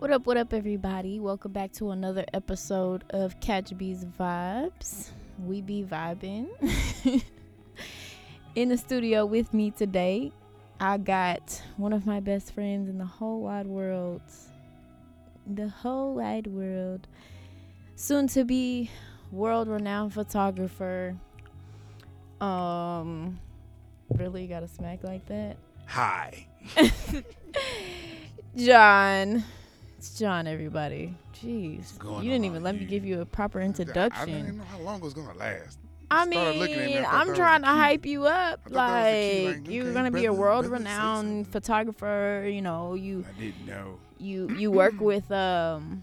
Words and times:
What 0.00 0.10
up, 0.12 0.24
what 0.24 0.38
up, 0.38 0.54
everybody? 0.54 1.20
Welcome 1.20 1.52
back 1.52 1.72
to 1.72 1.90
another 1.90 2.24
episode 2.32 3.04
of 3.10 3.38
Catch 3.40 3.76
Bees 3.76 4.06
Vibes. 4.18 5.10
We 5.44 5.60
be 5.60 5.84
vibing. 5.84 6.48
in 8.54 8.70
the 8.70 8.78
studio 8.78 9.26
with 9.26 9.52
me 9.52 9.72
today, 9.72 10.32
I 10.80 10.96
got 10.96 11.62
one 11.76 11.92
of 11.92 12.06
my 12.06 12.18
best 12.18 12.54
friends 12.54 12.88
in 12.88 12.96
the 12.96 13.04
whole 13.04 13.42
wide 13.42 13.66
world. 13.66 14.22
The 15.46 15.68
whole 15.68 16.14
wide 16.14 16.46
world. 16.46 17.06
Soon 17.94 18.26
to 18.28 18.46
be 18.46 18.90
world 19.30 19.68
renowned 19.68 20.14
photographer. 20.14 21.14
Um, 22.40 23.38
really 24.08 24.46
got 24.46 24.62
a 24.62 24.68
smack 24.68 25.04
like 25.04 25.26
that? 25.26 25.58
Hi. 25.84 26.46
John. 28.56 29.44
It's 30.00 30.18
John, 30.18 30.46
everybody. 30.46 31.14
Jeez. 31.34 31.92
You 32.02 32.30
didn't 32.30 32.46
even 32.46 32.62
let 32.62 32.74
me 32.74 32.86
give 32.86 33.04
you 33.04 33.20
a 33.20 33.26
proper 33.26 33.60
introduction. 33.60 34.22
I 34.22 34.24
didn't 34.24 34.56
know 34.56 34.64
how 34.64 34.78
long 34.78 34.96
it 34.96 35.02
was 35.02 35.12
gonna 35.12 35.34
last. 35.34 35.78
I 36.10 36.26
started 36.26 36.58
looking 36.58 36.76
at 36.76 36.86
me, 36.86 36.94
mean, 36.94 37.04
I'm 37.06 37.34
trying 37.34 37.60
to 37.60 37.68
hype 37.68 38.06
you 38.06 38.24
up. 38.24 38.60
I 38.64 38.70
thought 38.70 38.72
that 38.72 39.04
was 39.04 39.12
the 39.12 39.24
key, 39.34 39.46
Like, 39.58 39.68
you're 39.68 39.92
gonna 39.92 40.10
be 40.10 40.24
a 40.24 40.32
world-renowned 40.32 41.48
photographer. 41.48 42.48
You 42.50 42.62
know, 42.62 42.94
you 42.94 43.26
I 43.28 43.38
didn't 43.38 43.66
know. 43.66 43.98
you 44.16 44.48
you 44.56 44.70
work 44.70 44.98
with 44.98 45.30
um. 45.30 46.02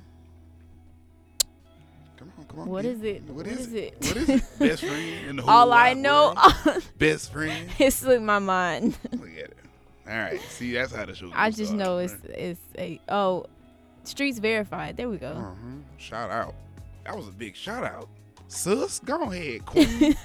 Come 2.17 2.31
on, 2.38 2.45
come 2.45 2.59
on. 2.59 2.69
What 2.69 2.85
is 2.85 3.02
it? 3.02 3.23
What 3.23 3.35
What 3.38 3.47
is 3.47 3.61
is 3.61 3.73
it? 3.73 3.95
it? 4.00 4.05
What 4.05 4.17
is 4.17 4.29
it? 4.29 4.44
Best 4.59 4.83
friend 4.85 5.27
in 5.27 5.35
the 5.38 5.41
whole 5.41 5.52
All 5.52 5.73
I 5.73 5.94
know? 5.94 6.35
Best 7.00 7.33
friend. 7.33 7.72
it 7.79 7.91
slipped 7.94 8.22
my 8.22 8.38
mind. 8.38 8.95
Look 9.11 9.31
at 9.31 9.38
it. 9.38 9.57
All 10.07 10.13
right. 10.16 10.39
See, 10.50 10.73
that's 10.73 10.94
how 10.94 11.03
the 11.05 11.16
show. 11.16 11.31
I 11.33 11.50
just 11.50 11.73
know 11.73 11.97
it's 11.97 12.13
right? 12.13 12.38
it's 12.38 12.61
a 12.77 13.02
oh, 13.09 13.47
streets 14.08 14.39
verified. 14.39 14.97
There 14.97 15.09
we 15.09 15.17
go. 15.17 15.31
Uh-huh. 15.31 15.53
Shout 15.97 16.30
out. 16.31 16.55
That 17.05 17.16
was 17.16 17.27
a 17.27 17.31
big 17.31 17.55
shout 17.55 17.83
out. 17.83 18.09
Sus, 18.47 19.00
go 19.00 19.23
ahead, 19.31 19.66
queen. 19.66 19.86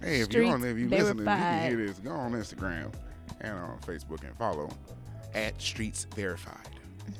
hey, 0.00 0.20
if 0.20 0.32
you're 0.32 0.46
on 0.46 0.64
if 0.64 0.78
you 0.78 0.88
listening, 0.88 1.18
you 1.20 1.24
can 1.24 1.70
hear 1.70 1.86
this. 1.86 1.98
Go 1.98 2.10
on 2.12 2.32
Instagram 2.32 2.92
and 3.40 3.52
on 3.58 3.78
Facebook 3.80 4.22
and 4.24 4.34
follow 4.36 4.68
at 5.34 5.60
Streets 5.60 6.06
Verified. 6.14 6.68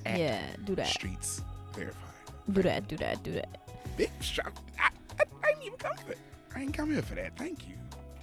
At 0.05 0.19
Yeah, 0.19 0.43
do 0.65 0.75
that, 0.77 0.89
Streets 0.89 1.43
Verified. 1.75 1.95
do 2.53 2.63
that, 2.63 2.89
do 2.89 2.97
that, 2.97 3.23
do 3.23 3.33
that. 3.33 3.49
Big 3.97 4.11
shout. 4.21 4.53
I, 4.79 4.89
I, 5.21 5.25
I 5.45 5.49
didn't 5.53 5.65
even 5.65 5.79
come 5.79 5.97
for 5.97 6.13
it. 6.13 6.19
I 6.55 6.61
ain't 6.63 6.75
come 6.75 6.91
here 6.91 7.03
for 7.03 7.15
that. 7.17 7.37
Thank 7.37 7.69
you. 7.69 7.75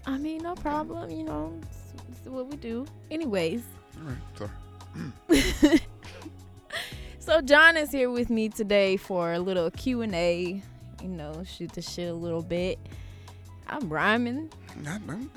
I 0.05 0.17
mean, 0.17 0.41
no 0.43 0.55
problem. 0.55 1.09
You 1.11 1.23
know, 1.23 1.53
it's, 1.61 1.93
it's 2.19 2.27
what 2.27 2.47
we 2.47 2.57
do. 2.57 2.85
Anyways, 3.11 3.63
All 4.01 4.09
right. 4.09 4.49
Sorry. 5.29 5.79
so 7.23 7.39
John 7.39 7.77
is 7.77 7.89
here 7.89 8.11
with 8.11 8.29
me 8.29 8.49
today 8.49 8.97
for 8.97 9.31
a 9.31 9.39
little 9.39 9.71
Q 9.71 10.01
and 10.01 10.13
A. 10.13 10.61
You 11.01 11.07
know, 11.07 11.43
shoot 11.45 11.71
the 11.71 11.81
shit 11.81 12.09
a 12.09 12.13
little 12.13 12.41
bit. 12.41 12.77
I'm 13.67 13.89
rhyming, 13.89 14.51
Not, 14.83 15.01
I'm, 15.07 15.29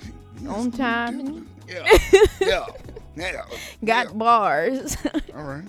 On 0.49 0.71
time 0.73 1.49
Yeah. 1.69 1.99
Yeah. 2.41 2.67
Yeah. 3.17 3.43
got 3.85 4.07
yeah. 4.09 4.13
bars, 4.13 4.97
All 5.35 5.43
right. 5.45 5.65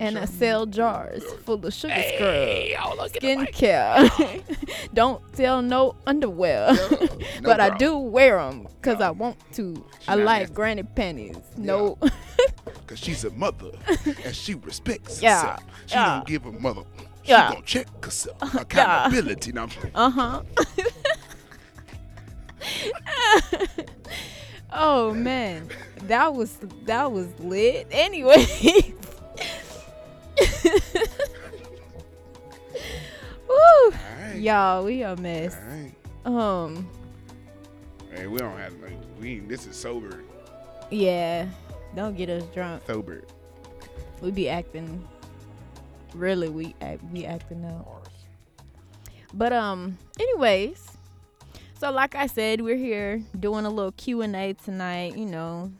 and 0.00 0.18
I 0.18 0.26
sell 0.26 0.66
jars 0.66 1.22
full 1.44 1.64
of 1.64 1.72
sugar 1.72 1.94
scrub. 1.94 2.18
Hey, 2.18 2.74
y'all 2.78 2.96
look 2.96 3.16
at 3.16 3.22
the 3.22 3.36
mic. 3.36 3.54
skincare. 3.54 4.42
Don't 4.94 5.22
sell 5.34 5.62
no 5.62 5.96
underwear, 6.06 6.74
Yeah, 6.74 6.88
no 7.40 7.42
but 7.42 7.60
I 7.60 7.76
do 7.78 7.96
wear 7.96 8.36
them 8.38 8.66
because 8.80 9.00
Yeah. 9.00 9.08
I 9.08 9.10
want 9.12 9.36
to. 9.54 9.74
She 10.00 10.08
I 10.08 10.14
like 10.16 10.40
nasty. 10.42 10.54
granny 10.54 10.82
panties. 10.82 11.36
No, 11.56 11.96
Cause 12.86 12.98
she's 12.98 13.24
a 13.24 13.30
mother 13.30 13.70
and 14.24 14.34
she 14.36 14.54
respects 14.54 15.22
Yeah, 15.22 15.40
herself. 15.40 15.62
She 15.86 15.94
yeah. 15.94 16.14
don't 16.16 16.26
give 16.26 16.44
a 16.44 16.52
mother. 16.52 16.82
She 17.22 17.30
Yeah. 17.30 17.48
gonna 17.52 17.62
check 17.64 17.86
herself. 18.04 18.54
Accountability. 18.54 19.52
Now, 19.52 19.68
uh 19.94 20.10
huh. 20.10 20.42
Oh 24.74 25.14
man, 25.14 25.68
that 26.04 26.34
was 26.34 26.56
that 26.84 27.10
was 27.10 27.28
lit. 27.40 27.86
Anyway. 27.90 28.46
Woo, 33.48 33.56
alright. 33.56 34.36
y'all, 34.40 34.84
we 34.84 35.02
a 35.02 35.16
mess. 35.16 35.56
Alright. 35.56 35.94
Um, 36.24 36.88
Hey, 38.12 38.26
we 38.28 38.38
don't 38.38 38.56
have 38.58 38.72
like 38.80 38.96
we. 39.20 39.40
This 39.40 39.66
is 39.66 39.74
sober. 39.76 40.22
yeah, 40.90 41.48
don't 41.96 42.16
get 42.16 42.30
us 42.30 42.44
drunk. 42.54 42.82
Sober. 42.86 43.24
We 44.22 44.30
be 44.30 44.48
acting 44.48 45.06
really 46.14 46.48
we 46.48 46.76
act 46.80 47.02
we 47.12 47.24
acting 47.26 47.64
out. 47.64 48.06
But 49.34 49.52
um 49.52 49.98
anyways, 50.20 50.93
so 51.78 51.90
like 51.90 52.14
I 52.14 52.26
said, 52.26 52.60
we're 52.60 52.76
here 52.76 53.22
doing 53.38 53.64
a 53.64 53.70
little 53.70 53.92
Q&A 53.92 54.54
tonight, 54.54 55.16
you 55.16 55.26
know, 55.26 55.72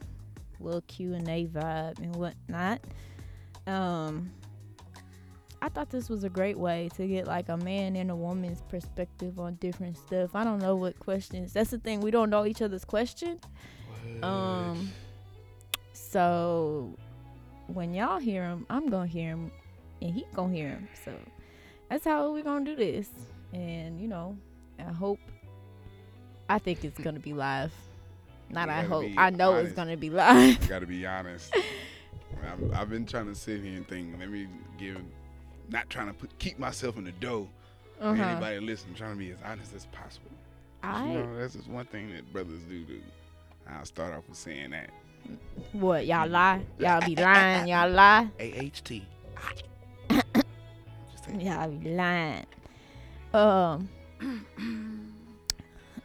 little 0.60 0.82
Q&A 0.82 1.46
vibe 1.46 1.98
and 1.98 2.16
whatnot. 2.16 2.80
Um 3.66 4.30
I 5.62 5.70
thought 5.70 5.88
this 5.88 6.10
was 6.10 6.24
a 6.24 6.28
great 6.28 6.58
way 6.58 6.90
to 6.96 7.06
get 7.06 7.26
like 7.26 7.48
a 7.48 7.56
man 7.56 7.96
and 7.96 8.10
a 8.10 8.16
woman's 8.16 8.60
perspective 8.68 9.38
on 9.40 9.54
different 9.54 9.96
stuff. 9.96 10.34
I 10.34 10.44
don't 10.44 10.58
know 10.58 10.76
what 10.76 10.98
questions. 10.98 11.54
That's 11.54 11.70
the 11.70 11.78
thing. 11.78 12.00
We 12.00 12.10
don't 12.10 12.28
know 12.28 12.44
each 12.44 12.60
other's 12.60 12.84
question. 12.84 13.40
Um 14.22 14.90
so 15.92 16.96
when 17.66 17.94
y'all 17.94 18.18
hear 18.18 18.44
him, 18.44 18.66
I'm 18.68 18.88
gonna 18.88 19.06
hear 19.06 19.30
him, 19.30 19.50
and 20.02 20.12
he 20.14 20.26
gonna 20.34 20.52
hear 20.52 20.68
him. 20.68 20.88
So 21.04 21.12
that's 21.88 22.04
how 22.04 22.30
we 22.32 22.42
gonna 22.42 22.64
do 22.64 22.76
this. 22.76 23.08
And 23.52 24.00
you 24.00 24.08
know, 24.08 24.36
I 24.78 24.92
hope. 24.92 25.18
I 26.48 26.58
think 26.58 26.84
it's 26.84 26.98
gonna 27.00 27.20
be 27.20 27.32
live. 27.32 27.72
Not 28.50 28.68
I 28.68 28.82
hope. 28.82 29.06
I 29.16 29.30
know 29.30 29.54
it's 29.54 29.72
gonna 29.72 29.96
be 29.96 30.10
live. 30.10 30.62
I 30.62 30.66
gotta 30.66 30.86
be 30.86 31.06
honest. 31.06 31.54
I've, 32.46 32.72
I've 32.74 32.90
been 32.90 33.06
trying 33.06 33.26
to 33.26 33.34
sit 33.34 33.62
here 33.62 33.76
and 33.76 33.88
think. 33.88 34.18
Let 34.18 34.30
me 34.30 34.46
give. 34.78 34.98
Not 35.70 35.88
trying 35.88 36.08
to 36.08 36.12
put 36.12 36.38
keep 36.38 36.58
myself 36.58 36.98
in 36.98 37.04
the 37.04 37.12
dough. 37.12 37.48
Uh-huh. 38.00 38.22
Anybody 38.22 38.60
listen, 38.60 38.92
trying 38.94 39.12
to 39.12 39.18
be 39.18 39.30
as 39.30 39.38
honest 39.44 39.74
as 39.74 39.86
possible. 39.86 40.30
I 40.82 41.06
You 41.06 41.14
know, 41.18 41.38
that's 41.38 41.54
just 41.54 41.68
one 41.68 41.86
thing 41.86 42.12
that 42.12 42.30
brothers 42.32 42.60
do. 42.68 42.84
Do. 42.84 43.00
I'll 43.66 43.86
start 43.86 44.12
off 44.12 44.28
with 44.28 44.36
saying 44.36 44.70
that. 44.70 44.90
what 45.72 46.04
y'all 46.06 46.28
lie? 46.28 46.60
Y'all 46.78 47.00
be 47.00 47.16
lying? 47.16 47.66
Y'all 47.68 47.88
lie? 47.90 48.28
AHT. 48.38 48.74
Just 48.74 49.02
say- 51.24 51.38
Y'all 51.38 51.70
be 51.70 51.90
lying. 51.94 52.44
Um. 53.32 53.88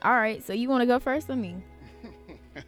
All 0.01 0.13
right. 0.13 0.43
So 0.43 0.53
you 0.53 0.69
want 0.69 0.81
to 0.81 0.85
go 0.85 0.99
first 0.99 1.29
or 1.29 1.35
me? 1.35 1.55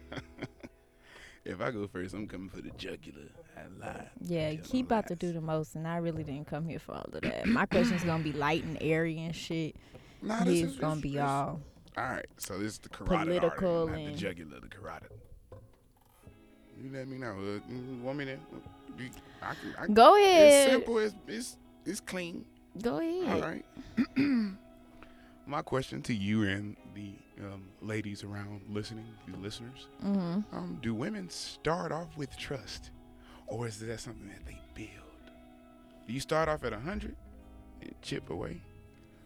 if 1.44 1.60
I 1.60 1.70
go 1.70 1.86
first, 1.86 2.14
I'm 2.14 2.26
coming 2.26 2.48
for 2.48 2.60
the 2.60 2.70
jugular. 2.76 3.22
I 3.56 3.84
lied. 3.84 4.10
Yeah, 4.20 4.52
no 4.52 4.80
about 4.80 5.06
to 5.08 5.16
do 5.16 5.32
the 5.32 5.40
most, 5.40 5.74
and 5.74 5.86
I 5.86 5.98
really 5.98 6.24
didn't 6.24 6.46
come 6.46 6.66
here 6.66 6.78
for 6.78 6.92
all 6.92 7.06
of 7.12 7.20
that. 7.22 7.46
My 7.46 7.66
question's 7.66 8.04
gonna 8.04 8.22
be 8.22 8.32
light 8.32 8.64
and 8.64 8.78
airy 8.80 9.18
and 9.18 9.34
shit. 9.34 9.76
Nah, 10.20 10.44
this 10.44 10.62
is- 10.62 10.78
gonna 10.78 11.00
be 11.00 11.18
all 11.18 11.60
All 11.96 12.04
right, 12.04 12.26
so 12.38 12.58
this 12.58 12.72
is 12.72 12.78
the 12.78 12.88
carotid 12.88 13.26
Political 13.26 13.88
artery, 13.88 14.04
not 14.04 14.12
the 14.12 14.18
jugular, 14.18 14.60
the 14.60 14.68
carotid. 14.68 15.10
You 16.82 16.90
let 16.92 17.06
me 17.06 17.18
know. 17.18 17.32
Uh, 17.32 17.60
want 18.02 18.18
me 18.18 18.24
to? 18.24 18.36
I 19.42 19.54
can, 19.54 19.74
I, 19.78 19.86
Go 19.88 20.14
It's 20.16 20.26
ahead. 20.26 20.70
simple. 20.70 20.98
It's, 20.98 21.14
it's 21.28 21.56
it's 21.84 22.00
clean. 22.00 22.44
Go 22.80 22.98
ahead. 22.98 23.42
All 23.42 23.48
right. 23.48 23.64
My 25.46 25.62
question 25.62 26.02
to 26.02 26.14
you 26.14 26.44
and 26.44 26.76
the 26.94 27.12
um, 27.40 27.62
ladies 27.80 28.22
around 28.24 28.60
listening, 28.68 29.06
you 29.26 29.34
listeners, 29.36 29.86
Mm-hmm. 30.04 30.56
um, 30.56 30.78
do 30.82 30.94
women 30.94 31.28
start 31.30 31.92
off 31.92 32.16
with 32.16 32.36
trust, 32.36 32.90
or 33.46 33.66
is 33.66 33.78
that 33.80 34.00
something 34.00 34.28
that 34.28 34.44
they 34.46 34.58
build? 34.74 34.90
Do 36.06 36.12
you 36.12 36.20
start 36.20 36.48
off 36.48 36.64
at 36.64 36.72
hundred 36.72 37.16
and 37.80 37.94
chip 38.02 38.30
away, 38.30 38.60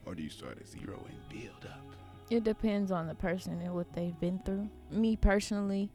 or 0.04 0.14
do 0.14 0.22
you 0.22 0.30
start 0.30 0.58
at 0.58 0.66
zero 0.68 1.04
and 1.08 1.28
build 1.28 1.64
up? 1.70 1.80
It 2.30 2.42
depends 2.44 2.90
on 2.90 3.06
the 3.06 3.14
person 3.14 3.60
and 3.60 3.74
what 3.74 3.92
they've 3.92 4.18
been 4.20 4.40
through. 4.44 4.68
Me 4.90 5.16
personally, 5.16 5.90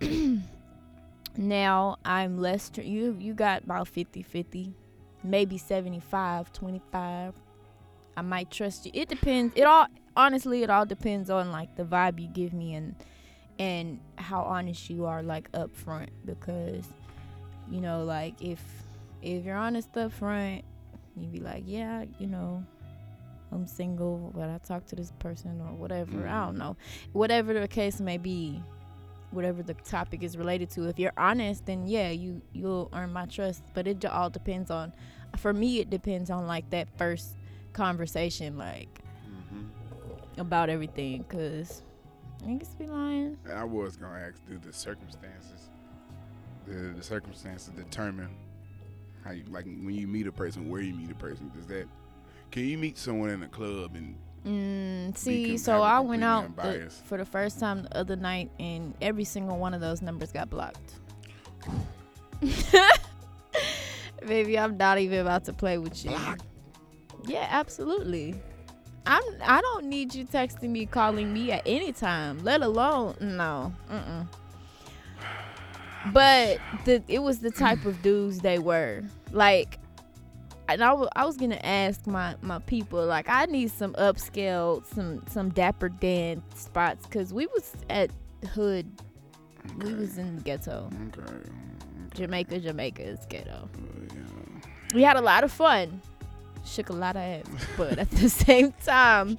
now 1.36 1.96
I'm 2.04 2.38
less. 2.38 2.70
Tr- 2.70 2.80
you 2.82 3.16
you 3.18 3.34
got 3.34 3.64
about 3.64 3.86
50-50, 3.92 4.72
maybe 5.24 5.58
75-25. 5.58 7.34
I 8.14 8.20
might 8.22 8.50
trust 8.50 8.86
you. 8.86 8.92
It 8.94 9.08
depends. 9.08 9.54
It 9.56 9.62
all 9.62 9.86
honestly, 10.16 10.62
it 10.62 10.70
all 10.70 10.86
depends 10.86 11.30
on 11.30 11.52
like 11.52 11.74
the 11.76 11.84
vibe 11.84 12.20
you 12.20 12.28
give 12.28 12.52
me 12.52 12.74
and 12.74 12.94
and 13.58 14.00
how 14.16 14.42
honest 14.42 14.88
you 14.88 15.04
are 15.04 15.22
like 15.22 15.48
up 15.54 15.74
front 15.76 16.10
because 16.24 16.86
you 17.70 17.80
know 17.80 18.02
like 18.02 18.34
if 18.40 18.60
if 19.20 19.44
you're 19.44 19.56
honest 19.56 19.94
up 19.96 20.10
front 20.10 20.64
you 21.16 21.28
be 21.28 21.38
like 21.38 21.62
yeah 21.66 22.02
you 22.18 22.26
know 22.26 22.64
i'm 23.52 23.66
single 23.66 24.32
but 24.34 24.48
i 24.48 24.58
talk 24.66 24.86
to 24.86 24.96
this 24.96 25.12
person 25.18 25.60
or 25.60 25.74
whatever 25.74 26.26
i 26.26 26.46
don't 26.46 26.56
know 26.56 26.74
whatever 27.12 27.52
the 27.52 27.68
case 27.68 28.00
may 28.00 28.16
be 28.16 28.60
whatever 29.32 29.62
the 29.62 29.74
topic 29.74 30.22
is 30.22 30.36
related 30.36 30.70
to. 30.70 30.88
If 30.88 30.98
you're 30.98 31.14
honest, 31.16 31.66
then 31.66 31.86
yeah, 31.86 32.10
you 32.10 32.42
you'll 32.52 32.90
earn 32.92 33.12
my 33.12 33.26
trust. 33.26 33.62
But 33.74 33.86
it 33.86 34.04
all 34.04 34.30
depends 34.30 34.70
on. 34.70 34.92
For 35.38 35.54
me, 35.54 35.80
it 35.80 35.88
depends 35.88 36.30
on 36.30 36.46
like 36.46 36.68
that 36.70 36.86
first 36.98 37.36
conversation, 37.72 38.58
like 38.58 39.01
Mm-hmm. 39.01 39.01
About 40.38 40.68
everything, 40.70 41.24
cause 41.24 41.82
niggas 42.44 42.76
be 42.78 42.86
lying. 42.86 43.36
I 43.52 43.64
was 43.64 43.96
gonna 43.96 44.18
ask, 44.18 44.40
do 44.48 44.58
the 44.58 44.72
circumstances, 44.72 45.70
the 46.66 46.94
the 46.96 47.02
circumstances 47.02 47.68
determine 47.74 48.36
how 49.24 49.32
you 49.32 49.44
like 49.50 49.64
when 49.64 49.94
you 49.94 50.06
meet 50.06 50.26
a 50.26 50.32
person, 50.32 50.68
where 50.68 50.80
you 50.80 50.94
meet 50.94 51.10
a 51.10 51.14
person? 51.14 51.50
Does 51.54 51.66
that 51.66 51.86
can 52.50 52.64
you 52.64 52.76
meet 52.78 52.98
someone 52.98 53.30
in 53.30 53.42
a 53.42 53.48
club 53.48 53.94
and 53.94 54.16
Mm, 54.44 55.16
see, 55.16 55.56
so 55.56 55.82
I 55.82 56.00
went 56.00 56.24
out 56.24 56.56
the, 56.56 56.90
for 57.04 57.16
the 57.16 57.24
first 57.24 57.60
time 57.60 57.84
the 57.84 57.96
other 57.96 58.16
night, 58.16 58.50
and 58.58 58.92
every 59.00 59.22
single 59.22 59.56
one 59.56 59.72
of 59.72 59.80
those 59.80 60.02
numbers 60.02 60.32
got 60.32 60.50
blocked. 60.50 60.94
Baby, 64.26 64.58
I'm 64.58 64.76
not 64.76 64.98
even 64.98 65.20
about 65.20 65.44
to 65.44 65.52
play 65.52 65.78
with 65.78 66.04
you. 66.04 66.18
Yeah, 67.24 67.46
absolutely. 67.50 68.34
I'm. 69.06 69.22
I 69.42 69.60
don't 69.60 69.86
need 69.86 70.14
you 70.14 70.24
texting 70.24 70.70
me, 70.70 70.86
calling 70.86 71.32
me 71.32 71.52
at 71.52 71.62
any 71.66 71.92
time. 71.92 72.38
Let 72.44 72.62
alone 72.62 73.16
no. 73.20 73.72
Mm-mm. 73.90 74.26
But 76.12 76.58
the 76.84 77.02
it 77.08 77.20
was 77.20 77.38
the 77.40 77.50
type 77.50 77.84
of 77.84 78.02
dudes 78.02 78.40
they 78.40 78.58
were. 78.58 79.02
Like, 79.30 79.78
and 80.68 80.82
I 80.82 80.92
wa- 80.92 81.08
I 81.14 81.24
was 81.24 81.36
gonna 81.36 81.60
ask 81.62 82.06
my 82.06 82.36
my 82.42 82.58
people 82.60 83.04
like 83.04 83.28
I 83.28 83.46
need 83.46 83.70
some 83.70 83.92
upscale, 83.94 84.84
some 84.94 85.22
some 85.28 85.50
dapper 85.50 85.88
Dan 85.88 86.42
spots, 86.54 87.06
cause 87.06 87.32
we 87.32 87.46
was 87.46 87.72
at 87.90 88.10
hood. 88.54 88.86
We 89.78 89.94
was 89.94 90.18
in 90.18 90.38
ghetto. 90.38 90.90
Okay. 91.08 91.22
okay. 91.22 91.50
Jamaica, 92.14 92.58
Jamaica 92.58 93.02
is 93.02 93.24
ghetto. 93.26 93.68
Uh, 93.74 94.14
yeah. 94.14 94.64
we 94.94 95.02
had 95.02 95.16
a 95.16 95.20
lot 95.20 95.44
of 95.44 95.52
fun. 95.52 96.02
Shook 96.64 96.88
a 96.90 96.92
lot 96.92 97.16
of 97.16 97.22
ass. 97.22 97.44
But 97.76 97.98
at 97.98 98.10
the 98.10 98.28
same 98.46 98.72
time, 98.84 99.36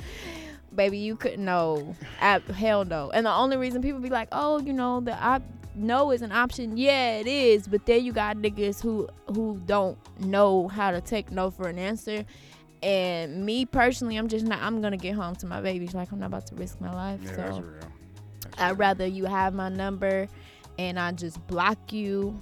baby, 0.75 0.97
you 0.99 1.15
couldn't 1.15 1.43
know. 1.43 1.95
Ab- 2.19 2.47
hell 2.49 2.85
no. 2.85 3.11
And 3.11 3.25
the 3.25 3.31
only 3.33 3.57
reason 3.57 3.81
people 3.81 3.99
be 3.99 4.09
like, 4.09 4.27
oh, 4.31 4.59
you 4.59 4.73
know, 4.73 4.99
the 4.99 5.15
op- 5.15 5.41
no 5.75 6.11
is 6.11 6.21
an 6.21 6.31
option. 6.31 6.77
Yeah, 6.77 7.17
it 7.17 7.27
is. 7.27 7.67
But 7.67 7.85
then 7.85 8.03
you 8.03 8.11
got 8.13 8.37
niggas 8.37 8.81
who 8.81 9.07
who 9.33 9.61
don't 9.65 9.97
know 10.19 10.67
how 10.67 10.91
to 10.91 11.01
take 11.01 11.31
no 11.31 11.49
for 11.49 11.67
an 11.67 11.79
answer. 11.79 12.25
And 12.83 13.45
me 13.45 13.65
personally, 13.65 14.17
I'm 14.17 14.27
just 14.27 14.45
not. 14.45 14.61
I'm 14.61 14.81
gonna 14.81 14.97
get 14.97 15.15
home 15.15 15.35
to 15.37 15.45
my 15.47 15.61
babies. 15.61 15.93
Like 15.93 16.11
I'm 16.11 16.19
not 16.19 16.27
about 16.27 16.45
to 16.47 16.55
risk 16.55 16.81
my 16.81 16.93
life. 16.93 17.21
Yeah, 17.23 17.29
so 17.29 17.35
that's 17.37 17.57
real. 17.59 17.73
That's 18.41 18.61
I'd 18.61 18.67
real. 18.71 18.75
rather 18.75 19.07
you 19.07 19.25
have 19.25 19.53
my 19.53 19.69
number, 19.69 20.27
and 20.77 20.99
I 20.99 21.13
just 21.13 21.45
block 21.47 21.93
you. 21.93 22.37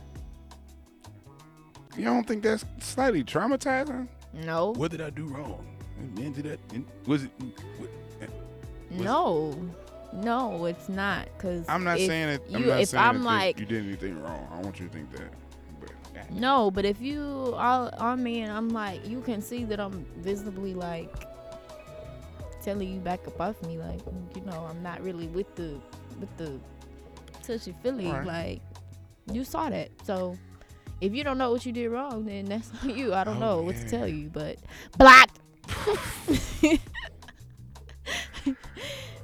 You 1.96 2.06
don't 2.06 2.26
think 2.28 2.42
that's 2.44 2.66
slightly 2.80 3.24
traumatizing? 3.24 4.08
No. 4.34 4.72
What 4.72 4.92
did 4.92 5.02
I 5.02 5.10
do 5.10 5.26
wrong? 5.26 5.66
Did 6.16 6.36
that? 6.36 6.60
Was 7.08 7.24
it? 7.24 7.32
Eh, 8.22 8.26
was- 8.92 9.02
No, 9.02 9.56
no, 10.14 10.66
it's 10.66 10.90
not. 10.90 11.28
Cause 11.38 11.66
I'm 11.68 11.84
not 11.84 11.98
saying 11.98 12.30
it. 12.30 12.42
I'm 12.54 12.62
you- 12.62 12.68
not 12.68 12.82
if 12.82 12.90
saying 12.90 13.04
I'm 13.04 13.20
that 13.20 13.24
like- 13.26 13.60
you 13.60 13.66
did 13.66 13.86
anything 13.86 14.22
wrong. 14.22 14.48
I 14.52 14.60
want 14.62 14.80
you 14.80 14.88
to 14.88 14.94
think 14.94 15.12
that. 15.12 15.32
But 15.80 16.32
no, 16.32 16.72
but 16.72 16.86
if 16.86 17.02
you 17.02 17.54
are 17.56 17.92
on 17.98 18.24
me 18.24 18.42
and 18.42 18.52
I'm 18.52 18.70
like, 18.70 19.08
you 19.08 19.22
can 19.22 19.42
see 19.42 19.64
that 19.66 19.80
I'm 19.80 20.06
visibly 20.18 20.74
like 20.74 21.14
telling 22.62 22.94
you 22.94 23.00
back 23.00 23.26
up 23.28 23.40
off 23.40 23.62
me, 23.64 23.78
like 23.78 24.00
you 24.36 24.42
know, 24.44 24.68
I'm 24.70 24.82
not 24.82 25.02
really 25.04 25.28
with 25.28 25.54
the 25.56 25.80
with 26.20 26.36
the 26.38 26.60
touchy 27.44 27.76
feely. 27.84 28.08
Right. 28.12 28.26
Like 28.26 28.62
you 29.32 29.44
saw 29.44 29.70
that, 29.70 29.90
so. 30.04 30.38
If 31.02 31.14
you 31.14 31.24
don't 31.24 31.38
know 31.40 31.52
what 31.52 31.66
you 31.66 31.72
did 31.72 31.90
wrong, 31.90 32.26
then 32.26 32.46
that's 32.46 32.70
on 32.84 32.90
you. 32.98 33.14
I 33.14 33.24
don't 33.24 33.38
Oh, 33.38 33.40
know 33.58 33.62
what 33.64 33.76
to 33.76 33.90
tell 33.90 34.08
you, 34.08 34.30
but 34.30 34.58
blocked. 34.98 35.40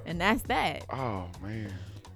and 0.06 0.20
that's 0.22 0.42
that. 0.44 0.86
oh 0.92 1.26
man. 1.42 1.72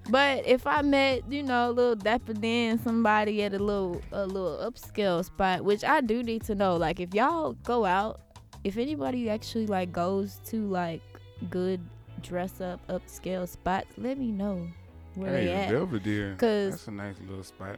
But 0.10 0.46
if 0.48 0.66
I 0.66 0.82
met, 0.82 1.32
you 1.32 1.44
know, 1.44 1.70
a 1.70 1.72
little 1.72 1.96
dapper 1.96 2.34
Dan, 2.34 2.80
somebody 2.80 3.44
at 3.44 3.54
a 3.54 3.60
little 3.60 4.02
a 4.12 4.26
little 4.26 4.58
upscale 4.72 5.24
spot, 5.24 5.64
which 5.64 5.84
I 5.84 6.02
do 6.02 6.24
need 6.24 6.44
to 6.46 6.56
know, 6.56 6.76
like 6.76 7.00
if 7.00 7.14
y'all 7.14 7.54
go 7.64 7.86
out, 7.86 8.20
if 8.64 8.78
anybody 8.78 9.30
actually 9.30 9.68
like 9.68 9.92
goes 9.92 10.40
to 10.48 10.68
like 10.68 11.02
good 11.50 11.80
dress 12.22 12.62
up 12.62 12.80
upscale 12.88 13.48
spots, 13.48 13.88
let 13.98 14.18
me 14.18 14.32
know 14.32 14.68
where 15.16 15.38
hey, 15.38 15.46
they 15.46 15.54
at. 15.54 15.70
Belvedere. 15.70 16.36
'Cause- 16.38 16.72
that's 16.72 16.88
a 16.88 16.92
nice 16.92 17.16
little 17.28 17.44
spot. 17.44 17.78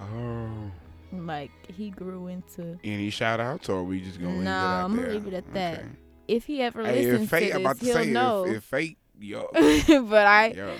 Oh. 0.00 0.70
Like 1.12 1.50
he 1.74 1.90
grew 1.90 2.26
into 2.26 2.78
Any 2.84 3.10
shout 3.10 3.40
outs 3.40 3.68
or 3.68 3.78
are 3.78 3.84
we 3.84 4.00
just 4.00 4.18
gonna 4.18 4.32
leave 4.32 4.40
it 4.42 4.44
Nah, 4.44 4.80
out 4.80 4.84
I'ma 4.86 5.02
leave 5.02 5.26
it 5.26 5.34
at 5.34 5.54
that. 5.54 5.78
Okay. 5.78 5.88
if 6.28 6.44
he 6.44 6.60
ever 6.62 6.84
Hey, 6.84 7.06
listens 7.06 7.22
if 7.24 7.30
fate, 7.30 7.48
to 7.50 7.54
I'm 7.54 7.60
about 7.62 7.78
this, 7.78 7.88
to 7.92 7.94
he'll 7.98 8.04
say, 8.04 8.10
know. 8.12 8.44
if, 8.44 8.56
if 8.56 8.64
fate, 8.64 8.98
yo, 9.20 9.48
but 9.54 10.26
I 10.26 10.52
yo, 10.56 10.72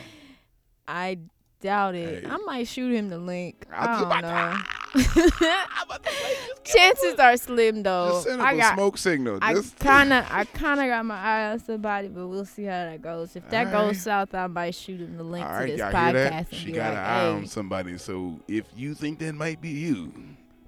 I 0.89 1.19
doubt 1.61 1.95
it. 1.95 2.25
Hey. 2.25 2.31
I 2.31 2.37
might 2.39 2.67
shoot 2.69 2.93
him 2.93 3.09
the 3.09 3.19
link. 3.19 3.65
I'll 3.73 4.07
I 4.07 4.21
don't 4.21 4.31
know. 4.31 4.63
I'm 4.97 5.87
about 5.87 6.03
to 6.05 6.11
say, 6.11 6.35
just 6.47 6.65
give 6.65 6.75
Chances 6.75 7.19
are 7.19 7.37
slim 7.37 7.83
though. 7.83 8.09
Just 8.09 8.25
send 8.25 8.41
him 8.41 8.47
I 8.47 8.53
a 8.53 8.57
got 8.57 8.75
smoke 8.75 8.99
signal. 8.99 9.39
I 9.43 9.55
kind 9.79 10.13
of, 10.13 10.27
I 10.31 10.45
kind 10.45 10.81
of 10.81 10.87
got 10.87 11.05
my 11.05 11.19
eye 11.19 11.53
on 11.53 11.59
somebody, 11.61 12.09
but 12.09 12.27
we'll 12.27 12.45
see 12.45 12.65
how 12.65 12.85
that 12.85 13.03
goes. 13.03 13.37
If 13.37 13.49
that 13.51 13.69
Alright. 13.69 13.93
goes 13.95 14.03
south, 14.03 14.35
I 14.35 14.47
might 14.47 14.75
shoot 14.75 15.01
him 15.01 15.17
the 15.17 15.25
link 15.25 15.45
All 15.45 15.53
to 15.53 15.59
right, 15.59 15.77
this 15.77 15.81
podcast? 15.81 16.47
She 16.53 16.73
got 16.73 16.95
like, 16.95 16.99
an 16.99 17.05
eye 17.05 17.27
on 17.29 17.47
somebody. 17.47 17.99
So 17.99 18.41
if 18.49 18.65
you 18.75 18.95
think 18.95 19.19
that 19.21 19.35
might 19.35 19.61
be 19.61 19.71
you, 19.71 20.13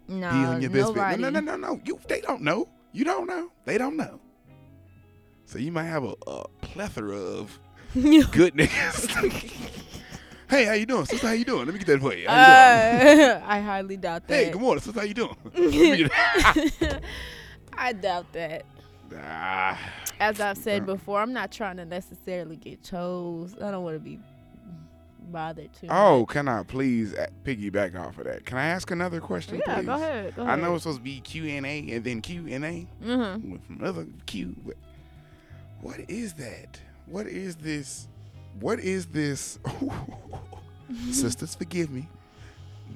no, 0.08 0.30
be 0.30 0.36
on 0.36 0.62
your 0.62 0.70
nobody." 0.70 1.20
No, 1.20 1.30
no, 1.30 1.40
no, 1.40 1.56
no, 1.56 1.74
no. 1.74 1.80
You, 1.84 1.98
they 2.08 2.20
don't 2.20 2.42
know. 2.42 2.68
You 2.92 3.04
don't 3.04 3.26
know. 3.26 3.50
They 3.64 3.78
don't 3.78 3.96
know. 3.96 4.20
So 5.46 5.58
you 5.58 5.72
might 5.72 5.84
have 5.84 6.04
a, 6.04 6.14
a 6.26 6.48
plethora 6.60 7.16
of 7.16 7.58
good 7.94 8.54
niggas. 8.54 9.74
hey, 10.48 10.64
how 10.64 10.72
you 10.72 10.86
doing, 10.86 11.04
sister? 11.06 11.26
How 11.26 11.32
you 11.32 11.44
doing? 11.44 11.66
Let 11.66 11.72
me 11.74 11.78
get 11.78 11.86
that 11.88 12.00
for 12.00 12.14
you. 12.14 12.26
How 12.28 13.08
you 13.10 13.16
doing? 13.16 13.30
Uh, 13.30 13.42
I 13.46 13.60
highly 13.60 13.96
doubt 13.96 14.26
that. 14.28 14.34
Hey, 14.34 14.50
good 14.50 14.60
morning, 14.60 14.82
sister. 14.82 15.00
How 15.00 15.06
you 15.06 15.14
doing? 15.14 15.36
Let 15.44 15.56
me 15.72 15.96
get- 15.96 17.02
I 17.80 17.92
doubt 17.92 18.32
that. 18.32 18.64
ah, 19.16 19.78
As 20.18 20.40
I've 20.40 20.58
said 20.58 20.84
before, 20.86 21.20
I'm 21.20 21.32
not 21.32 21.52
trying 21.52 21.76
to 21.76 21.84
necessarily 21.84 22.56
get 22.56 22.82
chose. 22.82 23.54
I 23.62 23.70
don't 23.70 23.84
want 23.84 23.94
to 23.96 24.00
be 24.00 24.18
bothered 25.30 25.72
too. 25.74 25.86
oh, 25.90 26.20
much. 26.20 26.28
can 26.30 26.48
I 26.48 26.62
please 26.64 27.14
piggyback 27.44 27.94
off 27.98 28.18
of 28.18 28.24
that? 28.24 28.44
Can 28.46 28.58
I 28.58 28.64
ask 28.66 28.90
another 28.90 29.20
question, 29.20 29.60
yeah, 29.66 29.82
go 29.82 29.92
ahead. 29.92 30.34
Go 30.34 30.42
I 30.42 30.46
ahead. 30.54 30.60
know 30.62 30.74
it's 30.74 30.84
supposed 30.84 30.98
to 30.98 31.04
be 31.04 31.20
Q 31.20 31.44
and 31.46 31.66
A 31.66 31.90
and 31.92 32.02
then 32.02 32.20
Q 32.22 32.46
and 32.48 32.64
A. 32.64 32.86
Mm-hmm. 33.04 33.52
with 33.52 33.60
another 33.68 34.06
Q. 34.26 34.56
What 35.80 36.00
is 36.08 36.32
that? 36.34 36.80
What 37.06 37.26
is 37.26 37.56
this? 37.56 38.08
What 38.60 38.80
is 38.80 39.06
this? 39.06 39.58
Sisters, 41.10 41.54
forgive 41.54 41.90
me. 41.90 42.08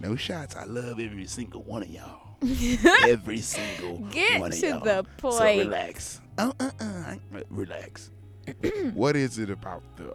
No 0.00 0.16
shots. 0.16 0.57
I 0.57 0.64
love 0.64 0.99
every 0.99 1.26
single 1.26 1.62
one 1.62 1.83
of 1.83 1.90
y'all. 1.90 2.37
every 3.09 3.38
single 3.40 3.99
Get 4.11 4.40
one 4.40 4.52
of 4.52 4.59
y'all. 4.59 4.81
Get 4.81 4.85
to 4.85 4.85
the 5.02 5.07
point. 5.19 5.35
So 5.35 5.45
relax. 5.45 6.21
Uh 6.38 6.52
uh 6.59 6.71
uh. 6.81 7.14
Relax. 7.50 8.11
what 8.95 9.14
is 9.14 9.38
it 9.38 9.50
about 9.50 9.83
the 9.97 10.14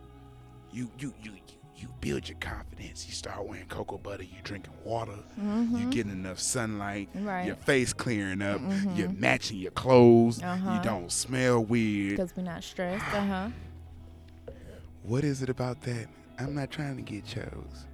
you 0.72 0.92
you 1.00 1.14
you 1.24 1.32
you 1.32 1.40
you 1.78 1.88
build 2.02 2.28
your 2.28 2.38
confidence. 2.40 3.06
You 3.08 3.14
start 3.14 3.48
wearing 3.48 3.68
cocoa 3.68 4.00
butter. 4.00 4.24
You 4.24 4.38
drinking 4.44 4.74
water. 4.84 5.14
You 5.38 5.44
Mhm. 5.44 5.92
getting 5.92 6.12
enough 6.12 6.40
sunlight. 6.40 7.08
Right. 7.14 7.46
Your 7.46 7.56
face 7.56 7.94
clearing 7.94 8.42
up. 8.42 8.60
Mhm. 8.60 8.98
You're 8.98 9.10
matching 9.10 9.60
your 9.60 9.72
clothes. 9.72 10.42
Uh-huh. 10.42 10.74
You 10.74 10.82
don't 10.82 11.12
smell 11.12 11.64
weird. 11.64 12.18
Because 12.18 12.36
we're 12.36 12.44
not 12.44 12.64
stressed. 12.64 13.06
Uh 13.14 13.26
huh. 13.26 13.50
What 15.08 15.24
is 15.24 15.42
it 15.42 15.50
about 15.50 15.82
that? 15.82 16.08
I'm 16.38 16.54
not 16.54 16.70
trying 16.70 16.98
to 16.98 17.02
get 17.02 17.26
chose. 17.26 17.86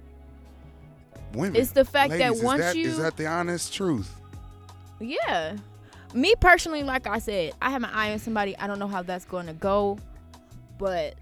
Women. 1.32 1.56
It's 1.56 1.70
the 1.70 1.84
fact 1.84 2.10
ladies, 2.10 2.40
that 2.40 2.44
once 2.44 2.60
is 2.60 2.66
that, 2.66 2.76
you. 2.76 2.88
is 2.88 2.98
that 2.98 3.16
the 3.16 3.26
honest 3.26 3.72
truth? 3.72 4.12
Yeah. 5.00 5.56
Me 6.12 6.34
personally, 6.40 6.82
like 6.82 7.06
I 7.06 7.18
said, 7.18 7.54
I 7.62 7.70
have 7.70 7.80
my 7.80 7.90
eye 7.92 8.12
on 8.12 8.18
somebody. 8.18 8.56
I 8.58 8.66
don't 8.66 8.78
know 8.78 8.88
how 8.88 9.02
that's 9.02 9.24
going 9.24 9.46
to 9.46 9.52
go, 9.52 9.98
but 10.78 11.14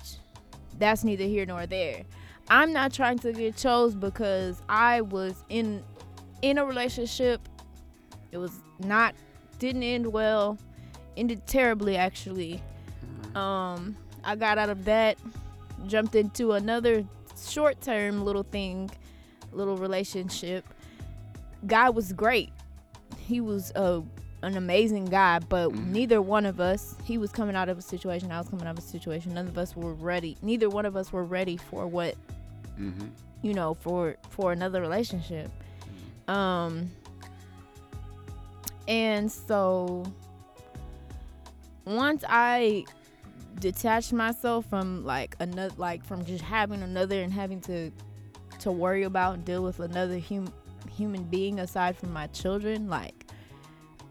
that's 0.78 1.04
neither 1.04 1.24
here 1.24 1.46
nor 1.46 1.66
there. 1.66 2.02
I'm 2.48 2.72
not 2.72 2.92
trying 2.92 3.18
to 3.20 3.32
get 3.32 3.56
chose 3.56 3.94
because 3.94 4.60
I 4.68 5.02
was 5.02 5.44
in 5.48 5.82
in 6.42 6.58
a 6.58 6.64
relationship. 6.64 7.40
It 8.32 8.38
was 8.38 8.52
not 8.78 9.14
didn't 9.58 9.82
end 9.82 10.06
well. 10.06 10.58
Ended 11.16 11.46
terribly 11.46 11.96
actually. 11.96 12.62
Um 13.34 13.96
I 14.24 14.36
got 14.36 14.58
out 14.58 14.70
of 14.70 14.84
that, 14.84 15.18
jumped 15.86 16.14
into 16.14 16.52
another 16.52 17.04
short-term 17.48 18.24
little 18.24 18.42
thing, 18.44 18.90
little 19.52 19.76
relationship. 19.76 20.64
Guy 21.66 21.90
was 21.90 22.12
great. 22.12 22.50
He 23.18 23.40
was 23.40 23.70
a 23.74 24.02
an 24.44 24.56
amazing 24.56 25.04
guy, 25.04 25.38
but 25.38 25.70
Mhm. 25.70 25.86
neither 25.92 26.20
one 26.20 26.46
of 26.46 26.58
us, 26.58 26.96
he 27.04 27.16
was 27.16 27.30
coming 27.30 27.54
out 27.54 27.68
of 27.68 27.78
a 27.78 27.82
situation, 27.82 28.32
I 28.32 28.38
was 28.38 28.48
coming 28.48 28.66
out 28.66 28.72
of 28.76 28.78
a 28.78 28.86
situation. 28.88 29.34
None 29.34 29.46
of 29.46 29.56
us 29.56 29.76
were 29.76 29.94
ready. 29.94 30.36
Neither 30.42 30.68
one 30.68 30.84
of 30.84 30.96
us 30.96 31.12
were 31.12 31.22
ready 31.22 31.56
for 31.56 31.86
what, 31.86 32.16
Mm-hmm. 32.76 33.06
you 33.42 33.54
know, 33.54 33.74
for 33.74 34.16
for 34.30 34.50
another 34.50 34.80
relationship. 34.80 35.48
Um 36.26 36.90
and 38.88 39.30
so 39.30 40.04
once 41.84 42.24
I 42.28 42.84
detached 43.60 44.12
myself 44.12 44.66
from 44.68 45.04
like 45.04 45.36
another 45.40 45.74
like 45.76 46.04
from 46.04 46.24
just 46.24 46.42
having 46.42 46.82
another 46.82 47.20
and 47.22 47.32
having 47.32 47.60
to 47.60 47.90
to 48.60 48.70
worry 48.70 49.04
about 49.04 49.34
and 49.34 49.44
deal 49.44 49.62
with 49.62 49.80
another 49.80 50.18
hum- 50.18 50.52
human 50.90 51.24
being 51.24 51.60
aside 51.60 51.96
from 51.96 52.12
my 52.12 52.26
children 52.28 52.88
like 52.88 53.26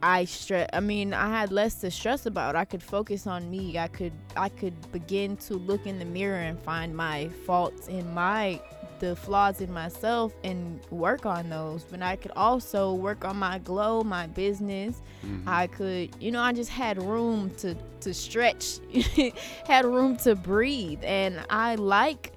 I 0.03 0.25
stress 0.25 0.67
I 0.73 0.79
mean 0.79 1.13
I 1.13 1.29
had 1.29 1.51
less 1.51 1.75
to 1.81 1.91
stress 1.91 2.25
about. 2.25 2.55
I 2.55 2.65
could 2.65 2.81
focus 2.81 3.27
on 3.27 3.51
me. 3.51 3.77
I 3.77 3.87
could 3.87 4.13
I 4.35 4.49
could 4.49 4.91
begin 4.91 5.37
to 5.37 5.55
look 5.55 5.85
in 5.85 5.99
the 5.99 6.05
mirror 6.05 6.39
and 6.39 6.59
find 6.59 6.95
my 6.95 7.29
faults 7.45 7.87
in 7.87 8.11
my 8.13 8.59
the 9.01 9.15
flaws 9.15 9.59
in 9.61 9.71
myself 9.73 10.33
and 10.43 10.79
work 10.91 11.25
on 11.25 11.49
those 11.49 11.83
but 11.83 12.01
I 12.01 12.15
could 12.15 12.31
also 12.35 12.93
work 12.93 13.25
on 13.25 13.35
my 13.35 13.57
glow 13.59 14.03
my 14.03 14.27
business 14.27 15.01
Mm-hmm. 15.25 15.47
I 15.49 15.67
could, 15.67 16.09
you 16.19 16.31
know, 16.31 16.41
I 16.41 16.51
just 16.51 16.71
had 16.71 17.01
room 17.03 17.51
to 17.57 17.75
to 17.99 18.11
stretch, 18.11 18.79
had 19.67 19.85
room 19.85 20.17
to 20.17 20.35
breathe, 20.35 20.99
and 21.03 21.39
I 21.49 21.75
like 21.75 22.31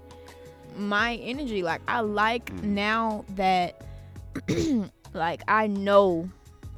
my 0.76 1.14
energy. 1.16 1.62
Like 1.62 1.80
I 1.88 2.00
like 2.00 2.54
Mhm. 2.56 2.64
now 2.64 3.24
that, 3.36 3.80
like 5.14 5.42
I 5.48 5.66
know 5.66 6.28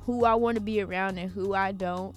who 0.04 0.24
I 0.24 0.34
want 0.34 0.54
to 0.56 0.60
be 0.60 0.80
around 0.80 1.18
and 1.18 1.28
who 1.30 1.54
I 1.54 1.72
don't. 1.72 2.14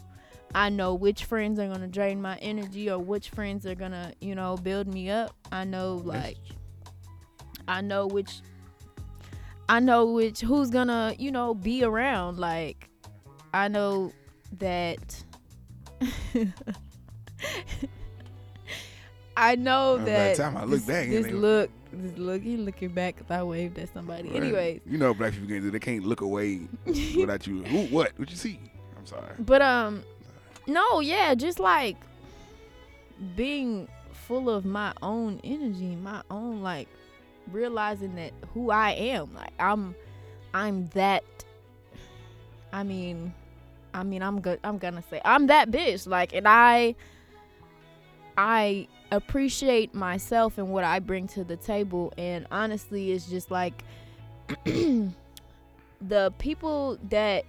I 0.54 0.70
know 0.70 0.94
which 0.94 1.26
friends 1.26 1.60
are 1.60 1.68
gonna 1.68 1.88
drain 1.88 2.22
my 2.22 2.38
energy 2.38 2.90
or 2.92 3.00
which 3.00 3.30
friends 3.30 3.66
are 3.66 3.76
gonna, 3.76 4.14
you 4.22 4.36
know, 4.36 4.56
build 4.58 4.88
me 4.88 5.10
up. 5.10 5.34
I 5.52 5.64
know 5.64 5.96
like 6.04 6.38
I 7.70 7.82
know 7.82 8.08
which 8.08 8.42
I 9.70 9.80
know 9.80 10.08
which 10.12 10.42
who's 10.42 10.70
gonna, 10.72 11.14
you 11.20 11.32
know, 11.32 11.54
be 11.54 11.84
around. 11.84 12.40
Like 12.40 12.90
I 13.54 13.68
know 13.68 14.12
that 14.58 15.24
I 19.38 19.56
know 19.56 19.98
By 20.00 20.04
that 20.06 20.36
time 20.36 20.58
I 20.58 20.62
look 20.64 20.72
this, 20.72 20.86
back, 20.86 21.10
this 21.10 21.28
look 21.28 21.70
this 21.94 22.18
look 22.18 22.42
he 22.42 22.58
looking 22.58 22.90
back 22.90 23.18
'cause 23.18 23.32
I 23.32 23.42
waved 23.44 23.78
at 23.80 23.94
somebody. 23.94 24.30
Right. 24.30 24.38
Anyways, 24.44 24.82
you 24.86 24.98
know 24.98 25.14
black 25.14 25.34
people 25.34 25.48
can't 25.48 25.62
do. 25.64 25.72
They 25.72 25.80
can't 25.80 26.04
look 26.06 26.22
away 26.22 26.62
without 26.86 27.48
you. 27.48 27.64
Who? 27.64 27.86
What? 27.96 28.12
What 28.18 28.30
you 28.30 28.36
see? 28.36 28.60
I'm 28.98 29.06
sorry. 29.06 29.34
but 29.40 29.62
um 29.62 30.04
no, 30.68 31.00
yeah, 31.00 31.34
just 31.36 31.60
like 31.60 31.96
being 33.36 33.88
full 34.12 34.50
of 34.50 34.66
my 34.66 34.94
own 35.02 35.40
energy, 35.44 35.96
my 35.96 36.22
own 36.30 36.62
like 36.62 36.88
realizing 37.52 38.16
that 38.16 38.32
who 38.54 38.72
I 38.72 38.92
am. 38.92 39.34
Like 39.34 39.54
I'm 39.60 39.96
I'm 40.54 40.88
that 40.88 41.24
I 42.72 42.84
mean 42.84 43.34
I 43.94 44.04
mean 44.04 44.22
I'm 44.22 44.42
good 44.42 44.60
I'm 44.64 44.78
gonna 44.78 45.04
say 45.10 45.22
I'm 45.24 45.48
that 45.48 45.72
bitch. 45.72 46.08
Like 46.08 46.34
and 46.34 46.48
I 46.48 46.96
I 48.38 48.88
appreciate 49.12 49.94
myself 49.94 50.58
and 50.58 50.70
what 50.70 50.84
I 50.84 51.00
bring 51.00 51.28
to 51.30 51.44
the 51.44 51.58
table 51.58 52.14
and 52.18 52.46
honestly 52.52 53.12
it's 53.12 53.28
just 53.28 53.50
like 53.52 53.84
the 54.66 55.14
people 56.38 56.98
that 57.10 57.44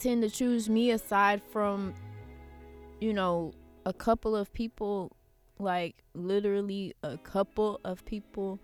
tend 0.00 0.22
to 0.22 0.30
choose 0.30 0.68
me 0.68 0.90
aside 0.90 1.40
from 1.52 1.94
you 3.00 3.12
know 3.12 3.52
a 3.86 3.92
couple 3.92 4.34
of 4.34 4.52
people 4.52 5.12
like 5.58 6.02
literally 6.14 6.94
a 7.02 7.16
couple 7.18 7.80
of 7.84 8.04
people 8.04 8.60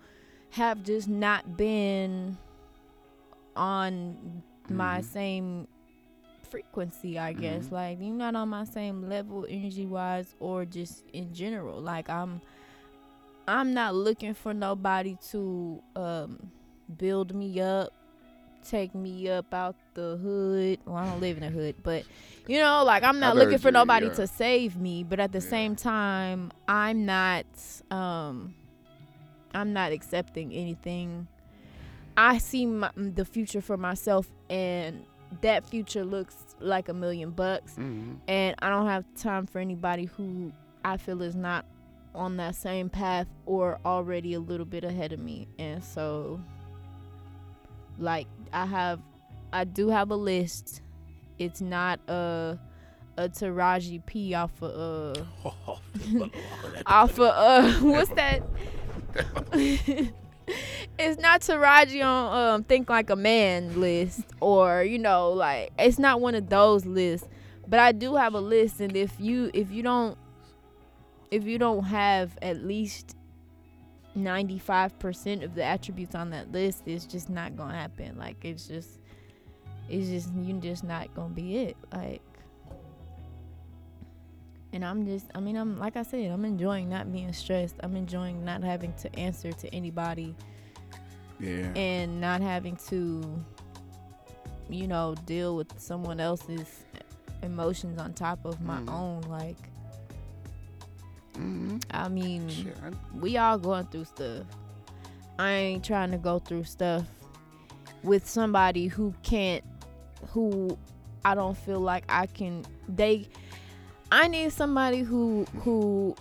have 0.51 0.83
just 0.83 1.09
not 1.09 1.57
been 1.57 2.37
on 3.57 4.43
my 4.69 5.01
Mhm. 5.01 5.05
same 5.05 5.69
frequency 6.49 7.19
i 7.19 7.33
guess 7.33 7.67
Mhm. 7.67 7.73
like 7.73 7.99
you're 8.01 8.15
not 8.15 8.35
on 8.35 8.49
my 8.49 8.65
same 8.65 9.07
level 9.09 9.45
energy 9.49 9.85
wise 9.85 10.35
or 10.41 10.65
just 10.65 11.05
in 11.13 11.33
general 11.35 11.79
like 11.81 12.09
i'm 12.09 12.41
i'm 13.47 13.75
not 13.75 13.95
looking 13.95 14.33
for 14.33 14.55
nobody 14.55 15.17
to 15.31 15.83
um 15.95 16.39
build 16.97 17.35
me 17.35 17.61
up 17.61 17.93
take 18.65 18.95
me 18.95 19.29
up 19.29 19.53
out 19.53 19.77
the 19.95 20.17
hood 20.23 20.79
well 20.87 20.97
i 20.97 21.05
don't 21.07 21.21
live 21.21 21.37
in 21.37 21.43
the 21.43 21.51
hood 21.51 21.75
but 21.83 22.05
you 22.47 22.59
know 22.59 22.83
like 22.85 23.03
i'm 23.03 23.21
not 23.25 23.37
looking 23.37 23.59
for 23.59 23.69
you, 23.69 23.73
nobody 23.73 24.07
yeah. 24.07 24.13
to 24.15 24.27
save 24.27 24.77
me 24.77 25.05
but 25.05 25.21
at 25.21 25.33
the 25.33 25.39
Yeah. 25.41 25.51
same 25.51 25.77
time 25.77 26.51
i'm 26.67 27.05
not 27.05 27.45
um 27.91 28.55
i'm 29.59 29.73
not 29.73 29.93
accepting 29.93 30.53
anything 30.53 31.27
i 32.17 32.39
see 32.39 32.65
my, 32.67 32.91
the 32.97 33.25
future 33.25 33.61
for 33.61 33.77
myself 33.77 34.27
and 34.51 35.05
that 35.43 35.69
future 35.69 36.05
looks 36.05 36.37
like 36.61 36.89
a 36.89 36.95
million 36.95 37.31
bucks 37.31 37.73
Mm-hmm. 37.73 38.15
and 38.29 38.57
I 38.61 38.71
don't 38.71 38.87
have 38.87 39.05
time 39.15 39.47
for 39.47 39.59
anybody 39.59 40.07
who 40.07 40.53
I 40.83 40.97
feel 40.97 41.21
is 41.21 41.37
not 41.37 41.67
on 42.15 42.39
that 42.39 42.55
same 42.55 42.89
path 42.89 43.27
or 43.45 43.79
already 43.85 44.33
a 44.33 44.41
little 44.41 44.65
bit 44.65 44.85
ahead 44.85 45.13
of 45.13 45.21
me. 45.21 45.47
And 45.59 45.85
so 45.85 46.41
like 47.99 48.27
I 48.55 48.65
have 48.65 49.01
I 49.53 49.65
do 49.65 49.89
have 49.91 50.11
a 50.11 50.17
list. 50.17 50.81
It's 51.39 51.61
not 51.61 52.01
a 52.09 52.59
a 53.19 53.29
Taraji 53.29 54.05
P 54.07 54.33
off 54.35 54.63
of 54.63 55.17
uh 55.45 55.51
off 56.87 57.19
of 57.19 57.21
uh 57.21 57.73
what's 57.83 58.11
that? 58.13 58.43
it's 60.99 61.21
not 61.21 61.41
Taraji 61.41 62.05
on 62.05 62.55
um 62.55 62.65
think 62.65 62.89
like 62.89 63.11
a 63.11 63.17
man 63.17 63.81
list 63.81 64.23
or 64.41 64.83
you 64.83 64.99
know 64.99 65.31
like 65.33 65.73
it's 65.79 65.99
not 65.99 66.21
one 66.21 66.35
of 66.35 66.49
those 66.49 66.87
lists 66.87 67.29
but 67.67 67.79
I 67.79 67.93
do 67.93 68.17
have 68.17 68.35
a 68.35 68.41
list 68.41 68.81
and 68.81 68.97
if 68.97 69.13
you 69.19 69.51
if 69.53 69.71
you 69.71 69.83
don't 69.83 70.17
if 71.31 71.45
you 71.45 71.59
don't 71.59 71.85
have 71.85 72.37
at 72.41 72.65
least 72.65 73.15
95% 74.17 75.45
of 75.45 75.55
the 75.55 75.63
attributes 75.63 76.15
on 76.15 76.31
that 76.31 76.51
list 76.51 76.83
it's 76.87 77.05
just 77.05 77.29
not 77.31 77.57
gonna 77.57 77.75
happen. 77.75 78.17
Like 78.19 78.45
it's 78.45 78.67
just 78.67 79.01
it's 79.89 80.09
just 80.09 80.35
you're 80.43 80.61
just 80.61 80.85
not 80.85 81.15
gonna 81.15 81.35
be 81.35 81.59
it. 81.59 81.77
Like 81.93 82.23
and 84.73 84.85
I'm 84.85 85.07
just 85.07 85.27
I 85.35 85.41
mean 85.41 85.57
I'm 85.57 85.79
like 85.79 85.97
I 85.97 86.03
said 86.03 86.31
I'm 86.31 86.45
enjoying 86.45 86.89
not 86.89 87.11
being 87.13 87.33
stressed 87.33 87.77
I'm 87.81 87.97
enjoying 87.97 88.45
not 88.45 88.63
having 88.63 88.93
to 89.03 89.15
answer 89.19 89.51
to 89.53 89.75
anybody 89.75 90.35
Yeah. 91.41 91.73
and 91.75 92.21
not 92.21 92.41
having 92.43 92.77
to 92.89 93.23
you 94.69 94.87
know 94.87 95.15
deal 95.27 95.57
with 95.57 95.79
someone 95.81 96.21
else's 96.21 96.85
emotions 97.43 97.99
on 97.99 98.13
top 98.15 98.45
of 98.45 98.61
my 98.61 98.79
Mhm. 98.81 98.91
own 98.93 99.21
like 99.23 99.57
mm-hmm. 101.35 101.79
I 101.91 102.09
mean 102.09 102.49
I, 102.85 102.91
we 103.19 103.37
all 103.37 103.59
going 103.59 103.87
through 103.87 104.05
stuff. 104.05 104.45
I 105.39 105.51
ain't 105.53 105.85
trying 105.85 106.11
to 106.11 106.19
go 106.19 106.41
through 106.41 106.65
stuff 106.65 107.05
with 108.03 108.29
somebody 108.29 108.89
who 108.89 109.15
can't 109.23 109.65
who 110.31 110.77
I 111.25 111.35
don't 111.35 111.57
feel 111.57 111.81
like 111.81 112.05
I 112.09 112.27
can 112.27 112.65
they 112.89 113.29
I 114.11 114.29
need 114.29 114.53
somebody 114.53 115.01
who 115.01 115.45
who 115.63 116.17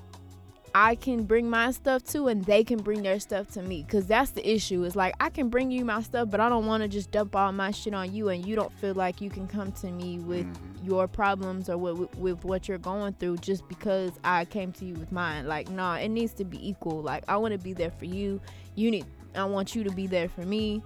I 0.75 0.95
can 0.95 1.23
bring 1.23 1.49
my 1.49 1.71
stuff 1.71 2.03
to 2.05 2.27
and 2.27 2.43
they 2.43 2.63
can 2.63 2.77
bring 2.79 3.01
their 3.01 3.19
stuff 3.19 3.47
to 3.51 3.61
me 3.61 3.83
cuz 3.83 4.05
that's 4.05 4.31
the 4.31 4.47
issue. 4.47 4.83
It's 4.83 4.95
like 4.95 5.15
I 5.19 5.29
can 5.29 5.49
bring 5.49 5.71
you 5.71 5.85
my 5.85 6.01
stuff 6.01 6.29
but 6.29 6.39
I 6.39 6.49
don't 6.49 6.67
want 6.67 6.83
to 6.83 6.89
just 6.89 7.11
dump 7.11 7.35
all 7.35 7.51
my 7.51 7.71
shit 7.71 7.93
on 7.93 8.13
you 8.13 8.29
and 8.29 8.45
you 8.45 8.55
don't 8.55 8.71
feel 8.73 8.93
like 8.93 9.21
you 9.21 9.29
can 9.29 9.47
come 9.47 9.71
to 9.73 9.87
me 9.89 10.19
with 10.19 10.45
mhm. 10.45 10.87
your 10.87 11.07
problems 11.07 11.69
or 11.69 11.77
with, 11.77 12.15
with 12.17 12.43
what 12.43 12.67
you're 12.67 12.77
going 12.77 13.13
through 13.13 13.37
just 13.37 13.67
because 13.69 14.11
I 14.23 14.45
came 14.45 14.71
to 14.73 14.85
you 14.85 14.93
with 14.95 15.11
mine. 15.11 15.47
Like, 15.47 15.69
nah, 15.69 15.95
it 15.95 16.09
needs 16.09 16.33
to 16.33 16.45
be 16.45 16.67
equal. 16.67 17.01
Like, 17.01 17.23
I 17.27 17.37
want 17.37 17.53
to 17.53 17.57
be 17.57 17.73
there 17.73 17.91
for 17.91 18.05
you. 18.05 18.39
You 18.75 18.91
need, 18.91 19.05
I 19.33 19.45
want 19.45 19.73
you 19.73 19.83
to 19.83 19.91
be 19.91 20.05
there 20.05 20.29
for 20.29 20.41
me. 20.41 20.83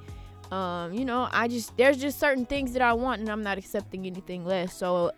Um, 0.52 0.94
you 0.94 1.06
know, 1.06 1.28
I 1.32 1.48
just, 1.48 1.76
there's 1.76 1.98
just 1.98 2.20
certain 2.20 2.46
things 2.46 2.74
that 2.74 2.82
I 2.82 2.94
want 2.94 3.22
and 3.22 3.30
I'm 3.30 3.44
not 3.44 3.58
accepting 3.58 4.06
anything 4.06 4.46
less. 4.46 4.74
So, 4.74 5.12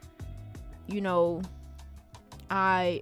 you 0.87 1.01
know, 1.01 1.41
I, 2.53 3.01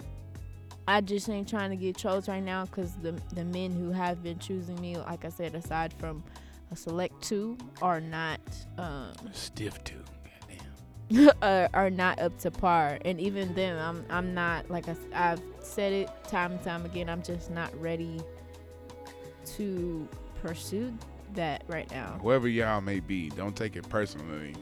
I 0.87 1.01
just 1.01 1.27
ain't 1.29 1.49
trying 1.49 1.71
to 1.71 1.75
get 1.75 1.97
chose 1.97 2.29
right 2.29 2.41
now 2.41 2.65
because 2.65 2.93
the 2.95 3.11
the 3.33 3.43
men 3.43 3.73
who 3.73 3.91
have 3.91 4.23
been 4.23 4.39
choosing 4.39 4.79
me, 4.79 4.95
like 4.95 5.25
I 5.25 5.29
said, 5.29 5.55
aside 5.55 5.93
from 5.99 6.23
a 6.71 6.75
select 6.75 7.21
two, 7.21 7.57
are 7.81 7.99
not 7.99 8.39
um, 8.77 9.13
Stiff. 9.33 9.77
Goddamn. 9.83 11.31
are, 11.41 11.69
are 11.73 11.89
not 11.89 12.19
up 12.21 12.39
to 12.39 12.49
par. 12.49 12.97
And 13.03 13.19
even 13.19 13.53
them, 13.53 13.77
I'm 13.77 14.05
I'm 14.09 14.33
not 14.33 14.71
like 14.71 14.85
I, 14.87 14.95
have 15.11 15.41
said 15.59 15.91
it 15.91 16.09
time 16.29 16.53
and 16.53 16.63
time 16.63 16.85
again. 16.85 17.09
I'm 17.09 17.21
just 17.21 17.51
not 17.51 17.77
ready 17.79 18.21
to 19.57 20.07
pursue 20.41 20.93
that 21.33 21.63
right 21.67 21.91
now. 21.91 22.17
Whoever 22.21 22.47
y'all 22.47 22.79
may 22.79 23.01
be, 23.01 23.29
don't 23.31 23.55
take 23.55 23.75
it 23.75 23.87
personally. 23.89 24.55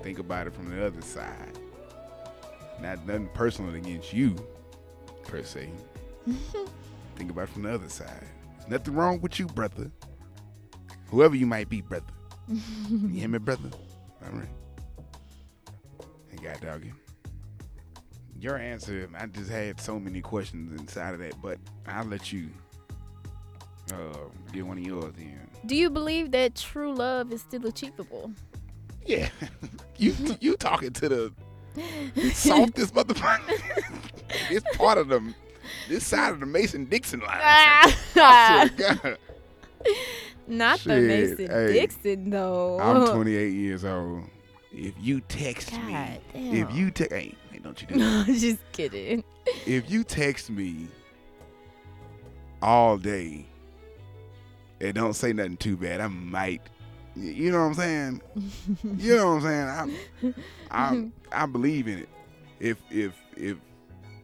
Think 0.00 0.18
about 0.18 0.46
it 0.46 0.54
from 0.54 0.74
the 0.74 0.86
other 0.86 1.02
side. 1.02 1.59
Not 2.80 3.06
nothing 3.06 3.28
personal 3.34 3.74
against 3.74 4.12
you, 4.12 4.36
per 5.24 5.42
se. 5.42 5.68
Think 7.16 7.30
about 7.30 7.44
it 7.44 7.50
from 7.50 7.62
the 7.62 7.74
other 7.74 7.88
side. 7.88 8.24
There's 8.58 8.70
nothing 8.70 8.94
wrong 8.94 9.20
with 9.20 9.38
you, 9.38 9.46
brother. 9.46 9.90
Whoever 11.08 11.36
you 11.36 11.46
might 11.46 11.68
be, 11.68 11.82
brother. 11.82 12.06
you 12.48 13.08
hear 13.08 13.28
me, 13.28 13.38
brother? 13.38 13.70
All 14.24 14.38
right. 14.38 14.48
Hey, 16.28 16.38
God 16.42 16.60
doggy. 16.60 16.92
Your 18.40 18.56
answer, 18.56 19.08
I 19.18 19.26
just 19.26 19.50
had 19.50 19.80
so 19.80 20.00
many 20.00 20.22
questions 20.22 20.80
inside 20.80 21.12
of 21.12 21.20
that, 21.20 21.34
but 21.42 21.58
I'll 21.86 22.06
let 22.06 22.32
you 22.32 22.48
uh, 23.92 24.16
get 24.52 24.66
one 24.66 24.78
of 24.78 24.84
yours 24.86 25.14
in. 25.18 25.38
Do 25.66 25.76
you 25.76 25.90
believe 25.90 26.30
that 26.30 26.54
true 26.54 26.94
love 26.94 27.32
is 27.32 27.42
still 27.42 27.66
achievable? 27.66 28.32
Yeah, 29.04 29.28
you 29.98 30.14
you 30.40 30.56
talking 30.56 30.92
to 30.94 31.08
the 31.08 31.32
softest 32.32 32.94
motherfucker. 32.94 33.60
it's 34.50 34.76
part 34.76 34.98
of 34.98 35.08
the 35.08 35.34
this 35.88 36.06
side 36.06 36.32
of 36.32 36.40
the 36.40 36.46
Mason 36.46 36.84
Dixon 36.86 37.20
line. 37.20 37.40
Ah. 37.42 37.82
I 38.16 38.68
swear 38.68 38.68
to 38.68 38.98
God. 39.04 39.18
Not 40.46 40.78
the 40.80 40.94
Shit, 40.96 41.02
Mason 41.38 41.50
hey, 41.50 41.72
Dixon 41.72 42.30
though. 42.30 42.78
I'm 42.80 43.06
28 43.14 43.52
years 43.52 43.84
old. 43.84 44.24
If 44.72 44.94
you 45.00 45.20
text 45.22 45.70
God 45.72 45.84
me, 45.86 46.18
damn. 46.32 46.54
if 46.68 46.74
you 46.74 46.90
text, 46.90 47.12
hey, 47.12 47.34
hey, 47.50 47.58
don't 47.58 47.80
you 47.80 47.88
do 47.88 47.94
No, 47.96 48.22
that. 48.22 48.32
just 48.38 48.58
kidding. 48.72 49.24
if 49.66 49.90
you 49.90 50.04
text 50.04 50.48
me 50.50 50.86
all 52.62 52.96
day 52.96 53.46
and 54.80 54.94
don't 54.94 55.14
say 55.14 55.32
nothing 55.32 55.56
too 55.56 55.76
bad, 55.76 56.00
I 56.00 56.06
might. 56.08 56.62
You 57.16 57.50
know 57.50 57.58
what 57.60 57.64
I'm 57.66 57.74
saying? 57.74 58.22
you 58.96 59.16
know 59.16 59.34
what 59.34 59.44
I'm 59.44 59.92
saying? 60.22 60.34
I 60.70 61.10
I 61.32 61.42
I 61.42 61.46
believe 61.46 61.88
in 61.88 61.98
it. 62.00 62.08
If 62.60 62.78
if 62.90 63.14
if 63.36 63.56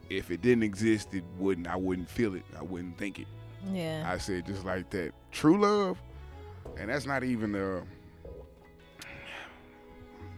if 0.09 0.31
it 0.31 0.41
didn't 0.41 0.63
exist, 0.63 1.13
it 1.13 1.23
wouldn't. 1.37 1.67
I 1.67 1.75
wouldn't 1.75 2.09
feel 2.09 2.33
it. 2.35 2.43
I 2.57 2.63
wouldn't 2.63 2.97
think 2.97 3.19
it. 3.19 3.27
Yeah. 3.73 4.09
I 4.09 4.17
said 4.17 4.45
just 4.45 4.63
like 4.63 4.89
that. 4.91 5.11
True 5.31 5.59
love, 5.59 5.97
and 6.77 6.89
that's 6.89 7.05
not 7.05 7.23
even 7.23 7.55
uh 7.55 7.81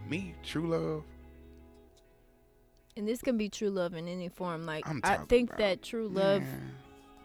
me. 0.09 0.33
True 0.43 0.67
love. 0.69 1.03
And 2.97 3.07
this 3.07 3.21
can 3.21 3.37
be 3.37 3.47
true 3.47 3.69
love 3.69 3.93
in 3.93 4.07
any 4.07 4.29
form. 4.29 4.65
Like 4.65 4.85
I 5.03 5.17
think 5.17 5.49
about- 5.51 5.59
that 5.59 5.81
true 5.83 6.07
love 6.07 6.41
Man. 6.41 6.71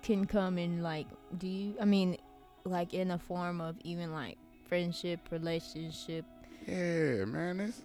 can 0.02 0.26
come 0.26 0.58
in 0.58 0.82
like 0.82 1.06
do 1.38 1.48
you 1.48 1.74
I 1.80 1.84
mean 1.86 2.18
like 2.64 2.94
in 2.94 3.10
a 3.10 3.18
form 3.18 3.60
of 3.60 3.76
even 3.82 4.12
like 4.12 4.36
friendship, 4.68 5.20
relationship. 5.30 6.24
Yeah, 6.66 7.24
man. 7.24 7.58
That's, 7.58 7.82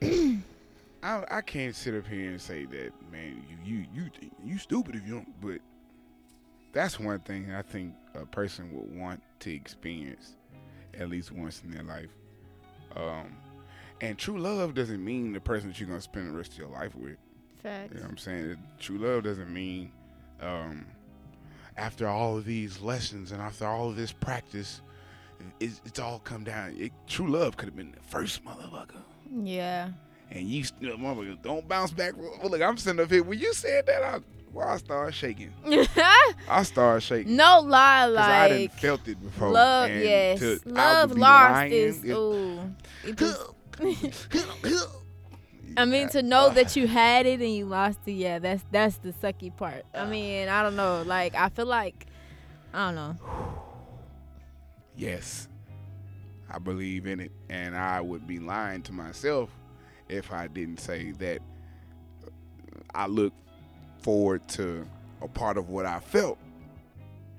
you, 0.00 0.38
I 1.02 1.24
I 1.30 1.40
can't 1.40 1.74
sit 1.74 1.94
up 1.94 2.06
here 2.06 2.30
and 2.30 2.40
say 2.40 2.64
that, 2.66 2.92
man. 3.10 3.44
You 3.64 3.76
you 3.76 3.86
you 3.92 4.10
you 4.44 4.58
stupid 4.58 4.94
if 4.96 5.06
you 5.06 5.14
don't. 5.14 5.40
But 5.40 5.60
that's 6.72 6.98
one 7.00 7.20
thing 7.20 7.52
I 7.52 7.62
think 7.62 7.94
a 8.14 8.24
person 8.24 8.72
would 8.72 8.98
want 8.98 9.22
to 9.40 9.52
experience 9.52 10.36
at 10.98 11.08
least 11.08 11.32
once 11.32 11.62
in 11.64 11.70
their 11.70 11.82
life. 11.82 12.10
Um, 12.94 13.36
and 14.00 14.18
true 14.18 14.38
love 14.38 14.74
doesn't 14.74 15.02
mean 15.02 15.32
the 15.32 15.40
person 15.40 15.68
that 15.68 15.80
you're 15.80 15.88
gonna 15.88 16.00
spend 16.00 16.28
the 16.28 16.36
rest 16.36 16.52
of 16.52 16.58
your 16.58 16.68
life 16.68 16.94
with. 16.94 17.16
Facts. 17.62 17.92
You 17.92 17.98
know 17.98 18.04
what 18.04 18.10
I'm 18.10 18.18
saying? 18.18 18.56
True 18.78 18.98
love 18.98 19.24
doesn't 19.24 19.52
mean 19.52 19.92
um, 20.40 20.86
after 21.76 22.08
all 22.08 22.36
of 22.36 22.44
these 22.44 22.80
lessons 22.80 23.32
and 23.32 23.40
after 23.40 23.66
all 23.66 23.88
of 23.88 23.96
this 23.96 24.12
practice, 24.12 24.80
it's, 25.60 25.80
it's 25.84 25.98
all 25.98 26.18
come 26.20 26.44
down. 26.44 26.74
It, 26.78 26.92
true 27.06 27.28
love 27.30 27.56
could 27.56 27.66
have 27.68 27.76
been 27.76 27.92
the 27.92 28.00
first 28.08 28.44
motherfucker. 28.44 29.00
Yeah. 29.42 29.90
And 30.30 30.46
you 30.48 30.64
still, 30.64 30.96
motherfucker, 30.96 31.42
don't 31.42 31.66
bounce 31.68 31.90
back. 31.92 32.14
Well, 32.16 32.50
look, 32.50 32.62
I'm 32.62 32.76
sitting 32.76 33.00
up 33.00 33.10
here. 33.10 33.22
When 33.22 33.38
you 33.38 33.52
said 33.54 33.86
that, 33.86 34.02
I, 34.02 34.18
well, 34.52 34.68
I 34.68 34.76
started 34.78 35.12
shaking. 35.14 35.52
I 36.48 36.62
started 36.62 37.00
shaking. 37.02 37.36
no 37.36 37.60
lie, 37.60 38.08
Because 38.10 38.26
I 38.28 38.48
didn't 38.48 38.72
felt 38.72 39.06
it 39.08 39.22
before. 39.22 39.50
love. 39.50 39.90
and 39.90 40.02
Yes, 40.02 40.38
to- 40.40 40.60
love 40.66 41.10
lost 41.12 41.52
lying. 41.52 41.72
is. 41.72 42.04
It- 42.04 42.10
Ooh. 42.12 42.60
I 43.80 44.86
I 45.76 45.84
mean, 45.86 46.08
to 46.10 46.22
know 46.22 46.50
that 46.50 46.76
you 46.76 46.86
had 46.86 47.24
it 47.26 47.40
and 47.40 47.54
you 47.54 47.64
lost 47.64 47.98
it, 48.06 48.12
yeah, 48.12 48.38
that's 48.38 48.62
that's 48.70 48.98
the 48.98 49.12
sucky 49.12 49.54
part. 49.56 49.84
I 49.94 50.04
mean, 50.04 50.48
I 50.48 50.62
don't 50.62 50.76
know. 50.76 51.02
Like, 51.02 51.34
I 51.34 51.48
feel 51.48 51.64
like, 51.66 52.06
I 52.74 52.86
don't 52.86 52.94
know. 52.94 53.16
Yes, 54.96 55.48
I 56.50 56.58
believe 56.58 57.06
in 57.06 57.20
it, 57.20 57.32
and 57.48 57.76
I 57.76 58.00
would 58.00 58.26
be 58.26 58.38
lying 58.38 58.82
to 58.82 58.92
myself 58.92 59.50
if 60.08 60.32
I 60.32 60.48
didn't 60.48 60.80
say 60.80 61.12
that 61.12 61.40
I 62.94 63.06
look 63.06 63.32
forward 64.02 64.46
to 64.50 64.86
a 65.22 65.28
part 65.28 65.56
of 65.56 65.70
what 65.70 65.86
I 65.86 66.00
felt 66.00 66.38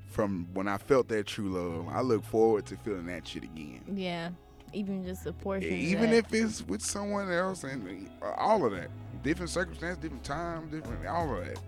from 0.08 0.48
when 0.54 0.68
I 0.68 0.78
felt 0.78 1.08
that 1.10 1.28
true 1.28 1.50
love. 1.50 1.88
I 1.94 2.02
look 2.02 2.24
forward 2.24 2.66
to 2.68 2.78
feeling 2.78 3.06
that 3.08 3.28
shit 3.28 3.44
again. 3.44 3.82
Yeah, 3.94 4.30
even 4.74 5.04
just 5.06 5.26
a 5.26 5.34
portion. 5.34 5.72
of 5.72 5.78
Even 5.78 6.14
if 6.14 6.34
it's 6.34 6.66
with 6.66 6.82
someone 6.82 7.32
else 7.32 7.64
and 7.64 8.10
uh, 8.22 8.32
all 8.38 8.66
of 8.66 8.72
that. 8.72 8.90
Different 9.22 9.50
circumstance, 9.50 9.98
different 9.98 10.24
time, 10.24 10.70
different 10.70 11.06
all 11.08 11.36
of 11.38 11.46
that. 11.46 11.60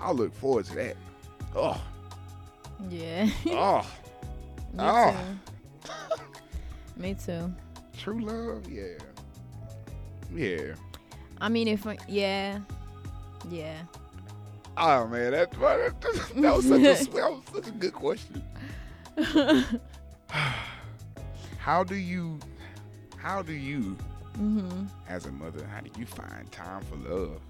I 0.00 0.12
look 0.12 0.34
forward 0.34 0.64
to 0.66 0.74
that. 0.76 0.96
Oh, 1.54 1.80
Yeah. 2.88 3.28
oh, 3.46 3.86
Me 4.76 4.82
Oh. 4.84 5.16
too. 5.84 5.90
Me 7.00 7.14
too. 7.14 7.52
true 7.98 8.20
love, 8.20 8.68
yeah. 8.68 8.98
Yeah. 10.34 10.74
I 11.40 11.48
mean, 11.48 11.68
if 11.68 11.86
I, 11.86 11.96
yeah, 12.08 12.58
yeah. 13.50 13.82
Oh 14.76 15.06
man, 15.06 15.32
that 15.32 15.50
that, 15.52 16.00
that 16.36 16.54
was 16.56 16.66
such 16.68 16.80
a 16.80 16.82
that 17.14 17.30
was 17.32 17.42
such 17.54 17.66
a 17.68 17.70
good 17.70 17.92
question. 17.94 18.42
How 21.58 21.82
do 21.82 21.94
you, 21.96 22.38
how 23.16 23.42
do 23.42 23.52
you, 23.52 23.96
mhm. 24.38 24.86
as 25.08 25.26
a 25.26 25.32
mother, 25.32 25.66
how 25.66 25.80
do 25.80 25.90
you 25.98 26.06
find 26.06 26.50
time 26.52 26.82
for 26.84 26.94
love? 27.10 27.40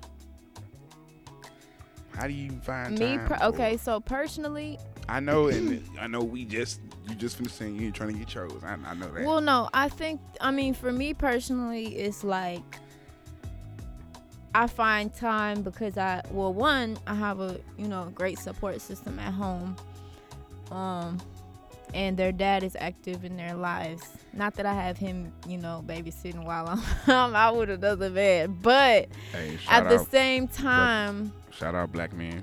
How 2.14 2.26
do 2.26 2.32
you 2.32 2.50
find 2.62 2.98
Me, 2.98 3.16
time? 3.16 3.26
per- 3.28 3.36
for- 3.36 3.44
okay. 3.44 3.76
So 3.76 4.00
personally, 4.00 4.78
I 5.08 5.20
know, 5.20 5.48
and 5.48 5.82
I 6.00 6.06
know 6.06 6.20
we 6.20 6.46
just 6.46 6.80
you 7.08 7.14
just 7.14 7.36
finished 7.36 7.56
saying 7.56 7.76
you 7.76 7.86
ain't 7.86 7.94
trying 7.94 8.12
to 8.12 8.18
get 8.18 8.28
chose. 8.28 8.52
I, 8.64 8.72
I 8.84 8.94
know 8.94 9.10
that. 9.12 9.24
well, 9.24 9.40
no, 9.40 9.68
I 9.72 9.88
think. 9.88 10.20
I 10.40 10.50
mean, 10.50 10.74
for 10.74 10.92
me 10.92 11.14
personally, 11.14 11.96
it's 11.96 12.24
like 12.24 12.78
I 14.54 14.66
find 14.66 15.14
time 15.14 15.62
because 15.62 15.98
I, 15.98 16.22
well, 16.30 16.52
one, 16.52 16.96
I 17.06 17.14
have 17.14 17.40
a 17.40 17.60
you 17.78 17.88
know 17.88 18.10
great 18.14 18.38
support 18.38 18.80
system 18.80 19.18
at 19.18 19.32
home, 19.32 19.76
um, 20.70 21.18
and 21.94 22.16
their 22.16 22.32
dad 22.32 22.62
is 22.62 22.76
active 22.80 23.24
in 23.24 23.36
their 23.36 23.54
lives. 23.54 24.02
Not 24.32 24.54
that 24.54 24.66
I 24.66 24.74
have 24.74 24.98
him, 24.98 25.32
you 25.46 25.58
know, 25.58 25.82
babysitting 25.86 26.44
while 26.44 26.68
I'm, 27.06 27.34
out 27.34 27.56
with 27.56 27.70
another 27.70 28.10
man, 28.10 28.58
but 28.62 29.08
hey, 29.32 29.58
at 29.68 29.88
the 29.88 29.98
same 29.98 30.48
time, 30.48 31.32
shout 31.52 31.74
out, 31.74 31.92
black 31.92 32.12
man. 32.14 32.42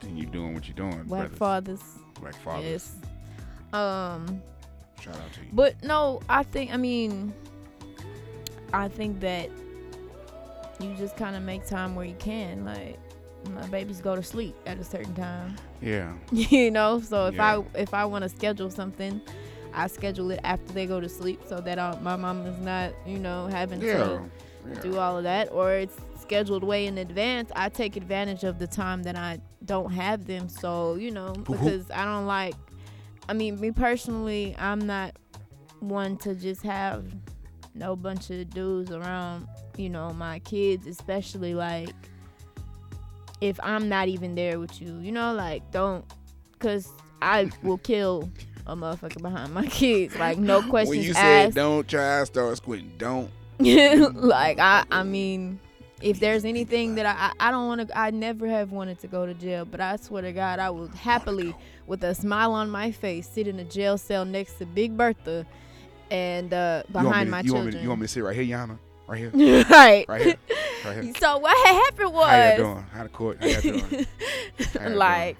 Continue 0.00 0.26
doing 0.26 0.54
what 0.54 0.66
you're 0.68 0.76
doing, 0.76 1.02
black 1.04 1.30
brothers. 1.36 1.80
fathers, 1.82 1.82
Black 2.20 2.34
fathers. 2.36 2.64
yes. 2.64 2.96
Um, 3.72 4.42
Shout 5.00 5.14
out 5.16 5.32
to 5.34 5.40
you. 5.40 5.46
But 5.52 5.82
no, 5.82 6.20
I 6.28 6.42
think 6.42 6.72
I 6.72 6.76
mean 6.76 7.32
I 8.72 8.88
think 8.88 9.20
that 9.20 9.50
you 10.80 10.94
just 10.96 11.16
kind 11.16 11.34
of 11.36 11.42
make 11.42 11.66
time 11.66 11.94
where 11.94 12.06
you 12.06 12.14
can. 12.18 12.64
Like 12.64 12.98
my 13.54 13.66
babies 13.68 14.00
go 14.00 14.14
to 14.16 14.22
sleep 14.22 14.54
at 14.66 14.78
a 14.78 14.84
certain 14.84 15.14
time, 15.14 15.56
yeah. 15.80 16.12
you 16.32 16.70
know. 16.70 17.00
So 17.00 17.26
if 17.26 17.34
Yeah. 17.36 17.58
I 17.58 17.64
if 17.80 17.94
I 17.94 18.04
want 18.04 18.22
to 18.24 18.28
schedule 18.28 18.70
something, 18.70 19.20
I 19.72 19.86
schedule 19.86 20.30
it 20.32 20.40
after 20.44 20.72
they 20.72 20.86
go 20.86 21.00
to 21.00 21.08
sleep 21.08 21.40
so 21.48 21.60
that 21.60 21.78
I, 21.78 21.98
my 22.00 22.16
mom 22.16 22.46
is 22.46 22.58
not 22.60 22.92
you 23.06 23.18
know 23.18 23.46
having 23.46 23.80
Yeah. 23.80 23.98
to 23.98 24.30
yeah. 24.68 24.80
do 24.80 24.98
all 24.98 25.16
of 25.16 25.24
that, 25.24 25.50
or 25.52 25.72
it's 25.74 25.96
scheduled 26.20 26.62
way 26.64 26.86
in 26.86 26.98
advance. 26.98 27.50
I 27.56 27.68
take 27.70 27.96
advantage 27.96 28.44
of 28.44 28.58
the 28.58 28.66
time 28.66 29.02
that 29.04 29.16
I 29.16 29.38
don't 29.64 29.92
have 29.92 30.26
them. 30.26 30.48
So 30.48 30.96
you 30.96 31.10
know 31.10 31.32
because 31.32 31.90
I 31.90 32.04
don't 32.04 32.26
like. 32.26 32.54
I 33.28 33.34
mean, 33.34 33.60
me 33.60 33.70
personally, 33.70 34.54
I'm 34.58 34.80
not 34.80 35.16
one 35.80 36.16
to 36.18 36.34
just 36.34 36.62
have 36.62 37.04
no 37.74 37.94
bunch 37.94 38.30
of 38.30 38.50
dudes 38.50 38.90
around. 38.90 39.46
You 39.76 39.90
know, 39.90 40.12
my 40.12 40.40
kids, 40.40 40.86
especially 40.86 41.54
like 41.54 41.90
if 43.40 43.58
I'm 43.62 43.88
not 43.88 44.08
even 44.08 44.34
there 44.34 44.58
with 44.58 44.80
you. 44.80 44.98
You 44.98 45.12
know, 45.12 45.32
like 45.34 45.70
don't, 45.70 46.04
cause 46.58 46.90
I 47.22 47.50
will 47.62 47.78
kill 47.78 48.30
a 48.66 48.76
motherfucker 48.76 49.22
behind 49.22 49.52
my 49.52 49.66
kids. 49.66 50.16
Like 50.16 50.38
no 50.38 50.62
questions 50.62 50.96
when 50.96 51.04
you 51.04 51.10
asked. 51.10 51.18
said 51.20 51.54
don't 51.54 51.86
try, 51.86 52.24
start 52.24 52.56
squinting. 52.56 52.92
Don't. 52.98 53.30
like 53.60 54.58
I, 54.58 54.84
I 54.90 55.02
mean, 55.02 55.60
if 56.00 56.20
there's 56.20 56.44
anything 56.44 56.94
that 56.96 57.06
I, 57.06 57.48
I 57.48 57.50
don't 57.50 57.66
want 57.66 57.88
to, 57.88 57.98
I 57.98 58.10
never 58.10 58.46
have 58.46 58.70
wanted 58.72 58.98
to 59.00 59.06
go 59.08 59.26
to 59.26 59.34
jail, 59.34 59.64
but 59.64 59.80
I 59.80 59.96
swear 59.96 60.22
to 60.22 60.32
God, 60.32 60.58
I 60.58 60.70
would 60.70 60.94
happily, 60.94 61.54
with 61.86 62.04
a 62.04 62.14
smile 62.14 62.52
on 62.52 62.70
my 62.70 62.90
face, 62.92 63.28
sit 63.28 63.48
in 63.48 63.58
a 63.58 63.64
jail 63.64 63.98
cell 63.98 64.24
next 64.24 64.54
to 64.58 64.66
Big 64.66 64.96
Bertha, 64.96 65.44
and 66.10 66.52
uh, 66.54 66.82
You 66.88 66.94
want 66.94 67.04
behind 67.08 67.26
to- 67.26 67.30
my 67.30 67.40
you 67.40 67.52
want 67.52 67.64
children. 67.64 67.72
to- 67.74 67.82
you 67.82 67.88
want 67.88 68.00
me 68.00 68.06
to 68.06 68.12
sit 68.12 68.22
right 68.24 68.36
here, 68.36 68.44
Yana? 68.56 68.78
Right 69.08 69.18
here. 69.18 69.64
right. 69.70 70.04
Right 70.08 70.22
here. 70.22 70.34
Right 70.84 71.02
here. 71.04 71.14
So 71.18 71.38
what 71.38 71.66
had 71.66 71.74
happened 71.74 72.12
was, 72.12 72.28
How 72.30 72.50
you 72.50 72.56
doing? 72.58 72.86
How 72.92 73.02
the 73.04 73.08
court? 73.08 73.38
How 73.40 73.46
you 73.48 73.60
doing? 73.62 74.06
How 74.78 74.88
you 74.88 74.94
like, 74.94 75.36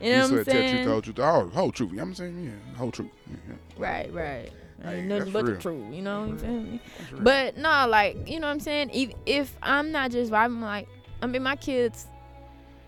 you 0.00 0.12
know 0.12 0.18
what 0.18 0.30
I'm 0.30 0.36
to 0.38 0.44
tell 0.44 0.44
the 0.44 0.44
truth, 0.44 0.70
saying? 0.70 0.84
the 0.84 0.90
whole 0.90 1.02
truth, 1.02 1.18
oh, 1.18 1.48
whole 1.48 1.72
truth. 1.72 1.90
You 1.90 1.96
know 1.96 2.02
what 2.02 2.08
I'm 2.08 2.14
saying? 2.14 2.44
Yeah, 2.44 2.76
whole 2.78 2.90
truth. 2.92 3.08
Yeah, 3.28 3.36
yeah. 3.48 3.54
Right, 3.78 4.12
right. 4.12 4.52
Hey, 4.82 5.00
Ain't 5.00 5.08
that's 5.08 5.18
nothing 5.26 5.32
but 5.32 5.46
the 5.46 5.56
truth, 5.56 5.92
you 5.92 6.02
know 6.02 6.20
what 6.20 6.28
I'm 6.30 6.38
saying? 6.38 6.80
But 7.20 7.56
no, 7.56 7.86
like 7.88 8.28
you 8.28 8.38
know 8.38 8.46
what 8.46 8.52
I'm 8.52 8.60
saying. 8.60 8.90
If 8.92 9.10
if 9.26 9.56
I'm 9.62 9.90
not 9.90 10.10
just 10.12 10.30
vibing, 10.30 10.60
like 10.60 10.88
I 11.20 11.26
mean, 11.26 11.42
my 11.42 11.56
kids 11.56 12.06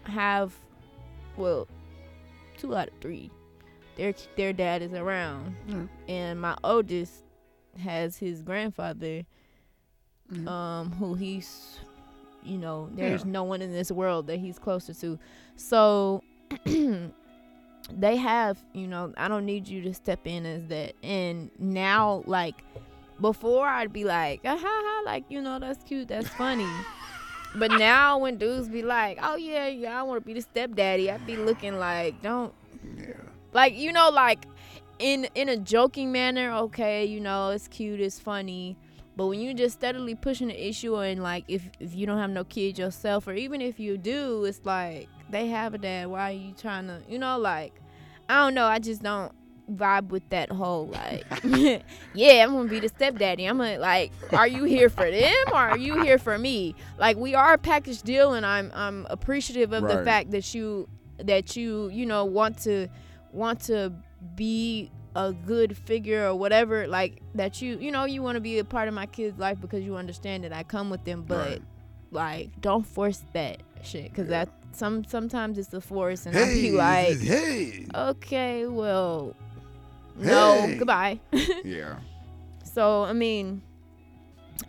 have, 0.05 0.55
well, 1.37 1.66
two 2.59 2.76
out 2.76 2.88
of 2.88 2.94
three. 3.00 3.31
Their 3.96 4.14
their 4.37 4.53
dad 4.53 4.83
is 4.83 4.92
around, 4.92 5.57
Yeah. 5.66 5.87
and 6.09 6.40
my 6.40 6.57
oldest 6.62 7.24
has 7.79 8.16
his 8.16 8.42
grandfather, 8.42 9.22
Mhm. 10.33 10.48
um, 10.48 10.92
who 10.92 11.14
he's, 11.14 11.81
you 12.44 12.57
know, 12.57 12.88
there's 12.92 13.24
Yeah. 13.24 13.31
no 13.33 13.42
one 13.44 13.62
in 13.62 13.72
this 13.72 13.90
world 13.90 14.29
that 14.29 14.38
he's 14.38 14.59
closer 14.61 14.94
to. 14.94 15.18
So 15.57 16.22
they 17.92 18.16
have, 18.16 18.58
you 18.72 18.86
know, 18.86 19.12
I 19.16 19.28
don't 19.28 19.46
need 19.46 19.68
you 19.68 19.82
to 19.82 19.94
step 19.94 20.26
in 20.26 20.46
as 20.46 20.66
that. 20.66 20.94
And 21.02 21.50
now, 21.58 22.22
like, 22.26 22.64
before 23.20 23.66
I'd 23.66 23.92
be 23.92 24.04
like, 24.04 24.40
ah, 24.44 24.56
ha, 24.56 24.82
ha, 24.84 25.02
like, 25.04 25.24
you 25.28 25.40
know, 25.40 25.58
that's 25.58 25.82
cute, 25.84 26.08
that's 26.08 26.28
funny. 26.28 26.68
but 27.56 27.72
now 27.72 28.18
when 28.18 28.36
dudes 28.36 28.68
be 28.68 28.82
like, 28.82 29.18
oh 29.22 29.36
yeah, 29.36 29.66
yeah, 29.66 29.98
I 29.98 30.02
want 30.02 30.22
to 30.22 30.26
be 30.26 30.34
the 30.34 30.42
stepdaddy, 30.42 31.10
I'd 31.10 31.26
be 31.26 31.36
looking 31.36 31.78
like, 31.78 32.20
don't, 32.22 32.54
yeah. 32.96 33.14
like, 33.52 33.76
you 33.76 33.92
know, 33.92 34.10
like, 34.10 34.46
in 34.98 35.26
in 35.34 35.48
a 35.48 35.56
joking 35.56 36.12
manner, 36.12 36.52
okay, 36.52 37.04
you 37.06 37.20
know, 37.20 37.50
it's 37.50 37.66
cute, 37.68 38.00
it's 38.00 38.20
funny. 38.20 38.76
But 39.16 39.26
when 39.26 39.40
you 39.40 39.54
just 39.54 39.76
steadily 39.76 40.14
pushing 40.14 40.48
the 40.48 40.68
issue 40.68 40.96
and 40.96 41.22
like 41.22 41.44
if, 41.48 41.68
if 41.80 41.94
you 41.94 42.06
don't 42.06 42.18
have 42.18 42.30
no 42.30 42.44
kids 42.44 42.78
yourself 42.78 43.26
or 43.26 43.34
even 43.34 43.60
if 43.60 43.80
you 43.80 43.98
do, 43.98 44.44
it's 44.44 44.60
like 44.64 45.08
they 45.30 45.48
have 45.48 45.74
a 45.74 45.78
dad. 45.78 46.06
Why 46.08 46.30
are 46.30 46.32
you 46.34 46.52
trying 46.52 46.86
to 46.88 47.02
you 47.08 47.18
know, 47.18 47.38
like 47.38 47.74
I 48.28 48.36
don't 48.44 48.54
know, 48.54 48.66
I 48.66 48.78
just 48.78 49.02
don't 49.02 49.32
vibe 49.70 50.08
with 50.08 50.28
that 50.30 50.50
whole 50.50 50.88
like 50.88 51.24
yeah, 52.12 52.42
I'm 52.44 52.52
gonna 52.52 52.68
be 52.68 52.80
the 52.80 52.88
stepdaddy. 52.88 53.44
I'm 53.46 53.58
gonna 53.58 53.78
like 53.78 54.12
are 54.32 54.48
you 54.48 54.64
here 54.64 54.88
for 54.88 55.10
them 55.10 55.32
or 55.52 55.56
are 55.58 55.76
you 55.76 55.96
here 55.96 56.18
for 56.18 56.36
me? 56.38 56.74
Like 56.98 57.16
we 57.16 57.34
are 57.34 57.52
a 57.54 57.58
package 57.58 58.02
deal 58.02 58.34
and 58.34 58.44
I'm 58.44 58.70
I'm 58.74 59.06
appreciative 59.10 59.72
of 59.72 59.86
the 59.86 60.04
fact 60.04 60.30
that 60.32 60.54
you 60.54 60.88
that 61.18 61.54
you, 61.56 61.88
you 61.90 62.06
know, 62.06 62.24
want 62.24 62.58
to 62.62 62.88
want 63.32 63.60
to 63.62 63.92
be 64.34 64.90
a 65.16 65.32
good 65.32 65.76
figure 65.76 66.26
or 66.28 66.34
whatever 66.36 66.86
like 66.86 67.20
that 67.34 67.60
you 67.60 67.76
you 67.80 67.90
know 67.90 68.04
you 68.04 68.22
want 68.22 68.36
to 68.36 68.40
be 68.40 68.58
a 68.60 68.64
part 68.64 68.86
of 68.86 68.94
my 68.94 69.06
kids 69.06 69.36
life 69.40 69.60
because 69.60 69.82
you 69.82 69.96
understand 69.96 70.44
that 70.44 70.52
i 70.52 70.62
come 70.62 70.88
with 70.88 71.02
them 71.04 71.24
but 71.26 71.36
Right. 71.36 71.62
like 72.12 72.60
don't 72.60 72.86
force 72.86 73.24
that 73.32 73.60
shit 73.82 74.04
because 74.04 74.28
Yeah. 74.28 74.44
that 74.44 74.60
some 74.72 75.04
sometimes 75.04 75.59
it's 75.59 75.68
the 75.68 75.80
force 75.80 76.26
and 76.26 76.37
i 76.37 76.44
Hey, 76.44 76.62
be 76.62 76.70
like 76.72 77.18
hey. 77.20 77.87
okay 77.94 78.66
well 78.66 79.35
no 80.16 80.74
goodbye 80.78 81.18
Yeah. 81.64 81.96
so 82.64 83.02
I 83.04 83.12
mean, 83.12 83.62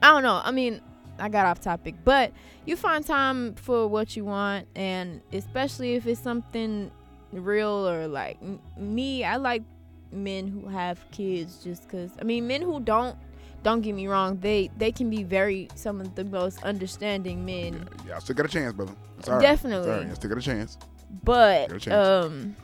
I 0.01 0.07
don't 0.11 0.23
know. 0.23 0.41
I 0.43 0.51
mean, 0.51 0.81
I 1.19 1.27
got 1.29 1.45
off 1.45 1.59
topic, 1.59 1.95
but 2.03 2.31
you 2.65 2.75
find 2.75 3.05
time 3.05 3.53
for 3.55 3.87
what 3.87 4.15
you 4.15 4.23
want, 4.25 4.67
and 4.75 5.21
especially 5.33 5.95
if 5.95 6.07
it's 6.07 6.21
something 6.21 6.89
real 7.33 7.87
or 7.87 8.07
like 8.07 8.37
m- 8.41 8.59
me, 8.77 9.23
I 9.23 9.35
like 9.35 9.63
men 10.11 10.47
who 10.47 10.67
have 10.69 11.03
kids 11.11 11.63
just 11.63 11.83
because. 11.83 12.11
I 12.19 12.23
mean, 12.23 12.47
men 12.47 12.61
who 12.61 12.79
don't. 12.79 13.17
Don't 13.63 13.81
get 13.81 13.93
me 13.93 14.07
wrong. 14.07 14.37
They 14.39 14.69
they 14.77 14.91
can 14.91 15.09
be 15.09 15.23
very 15.23 15.67
some 15.75 16.01
of 16.01 16.15
the 16.15 16.23
most 16.25 16.63
understanding 16.63 17.45
men, 17.45 17.87
Yeah, 18.07 18.15
I 18.15 18.19
still 18.19 18.35
got 18.35 18.45
a 18.47 18.49
chance, 18.49 18.73
brother. 18.73 18.93
It's 19.19 19.29
all 19.29 19.35
right. 19.35 19.41
Definitely. 19.41 19.89
It's 19.89 19.97
all 19.97 20.03
right. 20.03 20.11
I 20.11 20.13
still 20.15 20.29
got 20.29 20.39
a 20.39 20.41
chance. 20.41 20.77
but 21.23 21.67
Got 21.69 21.77
a 21.77 21.79
chance. 21.79 22.25
um, 22.25 22.55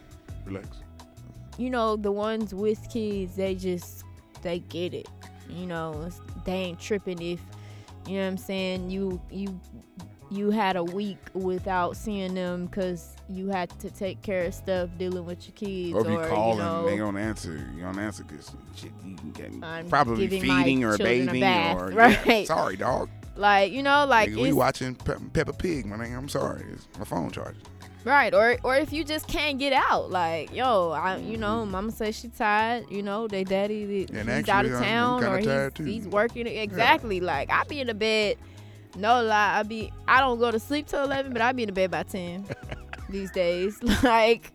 Relax. 0.45 0.67
you 1.57 1.69
know 1.69 1.95
the 1.97 2.11
ones 2.11 2.53
with 2.55 2.79
kids 2.89 3.35
they 3.35 3.53
just 3.53 4.03
they 4.41 4.59
get 4.59 4.93
it 4.93 5.07
you 5.49 5.65
know 5.67 6.09
they 6.45 6.53
ain't 6.53 6.79
tripping 6.79 7.21
if 7.21 7.39
you 8.07 8.13
know 8.15 8.21
what 8.21 8.27
i'm 8.27 8.37
saying 8.37 8.89
you 8.89 9.19
you 9.29 9.59
you 10.29 10.51
had 10.51 10.75
a 10.75 10.83
week 10.83 11.17
without 11.33 11.95
seeing 11.95 12.33
them 12.33 12.65
because 12.65 13.15
you 13.29 13.47
had 13.47 13.69
to 13.79 13.89
take 13.89 14.21
care 14.21 14.45
of 14.45 14.53
stuff 14.53 14.89
dealing 14.97 15.25
with 15.25 15.45
your 15.47 15.53
kids 15.55 15.93
Or 15.93 16.01
if 16.01 16.07
you 16.07 16.19
or 16.19 16.27
call 16.27 16.55
you 16.55 16.61
them, 16.61 16.85
they 16.85 16.97
don't 16.97 17.17
answer. 17.17 17.53
You 17.75 17.81
don't 17.83 17.99
answer 17.99 18.23
because 18.23 18.51
shit, 18.75 18.91
you 19.05 19.15
can 19.15 19.31
get 19.31 19.51
I'm 19.63 19.87
probably 19.89 20.27
feeding 20.27 20.83
or 20.83 20.97
bathing 20.97 21.39
bath, 21.39 21.77
or 21.77 21.87
right. 21.91 22.19
Yeah, 22.25 22.43
sorry, 22.45 22.75
dog. 22.77 23.09
like 23.35 23.71
you 23.71 23.83
know 23.83 24.05
like 24.05 24.29
Nigga, 24.29 24.41
we 24.41 24.53
watching 24.53 24.95
Pe- 24.95 25.15
Peppa 25.33 25.53
Pig, 25.53 25.85
my 25.85 25.95
nigga. 25.97 26.17
I'm 26.17 26.29
sorry. 26.29 26.65
It's 26.71 26.87
my 26.97 27.05
phone 27.05 27.31
charging. 27.31 27.61
right 28.03 28.33
or 28.33 28.57
or 28.63 28.75
if 28.75 28.91
you 28.93 29.03
just 29.03 29.27
can't 29.27 29.59
get 29.59 29.73
out 29.73 30.09
like 30.09 30.53
yo 30.53 30.91
i 30.91 31.17
you 31.17 31.35
know 31.35 31.65
mama 31.65 31.91
says 31.91 32.17
she 32.17 32.29
tired 32.29 32.85
you 32.89 33.01
know 33.03 33.27
they 33.27 33.43
daddy 33.43 34.05
Mm-hmm. 34.05 34.17
And 34.17 34.29
he's 34.29 34.47
out 34.49 34.65
actually, 34.65 34.75
of 34.75 34.81
I'm- 34.81 35.23
I'm 35.23 35.43
town 35.43 35.49
or 35.49 35.71
he's, 35.85 36.03
he's 36.03 36.07
working 36.07 36.47
exactly 36.47 37.19
like 37.19 37.49
i 37.51 37.63
be 37.65 37.81
in 37.81 37.87
the 37.87 37.93
bed 37.93 38.37
no 38.97 39.21
lie 39.23 39.59
i 39.59 39.63
be 39.63 39.91
i 40.07 40.19
don't 40.19 40.39
go 40.39 40.51
to 40.51 40.59
sleep 40.59 40.87
till 40.87 41.03
11 41.03 41.31
but 41.33 41.41
i 41.41 41.51
be 41.51 41.63
in 41.63 41.67
the 41.67 41.73
bed 41.73 41.91
by 41.91 42.03
10 42.03 42.45
these 43.09 43.31
days. 43.31 43.79
Like 44.03 44.51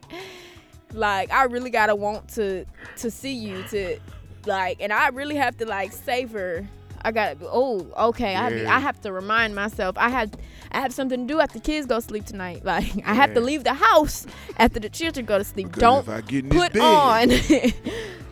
like 0.94 1.32
i 1.32 1.44
really 1.44 1.70
gotta 1.70 1.94
want 1.94 2.28
to 2.28 2.66
to 2.98 3.10
see 3.10 3.32
you 3.32 3.62
to 3.70 3.98
like 4.44 4.76
and 4.80 4.92
i 4.92 5.08
really 5.08 5.36
have 5.36 5.56
to 5.56 5.64
like 5.66 5.90
savor. 5.92 6.66
I 7.04 7.12
gotta 7.12 7.38
oh 7.44 7.86
okay 8.08 8.36
I, 8.36 8.50
be, 8.50 8.56
Yeah. 8.60 8.76
I 8.76 8.78
have 8.78 9.00
to 9.00 9.12
remind 9.12 9.54
myself 9.54 9.96
i 9.98 10.10
had 10.10 10.36
i 10.70 10.80
have 10.80 10.92
something 10.92 11.26
to 11.26 11.34
do 11.34 11.40
after 11.40 11.58
the 11.58 11.64
kids 11.64 11.86
go 11.86 11.98
sleep 12.00 12.26
tonight. 12.26 12.62
Like 12.72 12.92
i 13.06 13.14
have 13.14 13.32
to 13.34 13.40
leave 13.40 13.64
the 13.64 13.74
house 13.74 14.26
after 14.58 14.78
the 14.80 14.90
children 14.90 15.24
go 15.24 15.38
to 15.38 15.44
sleep. 15.44 15.68
Because 15.68 15.80
don't 15.80 16.02
if 16.02 16.08
I 16.10 16.20
get 16.20 16.44
in 16.44 16.48
this 16.50 16.68
put 16.68 16.78
on. 16.80 17.28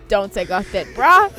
Don't 0.08 0.32
take 0.32 0.50
off 0.50 0.70
that 0.72 0.92
bra 0.94 1.30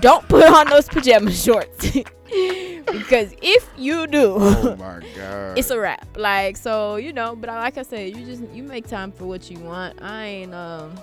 don't 0.00 0.26
put 0.28 0.44
on 0.44 0.68
those 0.68 0.88
pajama 0.88 1.30
shorts 1.46 1.90
because 1.92 3.34
if 3.42 3.68
you 3.76 4.06
do 4.06 4.34
Oh 4.38 4.76
my 4.76 5.00
god. 5.16 5.58
it's 5.58 5.70
a 5.70 5.78
wrap. 5.78 6.06
Like 6.16 6.56
so, 6.56 6.96
you 6.96 7.12
know. 7.12 7.36
But 7.36 7.50
like 7.50 7.78
I 7.78 7.82
said, 7.82 8.16
you 8.16 8.24
just 8.24 8.42
you 8.52 8.62
make 8.62 8.86
time 8.86 9.12
for 9.12 9.26
what 9.26 9.50
you 9.50 9.58
want. 9.58 10.00
I 10.02 10.24
ain't 10.24 10.54
um, 10.54 10.98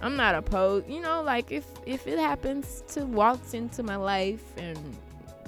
I'm 0.00 0.16
not 0.16 0.34
opposed. 0.34 0.88
You 0.88 1.00
know, 1.00 1.22
like 1.22 1.50
if 1.52 1.66
if 1.84 2.06
it 2.06 2.18
happens 2.18 2.82
to 2.88 3.04
waltz 3.06 3.54
into 3.54 3.82
my 3.82 3.96
life 3.96 4.42
and 4.56 4.78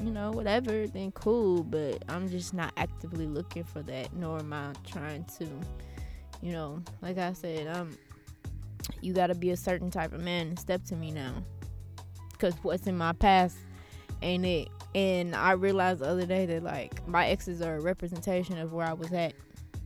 you 0.03 0.11
know 0.11 0.31
whatever, 0.33 0.87
then 0.87 1.13
cool. 1.13 1.63
But 1.63 2.03
I'm 2.09 2.29
just 2.29 2.55
not 2.55 2.73
actively 2.77 3.27
looking 3.27 3.65
for 3.65 3.83
that, 3.83 4.13
nor 4.15 4.39
am 4.41 4.53
I 4.53 4.73
trying 4.87 5.25
to. 5.39 5.47
You 6.41 6.53
know, 6.53 6.83
like 7.03 7.19
I 7.19 7.33
said, 7.33 7.67
um, 7.67 7.97
you 9.01 9.13
got 9.13 9.27
to 9.29 9.35
be 9.35 9.51
a 9.51 9.57
certain 9.57 9.91
type 9.91 10.13
of 10.13 10.21
man 10.23 10.49
and 10.49 10.59
step 10.59 10.85
to 10.85 10.95
me 10.97 11.11
now. 11.11 11.35
Cause 12.39 12.55
what's 12.63 12.87
in 12.87 12.97
my 12.97 13.13
past 13.13 13.57
ain't 14.23 14.47
it 14.47 14.69
and 14.95 15.35
I 15.35 15.53
realized 15.53 16.01
the 16.01 16.09
other 16.09 16.27
day 16.27 16.47
that 16.47 16.63
like 16.63 17.07
my 17.07 17.29
exes 17.29 17.61
are 17.63 17.77
a 17.77 17.81
representation 17.81 18.59
of 18.59 18.73
where 18.73 18.87
I 18.87 18.93
was 18.93 19.13
at 19.13 19.35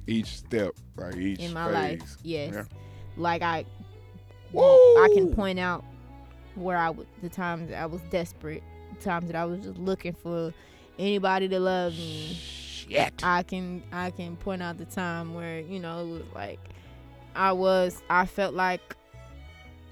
each 0.07 0.27
step, 0.27 0.73
like 0.97 1.17
each 1.17 1.41
in 1.41 1.53
my 1.53 1.67
phase. 1.67 1.75
life. 1.75 2.17
Yes. 2.23 2.53
Yeah. 2.55 2.65
Like 3.17 3.43
I 3.43 3.65
Woo! 4.53 4.65
I 4.65 5.09
can 5.15 5.35
point 5.35 5.59
out 5.59 5.85
where 6.55 6.77
I 6.77 6.91
was 6.91 7.07
the 7.23 7.29
times 7.29 7.71
that 7.71 7.81
I 7.81 7.87
was 7.87 8.03
desperate, 8.11 8.63
the 8.97 9.03
times 9.03 9.27
that 9.29 9.37
I 9.37 9.45
was 9.45 9.61
just 9.61 9.79
looking 9.79 10.13
for 10.13 10.53
anybody 10.99 11.49
to 11.49 11.59
love 11.59 11.95
me. 11.95 12.35
Shit. 12.35 13.13
I 13.23 13.43
can 13.43 13.83
I 13.93 14.11
can 14.11 14.37
point 14.37 14.63
out 14.63 14.79
the 14.79 14.85
time 14.85 15.35
where, 15.35 15.61
you 15.61 15.79
know, 15.79 16.05
it 16.05 16.11
was 16.11 16.23
like 16.35 16.61
I 17.35 17.53
was 17.53 18.03
I 18.11 18.27
felt 18.27 18.55
like 18.55 18.97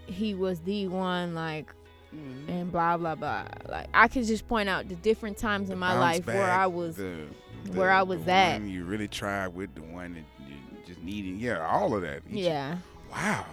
he 0.07 0.35
was 0.35 0.61
the 0.61 0.89
one 0.89 1.35
like 1.35 1.73
Mm-hmm. 2.15 2.51
and 2.51 2.73
blah 2.73 2.97
blah 2.97 3.15
blah. 3.15 3.45
Like 3.69 3.87
I 3.95 4.09
could 4.09 4.25
just 4.27 4.49
point 4.49 4.69
out 4.69 4.89
the 4.89 4.97
different 4.97 5.39
times 5.39 5.71
in 5.71 5.79
my 5.79 5.97
life 5.99 6.27
where 6.27 6.51
I 6.51 6.67
was 6.67 6.97
the- 6.97 7.27
where 7.73 7.91
I 7.91 8.03
was 8.03 8.25
the 8.25 8.33
at. 8.33 8.63
You 8.63 8.85
really 8.85 9.07
tried 9.09 9.49
with 9.49 9.75
the 9.75 9.83
one 9.83 10.15
that 10.15 10.25
you 10.49 10.57
just 10.87 11.01
needed. 11.03 11.39
Yeah, 11.39 11.65
all 11.67 11.95
of 11.95 12.03
that. 12.03 12.23
Each- 12.29 12.45
yeah. 12.45 12.79
Wow. 13.13 13.45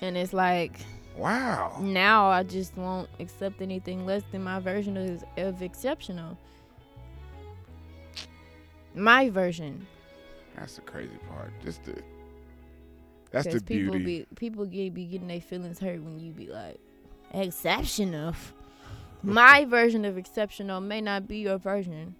And 0.00 0.16
it's 0.16 0.32
like 0.32 0.80
Wow. 1.16 1.78
now 1.80 2.26
I 2.28 2.42
just 2.42 2.76
won't 2.76 3.08
accept 3.20 3.62
anything 3.62 4.04
less 4.06 4.22
than 4.32 4.42
my 4.42 4.58
version 4.60 4.96
of, 4.96 5.24
of 5.36 5.62
exceptional. 5.62 6.36
My 8.94 9.28
version 9.30 9.86
That's 10.56 10.76
the 10.76 10.80
crazy 10.82 11.16
part. 11.28 11.52
Just 11.62 11.84
the 11.84 12.02
that's 13.30 13.46
the 13.52 13.60
people 13.60 13.92
beauty. 13.98 14.04
be 14.22 14.26
people 14.36 14.64
get 14.64 14.94
be 14.94 15.04
getting 15.04 15.28
their 15.28 15.40
feelings 15.40 15.78
hurt 15.78 16.00
when 16.02 16.18
you 16.18 16.32
be 16.32 16.46
like 16.48 16.78
exceptional. 17.32 18.34
My 19.22 19.64
version 19.64 20.04
of 20.04 20.16
exceptional 20.16 20.80
may 20.80 21.00
not 21.00 21.26
be 21.26 21.38
your 21.38 21.58
version. 21.58 22.14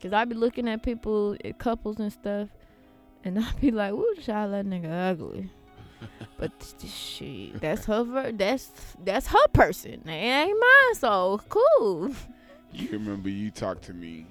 Cause 0.00 0.14
I 0.14 0.24
be 0.24 0.34
looking 0.34 0.66
at 0.66 0.82
people, 0.82 1.36
at 1.44 1.58
couples 1.58 2.00
and 2.00 2.10
stuff, 2.10 2.48
and 3.22 3.38
I 3.44 3.52
be 3.60 3.70
like, 3.70 3.92
"Ooh, 3.92 4.14
child, 4.22 4.54
that 4.54 4.64
nigga 4.64 5.10
ugly." 5.10 5.50
but 6.38 6.50
she, 6.82 7.52
that's 7.60 7.84
her. 7.84 8.04
Ver- 8.04 8.32
that's 8.32 8.70
that's 9.04 9.26
her 9.26 9.48
person. 9.52 10.02
It 10.06 10.10
ain't 10.10 10.58
mine. 10.58 10.94
So 10.94 11.40
cool. 11.50 12.14
You 12.72 12.88
remember 12.92 13.28
you 13.28 13.50
talked 13.50 13.82
to 13.84 13.92
me. 13.92 14.26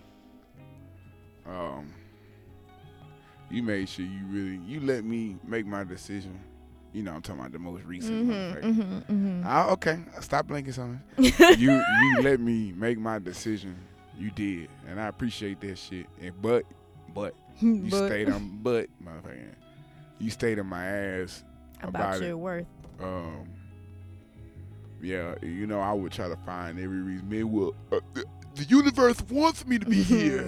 Um, 1.45 1.93
you 3.51 3.61
made 3.61 3.87
sure 3.89 4.05
you 4.05 4.25
really 4.27 4.59
you 4.65 4.79
let 4.81 5.03
me 5.03 5.37
make 5.45 5.67
my 5.67 5.83
decision. 5.83 6.39
You 6.93 7.03
know, 7.03 7.11
I'm 7.13 7.21
talking 7.21 7.39
about 7.41 7.51
the 7.51 7.59
most 7.59 7.83
recent. 7.83 8.29
Mm-hmm, 8.29 8.67
mm-hmm, 8.67 8.81
mm-hmm. 8.97 9.43
Ah, 9.45 9.69
okay, 9.71 9.99
stop 10.21 10.47
blinking 10.47 10.73
something. 10.73 11.01
you 11.57 11.71
you 12.01 12.21
let 12.21 12.39
me 12.39 12.71
make 12.75 12.97
my 12.97 13.19
decision. 13.19 13.75
You 14.17 14.31
did, 14.31 14.69
and 14.87 14.99
I 14.99 15.07
appreciate 15.07 15.61
that 15.61 15.77
shit. 15.77 16.07
And 16.21 16.33
but 16.41 16.65
but 17.13 17.35
you 17.61 17.87
But 17.89 18.07
stayed 18.07 18.29
on 18.29 18.59
but 18.63 18.87
motherfucker. 19.03 19.53
You 20.19 20.29
stayed 20.31 20.59
on 20.59 20.65
my 20.67 20.85
ass 20.85 21.43
about, 21.81 21.89
about 21.89 22.19
your 22.21 22.29
it. 22.31 22.37
worth. 22.37 22.65
um 23.01 23.47
yeah 25.01 25.33
you 25.41 25.65
know 25.65 25.79
i 25.79 25.93
would 25.93 26.11
try 26.11 26.27
to 26.27 26.35
find 26.45 26.77
every 26.77 26.97
reason 26.99 27.29
man 27.29 27.49
well 27.49 27.73
uh, 27.93 27.99
the, 28.13 28.25
the 28.55 28.63
universe 28.65 29.21
wants 29.29 29.65
me 29.65 29.79
to 29.79 29.85
be 29.85 30.03
here 30.03 30.41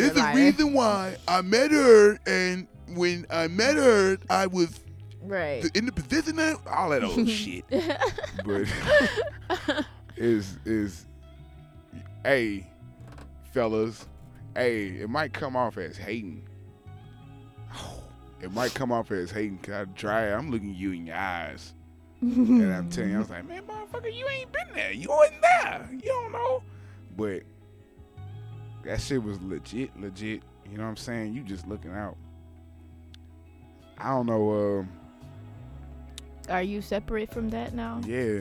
a 0.00 0.12
liar. 0.14 0.34
reason 0.34 0.72
why 0.72 1.14
i 1.28 1.40
met 1.40 1.70
her 1.70 2.18
and 2.26 2.66
when 2.96 3.24
i 3.30 3.46
met 3.46 3.76
her 3.76 4.18
i 4.28 4.44
was 4.44 4.80
Right. 5.24 5.64
in 5.76 5.86
the 5.86 5.92
position 5.92 6.38
all 6.66 6.90
that 6.90 7.04
old 7.04 7.28
shit 7.28 7.64
but 8.44 8.66
is 10.16 10.58
is 10.64 11.06
hey 12.24 12.66
fellas 13.52 14.06
hey 14.56 14.88
it 14.88 15.08
might 15.08 15.32
come 15.32 15.56
off 15.56 15.78
as 15.78 15.96
hating 15.96 16.46
it 18.40 18.52
might 18.52 18.74
come 18.74 18.90
off 18.90 19.10
as 19.12 19.30
hating 19.30 19.56
because 19.56 19.74
i 19.74 19.84
try 19.92 20.32
i'm 20.32 20.50
looking 20.50 20.74
you 20.74 20.92
in 20.92 21.06
your 21.06 21.16
eyes 21.16 21.74
and 22.22 22.72
I'm 22.72 22.88
telling 22.88 23.10
you, 23.10 23.16
I 23.16 23.18
was 23.18 23.30
like, 23.30 23.48
man, 23.48 23.62
motherfucker, 23.62 24.14
you 24.14 24.28
ain't 24.28 24.52
been 24.52 24.68
there. 24.74 24.92
You 24.92 25.08
wasn't 25.08 25.42
there. 25.42 25.88
You 25.90 26.08
don't 26.08 26.30
know. 26.30 26.62
But 27.16 27.42
that 28.84 29.00
shit 29.00 29.20
was 29.20 29.40
legit, 29.42 29.90
legit. 30.00 30.42
You 30.70 30.78
know 30.78 30.84
what 30.84 30.90
I'm 30.90 30.96
saying? 30.96 31.34
You 31.34 31.42
just 31.42 31.66
looking 31.66 31.92
out. 31.92 32.16
I 33.98 34.10
don't 34.10 34.26
know. 34.26 34.78
Um, 34.78 34.88
Are 36.48 36.62
you 36.62 36.80
separate 36.82 37.32
from 37.32 37.48
that 37.50 37.74
now? 37.74 38.00
yeah, 38.06 38.40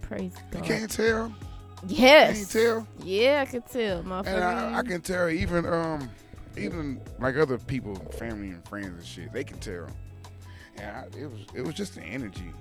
Praise 0.00 0.32
God. 0.50 0.58
you 0.60 0.74
can't 0.74 0.90
tell. 0.90 1.34
yes. 1.86 2.36
Can't 2.38 2.50
tell. 2.50 2.88
Yeah, 3.04 3.44
I 3.46 3.50
can 3.50 3.62
tell, 3.62 4.02
motherfucker. 4.02 4.26
And 4.26 4.44
I, 4.44 4.78
I 4.78 4.82
can 4.82 5.00
tell 5.00 5.28
even 5.28 5.66
um 5.66 6.08
even 6.56 7.00
like 7.18 7.36
other 7.36 7.58
people, 7.58 7.96
family 8.18 8.50
and 8.50 8.66
friends 8.68 8.86
and 8.88 9.04
shit, 9.04 9.32
they 9.32 9.44
can 9.44 9.58
tell. 9.58 9.86
Yeah, 10.76 11.04
it 11.18 11.26
was 11.30 11.40
it 11.54 11.62
was 11.62 11.74
just 11.74 11.94
the 11.94 12.02
energy. 12.02 12.52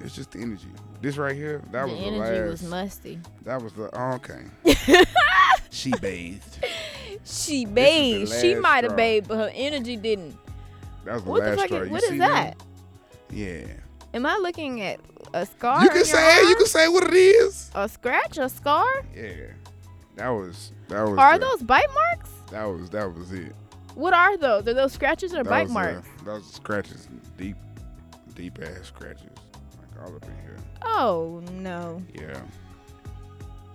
It's 0.00 0.14
just 0.14 0.32
the 0.32 0.40
energy. 0.40 0.68
This 1.00 1.16
right 1.16 1.34
here, 1.34 1.62
that 1.72 1.86
the 1.86 1.92
was 1.92 1.98
the 2.00 2.06
energy 2.06 2.40
last. 2.40 2.50
was 2.50 2.62
musty. 2.64 3.18
that 3.44 3.62
was 3.62 3.72
the 3.72 3.90
oh, 3.98 4.12
okay. 4.14 4.42
she 5.70 5.90
bathed. 6.00 6.64
She 7.24 7.64
bathed. 7.64 8.32
She 8.40 8.54
might 8.54 8.84
have 8.84 8.94
bathed, 8.96 9.28
but 9.28 9.36
her 9.38 9.50
energy 9.54 9.96
didn't. 9.96 10.36
That 11.04 11.14
was 11.14 11.24
the 11.24 11.30
What 11.30 11.42
the 11.44 11.48
last 11.50 11.58
fuck? 11.60 11.66
straw. 11.68 11.78
Is, 11.80 11.90
what 11.90 12.02
them? 12.08 12.18
that? 12.18 12.56
Yeah. 13.30 13.66
Am 14.14 14.24
I 14.26 14.36
looking 14.36 14.80
at 14.80 15.00
a 15.34 15.44
scar? 15.46 15.82
You 15.82 15.90
can 15.90 16.04
say 16.04 16.38
it. 16.40 16.48
You 16.48 16.56
can 16.56 16.66
say 16.66 16.88
what 16.88 17.04
it 17.04 17.14
is. 17.14 17.70
a 17.74 17.88
scratch, 17.88 18.38
a 18.38 18.48
scar. 18.48 18.86
Yeah. 19.14 19.32
That 20.16 20.28
was 20.30 20.72
that 20.88 21.02
was. 21.02 21.18
Are 21.18 21.38
the- 21.38 21.44
those 21.46 21.62
bite 21.62 21.92
marks? 21.94 22.30
That 22.50 22.64
was 22.64 22.88
that 22.90 23.12
was 23.14 23.32
it. 23.32 23.54
What 23.94 24.12
are 24.14 24.36
those? 24.36 24.66
Are 24.68 24.74
those 24.74 24.92
scratches 24.92 25.32
or 25.34 25.42
That 25.42 25.46
bite 25.50 25.68
marks? 25.70 26.06
Uh, 26.20 26.24
those 26.24 26.50
scratches, 26.52 27.08
deep, 27.36 27.56
deep 28.34 28.58
ass 28.62 28.86
scratches, 28.88 29.30
like 29.78 30.02
all 30.06 30.14
up 30.14 30.24
in 30.24 30.34
here. 30.42 30.56
Oh 30.82 31.42
no! 31.52 32.02
Yeah. 32.14 32.40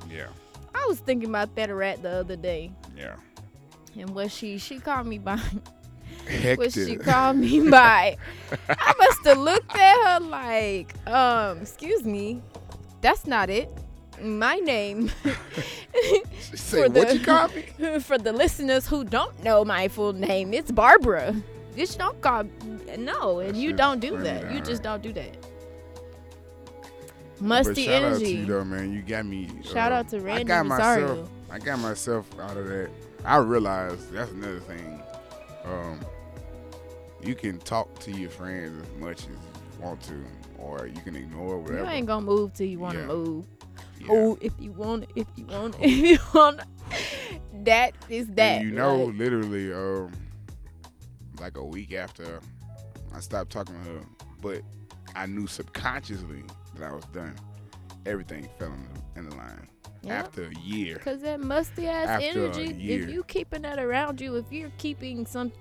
Yeah. 0.10 0.28
I 0.74 0.86
was 0.88 1.00
thinking 1.00 1.30
about 1.30 1.54
that 1.56 1.74
rat 1.74 2.02
the 2.02 2.10
other 2.20 2.36
day, 2.36 2.72
Yeah. 2.96 3.16
and 3.98 4.10
what 4.16 4.32
she 4.32 4.58
she 4.58 4.80
called 4.80 5.06
me 5.08 5.18
by 5.20 5.40
Hector. 6.28 6.56
what 6.58 6.72
she 6.74 6.96
called 6.96 7.38
me 7.38 7.70
by. 7.70 8.18
I 8.70 8.94
must 8.98 9.26
have 9.26 9.38
looked 9.38 9.76
at 9.76 10.20
her 10.20 10.26
like, 10.26 10.96
um, 11.08 11.60
excuse 11.62 12.04
me, 12.04 12.42
that's 13.02 13.26
not 13.28 13.50
it. 13.50 13.70
My 14.22 14.58
name. 14.58 15.12
Say 16.54 16.84
for 16.84 16.90
what 16.90 17.08
the- 17.08 17.18
you 17.18 17.26
call 17.26 17.48
me? 17.50 18.00
For 18.00 18.18
the 18.18 18.32
listeners 18.32 18.86
who 18.88 19.04
don't 19.04 19.44
know 19.44 19.66
my 19.66 19.88
full 19.88 20.14
name, 20.14 20.54
it's 20.54 20.72
Barbara. 20.72 21.36
Bitch, 21.76 21.98
don't 21.98 22.20
call. 22.22 22.44
No, 22.98 23.40
and 23.40 23.58
you 23.58 23.74
don't 23.74 24.00
do 24.00 24.18
that. 24.18 24.44
down 24.44 24.54
You 24.54 24.62
just 24.62 24.84
don't 24.84 25.02
do 25.02 25.14
that. 25.14 25.38
Musty 27.40 27.86
shout 27.86 27.96
out 27.96 28.00
to 28.00 28.06
energy. 28.18 28.32
you 28.34 28.46
though, 28.46 28.64
man. 28.64 28.94
You 28.94 29.02
got 29.02 29.26
me. 29.26 29.50
Shout 29.64 29.92
uh, 29.92 29.96
out 29.96 30.10
to 30.10 30.20
Randy 30.20 30.42
I 30.42 30.44
got 30.44 30.66
myself. 30.68 31.30
I 31.50 31.60
got 31.60 31.80
myself 31.80 32.40
out 32.40 32.56
of 32.56 32.68
that. 32.68 32.90
I 33.26 33.38
realized 33.38 34.12
that's 34.12 34.32
another 34.32 34.60
thing. 34.60 35.02
Um, 35.66 36.00
you 37.24 37.36
can 37.36 37.60
talk 37.60 38.00
to 38.00 38.12
your 38.12 38.30
friends 38.30 38.82
as 38.82 39.02
much 39.02 39.20
as 39.22 39.28
you 39.28 39.38
want 39.80 40.02
to, 40.04 40.24
or 40.58 40.88
you 40.88 41.02
can 41.02 41.16
ignore 41.16 41.60
whatever. 41.60 41.84
You 41.84 41.90
ain't 41.90 42.08
gonna 42.08 42.26
move 42.26 42.54
till 42.54 42.68
you 42.68 42.80
want 42.80 42.96
to 42.96 43.02
Yeah. 43.02 43.08
move. 43.08 43.46
Yeah. 44.00 44.08
Oh, 44.10 44.38
if 44.42 44.54
you 44.60 44.72
want 44.72 45.06
if 45.16 45.28
you 45.36 45.46
want 45.46 45.76
if 45.82 45.92
you 45.98 46.18
want. 46.34 46.62
That 47.64 47.94
is 48.10 48.28
that. 48.30 48.62
And 48.62 48.70
you 48.70 48.76
know, 48.76 49.06
like, 49.06 49.18
literally, 49.18 49.72
um, 49.72 50.12
like 51.40 51.58
a 51.58 51.64
week 51.64 51.94
after 51.94 52.40
I 53.14 53.20
stopped 53.20 53.52
talking 53.52 53.76
to 53.76 53.90
her, 53.92 54.02
but 54.42 54.62
I 55.16 55.26
knew 55.26 55.48
subconsciously 55.48 56.44
that 56.76 56.90
I 56.90 56.94
was 56.94 57.06
done. 57.06 57.36
Everything 58.06 58.48
fell 58.58 58.74
in 58.74 58.88
the, 59.14 59.20
in 59.20 59.30
the 59.30 59.36
line 59.36 59.68
yeah. 60.02 60.14
after 60.20 60.44
a 60.46 60.60
year. 60.60 60.98
Cause 60.98 61.22
that 61.22 61.40
musty 61.40 61.88
ass 61.88 62.22
energy. 62.22 62.94
If 62.94 63.10
you 63.10 63.24
keeping 63.24 63.62
that 63.64 63.80
around 63.80 64.22
you, 64.22 64.36
if 64.36 64.52
you're 64.52 64.72
keeping 64.78 65.26
some, 65.26 65.52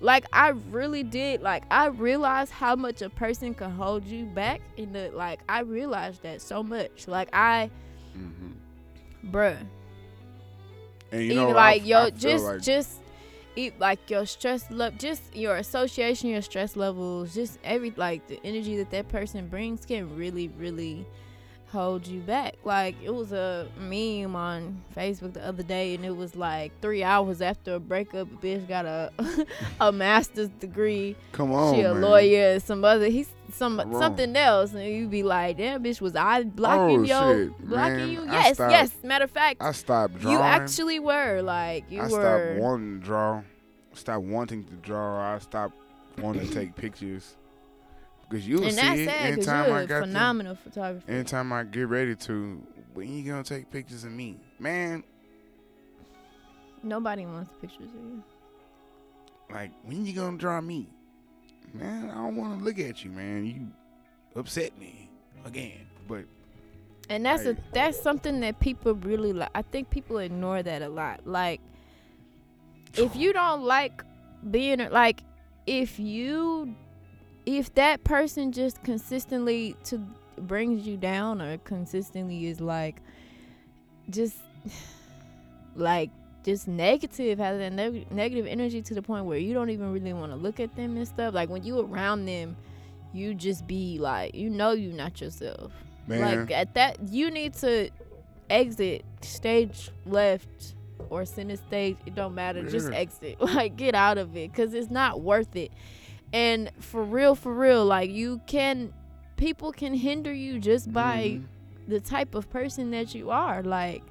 like 0.00 0.26
I 0.32 0.48
really 0.70 1.02
did, 1.02 1.42
like 1.42 1.64
I 1.70 1.86
realized 1.86 2.52
how 2.52 2.76
much 2.76 3.02
a 3.02 3.10
person 3.10 3.54
can 3.54 3.70
hold 3.70 4.04
you 4.04 4.26
back, 4.26 4.60
in 4.76 4.92
the 4.92 5.10
like 5.14 5.40
I 5.48 5.60
realized 5.60 6.22
that 6.22 6.40
so 6.42 6.62
much. 6.62 7.08
Like 7.08 7.28
I, 7.32 7.70
hmm 8.12 8.30
bruh, 9.30 9.58
And 11.12 11.22
you 11.22 11.34
know, 11.34 11.50
like 11.50 11.82
I, 11.82 11.84
yo, 11.84 11.98
I 11.98 12.10
just 12.10 12.44
like, 12.44 12.62
just 12.62 13.00
eat 13.56 13.78
like 13.78 14.10
your 14.10 14.26
stress 14.26 14.70
level, 14.70 14.98
just 14.98 15.34
your 15.34 15.56
association, 15.56 16.28
your 16.30 16.42
stress 16.42 16.76
levels, 16.76 17.34
just 17.34 17.58
every 17.64 17.92
like 17.96 18.26
the 18.28 18.40
energy 18.44 18.76
that 18.78 18.90
that 18.90 19.08
person 19.08 19.48
brings 19.48 19.86
can 19.86 20.14
really, 20.16 20.48
really 20.48 21.06
hold 21.74 22.06
you 22.06 22.20
back. 22.20 22.54
Like 22.64 22.94
it 23.02 23.12
was 23.12 23.32
a 23.32 23.68
meme 23.78 24.34
on 24.36 24.82
Facebook 24.96 25.34
the 25.34 25.46
other 25.46 25.62
day, 25.62 25.94
and 25.94 26.04
it 26.04 26.16
was 26.16 26.34
like 26.34 26.72
three 26.80 27.02
hours 27.02 27.42
after 27.42 27.74
a 27.74 27.80
breakup, 27.80 28.28
a 28.32 28.36
bitch 28.36 28.66
got 28.66 28.86
a 28.86 29.10
a 29.80 29.92
master's 29.92 30.48
degree. 30.60 31.16
come 31.32 31.52
on, 31.52 31.74
she 31.74 31.82
a 31.82 31.92
man. 31.92 32.00
lawyer, 32.02 32.60
some 32.60 32.84
other 32.84 33.06
he's 33.08 33.28
some 33.52 33.78
Wrong. 33.78 34.00
something 34.00 34.34
else, 34.34 34.72
and 34.72 34.84
you'd 34.84 35.10
be 35.10 35.22
like, 35.22 35.58
damn, 35.58 35.82
bitch, 35.84 36.00
was 36.00 36.16
I 36.16 36.42
blocking 36.44 37.00
Oh, 37.00 37.02
yo, 37.02 37.34
shit, 37.48 37.68
blocking 37.68 37.96
man. 37.98 38.08
you? 38.08 38.24
Yes, 38.24 38.54
stopped- 38.54 38.72
yes. 38.72 38.90
Matter 39.02 39.24
of 39.24 39.30
fact, 39.30 39.60
I 39.62 39.72
stopped 39.72 40.18
drawing. 40.20 40.38
you 40.38 40.42
actually 40.42 40.98
were 41.00 41.42
like 41.42 41.84
you 41.90 42.00
I 42.00 42.04
were. 42.04 42.08
stopped 42.10 42.60
wanting 42.62 43.00
to 43.00 43.04
draw. 43.06 43.42
Stopped 43.92 44.24
wanting 44.24 44.64
to 44.64 44.74
draw. 44.76 45.34
I 45.34 45.38
stopped 45.38 45.74
wanting 46.18 46.48
to 46.48 46.54
take 46.54 46.74
pictures 46.74 47.36
because 48.28 48.46
you'll 48.46 48.62
and 48.64 48.72
see 48.72 48.76
that's 48.80 48.98
it 49.00 49.04
sad 49.06 49.34
because 49.36 49.48
anytime 49.48 49.68
you're 49.68 49.76
I 49.78 49.82
a 49.82 49.86
got 49.86 50.00
to. 50.00 50.06
phenomenal 50.06 50.54
photographer. 50.56 51.10
Anytime 51.10 51.52
I 51.52 51.64
get 51.64 51.88
ready 51.88 52.14
to, 52.16 52.62
when 52.94 53.12
you 53.12 53.30
gonna 53.30 53.44
take 53.44 53.70
pictures 53.70 54.04
of 54.04 54.12
me, 54.12 54.36
man? 54.58 55.02
Nobody 56.82 57.24
wants 57.26 57.50
pictures 57.60 57.88
of 57.88 57.94
you. 57.94 58.22
Like 59.50 59.70
when 59.84 60.04
you 60.04 60.12
gonna 60.12 60.36
draw 60.38 60.60
me, 60.60 60.88
man? 61.72 62.10
I 62.10 62.14
don't 62.14 62.36
want 62.36 62.58
to 62.58 62.64
look 62.64 62.78
at 62.78 63.04
you, 63.04 63.10
man. 63.10 63.44
You 63.46 63.68
upset 64.40 64.78
me 64.78 65.08
again. 65.44 65.86
But 66.06 66.24
And 67.08 67.24
that's 67.24 67.44
a 67.44 67.56
that's 67.72 68.00
something 68.00 68.40
that 68.40 68.60
people 68.60 68.94
really 68.94 69.32
like. 69.32 69.50
I 69.54 69.62
think 69.62 69.90
people 69.90 70.18
ignore 70.18 70.62
that 70.62 70.82
a 70.82 70.88
lot. 70.88 71.26
Like, 71.26 71.60
if 72.96 73.14
you 73.16 73.32
don't 73.32 73.62
like 73.62 74.02
being 74.50 74.86
like, 74.90 75.22
if 75.66 75.98
you, 75.98 76.74
if 77.46 77.74
that 77.74 78.04
person 78.04 78.52
just 78.52 78.82
consistently 78.82 79.76
to 79.84 80.00
brings 80.38 80.86
you 80.86 80.96
down 80.96 81.40
or 81.40 81.58
consistently 81.58 82.46
is 82.46 82.60
like, 82.60 82.96
just 84.10 84.36
like 85.76 86.10
just 86.44 86.68
negative, 86.68 87.38
has 87.38 87.58
that 87.58 87.72
neg- 87.72 88.10
negative 88.10 88.46
energy 88.46 88.82
to 88.82 88.94
the 88.94 89.02
point 89.02 89.24
where 89.24 89.38
you 89.38 89.54
don't 89.54 89.70
even 89.70 89.92
really 89.92 90.12
want 90.12 90.32
to 90.32 90.36
look 90.36 90.60
at 90.60 90.74
them 90.76 90.96
and 90.96 91.06
stuff. 91.08 91.34
Like 91.34 91.48
when 91.48 91.64
you 91.64 91.80
around 91.80 92.26
them, 92.26 92.56
you 93.12 93.34
just 93.34 93.66
be 93.66 93.98
like, 93.98 94.34
you 94.34 94.50
know, 94.50 94.72
you 94.72 94.92
not 94.92 95.20
yourself. 95.20 95.72
Man, 96.06 96.20
Like 96.46 96.50
at 96.50 96.74
that, 96.74 96.98
you 97.08 97.30
need 97.30 97.54
to 97.54 97.88
exit 98.50 99.04
stage 99.22 99.90
left 100.04 100.74
or 101.10 101.24
center 101.24 101.56
stage. 101.56 101.96
It 102.06 102.14
don't 102.14 102.34
matter. 102.34 102.62
Just 102.68 102.90
exit. 102.92 103.36
Like 103.40 103.76
get 103.76 103.94
out 103.94 104.18
of 104.18 104.36
it 104.36 104.50
because 104.52 104.74
it's 104.74 104.90
not 104.90 105.20
worth 105.20 105.54
it. 105.56 105.72
And 106.32 106.70
for 106.80 107.02
real, 107.02 107.34
for 107.34 107.52
real, 107.52 107.84
like 107.84 108.10
you 108.10 108.40
can, 108.46 108.92
people 109.36 109.72
can 109.72 109.94
hinder 109.94 110.32
you 110.32 110.58
just 110.58 110.92
by 110.92 111.38
mhm. 111.38 111.44
the 111.88 112.00
type 112.00 112.34
of 112.34 112.50
person 112.50 112.90
that 112.90 113.14
you 113.14 113.30
are. 113.30 113.62
Like, 113.62 114.02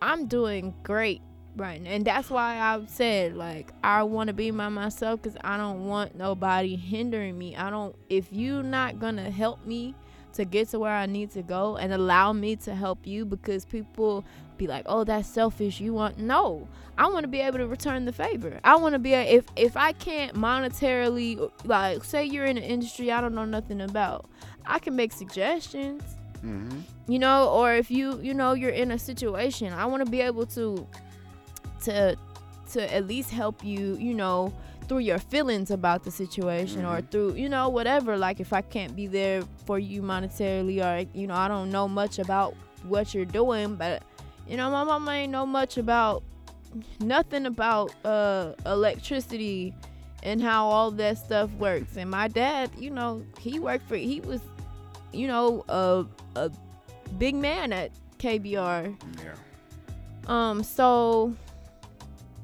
I'm 0.00 0.26
doing 0.26 0.74
great 0.82 1.20
right 1.56 1.80
now. 1.80 1.90
And 1.90 2.04
that's 2.04 2.30
why 2.30 2.58
I 2.58 2.82
said, 2.86 3.36
like, 3.36 3.72
I 3.84 4.02
want 4.04 4.28
to 4.28 4.34
be 4.34 4.50
by 4.50 4.68
myself 4.68 5.22
because 5.22 5.38
I 5.42 5.56
don't 5.56 5.86
want 5.86 6.16
nobody 6.16 6.76
hindering 6.76 7.36
me. 7.36 7.56
I 7.56 7.70
don't, 7.70 7.94
if 8.08 8.32
you're 8.32 8.62
not 8.62 8.98
going 8.98 9.16
to 9.16 9.30
help 9.30 9.64
me 9.66 9.94
to 10.34 10.44
get 10.44 10.68
to 10.68 10.78
where 10.78 10.92
I 10.92 11.06
need 11.06 11.32
to 11.32 11.42
go 11.42 11.76
and 11.76 11.92
allow 11.92 12.32
me 12.32 12.56
to 12.56 12.74
help 12.74 13.06
you 13.06 13.24
because 13.24 13.64
people 13.64 14.24
be 14.60 14.66
like, 14.68 14.84
oh, 14.86 15.02
that's 15.04 15.28
selfish. 15.28 15.80
You 15.80 15.92
want, 15.94 16.18
no. 16.18 16.68
I 16.98 17.06
want 17.08 17.22
to 17.24 17.28
be 17.28 17.40
able 17.40 17.58
to 17.58 17.66
return 17.66 18.04
the 18.04 18.12
favor. 18.12 18.60
I 18.62 18.76
want 18.76 18.92
to 18.92 18.98
be, 18.98 19.14
a, 19.14 19.22
if, 19.22 19.44
if 19.56 19.74
I 19.76 19.92
can't 19.92 20.34
monetarily, 20.36 21.50
like, 21.64 22.04
say 22.04 22.24
you're 22.26 22.44
in 22.44 22.58
an 22.58 22.62
industry 22.62 23.10
I 23.10 23.20
don't 23.22 23.34
know 23.34 23.46
nothing 23.46 23.80
about, 23.80 24.26
I 24.66 24.78
can 24.78 24.94
make 24.96 25.12
suggestions 25.12 26.02
Mhm. 26.44 26.80
you 27.06 27.18
know 27.18 27.50
or 27.50 27.74
if 27.74 27.90
you 27.90 28.18
you 28.22 28.32
know 28.32 28.54
you're 28.54 28.70
in 28.84 28.90
a 28.92 28.98
situation 28.98 29.74
i 29.74 29.84
want 29.84 30.02
to 30.02 30.10
be 30.10 30.22
able 30.22 30.46
to 30.46 30.86
to 31.82 32.16
to 32.72 32.94
at 32.94 33.06
least 33.06 33.30
help 33.30 33.62
you 33.62 33.94
you 34.00 34.14
know 34.14 34.50
through 34.88 35.00
your 35.00 35.18
feelings 35.18 35.70
about 35.70 36.02
the 36.02 36.10
situation 36.10 36.82
or 36.86 36.96
Mhm. 37.02 37.10
through 37.10 37.34
you 37.34 37.48
know 37.50 37.68
whatever 37.68 38.16
like 38.16 38.40
if 38.40 38.54
i 38.54 38.62
can't 38.62 38.96
be 38.96 39.06
there 39.06 39.42
for 39.66 39.78
you 39.78 40.00
monetarily 40.00 40.78
or 40.82 41.06
you 41.12 41.26
know 41.26 41.34
i 41.34 41.46
don't 41.46 41.70
know 41.70 41.86
much 41.86 42.18
about 42.18 42.54
what 42.84 43.12
you're 43.14 43.26
doing 43.26 43.74
but 43.76 44.02
you 44.48 44.56
know 44.56 44.70
my 44.70 44.84
mama 44.84 45.10
ain't 45.12 45.32
know 45.32 45.46
much 45.46 45.76
about 45.76 46.22
nothing 47.00 47.46
about 47.46 47.92
uh 48.04 48.52
electricity 48.66 49.74
and 50.22 50.42
how 50.42 50.66
all 50.66 50.90
that 50.90 51.18
stuff 51.18 51.50
works 51.54 51.96
and 51.96 52.10
my 52.10 52.28
dad 52.28 52.70
you 52.78 52.90
know 52.90 53.24
he 53.38 53.58
worked 53.58 53.88
for 53.88 53.96
he 53.96 54.20
was 54.20 54.40
you 55.12 55.26
know 55.26 55.64
a 55.68 56.04
a 56.36 56.50
big 57.18 57.34
man 57.34 57.72
at 57.72 57.90
KBR. 58.18 58.94
Yeah. 59.24 59.34
Um, 60.26 60.62
so 60.62 61.34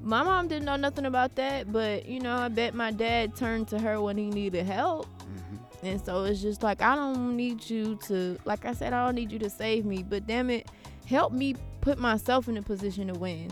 my 0.02 0.22
mom 0.22 0.48
didn't 0.48 0.64
know 0.64 0.76
nothing 0.76 1.06
about 1.06 1.34
that, 1.36 1.72
but 1.72 2.06
you 2.06 2.20
know, 2.20 2.34
I 2.34 2.48
bet 2.48 2.74
my 2.74 2.90
dad 2.90 3.36
turned 3.36 3.68
to 3.68 3.78
her 3.78 4.00
when 4.00 4.16
he 4.16 4.30
needed 4.30 4.66
help. 4.66 5.06
Mhm. 5.06 5.58
And 5.82 6.00
so 6.04 6.24
it's 6.24 6.40
just 6.40 6.62
like 6.62 6.82
I 6.82 6.96
don't 6.96 7.36
need 7.36 7.68
you 7.68 7.98
to 8.06 8.38
like 8.44 8.64
I 8.64 8.72
said, 8.72 8.92
I 8.92 9.04
don't 9.04 9.14
need 9.14 9.30
you 9.30 9.38
to 9.40 9.50
save 9.50 9.84
me, 9.84 10.02
but 10.02 10.26
damn 10.26 10.50
it, 10.50 10.68
help 11.06 11.32
me 11.32 11.54
put 11.80 11.98
myself 11.98 12.48
in 12.48 12.56
a 12.56 12.62
position 12.62 13.08
to 13.08 13.14
win. 13.14 13.50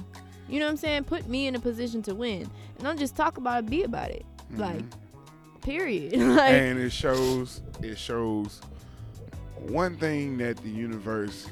You 0.49 0.59
know 0.61 0.67
what 0.67 0.73
I'm 0.73 0.77
saying? 0.77 1.05
Put 1.05 1.27
me 1.29 1.47
in 1.47 1.55
a 1.55 1.61
position 1.61 2.03
to 2.03 2.15
win. 2.15 2.43
And 2.43 2.83
don't 2.83 2.99
just 2.99 3.17
talk 3.17 3.39
about 3.39 3.61
it, 3.65 3.71
be 3.71 3.83
about 3.85 4.11
it. 4.11 4.27
Like, 4.57 4.83
Mhm. 4.83 5.63
period. 5.63 6.13
like 6.21 6.51
and 6.53 6.79
it 6.79 6.91
shows 6.93 7.63
it 7.81 7.97
shows 7.99 8.61
one 9.59 9.97
thing 9.97 10.37
that 10.39 10.59
the 10.59 10.69
universe 10.69 11.47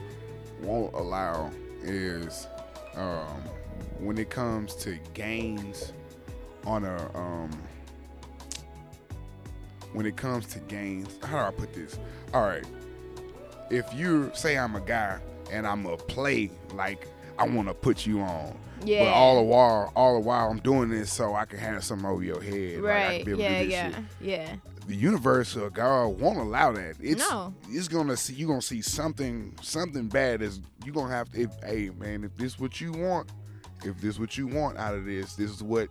won't 0.60 0.92
allow 0.94 1.50
is 1.82 2.46
um, 2.94 3.42
when 3.98 4.18
it 4.18 4.28
comes 4.28 4.74
to 4.76 4.98
gains 5.14 5.92
on 6.66 6.84
a 6.84 7.10
um, 7.18 7.50
when 9.94 10.04
it 10.06 10.16
comes 10.16 10.46
to 10.46 10.58
gains 10.60 11.08
how 11.24 11.38
do 11.38 11.44
i 11.46 11.50
put 11.50 11.72
this 11.74 11.98
all 12.34 12.42
right 12.42 12.64
if 13.70 13.92
you 13.94 14.30
say 14.34 14.56
i'm 14.56 14.76
a 14.76 14.80
guy 14.80 15.18
and 15.52 15.66
i'm 15.66 15.86
a 15.86 15.96
play 15.96 16.50
like 16.74 17.06
i 17.38 17.46
want 17.46 17.68
to 17.68 17.74
put 17.74 18.06
you 18.06 18.20
on 18.20 18.56
yeah. 18.84 19.04
but 19.04 19.12
all 19.12 19.36
the 19.36 19.42
while 19.42 19.92
all 19.94 20.14
the 20.14 20.20
while 20.20 20.50
i'm 20.50 20.58
doing 20.58 20.88
this 20.88 21.12
so 21.12 21.34
i 21.34 21.44
can 21.44 21.58
have 21.58 21.84
something 21.84 22.06
over 22.06 22.22
your 22.22 22.42
head 22.42 22.80
like 22.80 22.82
right. 22.82 23.28
able 23.28 23.38
yeah, 23.40 23.58
to 23.60 23.66
yeah. 23.66 23.90
shit 23.90 24.04
Yeah. 24.20 24.56
the 24.88 24.96
universe 24.96 25.56
or 25.56 25.70
God 25.70 26.20
won't 26.20 26.38
allow 26.40 26.72
that. 26.72 26.96
It's 27.00 27.30
No. 27.30 27.54
it's 27.70 27.86
gonna 27.86 28.16
see 28.16 28.34
you 28.34 28.48
gonna 28.48 28.60
see 28.60 28.82
something 28.82 29.54
something 29.62 30.08
bad 30.08 30.42
is 30.42 30.60
you're 30.84 30.94
gonna 30.94 31.14
have 31.14 31.30
to 31.32 31.42
if 31.42 31.50
hey 31.64 31.90
man, 31.96 32.24
if 32.24 32.36
this 32.36 32.58
what 32.58 32.80
you 32.80 32.90
want, 32.90 33.30
if 33.84 34.00
this 34.00 34.18
what 34.18 34.36
you 34.36 34.48
want 34.48 34.78
out 34.78 34.94
of 34.96 35.04
this, 35.04 35.34
this 35.34 35.52
is 35.52 35.62
what 35.62 35.88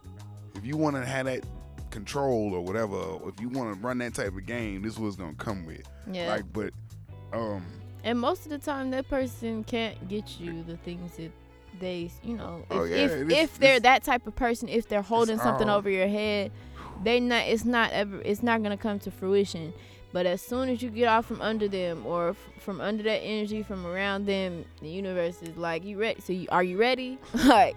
if 0.56 0.66
you 0.66 0.76
wanna 0.76 1.06
have 1.06 1.26
that 1.28 1.46
control 1.90 2.54
or 2.54 2.60
whatever, 2.62 2.98
if 3.28 3.40
you 3.40 3.48
wanna 3.48 3.76
run 3.76 3.98
that 4.00 4.14
type 4.14 4.36
of 4.36 4.46
game, 4.46 4.82
this 4.82 4.94
is 4.94 5.00
what's 5.00 5.16
gonna 5.16 5.36
come 5.36 5.66
with. 5.66 5.84
Yeah. 6.12 6.28
Like 6.28 6.52
but 6.52 6.74
um 7.32 7.66
And 8.04 8.20
most 8.20 8.46
of 8.46 8.52
the 8.52 8.58
time, 8.58 8.92
that 8.92 9.08
person 9.10 9.64
can't 9.64 10.08
get 10.08 10.40
you 10.40 10.64
the 10.64 10.78
things 10.78 11.18
that 11.18 11.32
they, 11.80 12.10
you 12.24 12.36
know, 12.36 12.64
oh, 12.72 12.76
if 12.76 12.82
Oh, 12.82 12.84
yeah, 12.86 12.96
if, 13.06 13.28
this- 13.28 13.38
if 13.40 13.60
they're 13.60 13.80
that 13.80 14.04
type 14.04 14.26
of 14.28 14.36
person, 14.36 14.68
if 14.70 14.88
they're 14.88 15.02
holding 15.02 15.38
something 15.38 15.70
all- 15.70 15.78
over 15.78 15.90
your 15.90 16.08
head, 16.08 16.52
they 17.04 17.20
not. 17.20 17.48
It's 17.48 17.66
not 17.66 17.92
ever. 17.92 18.22
It's 18.24 18.44
not 18.44 18.62
gonna 18.64 18.78
come 18.78 19.00
to 19.00 19.12
fruition. 19.12 19.74
But 20.14 20.26
as 20.26 20.42
soon 20.42 20.68
as 20.70 20.82
you 20.82 20.90
get 20.90 21.08
off 21.08 21.26
from 21.26 21.42
under 21.42 21.68
them 21.70 22.06
or 22.06 22.30
f- 22.32 22.50
from 22.60 22.82
under 22.82 23.02
that 23.04 23.22
energy 23.24 23.64
from 23.64 23.86
around 23.88 24.26
them, 24.26 24.66
the 24.82 24.90
universe 24.90 25.42
is 25.42 25.56
like, 25.58 25.84
"You 25.86 25.98
ready? 25.98 26.20
So 26.22 26.34
you, 26.34 26.48
are 26.52 26.64
you 26.64 26.78
ready? 26.78 27.18
like, 27.46 27.76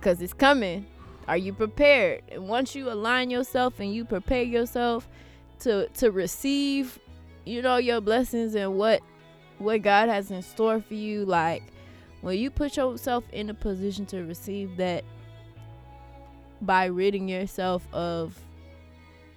cause 0.00 0.20
it's 0.20 0.32
coming. 0.34 0.86
Are 1.28 1.36
you 1.36 1.52
prepared? 1.52 2.22
And 2.30 2.48
once 2.48 2.74
you 2.74 2.90
align 2.90 3.30
yourself 3.30 3.78
and 3.80 3.94
you 3.94 4.04
prepare 4.04 4.42
yourself 4.42 5.08
to 5.60 5.88
to 5.98 6.10
receive, 6.10 6.98
you 7.44 7.62
know, 7.62 7.76
your 7.76 8.00
blessings 8.00 8.54
and 8.56 8.76
what 8.76 9.00
what 9.58 9.82
God 9.82 10.08
has 10.08 10.30
in 10.30 10.42
store 10.42 10.80
for 10.80 10.94
you, 10.94 11.24
like 11.24 11.62
when 12.20 12.38
you 12.38 12.50
put 12.50 12.76
yourself 12.76 13.24
in 13.32 13.50
a 13.50 13.54
position 13.54 14.06
to 14.06 14.22
receive 14.24 14.76
that 14.76 15.04
by 16.60 16.86
ridding 16.86 17.28
yourself 17.28 17.86
of 17.92 18.38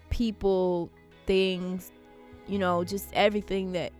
people, 0.10 0.89
things, 1.25 1.91
you 2.47 2.60
know, 2.60 2.84
just 2.84 3.10
everything 3.13 3.73
that 3.73 3.93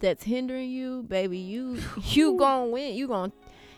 that's 0.00 0.24
hindering 0.24 0.70
you, 0.70 1.02
baby, 1.02 1.38
you 1.38 1.78
you 2.04 2.36
gonna 2.36 2.66
win. 2.70 2.94
You 2.94 3.08
gonna 3.08 3.32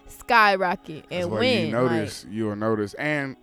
skyrocket 0.06 1.06
that's 1.08 1.24
and 1.24 1.32
win. 1.32 1.66
you 1.66 1.72
notice 1.72 2.26
you'll 2.30 2.56
notice 2.56 2.94
and 2.94 3.36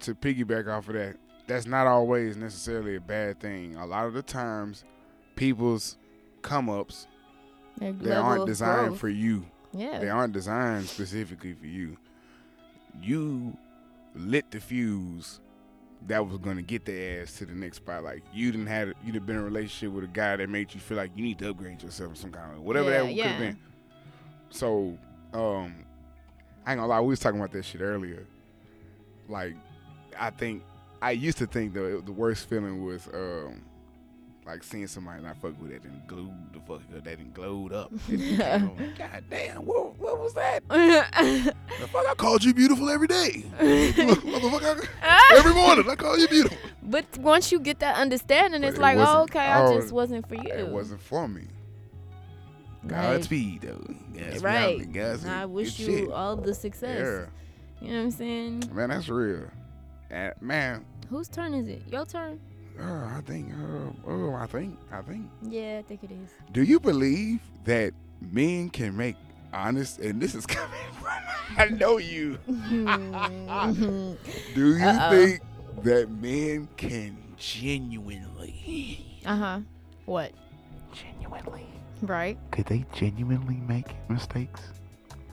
to 0.00 0.14
piggyback 0.14 0.68
off 0.68 0.88
of 0.88 0.94
that, 0.94 1.16
that's 1.46 1.66
not 1.66 1.86
always 1.86 2.36
necessarily 2.36 2.96
a 2.96 3.00
bad 3.00 3.40
thing. 3.40 3.76
A 3.76 3.86
lot 3.86 4.06
of 4.06 4.14
the 4.14 4.22
times 4.22 4.84
people's 5.36 5.96
come 6.42 6.68
ups 6.68 7.06
they 7.78 8.12
aren't 8.12 8.46
designed 8.46 8.88
growth. 8.88 9.00
for 9.00 9.08
you. 9.08 9.44
yeah. 9.72 9.98
They 9.98 10.08
aren't 10.08 10.32
designed 10.32 10.86
specifically 10.86 11.54
for 11.54 11.66
you. 11.66 11.96
You 13.00 13.56
lit 14.14 14.50
the 14.50 14.60
fuse 14.60 15.40
that 16.08 16.26
was 16.26 16.38
gonna 16.38 16.62
get 16.62 16.84
their 16.84 17.22
ass 17.22 17.38
to 17.38 17.46
the 17.46 17.54
next 17.54 17.76
spot. 17.78 18.04
Like 18.04 18.22
you 18.32 18.50
didn't 18.50 18.66
have 18.66 18.92
you'd 19.04 19.14
have 19.14 19.26
been 19.26 19.36
in 19.36 19.42
a 19.42 19.44
relationship 19.44 19.94
with 19.94 20.04
a 20.04 20.08
guy 20.08 20.36
that 20.36 20.48
made 20.48 20.74
you 20.74 20.80
feel 20.80 20.96
like 20.96 21.10
you 21.14 21.22
need 21.22 21.38
to 21.38 21.50
upgrade 21.50 21.82
yourself 21.82 22.10
in 22.10 22.16
some 22.16 22.32
kind 22.32 22.52
of 22.52 22.58
way. 22.58 22.64
Whatever 22.64 22.90
Yeah, 22.90 22.98
that 22.98 23.06
could 23.08 23.26
have 23.26 23.38
been. 23.38 23.58
So, 24.50 24.98
um, 25.32 25.74
I 26.66 26.72
ain't 26.72 26.78
gonna 26.78 26.86
lie, 26.86 27.00
we 27.00 27.08
was 27.08 27.20
talking 27.20 27.40
about 27.40 27.52
that 27.52 27.64
shit 27.64 27.80
earlier. 27.80 28.26
Like, 29.28 29.54
I 30.18 30.30
think 30.30 30.62
I 31.00 31.12
used 31.12 31.38
to 31.38 31.46
think 31.46 31.72
the 31.72 32.02
the 32.04 32.12
worst 32.12 32.48
feeling 32.48 32.84
was 32.84 33.08
um 33.14 33.62
like 34.46 34.64
seeing 34.64 34.86
somebody 34.88 35.22
not 35.22 35.36
fuck 35.36 35.60
with 35.60 35.70
that 35.70 35.84
and 35.84 36.06
glued 36.06 36.32
the 36.52 36.60
fuck 36.60 36.80
up, 36.96 37.04
that 37.04 37.18
and 37.18 37.32
glowed 37.32 37.72
up. 37.72 37.92
Like, 38.08 38.98
God 38.98 39.24
damn, 39.30 39.64
what, 39.64 39.98
what 39.98 40.20
was 40.20 40.34
that? 40.34 40.62
The 41.80 41.88
fuck, 41.88 42.06
I 42.08 42.14
called 42.14 42.44
you 42.44 42.52
beautiful 42.54 42.90
every 42.90 43.06
day. 43.08 43.44
Motherfucker, 43.58 44.86
every 45.32 45.54
morning 45.54 45.88
I 45.88 45.94
call 45.96 46.18
you 46.18 46.28
beautiful. 46.28 46.58
but 46.82 47.04
once 47.18 47.50
you 47.50 47.58
get 47.60 47.80
that 47.80 47.96
understanding, 47.96 48.60
But 48.60 48.68
it's 48.68 48.78
it 48.78 48.82
like, 48.82 48.98
oh, 48.98 49.22
okay, 49.22 49.38
I 49.40 49.64
oh, 49.64 49.80
just 49.80 49.92
wasn't 49.92 50.28
for 50.28 50.34
you. 50.34 50.52
It 50.52 50.68
wasn't 50.68 51.00
for 51.00 51.26
me. 51.28 51.42
Godspeed, 52.86 53.62
though. 53.62 53.94
Godspeed, 54.14 54.42
right. 54.42 54.92
Godspeed. 54.92 55.30
I 55.30 55.46
wish 55.46 55.78
you 55.78 55.98
shit. 55.98 56.10
all 56.10 56.36
the 56.36 56.54
success. 56.54 56.98
Yeah, 57.80 57.86
You 57.86 57.92
know 57.92 57.98
what 57.98 58.04
I'm 58.04 58.10
saying? 58.10 58.70
man, 58.72 58.88
that's 58.90 59.08
real. 59.08 59.44
And 60.10 60.34
man, 60.40 60.84
Whose 61.08 61.28
turn 61.28 61.54
is 61.54 61.68
it? 61.68 61.82
Your 61.90 62.04
turn? 62.06 62.40
uh, 62.80 62.84
I 63.16 63.20
think, 63.26 63.52
uh, 63.52 63.56
oh, 63.61 63.61
I 64.42 64.46
think, 64.46 64.76
I 64.90 65.02
think. 65.02 65.30
Yeah, 65.48 65.78
I 65.78 65.82
think 65.82 66.02
it 66.02 66.10
is. 66.10 66.30
Do 66.50 66.64
you 66.64 66.80
believe 66.80 67.38
that 67.64 67.92
men 68.20 68.70
can 68.70 68.96
make 68.96 69.14
honest? 69.52 70.00
And 70.00 70.20
this 70.20 70.34
is 70.34 70.46
coming 70.58 70.80
from 71.00 71.12
I 71.56 71.66
know 71.66 71.98
you. 71.98 72.38
Do 74.54 74.76
you 74.76 74.84
Uh-oh. 74.84 75.10
think 75.10 75.40
that 75.84 76.10
men 76.10 76.68
can 76.76 77.16
genuinely, 77.36 79.20
Uh 79.24 79.36
huh. 79.36 79.60
What? 80.06 80.32
genuinely, 80.92 81.66
Right. 82.02 82.36
could 82.50 82.66
they 82.66 82.84
genuinely 82.92 83.60
make 83.68 83.94
mistakes? 84.08 84.60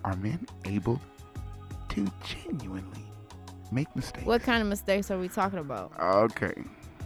Are 0.06 0.16
men 0.18 0.46
able 0.66 1.02
to 1.90 2.08
genuinely 2.24 3.04
make 3.72 3.94
mistakes. 3.96 4.26
What 4.28 4.44
kind 4.44 4.62
of 4.62 4.68
mistakes 4.68 5.10
are 5.10 5.18
we 5.18 5.28
talking 5.30 5.58
about? 5.60 5.92
Okay. 6.00 6.54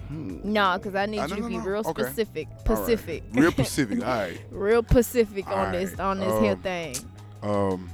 Hmm. 0.08 0.40
No, 0.44 0.78
because 0.78 0.96
I 0.96 1.06
need 1.06 1.20
Uh, 1.20 1.28
you 1.28 1.36
no, 1.38 1.42
to 1.44 1.48
be 1.48 1.58
no. 1.58 1.64
real 1.64 1.84
Okay. 1.86 2.04
specific. 2.04 2.48
All 2.50 2.56
right. 2.56 2.66
Pacific. 2.66 3.24
Real 3.34 3.52
Pacific. 3.64 4.00
All 4.00 4.06
right. 4.08 4.42
real 4.52 4.84
Pacific 4.84 5.48
on 5.48 5.72
this 5.72 6.00
on 6.00 6.20
this 6.20 6.40
here 6.42 6.52
um, 6.54 6.60
thing. 6.62 6.96
Um. 7.42 7.90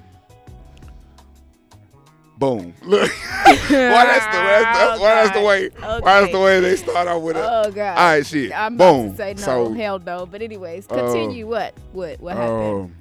Boom. 2.38 2.74
Look. 2.84 3.12
why 3.12 3.49
that's 3.49 3.70
the, 3.70 4.38
why 4.38 4.62
that's 4.64 4.97
the, 4.97 5.01
why 5.03 5.16
that's 5.16 5.38
the 5.38 5.43
way. 5.43 5.70
Why 5.99 6.22
that's 6.22 6.32
the 6.32 6.39
way 6.39 6.60
they 6.62 6.76
start 6.78 7.07
off 7.10 7.22
with 7.22 7.36
it. 7.36 7.43
Oh 7.45 7.70
god. 7.70 7.97
All 7.97 8.03
right, 8.16 8.26
shit. 8.26 8.51
I'm 8.57 8.78
Boom. 8.78 9.12
to 9.12 9.18
say 9.18 9.34
no, 9.34 9.41
so, 9.41 9.74
hell 9.74 9.99
no. 9.99 10.26
But 10.26 10.41
anyways, 10.41 10.88
uh, 10.89 10.95
continue. 10.95 11.47
what? 11.47 11.74
What? 11.91 12.20
What 12.22 12.38
happened? 12.38 12.82
um, 12.82 12.95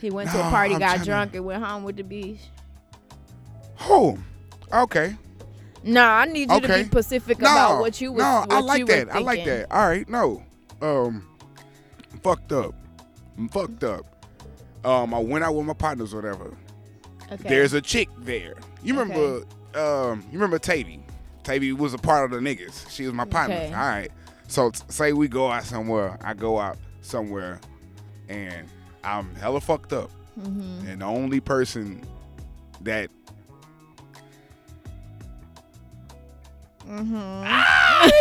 he 0.00 0.10
went 0.10 0.30
to 0.30 0.38
a 0.38 0.42
party, 0.42 0.74
I'm 0.74 0.80
got 0.80 1.04
drunk, 1.04 1.34
and 1.34 1.44
went 1.44 1.62
home 1.64 1.82
with 1.82 1.96
the 1.96 2.04
beach. 2.04 2.38
oh, 3.80 4.16
okay. 4.72 5.16
Nah, 5.82 6.18
I 6.18 6.24
need 6.26 6.50
you 6.50 6.60
to 6.60 6.68
be 6.68 6.84
specific 6.84 7.40
No, 7.40 7.50
about 7.50 7.80
what 7.80 8.00
you 8.00 8.12
was. 8.12 8.20
no, 8.20 8.46
I 8.50 8.60
like 8.60 8.86
that. 8.86 9.14
I 9.14 9.18
like 9.18 9.44
that. 9.44 9.70
All 9.70 9.88
right, 9.88 10.08
no, 10.08 10.42
um, 10.82 11.26
I'm 12.12 12.18
fucked 12.20 12.52
up. 12.52 12.74
I'm 13.36 13.48
fucked 13.48 13.84
up. 13.84 14.04
Um, 14.84 15.14
I 15.14 15.18
went 15.18 15.44
out 15.44 15.54
with 15.54 15.66
my 15.66 15.72
partners, 15.72 16.12
or 16.14 16.16
whatever. 16.16 16.56
Okay. 17.32 17.48
There's 17.48 17.72
a 17.74 17.80
chick 17.80 18.08
there. 18.18 18.54
You 18.82 18.98
remember? 18.98 19.44
Um, 19.74 20.22
you 20.26 20.32
remember 20.38 20.58
Tavy? 20.58 21.00
Tavy 21.44 21.72
was 21.72 21.94
a 21.94 21.98
part 21.98 22.24
of 22.24 22.30
the 22.30 22.38
niggas. 22.38 22.88
She 22.90 23.04
was 23.04 23.12
my 23.12 23.24
partner. 23.24 23.56
Okay. 23.56 23.66
All 23.72 23.80
right. 23.80 24.10
So 24.48 24.70
t- 24.70 24.80
say 24.88 25.12
we 25.12 25.28
go 25.28 25.50
out 25.50 25.64
somewhere. 25.64 26.18
I 26.22 26.34
go 26.34 26.58
out 26.58 26.78
somewhere, 27.02 27.60
and 28.28 28.66
I'm 29.04 29.34
hella 29.36 29.60
fucked 29.60 29.92
up. 29.92 30.10
Mm-hmm. 30.40 30.88
And 30.88 31.00
the 31.02 31.06
only 31.06 31.40
person 31.40 32.02
that 32.82 33.10
Mhm. 36.88 37.64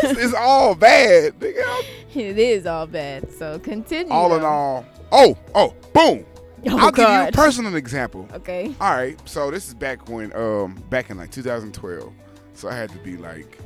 it's, 0.03 0.19
it's 0.19 0.33
all 0.33 0.75
bad. 0.75 1.39
Nigga. 1.39 1.83
It 2.15 2.39
is 2.39 2.65
all 2.65 2.87
bad. 2.87 3.31
So 3.31 3.59
continue. 3.59 4.11
All 4.11 4.33
in 4.35 4.43
all. 4.43 4.83
Oh, 5.11 5.37
oh, 5.53 5.73
boom. 5.93 6.25
Oh 6.67 6.77
I'll 6.79 6.91
give 6.91 7.07
you 7.07 7.15
a 7.27 7.31
personal 7.31 7.75
example. 7.75 8.27
Okay. 8.33 8.73
All 8.81 8.91
right, 8.91 9.19
so 9.29 9.51
this 9.51 9.67
is 9.67 9.75
back 9.75 10.09
when, 10.09 10.35
um, 10.35 10.81
back 10.89 11.11
in 11.11 11.17
like 11.17 11.29
2012. 11.31 12.11
So 12.55 12.69
I 12.69 12.75
had 12.75 12.89
to 12.89 12.97
be 12.99 13.17
like, 13.17 13.59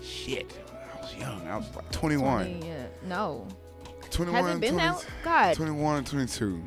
shit. 0.00 0.52
I 0.96 1.00
was 1.02 1.14
young. 1.16 1.48
I 1.48 1.56
was 1.56 1.74
like 1.74 1.90
21. 1.90 2.44
20, 2.60 2.66
yeah. 2.68 2.86
No. 3.08 3.48
21, 4.12 4.44
Has 4.44 4.56
it 4.56 4.60
been 4.60 4.74
20 4.74 4.88
out? 4.88 5.06
God. 5.24 5.54
21 5.56 5.96
and 5.96 6.06
22. 6.06 6.62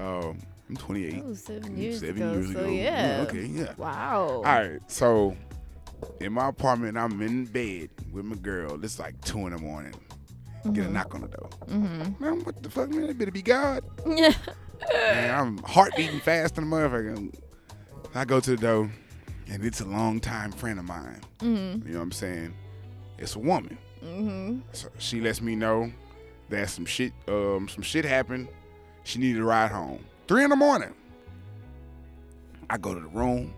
Um, 0.00 0.38
I'm 0.68 0.76
28. 0.76 1.14
That 1.14 1.24
was 1.24 1.44
seven 1.44 1.76
years 1.76 2.00
Seven 2.00 2.16
ago. 2.16 2.32
years 2.32 2.52
so 2.52 2.58
ago. 2.58 2.68
yeah. 2.68 3.24
Okay, 3.28 3.44
yeah. 3.44 3.74
Wow. 3.76 4.26
All 4.28 4.42
right, 4.42 4.80
so 4.88 5.36
in 6.20 6.32
my 6.32 6.48
apartment, 6.48 6.96
I'm 6.96 7.20
in 7.22 7.46
bed 7.46 7.90
with 8.12 8.24
my 8.24 8.36
girl. 8.36 8.82
It's 8.84 8.98
like 8.98 9.20
two 9.22 9.46
in 9.46 9.52
the 9.52 9.58
morning. 9.58 9.94
Get 10.72 10.86
a 10.86 10.90
knock 10.90 11.14
on 11.14 11.22
the 11.22 11.28
door. 11.28 11.50
Mm-hmm. 11.66 12.24
Man, 12.24 12.44
what 12.44 12.62
the 12.62 12.70
fuck, 12.70 12.90
man? 12.90 13.10
It 13.10 13.18
better 13.18 13.32
be 13.32 13.42
God. 13.42 13.82
Yeah. 14.06 14.32
Man, 14.92 15.38
I'm 15.38 15.58
heart 15.58 15.92
beating 15.96 16.20
fast 16.20 16.58
in 16.58 16.68
the 16.68 16.76
motherfucker. 16.76 17.34
I 18.14 18.24
go 18.24 18.40
to 18.40 18.50
the 18.50 18.56
door, 18.56 18.92
and 19.48 19.64
it's 19.64 19.80
a 19.80 19.84
long 19.84 20.18
time 20.20 20.50
friend 20.50 20.78
of 20.78 20.84
mine. 20.84 21.20
Mm-hmm. 21.38 21.86
You 21.86 21.92
know 21.92 21.98
what 21.98 22.04
I'm 22.04 22.12
saying? 22.12 22.54
It's 23.18 23.36
a 23.36 23.38
woman. 23.38 23.78
Mm-hmm. 24.04 24.60
So 24.72 24.88
she 24.98 25.20
lets 25.20 25.40
me 25.40 25.54
know 25.54 25.92
that 26.48 26.68
some 26.68 26.84
shit, 26.84 27.12
um, 27.28 27.68
some 27.68 27.82
shit 27.82 28.04
happened. 28.04 28.48
She 29.04 29.18
needed 29.18 29.40
a 29.40 29.44
ride 29.44 29.70
home. 29.70 30.04
Three 30.26 30.44
in 30.44 30.50
the 30.50 30.56
morning. 30.56 30.94
I 32.70 32.78
go 32.78 32.94
to 32.94 33.00
the 33.00 33.08
room, 33.08 33.54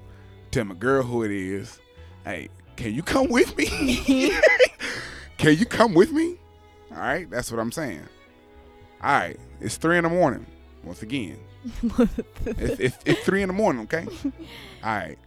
tell 0.51 0.64
my 0.64 0.74
girl 0.74 1.03
who 1.03 1.22
it 1.22 1.30
is. 1.30 1.80
Hey, 2.25 2.49
can 2.77 2.95
you 2.95 3.03
come 3.03 3.29
with 3.29 3.57
me? 3.57 3.66
can 5.39 5.57
you 5.57 5.66
come 5.66 5.95
with 5.95 6.12
me? 6.12 6.37
All 6.93 6.99
right, 6.99 7.29
that's 7.31 7.51
what 7.51 7.61
I'm 7.61 7.72
saying. 7.72 8.03
All 9.03 9.12
right, 9.12 9.39
it's 9.61 9.77
three 9.77 9.99
in 9.99 10.05
the 10.05 10.11
morning. 10.11 10.47
Once 10.83 11.03
again, 11.03 11.39
it's, 12.45 12.79
it's, 12.81 12.99
it's 13.05 13.20
three 13.25 13.43
in 13.43 13.49
the 13.49 13.55
morning. 13.55 13.83
Okay. 13.83 14.07
All 14.83 14.97
right. 14.97 15.18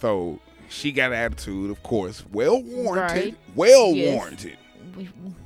So 0.00 0.38
she 0.68 0.92
got 0.92 1.12
an 1.12 1.18
attitude, 1.18 1.70
of 1.70 1.82
course, 1.82 2.22
well 2.32 2.62
warranted. 2.62 3.24
Right. 3.34 3.38
Well 3.54 3.94
Yes. 3.94 4.14
warranted 4.14 4.58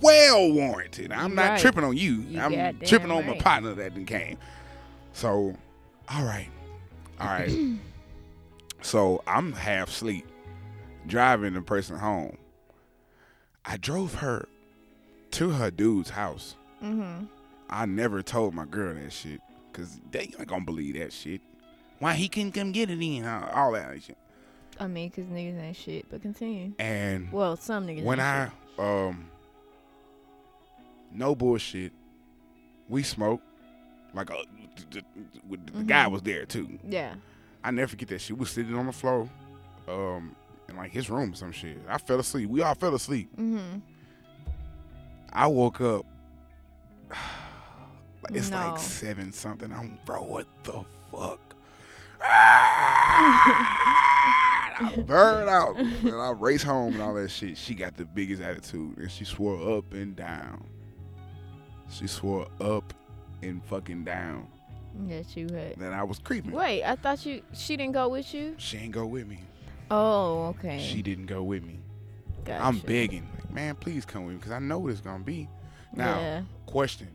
well 0.01 0.53
warranted. 0.53 1.13
I'm 1.13 1.35
not 1.35 1.51
Right. 1.51 1.61
tripping 1.61 1.85
on 1.85 1.97
you. 1.97 2.21
You 2.21 2.41
I'm 2.41 2.79
tripping 2.81 3.11
on 3.11 3.27
my 3.27 3.35
partner 3.39 3.75
that 3.75 3.95
done 3.95 4.07
came. 4.07 4.39
So, 5.13 5.55
all 6.09 6.25
right, 6.25 6.49
all 7.19 7.27
right. 7.27 7.51
so 8.83 9.23
I'm 9.27 9.53
half 9.53 9.89
asleep, 9.89 10.27
driving 11.07 11.55
the 11.55 11.63
person 11.63 11.97
home. 11.99 12.37
I 13.65 13.77
drove 13.77 14.15
her 14.15 14.47
to 15.33 15.51
her 15.51 15.71
dude's 15.71 16.11
house. 16.11 16.57
mm-hmm. 16.83 17.25
I 17.73 17.87
never 17.87 18.21
told 18.23 18.53
my 18.55 18.65
girl 18.65 18.95
that 18.95 19.13
shit 19.13 19.41
because 19.71 20.01
they 20.11 20.21
ain't 20.23 20.47
gonna 20.49 20.65
believe 20.65 20.95
that 20.99 21.13
shit. 21.13 21.41
Why 22.01 22.15
he 22.15 22.29
couldn't 22.29 22.53
come 22.53 22.73
get 22.73 22.91
it 22.91 23.01
in? 23.01 23.25
all 23.27 23.49
all 23.51 23.73
that 23.73 24.03
shit. 24.03 24.17
I 24.81 24.87
mean, 24.89 25.11
cause 25.11 25.25
niggas 25.27 25.61
ain't 25.63 25.77
shit. 25.77 26.07
But 26.11 26.23
continue. 26.23 26.73
And 26.79 27.31
Well, 27.31 27.57
some 27.57 27.87
niggas. 27.87 28.03
when 28.03 28.19
I 28.19 28.51
um 28.79 29.29
no 31.13 31.35
bullshit, 31.35 31.93
we 32.89 33.03
smoke 33.03 33.41
like 34.15 34.31
uh, 34.31 34.37
the, 34.91 35.03
the, 35.49 35.57
the 35.73 35.83
guy 35.85 36.07
Mhm. 36.07 36.11
was 36.13 36.23
there 36.23 36.45
too. 36.47 36.79
Yeah. 36.89 37.15
I 37.63 37.71
never 37.71 37.89
forget 37.89 38.09
that 38.09 38.21
shit. 38.21 38.37
We 38.37 38.41
was 38.41 38.51
sitting 38.51 38.75
on 38.75 38.87
the 38.87 38.93
floor, 38.93 39.29
um, 39.87 40.35
in 40.71 40.77
like 40.77 40.91
his 40.93 41.11
room 41.11 41.33
or 41.33 41.37
some 41.37 41.53
shit. 41.53 41.79
I 41.89 41.99
fell 41.99 42.19
asleep. 42.21 42.49
We 42.49 42.63
all 42.63 42.75
fell 42.75 42.95
asleep. 42.95 43.31
Mm-hmm. 43.37 43.79
I 45.33 45.47
woke 45.47 45.81
up. 45.81 46.07
it's 48.31 48.51
No. 48.51 48.57
like 48.71 48.79
seven 48.79 49.33
something. 49.33 49.73
I'm 49.73 49.99
bro. 50.05 50.23
What 50.23 50.47
the 50.65 50.85
fuck? 51.11 51.41
I 54.83 54.95
burned 55.07 55.49
out. 55.51 55.77
And 55.79 56.15
I 56.15 56.31
race 56.31 56.63
home 56.63 56.95
and 56.95 57.03
all 57.03 57.15
that 57.15 57.31
shit. 57.31 57.57
She 57.57 57.75
got 57.75 57.97
the 57.97 58.05
biggest 58.05 58.43
attitude 58.43 58.97
and 58.99 59.11
she 59.11 59.25
swore 59.25 59.77
up 59.77 59.93
and 59.93 60.15
down. 60.17 60.65
She 61.91 62.07
swore 62.07 62.47
up 62.61 62.95
and 63.43 63.65
fucking 63.65 64.05
down 64.05 64.47
That 65.09 65.37
you 65.37 65.49
had. 65.53 65.77
that 65.79 65.93
I 65.93 66.03
was 66.05 66.19
creeping. 66.19 66.53
Wait, 66.53 66.85
I 66.85 66.95
thought 66.97 67.25
you. 67.27 67.43
She 67.53 67.77
didn't 67.77 67.93
go 67.95 68.09
with 68.09 68.33
you. 68.33 68.55
She 68.59 68.77
ain't 68.79 68.93
go 68.93 69.07
with 69.07 69.27
me. 69.27 69.41
Oh, 69.91 70.55
okay. 70.59 70.79
She 70.79 71.03
didn't 71.03 71.27
go 71.27 71.43
with 71.43 71.63
me. 71.65 71.79
Gotcha. 72.45 72.65
I'm 72.65 72.79
begging, 72.79 73.27
like, 73.35 73.53
man, 73.53 73.75
please 73.75 74.05
come 74.05 74.25
with 74.25 74.33
me 74.35 74.39
because 74.39 74.53
I 74.53 74.59
know 74.59 74.79
what 74.79 74.93
it's 74.93 75.01
gonna 75.01 75.23
be. 75.25 75.49
Now, 75.95 76.19
Yeah. 76.21 76.43
question. 76.67 77.09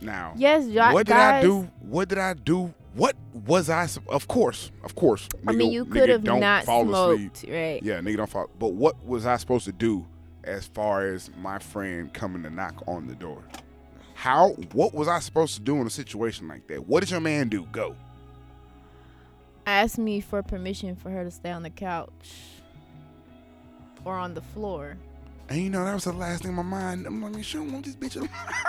Now, 0.00 0.32
Yes, 0.36 0.66
jo- 0.66 0.92
what 0.92 1.06
did 1.06 1.12
guys. 1.12 1.42
I 1.44 1.46
do? 1.46 1.62
What 1.80 2.08
did 2.08 2.18
I 2.18 2.34
do? 2.34 2.72
What 2.94 3.16
was 3.46 3.68
I? 3.70 3.86
Of 4.08 4.26
course, 4.28 4.70
of 4.82 4.94
course. 4.94 5.28
I 5.46 5.52
mean, 5.52 5.70
you 5.72 5.84
could 5.84 6.08
have 6.08 6.24
not 6.24 6.64
fall 6.64 6.84
smoked, 6.86 7.36
asleep. 7.38 7.52
right? 7.54 7.82
Yeah, 7.82 8.00
nigga 8.00 8.16
don't 8.18 8.30
fall. 8.30 8.50
But 8.58 8.72
what 8.72 9.04
was 9.06 9.26
I 9.26 9.36
supposed 9.36 9.64
to 9.66 9.72
do 9.72 10.06
as 10.44 10.66
far 10.66 11.06
as 11.06 11.30
my 11.40 11.58
friend 11.58 12.12
coming 12.12 12.42
to 12.44 12.50
knock 12.50 12.82
on 12.86 13.06
the 13.06 13.14
door? 13.14 13.42
How? 14.14 14.50
What 14.72 14.92
was 14.94 15.06
I 15.08 15.18
supposed 15.20 15.54
to 15.54 15.60
do 15.60 15.76
in 15.80 15.86
a 15.86 15.90
situation 15.90 16.48
like 16.48 16.66
that? 16.68 16.86
What 16.88 17.00
did 17.00 17.10
your 17.10 17.20
man 17.20 17.48
do? 17.48 17.66
Go. 17.72 17.94
Asked 19.70 19.98
me 19.98 20.20
for 20.20 20.42
permission 20.42 20.96
for 20.96 21.10
her 21.10 21.22
to 21.24 21.30
stay 21.30 21.50
on 21.52 21.62
the 21.62 21.70
couch 21.70 22.10
or 24.04 24.14
on 24.16 24.34
the 24.34 24.40
floor. 24.42 24.96
And 25.48 25.60
you 25.60 25.70
know 25.70 25.84
that 25.84 25.94
was 25.94 26.04
the 26.04 26.12
last 26.12 26.42
thing 26.42 26.50
in 26.50 26.56
my 26.56 26.62
mind. 26.62 27.06
I'm 27.06 27.22
like, 27.32 27.42
she 27.44 27.56
don't 27.58 27.72
want 27.72 27.84
this 27.84 27.94
bitch. 27.96 28.28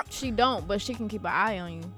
She 0.10 0.32
don't, 0.32 0.68
but 0.68 0.82
she 0.82 0.94
can 0.94 1.08
keep 1.10 1.22
an 1.22 1.32
eye 1.32 1.60
on 1.60 1.74
you. 1.74 1.92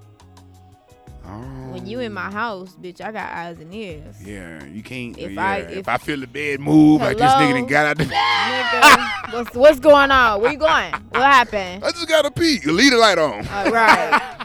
Oh. 1.26 1.72
When 1.72 1.86
you 1.86 2.00
in 2.02 2.12
my 2.14 2.30
house, 2.32 2.76
bitch, 2.82 3.00
I 3.00 3.12
got 3.14 3.32
eyes 3.32 3.60
and 3.60 3.74
ears. 3.74 4.22
Yeah, 4.26 4.64
you 4.66 4.84
can't. 4.84 5.18
If 5.18 5.32
yeah, 5.32 5.46
I- 5.46 5.58
if, 5.58 5.78
if- 5.80 5.88
I 5.88 5.98
feel 5.98 6.20
the 6.20 6.28
bed 6.28 6.60
move 6.60 7.00
like 7.02 7.18
this 7.18 7.32
nigga 7.32 7.48
Hello? 7.48 7.54
done 7.60 7.66
got 7.68 7.86
out 7.86 7.98
the 7.98 8.04
Nigga, 8.06 9.34
what's 9.34 9.56
what's 9.56 9.80
going 9.80 10.12
on? 10.12 10.42
Where 10.42 10.52
you 10.52 10.58
going? 10.58 10.92
What 11.12 11.22
happened? 11.24 11.84
I 11.84 11.92
just 11.92 12.08
got 12.10 12.26
a 12.26 12.32
pee. 12.32 12.60
You 12.64 12.72
leave 12.74 12.92
the 12.92 12.98
light 12.98 13.18
on. 13.18 13.48
All 13.48 13.72
right. 13.72 14.38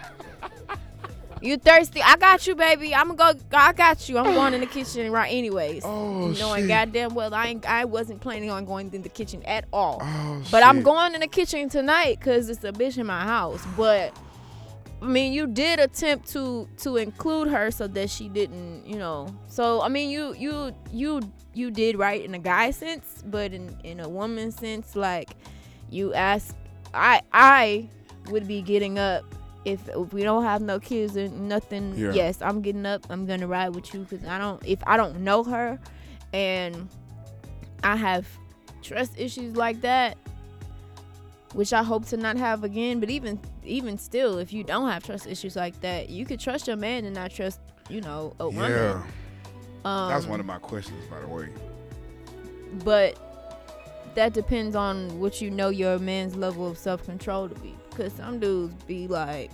You 1.40 1.56
thirsty? 1.56 2.02
I 2.02 2.16
got 2.16 2.46
you, 2.46 2.54
baby. 2.54 2.94
I'm 2.94 3.14
gonna 3.14 3.34
go. 3.34 3.40
I 3.52 3.72
got 3.72 4.08
you. 4.08 4.18
I'm 4.18 4.34
going 4.34 4.54
in 4.54 4.60
the 4.60 4.66
kitchen 4.66 5.10
right 5.12 5.32
anyways. 5.32 5.82
Oh 5.84 6.28
Knowing 6.28 6.62
shit. 6.62 6.68
goddamn 6.68 7.14
well, 7.14 7.32
I 7.34 7.46
ain't, 7.48 7.68
I 7.68 7.84
wasn't 7.84 8.20
planning 8.20 8.50
on 8.50 8.64
going 8.64 8.92
in 8.92 9.02
the 9.02 9.08
kitchen 9.08 9.42
at 9.44 9.66
all. 9.72 10.00
Oh, 10.02 10.42
But 10.50 10.62
I'm 10.62 10.82
going 10.82 11.14
in 11.14 11.20
the 11.20 11.26
kitchen 11.28 11.68
tonight 11.68 12.18
because 12.18 12.48
it's 12.48 12.64
a 12.64 12.72
bitch 12.72 12.98
in 12.98 13.06
my 13.06 13.22
house. 13.22 13.64
But 13.76 14.16
I 15.00 15.06
mean, 15.06 15.32
you 15.32 15.46
did 15.46 15.78
attempt 15.78 16.28
to 16.30 16.68
to 16.78 16.96
include 16.96 17.48
her 17.48 17.70
so 17.70 17.86
that 17.86 18.10
she 18.10 18.28
didn't, 18.28 18.86
you 18.86 18.96
know. 18.96 19.28
So 19.46 19.80
I 19.82 19.88
mean, 19.88 20.10
you 20.10 20.34
you 20.34 20.72
you 20.92 21.20
you 21.54 21.70
did 21.70 21.96
right 21.96 22.24
in 22.24 22.34
a 22.34 22.38
guy 22.38 22.72
sense, 22.72 23.22
but 23.26 23.52
in 23.52 23.76
in 23.84 24.00
a 24.00 24.08
woman 24.08 24.50
sense, 24.50 24.96
like 24.96 25.30
you 25.88 26.14
ask, 26.14 26.54
I 26.92 27.22
I 27.32 27.88
would 28.30 28.48
be 28.48 28.60
getting 28.60 28.98
up 28.98 29.24
if 29.72 29.88
if 29.88 30.12
we 30.12 30.22
don't 30.22 30.44
have 30.44 30.60
no 30.62 30.78
kids 30.80 31.16
or 31.16 31.28
nothing, 31.28 31.94
Yeah. 31.96 32.12
yes, 32.12 32.40
I'm 32.42 32.62
getting 32.62 32.86
up. 32.86 33.06
I'm 33.10 33.26
gonna 33.26 33.46
ride 33.46 33.74
with 33.74 33.92
you 33.94 34.00
because 34.00 34.26
I 34.26 34.38
don't. 34.38 34.62
If 34.66 34.80
I 34.86 34.96
don't 34.96 35.20
know 35.20 35.44
her, 35.44 35.78
and 36.32 36.88
I 37.82 37.96
have 37.96 38.26
trust 38.82 39.12
issues 39.16 39.56
like 39.56 39.80
that, 39.82 40.16
which 41.54 41.72
I 41.72 41.82
hope 41.82 42.06
to 42.06 42.16
not 42.16 42.36
have 42.36 42.64
again. 42.64 43.00
But 43.00 43.10
even 43.10 43.38
even 43.64 43.98
still, 43.98 44.38
if 44.38 44.52
you 44.52 44.64
don't 44.64 44.88
have 44.88 45.04
trust 45.04 45.26
issues 45.26 45.56
like 45.56 45.80
that, 45.80 46.08
you 46.08 46.24
could 46.24 46.40
trust 46.40 46.66
your 46.66 46.76
man 46.76 47.04
and 47.04 47.14
not 47.14 47.30
trust, 47.30 47.60
you 47.90 48.00
know, 48.00 48.34
a 48.40 48.48
woman. 48.48 48.70
Yeah, 48.70 49.02
Um, 49.84 50.08
that's 50.08 50.26
one 50.26 50.40
of 50.40 50.46
my 50.46 50.58
questions, 50.58 51.04
by 51.10 51.20
the 51.20 51.28
way. 51.28 51.48
but 52.84 53.18
that 54.14 54.32
depends 54.32 54.74
on 54.74 55.20
what 55.20 55.40
you 55.40 55.50
know 55.50 55.68
your 55.68 55.98
man's 55.98 56.34
level 56.34 56.66
of 56.66 56.76
self 56.78 57.04
control 57.04 57.48
to 57.48 57.54
be. 57.56 57.74
Because 57.98 58.12
some 58.12 58.38
dudes 58.38 58.72
be 58.84 59.08
like, 59.08 59.50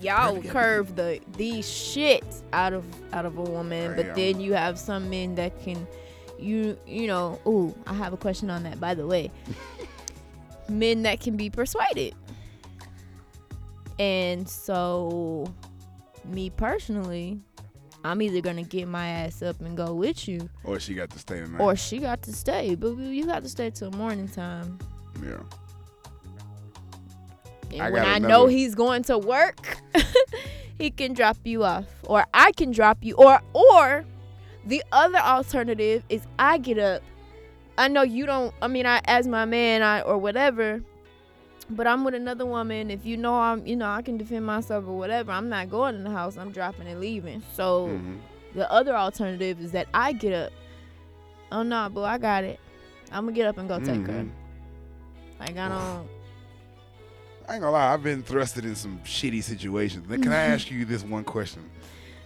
y'all 0.00 0.40
curve 0.40 0.94
the 0.94 1.18
the 1.36 1.62
shit 1.62 2.24
out 2.52 2.72
of 2.72 2.84
out 3.12 3.26
of 3.26 3.36
a 3.38 3.42
woman, 3.42 3.96
but 3.96 4.14
then 4.14 4.40
you 4.40 4.52
have 4.54 4.78
some 4.78 5.10
men 5.10 5.34
that 5.34 5.60
can, 5.64 5.84
you 6.38 6.78
you 6.86 7.08
know. 7.08 7.40
Ooh, 7.44 7.74
I 7.88 7.94
have 7.94 8.12
a 8.12 8.16
question 8.16 8.50
on 8.50 8.62
that 8.62 8.78
by 8.78 8.94
the 8.94 9.04
way. 9.04 9.32
men 10.68 11.02
that 11.02 11.18
can 11.20 11.36
be 11.36 11.50
persuaded, 11.50 12.14
and 13.98 14.48
so 14.48 15.52
me 16.24 16.50
personally. 16.50 17.40
I'm 18.06 18.20
either 18.20 18.42
gonna 18.42 18.62
get 18.64 18.86
my 18.86 19.08
ass 19.08 19.40
up 19.40 19.60
and 19.62 19.74
go 19.76 19.94
with 19.94 20.28
you, 20.28 20.50
Or 20.62 20.78
she 20.78 20.94
got 20.94 21.08
to 21.10 21.18
stay 21.18 21.40
tonight. 21.40 21.58
or 21.60 21.74
she 21.74 21.98
got 21.98 22.20
to 22.22 22.32
stay, 22.34 22.74
but 22.74 22.96
you 22.98 23.24
got 23.24 23.42
to 23.42 23.48
stay 23.48 23.70
till 23.70 23.90
morning 23.92 24.28
time. 24.28 24.78
yeah. 25.22 25.38
And 27.74 27.82
I 27.82 27.90
when 27.90 28.02
I 28.04 28.16
another- 28.16 28.28
know 28.32 28.46
he's 28.46 28.74
going 28.74 29.02
to 29.04 29.18
work, 29.18 29.78
he 30.78 30.90
can 30.90 31.12
drop 31.14 31.36
you 31.44 31.64
off, 31.64 31.86
or 32.06 32.24
I 32.34 32.52
can 32.52 32.70
drop 32.72 32.98
you, 33.02 33.14
or 33.16 33.40
or 33.52 34.04
the 34.66 34.82
other 34.92 35.18
alternative 35.18 36.02
is 36.08 36.22
I 36.38 36.58
get 36.58 36.78
up. 36.78 37.02
I 37.76 37.88
know 37.88 38.02
you 38.02 38.24
don't. 38.26 38.54
I 38.62 38.68
mean, 38.68 38.86
I 38.86 39.00
as 39.04 39.26
my 39.26 39.44
man, 39.44 39.82
I 39.82 40.00
or 40.02 40.16
whatever. 40.18 40.80
But 41.70 41.86
I'm 41.86 42.04
with 42.04 42.14
another 42.14 42.44
woman. 42.44 42.90
If 42.90 43.06
you 43.06 43.16
know 43.16 43.34
I'm, 43.34 43.66
you 43.66 43.74
know, 43.74 43.86
I 43.88 44.02
can 44.02 44.18
defend 44.18 44.44
myself 44.44 44.84
or 44.86 44.98
whatever. 44.98 45.32
I'm 45.32 45.48
not 45.48 45.70
going 45.70 45.94
in 45.94 46.04
the 46.04 46.10
house. 46.10 46.36
I'm 46.36 46.52
dropping 46.52 46.86
and 46.86 47.00
leaving. 47.00 47.42
So 47.54 47.88
Mhm. 47.88 48.18
the 48.54 48.70
other 48.70 48.94
alternative 48.94 49.60
is 49.62 49.72
that 49.72 49.86
I 49.94 50.12
get 50.12 50.34
up. 50.34 50.52
Oh 51.50 51.62
no, 51.62 51.88
boo, 51.88 52.02
I 52.04 52.18
got 52.18 52.44
it. 52.44 52.60
I'm 53.10 53.24
gonna 53.24 53.32
get 53.32 53.46
up 53.46 53.56
and 53.56 53.66
go 53.66 53.78
take 53.78 54.06
her. 54.06 54.24
Mhm. 54.24 54.30
Like 55.40 55.56
I 55.56 55.68
don't. 55.70 56.08
I 57.48 57.54
ain't 57.54 57.60
gonna 57.62 57.72
lie, 57.72 57.92
I've 57.92 58.02
been 58.02 58.22
thrusted 58.22 58.64
in 58.64 58.74
some 58.74 58.98
shitty 59.04 59.42
situations. 59.42 60.06
Can 60.08 60.32
I 60.32 60.36
ask 60.36 60.70
you 60.70 60.84
this 60.84 61.04
one 61.04 61.24
question? 61.24 61.68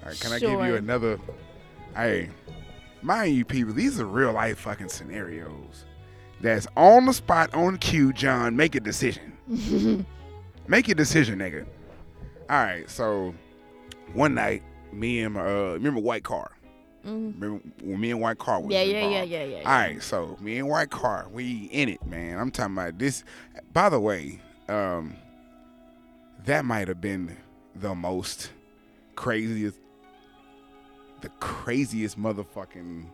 Right, 0.05 0.19
can 0.19 0.33
I 0.33 0.39
give 0.39 0.51
you 0.51 0.77
another? 0.77 1.19
Hey, 1.97 2.31
mind 3.03 3.35
you, 3.35 3.45
people, 3.45 3.73
these 3.75 3.99
are 4.01 4.07
real 4.07 4.33
life 4.33 4.59
fucking 4.61 4.89
scenarios. 4.89 5.85
That's 6.41 6.69
on 6.77 7.07
the 7.07 7.13
spot, 7.13 7.53
on 7.53 7.79
cue. 7.79 8.13
John, 8.13 8.55
make 8.57 8.75
a 8.77 8.81
decision. 8.81 9.33
Make 10.69 10.89
a 10.91 10.95
decision, 10.95 11.39
nigga. 11.39 11.65
All 12.51 12.63
right, 12.63 12.89
so 12.91 13.35
one 14.13 14.35
night, 14.35 14.63
me 14.93 15.21
and 15.23 15.33
my 15.35 15.41
uh, 15.41 15.73
remember 15.73 15.99
White 16.01 16.25
Car. 16.25 16.51
Mhm. 17.07 17.41
Remember 17.41 17.61
when 17.83 17.99
me 17.99 18.11
and 18.11 18.21
White 18.21 18.37
Car 18.37 18.61
was 18.61 18.71
Yeah, 18.71 18.83
yeah, 18.83 18.99
yeah, 18.99 19.05
involved? 19.07 19.31
yeah, 19.31 19.45
yeah. 19.45 19.57
All 19.61 19.65
right, 19.65 20.03
so 20.03 20.37
me 20.43 20.59
and 20.59 20.69
White 20.69 20.91
Car, 20.91 21.27
we 21.33 21.71
in 21.73 21.89
it, 21.89 22.05
man. 22.07 22.39
I'm 22.39 22.51
talking 22.51 22.75
about 22.75 22.99
this. 22.99 23.25
By 23.73 23.89
the 23.89 23.99
way, 23.99 24.41
um, 24.69 25.17
that 26.45 26.65
might 26.65 26.89
have 26.89 27.01
been 27.01 27.37
the 27.75 27.95
most 27.95 28.51
craziest, 29.15 29.79
the 31.21 31.29
craziest 31.41 32.19
motherfucking. 32.19 33.05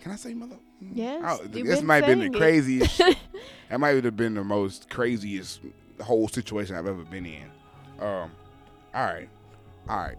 Can 0.00 0.12
I 0.12 0.16
say 0.16 0.34
mother? 0.34 0.56
Yes, 0.80 1.22
Oh, 1.24 1.44
this 1.46 1.82
might 1.82 2.04
have 2.04 2.18
been 2.18 2.32
the 2.32 2.38
craziest. 2.38 2.98
that 3.68 3.80
might 3.80 4.02
have 4.02 4.16
been 4.16 4.34
the 4.34 4.44
most 4.44 4.88
craziest 4.88 5.60
whole 6.00 6.28
situation 6.28 6.76
I've 6.76 6.86
ever 6.86 7.02
been 7.02 7.26
in. 7.26 7.50
Um, 8.00 8.30
all 8.94 9.04
right, 9.04 9.28
all 9.88 9.98
right. 9.98 10.16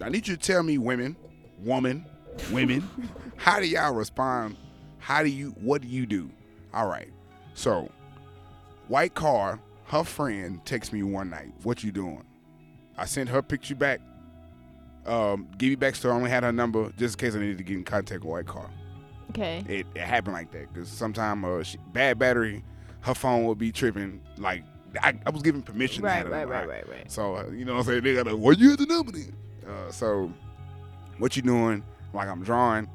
I 0.00 0.08
need 0.08 0.26
you 0.28 0.36
to 0.36 0.40
tell 0.40 0.62
me, 0.62 0.78
women, 0.78 1.16
woman, 1.58 2.04
women, 2.52 2.88
how 3.36 3.58
do 3.60 3.66
y'all 3.66 3.92
respond? 3.94 4.56
How 4.98 5.22
do 5.22 5.28
you? 5.28 5.50
What 5.60 5.82
do 5.82 5.88
you 5.88 6.06
do? 6.06 6.30
All 6.72 6.88
right. 6.88 7.10
So, 7.54 7.90
white 8.88 9.14
car. 9.14 9.60
Her 9.86 10.02
friend 10.04 10.64
texts 10.64 10.92
me 10.92 11.02
one 11.02 11.30
night. 11.30 11.52
What 11.62 11.84
you 11.84 11.92
doing? 11.92 12.24
I 12.96 13.04
sent 13.04 13.28
her 13.28 13.42
picture 13.42 13.74
back. 13.74 14.00
Um, 15.06 15.48
give 15.58 15.70
you 15.70 15.76
back. 15.76 15.94
So 15.94 16.08
I 16.10 16.12
only 16.12 16.30
had 16.30 16.42
her 16.42 16.52
number 16.52 16.90
just 16.96 17.14
in 17.20 17.26
case 17.26 17.36
I 17.36 17.40
needed 17.40 17.58
to 17.58 17.64
get 17.64 17.76
in 17.76 17.84
contact 17.84 18.22
with 18.22 18.30
white 18.30 18.46
car 18.46 18.70
Okay. 19.30 19.64
it, 19.68 19.86
it 19.94 20.00
happened 20.02 20.34
like 20.34 20.50
that 20.52 20.72
because 20.72 20.88
sometimes 20.88 21.44
uh, 21.44 21.62
she, 21.62 21.76
bad 21.92 22.18
battery, 22.18 22.62
her 23.00 23.14
phone 23.14 23.44
would 23.44 23.58
be 23.58 23.70
tripping. 23.72 24.20
Like 24.38 24.62
I, 25.02 25.14
I 25.26 25.30
was 25.30 25.42
given 25.42 25.60
permission. 25.62 26.02
to 26.02 26.06
Right, 26.08 26.28
right, 26.28 26.48
right, 26.48 26.66
right, 26.68 26.88
right. 26.88 27.10
So 27.10 27.36
uh, 27.36 27.46
you 27.50 27.64
know 27.64 27.74
what 27.74 27.80
I'm 27.80 27.86
saying? 27.86 28.04
They 28.04 28.14
gotta, 28.14 28.36
where 28.36 28.54
you 28.54 28.72
at 28.72 28.78
the 28.78 28.86
number 28.86 29.12
then? 29.12 29.34
Uh, 29.68 29.90
so 29.90 30.32
what 31.18 31.36
you 31.36 31.42
doing? 31.42 31.82
Like 32.14 32.28
I'm 32.28 32.42
drawing. 32.42 32.88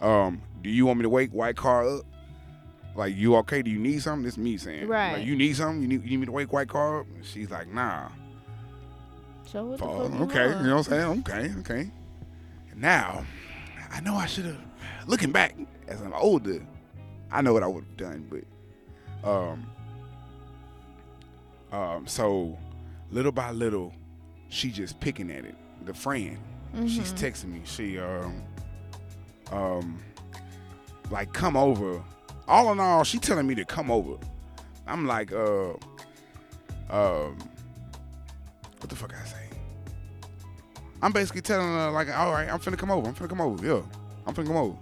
Um, 0.00 0.42
do 0.62 0.68
you 0.68 0.84
want 0.84 0.98
me 0.98 1.04
to 1.04 1.08
wake 1.08 1.30
white 1.30 1.56
car 1.56 1.88
up? 1.88 2.02
Like 2.96 3.16
you 3.16 3.34
okay? 3.36 3.62
Do 3.62 3.70
you 3.70 3.78
need 3.78 4.02
something? 4.02 4.22
This 4.24 4.36
me 4.36 4.56
saying. 4.56 4.86
Right. 4.86 5.14
Like 5.18 5.26
you 5.26 5.34
need 5.36 5.56
something? 5.56 5.82
You 5.82 5.88
need, 5.88 6.04
you 6.04 6.10
need 6.10 6.16
me 6.20 6.26
to 6.26 6.32
wake 6.32 6.52
white 6.52 6.68
car 6.68 7.00
up? 7.00 7.06
And 7.14 7.24
she's 7.24 7.50
like, 7.50 7.68
nah. 7.68 8.08
So 9.46 9.64
what 9.66 9.78
the 9.78 9.84
Oh, 9.84 10.08
fuck 10.10 10.20
okay, 10.30 10.46
want? 10.46 10.60
you 10.60 10.66
know 10.68 10.76
what 10.76 10.88
I'm 10.88 11.24
saying? 11.24 11.24
Okay, 11.28 11.52
okay. 11.60 11.90
Now, 12.76 13.24
I 13.92 14.00
know 14.00 14.14
I 14.16 14.26
should 14.26 14.44
have. 14.46 14.58
Looking 15.06 15.32
back 15.32 15.56
as 15.88 16.00
I'm 16.00 16.12
older, 16.14 16.64
I 17.30 17.40
know 17.42 17.52
what 17.52 17.62
I 17.62 17.66
would 17.66 17.84
have 17.84 17.96
done, 17.96 18.26
but 19.22 19.28
um, 19.28 19.66
um, 21.72 22.06
so 22.06 22.56
little 23.10 23.32
by 23.32 23.50
little, 23.50 23.92
she 24.48 24.70
just 24.70 24.98
picking 25.00 25.30
at 25.30 25.44
it. 25.44 25.54
The 25.84 25.94
friend, 25.94 26.38
she's 26.86 27.12
Mhm. 27.12 27.18
texting 27.18 27.52
me. 27.52 27.60
She 27.64 27.98
um, 27.98 28.42
um, 29.52 30.02
like 31.10 31.32
come 31.32 31.56
over. 31.56 32.02
All 32.46 32.72
in 32.72 32.80
all, 32.80 33.04
she 33.04 33.18
telling 33.18 33.46
me 33.46 33.54
to 33.54 33.64
come 33.64 33.90
over. 33.90 34.16
I'm 34.86 35.06
like, 35.06 35.32
uh, 35.32 35.70
um, 36.90 37.38
what 38.80 38.88
the 38.88 38.96
fuck 38.96 39.14
I 39.14 39.24
say? 39.24 39.36
I'm 41.02 41.12
basically 41.12 41.40
telling 41.40 41.66
her 41.66 41.90
like, 41.90 42.08
all 42.16 42.32
right, 42.32 42.48
I'm 42.48 42.58
finna 42.58 42.78
come 42.78 42.90
over. 42.90 43.08
I'm 43.08 43.14
finna 43.14 43.28
come 43.28 43.40
over. 43.40 43.66
Yeah, 43.66 43.82
I'm 44.26 44.34
finna 44.34 44.46
come 44.46 44.56
over. 44.56 44.76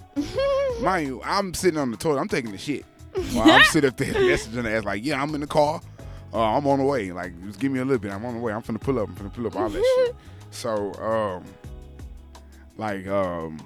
Mind 0.83 1.07
you, 1.07 1.23
I'm 1.25 1.55
sitting 1.55 1.79
on 1.79 1.91
the 1.91 1.97
toilet. 1.97 2.21
I'm 2.21 2.29
taking 2.29 2.53
the 2.53 2.59
shit. 2.59 2.85
While 3.33 3.51
I'm 3.51 3.65
sitting 3.71 3.89
up 3.89 3.97
there 3.97 4.13
messaging 4.15 4.65
her 4.65 4.77
ass 4.77 4.85
like, 4.85 5.05
yeah, 5.05 5.23
I'm 5.23 5.35
in 5.35 5.41
the 5.41 5.47
car. 5.47 5.81
Uh, 6.33 6.57
I'm 6.57 6.67
on 6.67 6.79
the 6.79 6.85
way. 6.85 7.13
Like, 7.13 7.33
just 7.45 7.59
give 7.61 7.71
me 7.71 7.79
a 7.79 7.85
little 7.85 7.99
bit. 7.99 8.11
I'm 8.11 8.25
on 8.25 8.35
the 8.35 8.41
way. 8.41 8.53
I'm 8.53 8.63
finna 8.63 8.81
pull 8.81 8.99
up. 8.99 9.09
I'm 9.09 9.15
finna 9.15 9.35
pull 9.35 9.47
up 9.47 9.57
all 9.57 9.69
that 9.69 10.05
shit. 10.07 10.17
So, 10.51 10.93
um, 10.95 11.45
like, 12.77 13.07
um, 13.07 13.61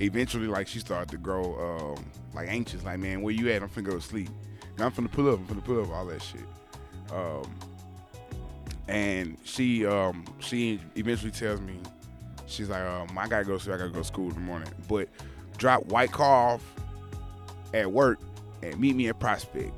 eventually, 0.00 0.46
like, 0.48 0.66
she 0.66 0.80
started 0.80 1.08
to 1.10 1.18
grow, 1.18 1.94
um, 1.96 2.04
like, 2.34 2.48
anxious. 2.48 2.84
Like, 2.84 2.98
man, 2.98 3.22
where 3.22 3.34
you 3.34 3.50
at? 3.50 3.62
I'm 3.62 3.68
finna 3.68 3.84
go 3.84 3.92
to 3.92 4.00
sleep. 4.00 4.28
And 4.76 4.84
I'm 4.84 4.92
finna 4.92 5.10
pull 5.10 5.32
up. 5.32 5.40
I'm 5.40 5.46
finna 5.46 5.64
pull 5.64 5.82
up 5.82 5.90
all 5.90 6.06
that 6.06 6.22
shit. 6.22 6.40
Um, 7.12 7.54
and 8.88 9.36
she, 9.44 9.86
um, 9.86 10.24
she 10.38 10.80
eventually 10.96 11.30
tells 11.30 11.60
me, 11.60 11.78
she's 12.46 12.68
like, 12.68 12.82
um, 12.82 13.16
I 13.16 13.28
gotta 13.28 13.44
go 13.44 13.58
to, 13.58 13.72
I 13.72 13.76
gotta 13.76 13.90
go 13.90 13.98
to 13.98 14.04
school 14.04 14.28
in 14.28 14.34
the 14.34 14.40
morning. 14.40 14.68
But 14.88 15.08
drop 15.56 15.84
white 15.86 16.12
car 16.12 16.54
off 16.54 16.64
at 17.74 17.90
work 17.90 18.18
and 18.62 18.78
meet 18.78 18.96
me 18.96 19.08
at 19.08 19.18
Prospect. 19.18 19.72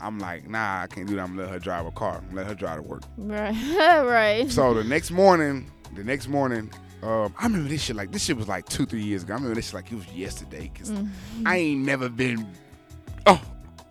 I'm 0.00 0.18
like, 0.18 0.48
nah, 0.48 0.82
I 0.82 0.86
can't 0.88 1.06
do 1.06 1.16
that. 1.16 1.22
I'm 1.22 1.36
gonna 1.36 1.42
let 1.42 1.50
her 1.50 1.58
drive 1.58 1.86
a 1.86 1.90
car. 1.90 2.16
I'm 2.16 2.24
gonna 2.26 2.36
let 2.36 2.46
her 2.46 2.54
drive 2.54 2.82
to 2.82 2.88
work. 2.88 3.02
Right, 3.16 3.54
right. 4.04 4.50
So 4.50 4.74
the 4.74 4.84
next 4.84 5.10
morning, 5.10 5.70
the 5.94 6.04
next 6.04 6.28
morning, 6.28 6.70
um, 7.02 7.34
I 7.38 7.44
remember 7.44 7.68
this 7.68 7.82
shit 7.82 7.96
like 7.96 8.10
this 8.12 8.24
shit 8.24 8.36
was 8.36 8.48
like 8.48 8.66
two, 8.68 8.86
three 8.86 9.02
years 9.02 9.22
ago. 9.22 9.34
I 9.34 9.36
remember 9.36 9.54
this 9.54 9.66
shit 9.66 9.74
like 9.74 9.92
it 9.92 9.96
was 9.96 10.06
yesterday 10.12 10.70
because 10.72 10.90
Mm. 10.90 11.08
I 11.44 11.56
ain't 11.58 11.84
never 11.84 12.08
been. 12.08 12.46
Oh, 13.26 13.40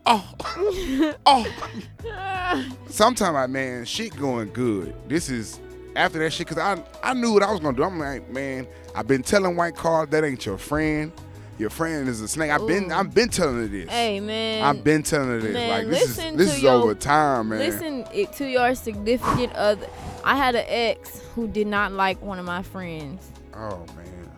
oh, 0.06 1.14
oh. 1.26 2.66
Sometime 2.90 3.36
I 3.36 3.48
man, 3.48 3.86
shit 3.86 4.16
going 4.18 4.52
good. 4.54 4.96
This 5.08 5.30
is 5.30 5.60
after 5.96 6.20
that 6.20 6.32
shit 6.34 6.48
because 6.48 6.62
I 6.62 6.82
I 7.04 7.14
knew 7.14 7.34
what 7.34 7.44
I 7.44 7.52
was 7.52 7.60
gonna 7.60 7.78
do. 7.78 7.84
I'm 7.84 8.00
like, 8.00 8.30
man, 8.30 8.68
I've 8.96 9.08
been 9.08 9.24
telling 9.24 9.56
White 9.56 9.76
Car 9.76 10.06
that 10.08 10.24
ain't 10.24 10.46
your 10.46 10.58
friend. 10.58 11.12
Your 11.58 11.70
friend 11.70 12.10
is 12.10 12.20
a 12.20 12.28
snake. 12.28 12.52
I've 12.52 12.68
been 12.68 12.92
I've 12.92 13.14
been 13.14 13.30
telling 13.30 13.58
her 13.58 13.68
this. 13.68 13.90
hey 13.90 14.20
man. 14.20 14.64
I've 14.64 14.84
been 14.84 15.04
telling 15.04 15.30
her 15.30 15.40
this. 15.40 15.54
man, 15.54 15.70
like 15.70 15.88
this 15.88 16.02
is 16.02 16.18
listen 16.18 16.38
this 16.38 16.56
is 16.58 16.64
your- 16.64 16.74
over 16.74 16.96
time, 16.96 17.50
man. 17.50 17.60
Listen 17.60 18.06
it, 18.14 18.34
to 18.34 18.46
your 18.48 18.76
significant 18.76 19.54
other. 19.54 19.88
I 20.24 20.36
had 20.36 20.56
an 20.56 20.66
ex 20.68 21.22
who 21.34 21.48
did 21.48 21.68
not 21.68 21.94
like 21.94 22.22
one 22.22 22.40
of 22.40 22.46
my 22.46 22.62
friends. 22.62 23.32
Oh 23.54 23.86
man. 23.96 24.32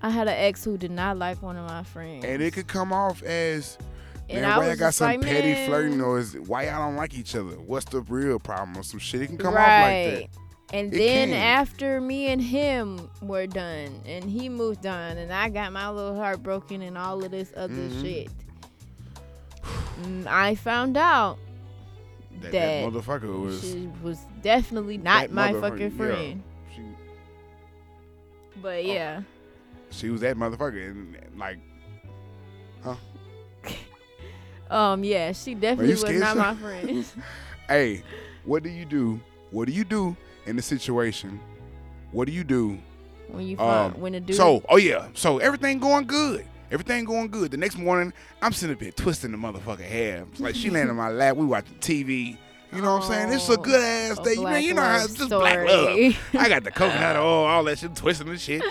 I 0.00 0.10
had 0.10 0.28
an 0.28 0.34
ex 0.36 0.64
who 0.64 0.78
did 0.78 0.90
not 0.90 1.18
like 1.18 1.42
one 1.42 1.56
of 1.56 1.68
my 1.68 1.82
friends. 1.82 2.24
and 2.24 2.42
it 2.42 2.54
could 2.54 2.66
come 2.66 2.92
off 2.92 3.22
as 3.22 3.78
Man, 4.30 4.44
I 4.44 4.58
why 4.58 4.68
y'all 4.68 4.76
got 4.76 4.94
some 4.94 5.08
like, 5.08 5.20
petty 5.20 5.52
man, 5.52 5.68
flirting 5.68 6.00
or 6.00 6.18
is 6.18 6.34
why 6.34 6.64
y'all 6.66 6.86
don't 6.86 6.96
like 6.96 7.14
each 7.14 7.36
other? 7.36 7.52
What's 7.52 7.84
the 7.86 8.00
real 8.02 8.38
problem 8.38 8.78
or 8.78 8.82
some 8.82 8.98
shit? 8.98 9.22
It 9.22 9.26
can 9.26 9.36
come 9.36 9.54
right. 9.54 9.62
off 9.62 10.20
like 10.20 10.30
that. 10.32 10.41
And 10.72 10.92
It 10.92 10.96
then 10.98 11.28
can. 11.30 11.38
after 11.38 12.00
me 12.00 12.28
and 12.28 12.40
him 12.40 13.10
were 13.20 13.46
done, 13.46 14.00
and 14.06 14.24
he 14.24 14.48
moved 14.48 14.86
on, 14.86 15.18
and 15.18 15.30
I 15.30 15.50
got 15.50 15.70
my 15.72 15.90
little 15.90 16.16
heart 16.16 16.42
broken, 16.42 16.80
and 16.80 16.96
all 16.96 17.22
of 17.22 17.30
this 17.30 17.52
other 17.54 17.74
Mhm. 17.74 18.00
shit, 18.00 18.28
mm, 20.00 20.26
I 20.26 20.54
found 20.54 20.96
out 20.96 21.38
That, 22.40 22.52
that 22.52 22.52
that 22.52 22.84
motherfucker 22.90 23.38
was 23.42 23.60
she 23.60 23.88
was 24.02 24.18
definitely 24.40 24.96
not 24.96 25.30
my 25.30 25.52
fucking 25.52 25.90
yeah. 25.90 25.96
friend. 25.96 26.42
she, 26.74 26.82
But 28.62 28.86
yeah, 28.86 29.22
she 29.90 30.08
was 30.08 30.22
that 30.22 30.36
motherfucker 30.38 30.90
and 30.90 31.14
like 31.38 31.58
huh? 32.82 32.96
um, 34.70 35.04
yeah, 35.04 35.32
she 35.32 35.54
definitely 35.54 35.92
was 36.02 36.20
not 36.20 36.36
my 36.38 36.54
friend. 36.54 37.04
hey, 37.68 38.02
what 38.44 38.62
do 38.62 38.70
you 38.70 38.86
do? 38.86 39.20
What 39.50 39.66
do 39.66 39.72
you 39.74 39.84
do 39.84 40.16
in 40.46 40.56
the 40.56 40.62
situation? 40.62 41.40
What 42.10 42.26
do 42.26 42.32
you 42.32 42.44
do? 42.44 42.78
when 43.28 43.46
you 43.46 43.56
find 43.56 43.94
Um, 43.94 44.00
when 44.00 44.14
a 44.14 44.20
dude, 44.20 44.36
So, 44.36 44.62
oh 44.68 44.76
yeah, 44.76 45.08
so 45.14 45.38
everything 45.38 45.78
going 45.78 46.06
good. 46.06 46.44
Everything 46.70 47.04
going 47.04 47.28
good. 47.28 47.50
The 47.50 47.56
next 47.56 47.78
morning, 47.78 48.12
I'm 48.42 48.52
sitting 48.52 48.74
up 48.76 48.82
here 48.82 48.92
twisting 48.92 49.30
the 49.30 49.38
motherfucker 49.38 49.80
hair. 49.80 50.26
It's 50.32 50.40
like 50.40 50.54
she 50.54 50.68
landed 50.70 50.90
on 50.90 50.96
my 50.96 51.10
lap. 51.10 51.36
We 51.36 51.46
watching 51.46 51.76
TV. 51.76 52.36
You 52.74 52.80
know 52.82 52.94
what 52.94 53.04
I'm 53.04 53.08
saying? 53.10 53.32
It's 53.32 53.48
a 53.48 53.52
Oh, 53.52 53.56
good 53.56 53.80
ass 53.82 54.18
a 54.18 54.22
day. 54.22 54.32
You 54.34 54.42
know, 54.42 54.56
you 54.56 54.74
know 54.74 54.82
how 54.82 55.04
it's 55.04 55.14
just 55.14 55.28
black 55.30 55.66
love. 55.66 55.98
I 56.34 56.48
got 56.48 56.64
the 56.64 56.70
coconut 56.74 57.16
oil, 57.16 57.44
all 57.44 57.64
that 57.64 57.78
shit, 57.78 57.94
twisting 57.94 58.28
the 58.28 58.38
shit. 58.38 58.62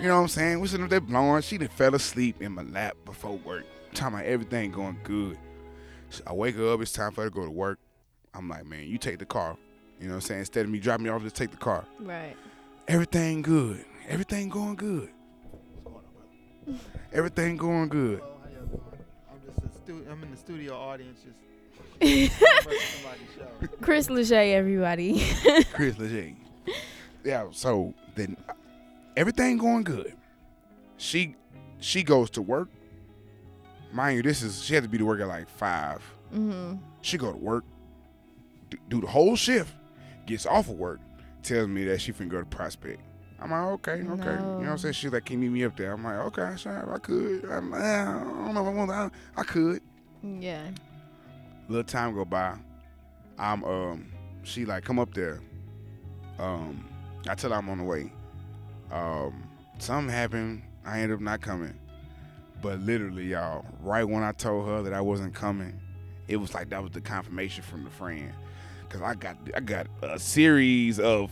You 0.00 0.06
know 0.06 0.14
what 0.16 0.22
I'm 0.22 0.28
saying? 0.28 0.60
We 0.60 0.68
sitting 0.68 0.84
up 0.84 0.90
there 0.90 1.00
blowing. 1.00 1.42
She 1.42 1.58
done 1.58 1.68
fell 1.68 1.94
asleep 1.94 2.40
in 2.40 2.52
my 2.52 2.62
lap 2.62 2.96
before 3.04 3.36
work. 3.38 3.64
Talking 3.94 4.14
about 4.18 4.26
everything 4.26 4.70
going 4.70 4.98
good. 5.02 5.36
So 6.10 6.22
I 6.28 6.32
wake 6.34 6.54
her 6.54 6.72
up. 6.72 6.80
It's 6.80 6.92
time 6.92 7.10
for 7.12 7.22
her 7.22 7.28
to 7.30 7.34
go 7.34 7.44
to 7.44 7.50
work. 7.50 7.80
I'm 8.34 8.48
like, 8.48 8.64
man, 8.66 8.84
you 8.86 8.98
take 8.98 9.18
the 9.18 9.26
car. 9.26 9.56
You 10.00 10.06
know 10.06 10.14
what 10.14 10.16
I'm 10.16 10.20
saying? 10.22 10.40
Instead 10.40 10.64
of 10.64 10.70
me 10.70 10.78
dropping 10.78 11.04
me 11.04 11.10
off, 11.10 11.22
just 11.22 11.36
take 11.36 11.50
the 11.50 11.56
car. 11.56 11.84
right. 12.00 12.36
Everything 12.86 13.42
good. 13.42 13.84
Everything 14.08 14.48
going 14.48 14.74
good. 14.76 15.10
Everything 17.12 17.56
going 17.56 17.88
good. 17.88 18.20
Hello, 18.20 18.36
how 18.42 18.50
y'all? 18.50 18.82
I'm 19.30 19.40
just 19.46 19.64
a 19.64 19.78
stu- 19.78 20.06
I'm 20.10 20.22
in 20.22 20.30
the 20.30 20.36
studio 20.36 20.74
audience 20.76 21.20
just 21.22 21.36
show. 23.36 23.68
Chris 23.80 24.08
Lachey, 24.08 24.52
everybody. 24.52 25.22
Chris 25.72 25.98
Leger. 25.98 26.34
Yeah, 27.24 27.48
so 27.52 27.92
then 28.14 28.36
everything 29.16 29.56
going 29.58 29.82
good. 29.84 30.14
She 30.96 31.34
she 31.80 32.02
goes 32.02 32.30
to 32.30 32.42
work. 32.42 32.68
Mind 33.92 34.16
you, 34.18 34.22
this 34.22 34.42
is 34.42 34.62
she 34.62 34.74
had 34.74 34.82
to 34.82 34.88
be 34.88 34.98
to 34.98 35.04
work 35.04 35.20
at 35.20 35.28
like 35.28 35.48
five. 35.48 36.02
hmm 36.30 36.74
She 37.00 37.16
go 37.18 37.32
to 37.32 37.38
work, 37.38 37.64
do, 38.70 38.76
do 38.88 39.00
the 39.00 39.06
whole 39.06 39.34
shift, 39.36 39.74
gets 40.28 40.46
off 40.46 40.68
of 40.68 40.74
work, 40.78 41.00
tells 41.42 41.68
me 41.68 41.84
that 41.84 42.00
she 42.00 42.12
finna 42.12 42.28
go 42.28 42.38
to 42.38 42.46
Prospect. 42.46 43.00
I'm 43.40 43.50
like, 43.50 43.60
okay, 43.60 43.92
okay. 43.92 44.02
You 44.02 44.08
know 44.08 44.58
what 44.58 44.68
I'm 44.68 44.78
saying? 44.78 44.94
She's 44.94 45.12
like, 45.12 45.24
can 45.24 45.40
you 45.42 45.50
meet 45.50 45.60
me 45.60 45.64
up 45.64 45.76
there? 45.76 45.92
I'm 45.92 46.02
like, 46.02 46.18
okay, 46.38 46.56
sure, 46.56 46.92
I 46.92 46.98
could. 46.98 47.44
I'm 47.44 47.70
like, 47.70 47.80
I 47.80 48.04
don't 48.14 48.54
know 48.54 48.62
if 48.62 48.66
I 48.66 48.72
want 48.72 48.90
to. 48.90 49.10
I 49.36 49.42
could. 49.44 49.80
Yeah. 50.22 50.62
little 51.68 51.84
time 51.84 52.14
go 52.14 52.24
by. 52.24 52.56
I'm 53.38 53.62
um 53.64 54.06
she 54.42 54.64
like 54.64 54.84
come 54.84 54.98
up 54.98 55.14
there. 55.14 55.40
Um 56.38 56.84
I 57.28 57.34
tell 57.36 57.50
her 57.50 57.56
I'm 57.56 57.68
on 57.68 57.78
the 57.78 57.84
way. 57.84 58.12
Um 58.90 59.44
something 59.78 60.12
happened. 60.12 60.62
I 60.84 61.00
ended 61.00 61.16
up 61.16 61.20
not 61.20 61.40
coming. 61.40 61.78
But 62.60 62.80
literally, 62.80 63.26
y'all, 63.26 63.64
right 63.80 64.02
when 64.02 64.24
I 64.24 64.32
told 64.32 64.66
her 64.66 64.82
that 64.82 64.92
I 64.92 65.00
wasn't 65.00 65.32
coming, 65.34 65.78
it 66.26 66.36
was 66.38 66.54
like 66.54 66.70
that 66.70 66.82
was 66.82 66.90
the 66.90 67.00
confirmation 67.00 67.62
from 67.62 67.84
the 67.84 67.90
friend. 67.90 68.32
Cause 68.88 69.02
I 69.02 69.14
got 69.14 69.36
I 69.54 69.60
got 69.60 69.86
a 70.02 70.18
series 70.18 70.98
of 70.98 71.30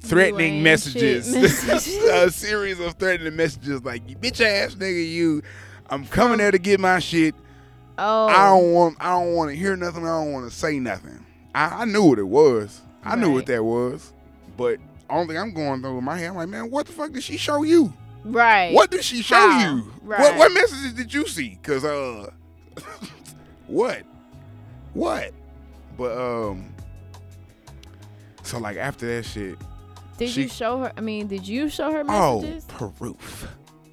threatening 0.00 0.62
messages. 0.62 1.32
messages. 1.34 2.04
a 2.04 2.30
series 2.30 2.78
of 2.80 2.94
threatening 2.94 3.34
messages 3.36 3.82
like 3.84 4.08
you 4.08 4.16
bitch 4.16 4.40
ass 4.40 4.74
nigga 4.76 5.08
you 5.08 5.42
I'm 5.88 6.06
coming 6.06 6.38
there 6.38 6.50
to 6.50 6.58
get 6.58 6.80
my 6.80 6.98
shit. 6.98 7.34
Oh. 7.98 8.26
I 8.26 8.48
don't 8.50 8.72
want 8.72 8.96
I 9.00 9.10
don't 9.10 9.34
want 9.34 9.50
to 9.50 9.56
hear 9.56 9.76
nothing. 9.76 10.04
I 10.04 10.20
don't 10.22 10.32
want 10.32 10.50
to 10.50 10.56
say 10.56 10.78
nothing. 10.78 11.24
I, 11.54 11.82
I 11.82 11.84
knew 11.86 12.04
what 12.04 12.18
it 12.18 12.28
was. 12.28 12.80
I 13.02 13.16
knew 13.16 13.32
what 13.32 13.46
that 13.46 13.64
was. 13.64 14.12
But 14.56 14.78
only 15.08 15.28
thing 15.28 15.38
I'm 15.38 15.54
going 15.54 15.80
through 15.80 15.98
in 15.98 16.04
my 16.04 16.18
head, 16.18 16.30
I'm 16.30 16.36
like, 16.36 16.48
man, 16.48 16.70
what 16.70 16.86
the 16.86 16.92
fuck 16.92 17.12
did 17.12 17.22
she 17.22 17.36
show 17.36 17.62
you? 17.62 17.92
Right. 18.24 18.72
What 18.74 18.90
did 18.90 19.04
she 19.04 19.22
show 19.22 19.36
How? 19.36 19.76
you? 19.76 19.82
What 20.02 20.18
Right. 20.18 20.38
what 20.38 20.52
messages 20.52 20.92
did 20.92 21.14
you 21.14 21.26
see? 21.26 21.58
Cause 21.62 21.84
uh 21.84 22.30
what? 23.66 24.02
What? 24.92 25.32
But 25.96 26.16
um 26.16 26.72
so 28.42 28.58
like 28.58 28.76
after 28.76 29.06
that 29.16 29.24
shit, 29.24 29.56
Did 30.18 30.30
she- 30.30 30.42
you 30.42 30.48
show 30.48 30.78
her? 30.78 30.92
I 30.96 31.00
mean, 31.00 31.26
did 31.26 31.46
you 31.46 31.68
show 31.68 31.90
her 31.92 32.04
messages? 32.04 32.66
oh 32.80 32.92
proof. 32.98 33.48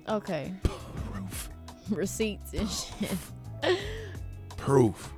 Okay. 0.07 0.53
Proof. 1.11 1.49
Receipts 1.89 2.53
and 2.53 2.69
shit. 2.69 3.77
Proof. 4.57 5.11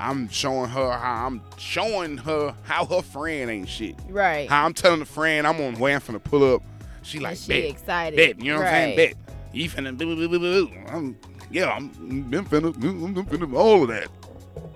I'm 0.00 0.28
showing 0.28 0.68
her 0.70 0.90
how 0.92 1.26
I'm 1.26 1.42
showing 1.58 2.16
her 2.18 2.54
how 2.62 2.86
her 2.86 3.02
friend 3.02 3.50
ain't 3.50 3.68
shit. 3.68 3.94
Right. 4.08 4.48
How 4.48 4.64
I'm 4.64 4.74
telling 4.74 4.98
the 5.00 5.04
friend 5.06 5.46
I'm 5.46 5.60
on 5.60 5.78
way 5.78 5.94
I'm 5.94 6.00
finna 6.00 6.22
pull 6.22 6.54
up. 6.54 6.62
She 7.02 7.18
like 7.20 7.32
and 7.32 7.38
she 7.38 7.48
bet, 7.62 7.70
excited. 7.70 8.16
bet. 8.16 8.40
You 8.44 8.52
know 8.52 8.58
what 8.58 8.66
I'm 8.68 8.72
saying? 8.72 8.96
Bet. 8.96 9.14
You 9.52 9.68
finna 9.68 9.96
boo, 9.96 10.16
boo, 10.28 10.38
boo. 10.38 10.70
I'm 10.88 11.16
yeah. 11.50 11.70
I'm, 11.70 11.90
I'm 12.00 12.46
finna, 12.46 12.74
I'm 12.74 13.26
finna 13.26 13.54
all 13.54 13.82
of 13.82 13.88
that. 13.90 14.08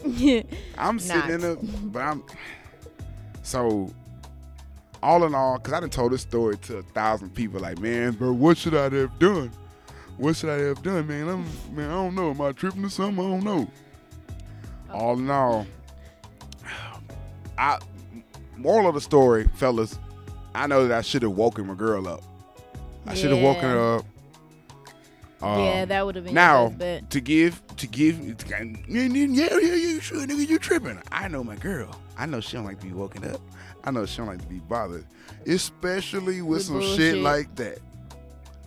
I'm 0.79 0.99
sitting 0.99 1.31
in 1.31 1.41
the, 1.41 1.59
but 1.85 2.01
I'm 2.01 2.23
so 3.43 3.93
all 5.03 5.25
in 5.25 5.35
all, 5.35 5.59
cause 5.59 5.73
I 5.73 5.81
done 5.81 5.91
told 5.91 6.13
this 6.13 6.23
story 6.23 6.57
to 6.59 6.79
a 6.79 6.83
thousand 6.83 7.35
people. 7.35 7.61
Like, 7.61 7.79
man, 7.79 8.13
bro, 8.13 8.33
what 8.33 8.57
should 8.57 8.75
I 8.75 8.89
have 8.89 9.19
done? 9.19 9.51
What 10.17 10.37
should 10.37 10.51
I 10.51 10.59
have 10.67 10.83
done, 10.83 11.07
man? 11.07 11.29
I'm 11.29 11.75
man, 11.75 11.91
I 11.91 11.95
don't 11.95 12.15
know. 12.15 12.31
Am 12.31 12.41
I 12.41 12.53
tripping 12.53 12.85
or 12.85 12.89
something? 12.89 13.25
I 13.25 13.29
don't 13.29 13.45
know. 13.45 13.71
Oh. 14.91 14.99
All 14.99 15.19
in 15.19 15.31
all, 15.31 15.67
I 17.59 17.79
moral 18.57 18.89
of 18.89 18.95
the 18.95 19.01
story, 19.01 19.49
fellas, 19.55 19.99
I 20.55 20.67
know 20.67 20.89
that 20.89 20.99
I 20.99 21.03
should 21.03 21.23
have 21.23 21.33
woken 21.33 21.67
my 21.67 21.75
girl 21.75 22.09
up. 22.09 22.23
I 23.07 23.15
should 23.15 23.31
have 23.31 23.43
woken 23.43 23.63
her 23.63 23.97
up. 23.97 24.05
Um, 25.47 25.61
yeah, 25.61 25.85
that 25.85 26.07
would 26.07 26.17
have 26.17 26.25
been 26.25 26.35
now 26.35 26.75
to 27.11 27.21
give 27.21 27.63
to 27.77 27.87
give 27.87 28.19
yeah 28.19 28.35
yeah 28.89 29.05
yeah 29.09 29.59
you 29.59 30.01
sure 30.01 30.19
nigga 30.27 30.49
you 30.49 30.59
tripping. 30.59 31.01
I 31.13 31.29
know 31.29 31.45
my 31.45 31.57
girl. 31.57 31.99
I 32.19 32.27
know 32.27 32.41
she 32.41 32.57
don't 32.57 32.65
like 32.65 32.81
to 32.81 32.87
be 32.87 32.93
woken 32.93 33.25
up. 33.31 33.41
I 33.85 33.91
know 33.91 34.07
she 34.07 34.17
don't 34.19 34.27
like 34.27 34.41
to 34.41 34.47
be 34.49 34.59
bothered 34.59 35.07
especially 35.47 36.43
with 36.43 36.71
With 36.71 36.85
some 36.85 36.97
shit 36.97 37.19
like 37.19 37.55
that. 37.57 37.79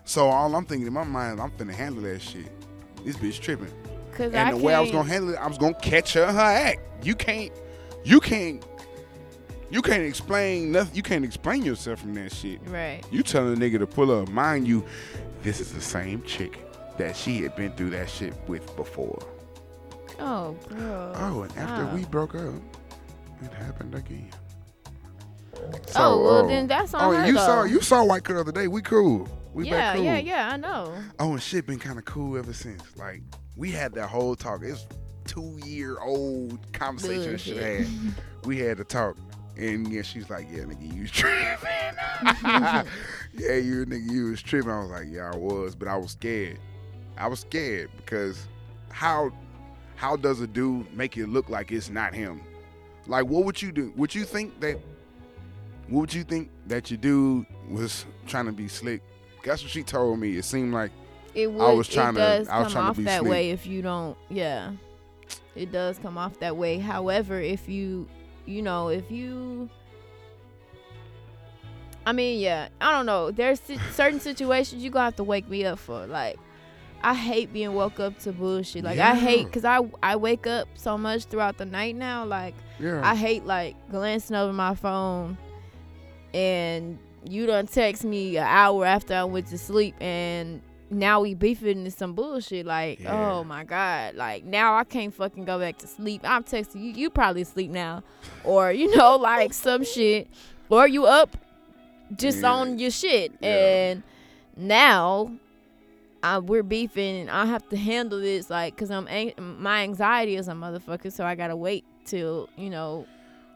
So 0.05 0.27
all 0.27 0.55
I'm 0.55 0.65
thinking 0.65 0.87
in 0.87 0.93
my 0.93 1.03
mind 1.03 1.39
I'm 1.39 1.51
finna 1.51 1.73
handle 1.73 2.03
that 2.03 2.21
shit. 2.21 2.47
This 3.03 3.17
bitch 3.17 3.39
tripping. 3.39 3.71
Cause 4.13 4.33
and 4.33 4.37
I 4.37 4.51
the 4.51 4.57
way 4.57 4.73
I 4.73 4.79
was 4.79 4.91
gonna 4.91 5.07
handle 5.07 5.33
it 5.33 5.37
I 5.37 5.47
was 5.47 5.57
gonna 5.57 5.73
catch 5.75 6.13
her 6.13 6.25
her 6.25 6.39
act. 6.39 7.05
You 7.05 7.15
can't 7.15 7.51
you 8.03 8.19
can't 8.19 8.65
you 9.69 9.81
can't 9.81 10.03
explain 10.03 10.71
nothing 10.71 10.95
you 10.95 11.03
can't 11.03 11.23
explain 11.23 11.63
yourself 11.63 11.99
from 11.99 12.13
that 12.15 12.33
shit. 12.33 12.59
Right. 12.65 13.01
you 13.11 13.23
telling 13.23 13.53
a 13.53 13.57
nigga 13.57 13.79
to 13.79 13.87
pull 13.87 14.11
up. 14.11 14.29
Mind 14.29 14.67
you, 14.67 14.83
this 15.43 15.59
is 15.59 15.73
the 15.73 15.81
same 15.81 16.23
chick 16.23 16.59
that 16.99 17.15
she 17.15 17.41
had 17.41 17.55
been 17.55 17.71
through 17.71 17.89
that 17.91 18.09
shit 18.09 18.33
with 18.47 18.75
before. 18.75 19.19
Oh, 20.19 20.51
girl. 20.69 21.11
Oh, 21.15 21.41
and 21.41 21.57
after 21.57 21.85
we 21.95 22.05
broke 22.05 22.35
up, 22.35 22.53
it 23.41 23.51
happened 23.53 23.95
again. 23.95 24.29
oh, 25.95 26.21
well 26.23 26.47
then 26.47 26.67
that's 26.67 26.93
on 26.93 27.01
Oh, 27.01 27.17
her 27.17 27.25
you 27.27 27.33
though. 27.33 27.39
saw 27.39 27.63
you 27.63 27.81
saw 27.81 28.03
White 28.03 28.23
Girl 28.23 28.35
the 28.43 28.49
other 28.49 28.51
day. 28.51 28.67
We 28.67 28.81
cool. 28.81 29.27
We 29.53 29.65
yeah, 29.67 29.71
back 29.77 29.95
cool. 29.95 30.05
yeah, 30.05 30.17
yeah. 30.17 30.49
I 30.53 30.57
know. 30.57 30.93
Oh, 31.19 31.31
and 31.33 31.41
shit 31.41 31.65
been 31.65 31.79
kind 31.79 31.97
of 31.97 32.05
cool 32.05 32.37
ever 32.37 32.53
since. 32.53 32.81
Like 32.97 33.21
we 33.55 33.71
had 33.71 33.93
that 33.93 34.07
whole 34.07 34.35
talk. 34.35 34.61
It's 34.63 34.85
two 35.25 35.57
year 35.65 35.99
old 35.99 36.71
conversation 36.73 37.31
Bullshit. 37.31 37.57
had. 37.57 37.87
We 38.45 38.57
had 38.59 38.77
to 38.77 38.85
talk. 38.85 39.17
And 39.57 39.91
yeah, 39.91 40.01
she's 40.01 40.29
like, 40.29 40.47
yeah, 40.49 40.59
nigga, 40.63 40.95
you 40.95 41.01
was 41.01 41.11
tripping. 41.11 41.35
yeah, 42.43 43.55
you 43.55 43.85
nigga, 43.85 44.09
you 44.09 44.25
was 44.31 44.41
tripping. 44.41 44.71
I 44.71 44.79
was 44.79 44.89
like, 44.91 45.07
yeah, 45.09 45.29
I 45.33 45.35
was, 45.35 45.75
but 45.75 45.89
I 45.89 45.97
was 45.97 46.11
scared. 46.11 46.57
I 47.19 47.27
was 47.27 47.41
scared 47.41 47.89
because 47.97 48.47
how 48.89 49.31
how 49.95 50.15
does 50.15 50.39
a 50.41 50.47
dude 50.47 50.91
make 50.95 51.17
it 51.17 51.27
look 51.27 51.49
like 51.49 51.71
it's 51.71 51.89
not 51.89 52.13
him? 52.13 52.41
Like, 53.07 53.25
what 53.25 53.43
would 53.45 53.61
you 53.61 53.71
do? 53.71 53.91
Would 53.97 54.15
you 54.15 54.23
think 54.23 54.59
that? 54.61 54.79
What 55.87 56.01
would 56.01 56.13
you 56.13 56.23
think 56.23 56.49
that 56.67 56.89
your 56.91 56.97
dude 56.99 57.45
was 57.69 58.05
trying 58.27 58.45
to 58.45 58.51
be 58.51 58.67
slick? 58.67 59.01
That's 59.43 59.61
what 59.63 59.71
she 59.71 59.83
told 59.83 60.19
me. 60.19 60.37
It 60.37 60.45
seemed 60.45 60.73
like 60.73 60.91
It 61.33 61.51
would. 61.51 61.77
was 61.77 61.87
trying 61.87 62.15
it 62.15 62.19
to- 62.19 62.19
does 62.19 62.47
I 62.49 62.59
was 62.59 62.65
come 62.67 62.71
trying 62.73 62.85
to 62.85 62.89
off 62.91 62.97
be 62.97 63.03
that 63.05 63.19
slick. 63.21 63.31
way 63.31 63.49
if 63.51 63.65
you 63.67 63.81
don't. 63.81 64.17
Yeah, 64.29 64.71
it 65.55 65.71
does 65.71 65.97
come 65.97 66.17
off 66.17 66.39
that 66.39 66.55
way. 66.55 66.77
However, 66.79 67.41
if 67.41 67.67
you, 67.67 68.07
you 68.45 68.61
know, 68.61 68.89
if 68.89 69.09
you. 69.11 69.69
I 72.05 72.11
mean, 72.13 72.39
yeah, 72.39 72.69
I 72.79 72.91
don't 72.91 73.05
know. 73.05 73.29
There's 73.31 73.61
certain 73.93 74.19
situations 74.19 74.83
you 74.83 74.89
gonna 74.89 75.05
have 75.05 75.15
to 75.17 75.23
wake 75.23 75.47
me 75.49 75.65
up 75.65 75.79
for. 75.79 76.05
Like, 76.07 76.37
I 77.01 77.13
hate 77.13 77.53
being 77.53 77.73
woke 77.73 77.99
up 77.99 78.17
to 78.19 78.31
bullshit. 78.31 78.83
Like 78.83 78.99
I 78.99 79.15
hate 79.15 79.45
because 79.45 79.65
I 79.65 79.79
I 80.03 80.15
wake 80.15 80.45
up 80.47 80.67
so 80.75 80.97
much 80.97 81.25
throughout 81.25 81.57
the 81.57 81.65
night 81.65 81.95
now. 81.95 82.25
Like 82.25 82.55
Yeah. 82.79 83.01
I 83.03 83.15
hate 83.15 83.45
like 83.45 83.75
glancing 83.89 84.35
over 84.35 84.53
my 84.53 84.75
phone 84.75 85.37
and 86.33 86.99
you 87.27 87.45
done 87.45 87.67
text 87.67 88.03
me 88.03 88.37
an 88.37 88.45
hour 88.47 88.85
after 88.85 89.13
I 89.13 89.23
went 89.23 89.47
to 89.47 89.57
sleep 89.57 89.95
and 89.99 90.61
now 90.91 91.21
we 91.21 91.35
beefing 91.35 91.79
into 91.79 91.91
some 91.91 92.13
bullshit. 92.13 92.65
Like, 92.65 92.99
oh 93.01 93.03
Yeah. 93.03 93.31
oh 93.33 93.43
my 93.43 93.63
God. 93.63 94.15
Like 94.15 94.43
now 94.43 94.75
I 94.75 94.83
can't 94.83 95.13
fucking 95.13 95.45
go 95.45 95.59
back 95.59 95.77
to 95.79 95.87
sleep. 95.87 96.21
I'm 96.23 96.43
texting 96.43 96.81
you, 96.81 96.91
you 96.91 97.09
probably 97.09 97.43
sleep 97.43 97.71
now. 97.71 98.03
Or, 98.43 98.71
you 98.71 98.95
know, 98.95 99.15
like 99.21 99.53
some 99.53 99.83
shit. 99.83 100.27
Or 100.69 100.87
you 100.87 101.05
up 101.05 101.37
just 102.15 102.39
Yeah. 102.41 102.51
on 102.51 102.79
your 102.79 102.91
shit. 102.91 103.33
Yeah. 103.39 103.49
And 103.49 104.03
now 104.57 105.31
I, 106.21 106.39
we're 106.39 106.63
beefing 106.63 107.21
and 107.21 107.29
I 107.29 107.45
have 107.45 107.67
to 107.69 107.77
handle 107.77 108.19
this 108.19 108.49
like 108.49 108.75
because 108.75 108.91
I'm 108.91 109.07
ang- 109.07 109.33
my 109.37 109.83
anxiety 109.83 110.35
is 110.35 110.47
a 110.47 110.53
motherfucker, 110.53 111.11
so 111.11 111.25
I 111.25 111.35
gotta 111.35 111.55
wait 111.55 111.85
till 112.05 112.49
you 112.57 112.69
know 112.69 113.07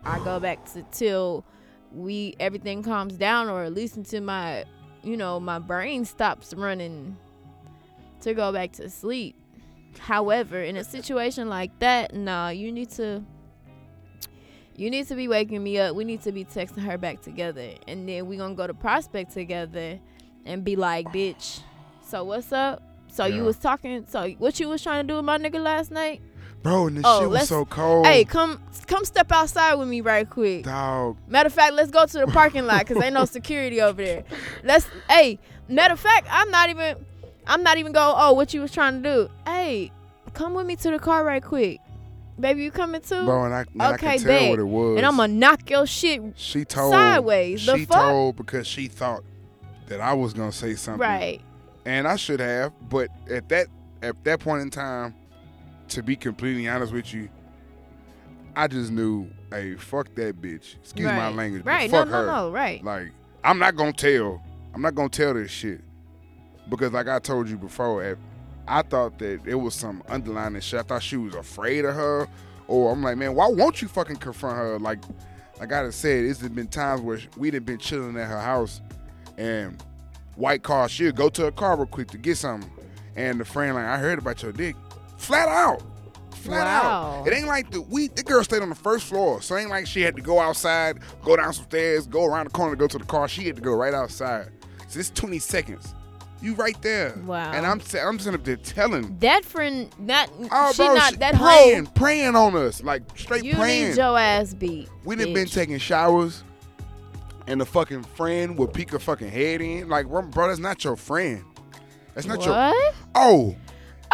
I 0.06 0.20
go 0.24 0.40
back 0.40 0.72
to 0.74 0.84
till 0.92 1.46
we 1.92 2.36
everything 2.40 2.84
calms 2.84 3.16
down 3.16 3.50
or 3.50 3.64
at 3.64 3.74
least 3.74 3.98
until 3.98 4.22
my 4.22 4.66
you 5.04 5.18
know 5.18 5.40
my 5.40 5.60
brain 5.60 6.06
stops 6.06 6.54
running 6.54 7.18
to 8.22 8.34
go 8.34 8.52
back 8.52 8.72
to 8.74 8.90
sleep. 8.90 9.36
However, 10.00 10.62
in 10.62 10.78
a 10.78 10.84
situation 10.84 11.50
like 11.50 11.78
that, 11.80 12.16
nah, 12.16 12.50
you 12.50 12.72
need 12.72 12.90
to 12.92 13.24
you 14.76 14.90
need 14.90 15.08
to 15.08 15.16
be 15.16 15.28
waking 15.28 15.62
me 15.62 15.78
up. 15.78 15.96
We 15.96 16.04
need 16.04 16.24
to 16.24 16.32
be 16.32 16.46
texting 16.46 16.84
her 16.84 16.98
back 16.98 17.22
together, 17.22 17.72
and 17.88 18.08
then 18.08 18.28
we 18.28 18.38
gonna 18.38 18.56
go 18.56 18.66
to 18.66 18.74
Prospect 18.74 19.34
together 19.34 20.00
and 20.46 20.64
be 20.64 20.76
like, 20.76 21.08
bitch. 21.08 21.60
So 22.06 22.24
what's 22.24 22.52
up? 22.52 22.82
So 23.12 23.26
you 23.26 23.44
was 23.44 23.58
talking. 23.58 24.06
So 24.08 24.30
what 24.40 24.60
you 24.60 24.70
was 24.70 24.82
trying 24.82 25.06
to 25.06 25.12
do 25.12 25.18
with 25.18 25.26
my 25.26 25.38
nigga 25.38 25.62
last 25.62 25.92
night? 25.92 26.22
Bro, 26.64 26.88
and 26.88 26.98
this 26.98 27.04
Oh, 27.06 27.22
shit 27.22 27.30
was 27.30 27.50
so 27.50 27.66
cold. 27.66 28.06
Hey, 28.06 28.24
come 28.24 28.62
come 28.88 29.04
step 29.06 29.32
outside 29.32 29.76
with 29.76 29.88
me 29.88 30.02
right 30.02 30.30
quick. 30.30 30.64
dog. 30.64 31.18
Matter 31.28 31.48
of 31.48 31.54
fact, 31.54 31.74
let's 31.74 31.92
go 31.92 32.06
to 32.06 32.20
the 32.20 32.28
parking 32.32 32.66
lot 32.66 32.86
because 32.88 33.02
ain't 33.04 33.14
no 33.14 33.26
security 33.26 33.82
over 33.82 34.04
there. 34.04 34.24
Let's. 34.64 34.88
Hey, 35.10 35.40
matter 35.68 35.94
of 35.94 36.00
fact, 36.00 36.28
I'm 36.32 36.50
not 36.52 36.70
even. 36.70 37.06
I'm 37.46 37.64
not 37.64 37.78
even 37.78 37.92
going. 37.92 38.16
Oh, 38.18 38.34
what 38.34 38.54
you 38.54 38.62
was 38.62 38.72
trying 38.72 39.04
to 39.04 39.10
do? 39.28 39.30
Hey, 39.46 39.92
come 40.34 40.54
with 40.54 40.66
me 40.66 40.76
to 40.78 40.92
the 40.92 41.00
car 41.00 41.26
right 41.26 41.44
quick, 41.44 41.80
baby. 42.40 42.64
You 42.64 42.72
coming 42.72 43.02
too? 43.02 43.26
Bro, 43.26 43.46
and 43.46 43.54
I, 43.54 43.66
and 43.74 43.82
I 43.84 43.94
Okay, 43.96 44.18
can 44.18 44.20
tell 44.20 44.50
what 44.52 44.60
it 44.60 44.64
was. 44.64 44.98
and 44.98 45.06
I'm 45.06 45.18
gonna 45.18 45.34
knock 45.34 45.70
your 45.70 45.86
shit 45.86 46.22
she 46.36 46.64
told 46.64 46.94
sideways. 46.94 47.66
The 47.66 47.78
She 47.78 47.86
fuck? 47.86 48.00
told 48.02 48.36
because 48.38 48.66
she 48.68 48.88
thought 48.88 49.24
that 49.88 50.00
I 50.00 50.14
was 50.14 50.34
gonna 50.34 50.52
say 50.54 50.76
something. 50.76 51.02
right. 51.02 51.42
And 51.86 52.08
I 52.08 52.16
should 52.16 52.40
have, 52.40 52.72
but 52.90 53.10
at 53.30 53.50
that 53.50 53.68
at 54.02 54.22
that 54.24 54.40
point 54.40 54.62
in 54.62 54.70
time, 54.70 55.14
to 55.90 56.02
be 56.04 56.16
completely 56.16 56.68
honest 56.68 56.94
with 56.94 57.14
you, 57.14 57.30
I 58.56 58.68
just 58.68 58.92
knew, 58.92 59.28
hey, 59.52 59.76
fuck 59.76 60.14
that 60.16 60.42
bitch. 60.42 60.76
Excuse 60.76 61.08
my 61.08 61.30
language. 61.30 61.64
but 61.64 61.72
Right. 61.72 61.92
No, 61.92 62.00
Fuck 62.00 62.10
no, 62.10 62.14
her. 62.14 62.26
no. 62.26 62.52
Right. 62.52 62.84
Like, 62.84 63.12
I'm 63.44 63.60
not 63.60 63.76
gonna 63.76 63.94
tell. 63.94 64.42
I'm 64.74 64.82
not 64.82 64.96
gonna 64.96 65.10
tell 65.10 65.34
this 65.34 65.52
shit. 65.52 65.82
Because 66.70 66.94
like 66.94 67.08
I 67.08 67.20
told 67.20 67.50
you 67.50 67.58
before, 67.58 68.18
I 68.68 68.82
thought 68.84 69.20
that 69.20 69.42
it 69.46 69.56
was 69.56 69.76
some 69.76 70.04
underlying 70.08 70.60
shit. 70.62 70.80
I 70.80 70.84
thought 70.84 71.04
she 71.04 71.18
was 71.18 71.36
afraid 71.36 71.86
of 71.86 71.96
her. 71.96 72.28
Or 72.68 72.92
I'm 72.94 73.04
like, 73.04 73.18
man, 73.18 73.36
why 73.36 73.48
won't 73.48 73.82
you 73.82 73.88
fucking 73.90 74.16
confront 74.18 74.58
her? 74.58 74.80
Like 74.80 75.00
like 75.60 75.72
I 75.72 75.90
said, 75.90 76.26
it's 76.26 76.40
been 76.42 76.68
times 76.68 77.02
where 77.02 77.20
we'd 77.38 77.54
have 77.54 77.66
been 77.66 77.78
chilling 77.78 78.18
at 78.18 78.28
her 78.28 78.40
house 78.40 78.82
and 79.38 79.84
white 80.36 80.64
car, 80.64 80.88
she'll 80.90 81.12
go 81.12 81.30
to 81.30 81.44
her 81.44 81.52
car 81.52 81.76
real 81.78 81.86
quick 81.86 82.10
to 82.10 82.18
get 82.18 82.38
something. 82.38 82.70
And 83.16 83.40
the 83.40 83.46
friend 83.46 83.76
like, 83.76 83.86
I 83.86 83.98
heard 83.98 84.18
about 84.20 84.42
your 84.42 84.52
dick. 84.52 84.76
Flat 85.18 85.48
out. 85.48 85.82
Flat 86.36 86.66
Wow. 86.66 87.20
out. 87.22 87.28
It 87.28 87.34
ain't 87.34 87.48
like 87.48 87.72
the 87.72 87.82
we 87.82 88.08
the 88.10 88.24
girl 88.24 88.44
stayed 88.44 88.62
on 88.62 88.70
the 88.70 88.76
first 88.76 89.06
floor. 89.06 89.42
So 89.42 89.56
it 89.56 89.62
ain't 89.62 89.70
like 89.70 89.88
she 89.88 90.02
had 90.02 90.16
to 90.16 90.22
go 90.22 90.40
outside, 90.40 91.00
go 91.24 91.36
down 91.38 91.54
some 91.54 91.66
stairs, 91.66 92.06
go 92.08 92.26
around 92.26 92.46
the 92.46 92.52
corner 92.52 92.72
to 92.76 92.80
go 92.80 92.88
to 92.88 92.98
the 92.98 93.06
car. 93.06 93.28
She 93.28 93.46
had 93.46 93.56
to 93.56 93.62
go 93.62 93.74
right 93.74 93.94
outside. 93.94 94.50
So 94.90 95.00
it's 95.00 95.10
20 95.12 95.40
seconds. 95.40 95.94
You 96.42 96.56
right 96.56 96.76
there. 96.82 97.16
Wow. 97.26 97.54
And 97.54 97.66
I'm 97.66 97.80
I'm 98.06 98.20
sitting 98.20 98.34
up 98.38 98.44
there 98.44 98.58
telling. 98.58 99.18
That 99.20 99.46
friend, 99.46 99.90
not 99.98 100.30
Oh, 100.52 100.74
she 100.74 100.84
bro, 100.84 100.94
not 100.96 101.12
she 101.14 101.18
that 101.20 101.36
praying, 101.36 101.86
hoe. 101.86 101.92
praying 101.96 102.36
on 102.36 102.56
us, 102.58 102.84
like 102.84 103.04
straight 103.18 103.46
You 103.46 103.56
praying. 103.56 103.90
need 103.92 103.98
your 103.98 104.20
ass 104.20 104.54
beat. 104.54 104.90
We 105.06 105.16
done 105.16 105.34
been 105.34 105.48
taking 105.48 105.78
showers, 105.78 106.44
and 107.48 107.60
the 107.62 107.66
fucking 107.66 108.04
friend 108.04 108.58
would 108.58 108.74
peek 108.74 108.92
her 108.92 109.00
fucking 109.00 109.30
head 109.30 109.62
in. 109.62 109.90
Like, 109.90 110.08
bro, 110.08 110.22
bro, 110.24 110.48
that's 110.48 110.60
not 110.60 110.84
your 110.84 110.96
friend. 110.96 111.44
That's 112.14 112.28
not 112.28 112.40
what? 112.40 112.46
your. 112.48 112.74
Oh, 113.16 113.56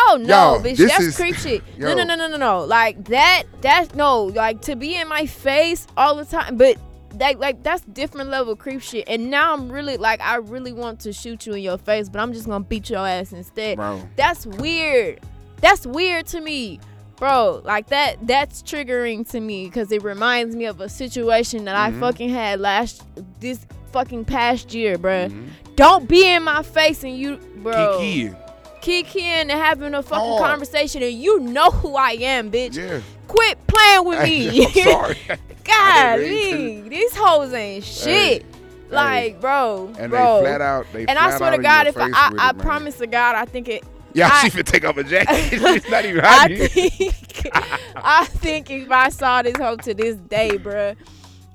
Oh 0.01 0.15
no, 0.17 0.55
Yo, 0.55 0.59
bitch, 0.61 0.77
this 0.77 0.91
that's 0.91 1.03
is- 1.03 1.15
creep 1.17 1.35
shit. 1.35 1.61
No, 1.77 1.89
Yo. 1.89 1.95
no, 1.95 2.03
no, 2.05 2.15
no, 2.15 2.27
no, 2.29 2.37
no. 2.37 2.59
Like 2.63 3.03
that, 3.09 3.43
that's 3.59 3.93
no, 3.95 4.23
like 4.23 4.61
to 4.61 4.77
be 4.77 4.95
in 4.95 5.09
my 5.09 5.25
face 5.25 5.85
all 5.97 6.15
the 6.15 6.23
time, 6.23 6.55
but 6.55 6.77
like, 7.19 7.37
like 7.37 7.63
that's 7.63 7.81
different 7.83 8.29
level 8.29 8.55
creep 8.55 8.81
shit. 8.81 9.09
And 9.09 9.29
now 9.29 9.53
I'm 9.53 9.69
really 9.69 9.97
like, 9.97 10.21
I 10.21 10.35
really 10.37 10.71
want 10.71 11.01
to 11.01 11.11
shoot 11.11 11.45
you 11.45 11.51
in 11.53 11.63
your 11.63 11.77
face, 11.77 12.07
but 12.07 12.21
I'm 12.21 12.31
just 12.31 12.45
gonna 12.47 12.63
beat 12.63 12.89
your 12.89 13.05
ass 13.05 13.33
instead. 13.33 13.75
bro. 13.75 14.01
That's 14.15 14.45
weird. 14.45 15.19
That's 15.59 15.85
weird 15.85 16.27
to 16.27 16.39
me, 16.39 16.79
bro. 17.19 17.61
Like 17.63 17.87
that, 17.87 18.15
that's 18.25 18.61
triggering 18.63 19.29
to 19.31 19.39
me 19.39 19.65
because 19.65 19.91
it 19.91 20.01
reminds 20.03 20.55
me 20.55 20.65
of 20.65 20.79
a 20.81 20.89
situation 20.89 21.65
that 21.65 21.75
Mhm. 21.75 21.97
I 21.97 21.99
fucking 21.99 22.29
had 22.29 22.59
last 22.59 23.03
this 23.39 23.59
fucking 23.91 24.25
past 24.25 24.73
year, 24.73 24.97
bruh. 24.97 25.29
Mhm. 25.29 25.47
Don't 25.75 26.07
be 26.07 26.25
in 26.27 26.43
my 26.43 26.63
face 26.63 27.03
and 27.03 27.17
you, 27.17 27.37
bro 27.57 27.97
Kiki. 27.99 28.33
kicking 28.81 29.23
and 29.23 29.51
having 29.51 29.93
a 29.93 30.01
fucking 30.03 30.25
Hard. 30.25 30.41
conversation 30.43 31.03
and 31.03 31.13
you 31.13 31.39
know 31.39 31.69
who 31.69 31.95
I 31.95 32.11
am, 32.19 32.49
bitch. 32.51 32.75
Yeah. 32.75 32.99
Quit 33.27 33.57
playing 33.67 34.05
with 34.05 34.23
me. 34.23 34.65
I'm 34.65 34.71
sorry. 34.83 35.17
Golly, 35.63 36.81
these 36.89 37.15
hoes 37.15 37.53
ain't 37.53 37.83
shit. 37.83 38.45
like, 38.89 39.39
bro, 39.39 39.91
And 39.99 40.09
bro. 40.09 40.37
they 40.37 40.41
flat 40.47 40.61
out. 40.61 40.85
They 40.93 41.05
and 41.05 41.17
I 41.19 41.37
swear 41.37 41.51
to 41.51 41.59
God, 41.61 41.85
if 41.87 41.95
I, 41.97 42.09
I, 42.11 42.49
I 42.49 42.53
promise 42.53 42.97
to 42.97 43.07
God, 43.07 43.35
I 43.35 43.45
think 43.45 43.67
it. 43.67 43.83
Yeah, 44.13 44.29
I- 44.31 44.43
she 44.43 44.49
finna 44.57 44.65
take 44.65 44.85
off 44.85 44.97
a 44.97 45.03
jacket. 45.03 45.29
it's 45.53 45.89
not 45.89 46.05
even 46.05 46.21
I 46.23 46.27
hot. 46.27 46.51
think, 46.51 47.51
I 47.95 48.25
think 48.25 48.69
if 48.71 48.91
I 48.91 49.09
saw 49.09 49.41
this 49.41 49.55
hoe 49.57 49.75
to 49.77 49.93
this 49.93 50.15
day, 50.17 50.57
bruh, 50.57 50.95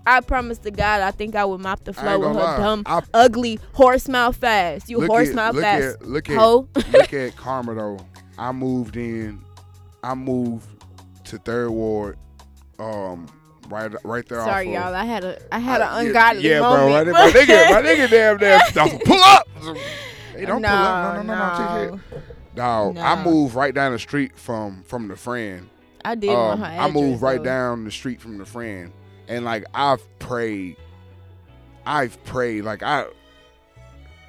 I 0.07 0.21
promise 0.21 0.59
to 0.59 0.71
God, 0.71 1.01
I 1.01 1.11
think 1.11 1.35
I 1.35 1.45
would 1.45 1.61
mop 1.61 1.83
the 1.85 1.93
floor 1.93 2.19
with 2.19 2.29
her 2.29 2.35
lie. 2.35 2.57
dumb, 2.59 2.83
I- 2.87 3.03
ugly 3.15 3.59
horse 3.73 4.09
mouth 4.09 4.37
fast. 4.37 4.89
You 4.89 5.05
horse 5.07 5.31
at, 5.31 5.35
mouth 5.35 5.55
look 5.55 5.65
fast, 5.65 5.97
At, 6.01 6.07
look 6.07 6.31
at 6.31 6.37
hoe. 6.37 6.69
look 6.93 7.13
at 7.13 7.37
Karma 7.37 7.75
though. 7.75 7.99
I 8.39 8.53
moved 8.53 8.97
in. 8.97 9.43
I 10.03 10.15
moved 10.15 10.67
to 11.25 11.39
Third 11.39 11.71
Ward. 11.71 12.19
Um, 12.79 13.27
right, 13.69 13.91
right 14.05 14.29
there. 14.29 14.41
Sorry, 14.41 14.75
y'all. 14.75 14.95
I 14.95 15.05
had 15.05 15.25
a, 15.25 15.39
I 15.55 15.59
had 15.59 15.81
an 15.81 15.89
yeah, 15.89 16.01
ungodly 16.01 16.49
yeah, 16.51 16.61
moment. 16.61 17.05
bro. 17.07 17.13
My, 17.15 17.21
my 17.27 17.31
nigga, 17.31 17.71
my 17.71 17.83
nigga, 17.83 18.11
damn, 18.11 18.37
damn. 18.37 18.99
Pull 19.01 19.21
up. 19.23 19.47
Hey, 20.37 20.45
don't 20.45 20.63
pull 20.63 20.71
up. 20.73 21.17
No, 21.17 21.23
no, 21.23 21.23
no, 21.23 21.35
no. 21.35 21.91
no. 21.97 22.01
No. 22.57 22.93
Dog, 22.95 22.99
I 22.99 23.23
No. 23.23 23.31
moved 23.31 23.55
right 23.55 23.75
down 23.75 23.93
the 23.93 23.99
street 23.99 24.37
from 24.39 24.83
from 24.85 25.09
the 25.09 25.17
friend. 25.17 25.69
I 26.05 26.15
did 26.15 26.31
Um, 26.31 26.61
her 26.61 26.65
I 26.67 26.87
address. 26.87 26.93
moved 26.95 27.23
right 27.23 27.39
though. 27.39 27.45
down 27.45 27.85
the 27.85 27.91
street 27.91 28.21
from 28.21 28.39
the 28.39 28.45
friend, 28.47 28.93
and 29.29 29.45
like 29.45 29.65
I've 29.75 30.03
prayed, 30.19 30.77
I've 31.87 32.23
prayed 32.25 32.63
like 32.65 32.83
I, 32.83 33.07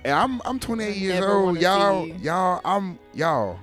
and 0.03 0.13
I'm 0.13 0.41
I'm 0.45 0.59
28 0.59 0.87
I 0.87 0.91
years 0.93 1.25
old, 1.25 1.59
y'all, 1.61 2.07
y'all, 2.07 2.61
I'm 2.63 2.97
y'all, 3.13 3.59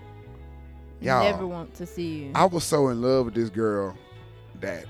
y'all. 1.00 1.24
Never 1.32 1.46
want 1.46 1.74
to 1.76 1.86
see 1.86 2.24
you. 2.24 2.32
I 2.34 2.44
was 2.44 2.64
so 2.64 2.88
in 2.88 3.00
love 3.02 3.26
with 3.26 3.34
this 3.34 3.48
girl 3.50 3.96
that 4.60 4.84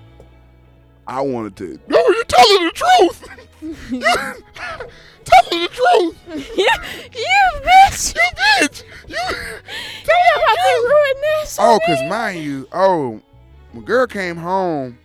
I 1.07 1.20
wanted 1.20 1.57
to. 1.57 1.79
No, 1.89 1.99
you're 2.09 2.25
telling 2.25 2.64
the 2.64 2.73
truth. 2.75 3.29
telling 3.63 5.63
the 5.63 5.69
truth. 5.71 6.17
you, 6.57 6.67
you 6.67 7.47
bitch! 7.63 8.15
You 8.15 8.23
bitch. 8.37 8.83
You. 9.09 9.17
You 9.17 10.37
about 10.37 10.57
to 10.57 10.63
ruin 10.85 11.17
this. 11.41 11.57
Oh, 11.61 11.79
cause 11.87 12.01
me? 12.01 12.09
mind 12.09 12.43
you, 12.45 12.69
oh, 12.73 13.21
my 13.73 13.81
girl 13.83 14.07
came 14.07 14.37
home, 14.37 14.99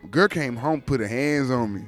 when 0.00 0.10
girl 0.10 0.28
came 0.28 0.56
home, 0.56 0.80
put 0.80 1.00
her 1.00 1.06
hands 1.06 1.50
on 1.50 1.74
me. 1.74 1.82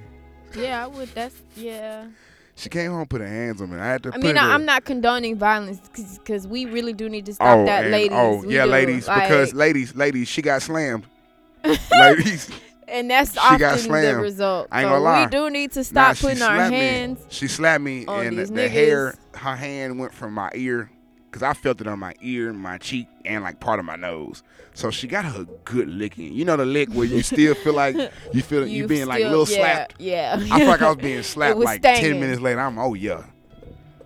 Yeah, 0.56 0.84
I 0.84 0.86
would. 0.88 1.08
That's 1.14 1.36
yeah. 1.56 2.06
She 2.54 2.68
came 2.68 2.90
home, 2.90 3.06
put 3.06 3.22
her 3.22 3.26
hands 3.26 3.62
on 3.62 3.70
me. 3.70 3.78
I 3.78 3.86
had 3.86 4.02
to. 4.02 4.12
I 4.14 4.18
mean, 4.18 4.36
I, 4.36 4.52
I'm 4.52 4.66
not 4.66 4.84
condoning 4.84 5.38
violence 5.38 5.80
because 6.18 6.46
we 6.46 6.66
really 6.66 6.92
do 6.92 7.08
need 7.08 7.24
to 7.26 7.32
stop 7.34 7.58
Oh, 7.58 7.64
that, 7.64 7.84
and- 7.84 7.92
ladies. 7.92 8.18
oh 8.20 8.42
We 8.44 8.54
yeah, 8.56 8.66
do. 8.66 8.70
ladies, 8.70 9.08
Like, 9.08 9.22
because 9.22 9.54
ladies, 9.54 9.94
ladies, 9.96 10.28
she 10.28 10.42
got 10.42 10.60
slammed. 10.60 11.06
ladies, 11.92 12.50
and 12.92 13.10
that's 13.10 13.32
she 13.32 13.56
got 13.58 13.78
often 13.78 13.90
the 13.90 14.16
result. 14.16 14.68
I 14.70 14.82
ain't 14.82 14.86
so 14.86 14.90
gonna 14.90 15.04
lie. 15.04 15.24
we 15.24 15.30
do 15.30 15.50
need 15.50 15.72
to 15.72 15.82
stop 15.82 16.16
she 16.16 16.26
putting 16.26 16.42
our 16.42 16.56
slapped 16.56 16.70
me. 16.70 16.78
hands. 16.78 17.26
She 17.30 17.48
slapped 17.48 17.82
me, 17.82 18.04
and 18.06 18.38
the, 18.38 18.44
the 18.44 18.68
hair, 18.68 19.14
her 19.34 19.56
hand 19.56 19.98
went 19.98 20.12
from 20.12 20.34
my 20.34 20.50
ear, 20.54 20.90
cause 21.30 21.42
I 21.42 21.54
felt 21.54 21.80
it 21.80 21.86
on 21.86 21.98
my 21.98 22.14
ear, 22.20 22.52
my 22.52 22.78
cheek, 22.78 23.08
and 23.24 23.42
like 23.42 23.60
part 23.60 23.80
of 23.80 23.86
my 23.86 23.96
nose. 23.96 24.42
So 24.74 24.90
she 24.90 25.06
got 25.06 25.24
her 25.24 25.46
good 25.64 25.88
licking. 25.88 26.32
You 26.32 26.44
know 26.44 26.56
the 26.56 26.66
lick 26.66 26.90
where 26.90 27.06
you 27.06 27.22
still 27.22 27.54
feel 27.54 27.74
like 27.74 27.96
you 28.32 28.42
feel 28.42 28.66
you, 28.66 28.86
being 28.86 29.06
like 29.06 29.22
a 29.24 29.28
little 29.28 29.48
yeah, 29.48 29.56
slapped. 29.56 29.94
Yeah. 29.98 30.36
I 30.38 30.58
feel 30.58 30.68
like 30.68 30.82
I 30.82 30.88
was 30.88 30.98
being 30.98 31.22
slapped 31.22 31.58
like 31.58 31.82
ten 31.82 32.20
minutes 32.20 32.40
later. 32.40 32.60
I'm 32.60 32.78
oh 32.78 32.94
yeah, 32.94 33.24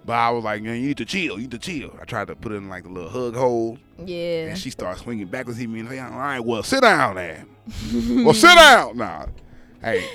But 0.06 0.12
I 0.14 0.30
was 0.30 0.44
like, 0.44 0.62
man, 0.62 0.80
you 0.80 0.86
need 0.88 0.96
to 0.98 1.04
chill. 1.04 1.34
You 1.34 1.42
need 1.42 1.50
to 1.50 1.58
chill. 1.58 1.92
I 2.00 2.04
tried 2.04 2.28
to 2.28 2.36
put 2.36 2.52
it 2.52 2.56
in 2.56 2.68
like 2.68 2.84
a 2.86 2.88
little 2.88 3.10
hug 3.10 3.34
hole, 3.34 3.76
Yeah. 4.04 4.46
and 4.48 4.58
she 4.58 4.70
started 4.70 5.00
swinging 5.02 5.26
backwards. 5.26 5.58
He 5.58 5.66
mean, 5.66 5.86
all 5.88 6.10
right, 6.10 6.38
well, 6.40 6.62
sit 6.62 6.82
down, 6.82 7.16
then. 7.16 7.46
well, 8.24 8.32
sit 8.32 8.54
down. 8.54 8.96
Nah, 8.96 9.26
hey, 9.82 10.08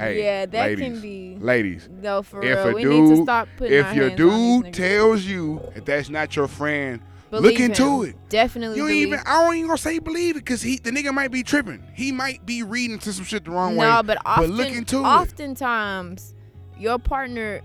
hey, 0.00 0.20
yeah, 0.22 0.46
that 0.46 0.60
ladies, 0.66 0.84
can 0.84 1.00
be. 1.00 1.36
ladies. 1.40 1.88
No, 2.02 2.22
for 2.24 2.42
if 2.42 2.56
real. 2.58 2.68
a 2.68 2.74
we 2.74 2.84
need 2.84 3.16
to 3.16 3.22
stop 3.22 3.48
putting 3.56 3.72
If 3.78 3.86
our 3.86 3.94
your 3.94 4.08
hands 4.08 4.20
on 4.20 4.26
these 4.28 4.62
dude 4.64 4.74
tells 4.74 5.24
you 5.24 5.62
that 5.74 5.86
that's 5.86 6.08
not 6.08 6.34
your 6.34 6.48
friend, 6.48 7.00
Believe 7.30 7.52
look 7.52 7.60
into 7.60 8.02
him. 8.02 8.10
it. 8.10 8.28
Definitely 8.28 8.78
You 8.78 8.88
even. 8.88 9.20
I 9.24 9.44
don't 9.44 9.54
even 9.54 9.68
gonna 9.68 9.78
say 9.78 10.00
believe 10.00 10.34
it 10.36 10.40
because 10.40 10.60
he 10.62 10.76
the 10.78 10.90
nigga 10.90 11.14
might 11.14 11.30
be 11.30 11.44
tripping. 11.44 11.82
He 11.94 12.10
might 12.10 12.44
be 12.44 12.64
reading 12.64 12.98
to 12.98 13.12
some 13.12 13.24
shit 13.24 13.44
the 13.44 13.52
wrong 13.52 13.76
way. 13.76 13.86
no, 13.86 14.02
but 14.02 14.18
often, 14.26 14.50
but 14.50 14.56
look 14.56 14.68
into 14.72 14.96
it. 14.98 15.02
oftentimes, 15.02 16.34
your 16.78 16.98
partner, 16.98 17.60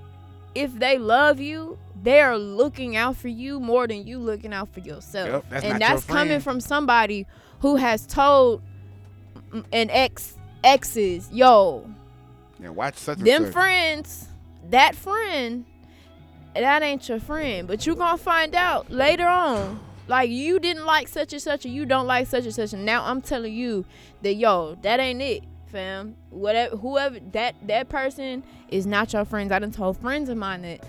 if 0.55 0.73
they 0.77 0.97
love 0.97 1.39
you, 1.39 1.77
they 2.01 2.21
are 2.21 2.37
looking 2.37 2.95
out 2.95 3.17
for 3.17 3.27
you 3.27 3.59
more 3.59 3.87
than 3.87 4.07
you 4.07 4.19
looking 4.19 4.53
out 4.53 4.69
for 4.73 4.79
yourself. 4.79 5.27
Yep, 5.29 5.45
that's 5.49 5.65
and 5.65 5.81
that's 5.81 6.05
coming 6.05 6.39
from 6.39 6.59
somebody 6.61 7.27
who 7.59 7.75
has 7.75 8.05
told 8.05 8.61
an 9.73 9.89
ex 9.89 10.35
exes, 10.63 11.29
yo, 11.31 11.89
Yeah, 12.59 12.69
watch 12.69 12.95
such 12.95 13.17
and 13.19 13.27
them 13.27 13.43
such. 13.45 13.53
friends, 13.53 14.27
that 14.69 14.95
friend, 14.95 15.65
that 16.53 16.81
ain't 16.83 17.07
your 17.07 17.19
friend. 17.19 17.67
But 17.67 17.85
you 17.85 17.95
gonna 17.95 18.17
find 18.17 18.55
out 18.55 18.89
later 18.89 19.27
on. 19.27 19.79
Like 20.07 20.31
you 20.31 20.59
didn't 20.59 20.85
like 20.85 21.07
such 21.07 21.33
and 21.33 21.41
such, 21.41 21.65
or 21.65 21.69
you 21.69 21.85
don't 21.85 22.07
like 22.07 22.25
such 22.27 22.45
and 22.45 22.53
such, 22.53 22.73
and 22.73 22.83
now 22.83 23.03
I'm 23.05 23.21
telling 23.21 23.53
you 23.53 23.85
that 24.23 24.33
yo, 24.33 24.75
that 24.81 24.99
ain't 24.99 25.21
it, 25.21 25.43
fam. 25.71 26.15
Whatever, 26.29 26.75
whoever 26.77 27.19
that 27.33 27.55
that 27.67 27.89
person 27.89 28.43
is 28.69 28.85
not 28.85 29.13
your 29.13 29.25
friends. 29.25 29.51
I 29.51 29.59
done 29.59 29.71
told 29.71 29.97
friends 29.97 30.29
of 30.29 30.37
mine 30.37 30.61
that 30.63 30.85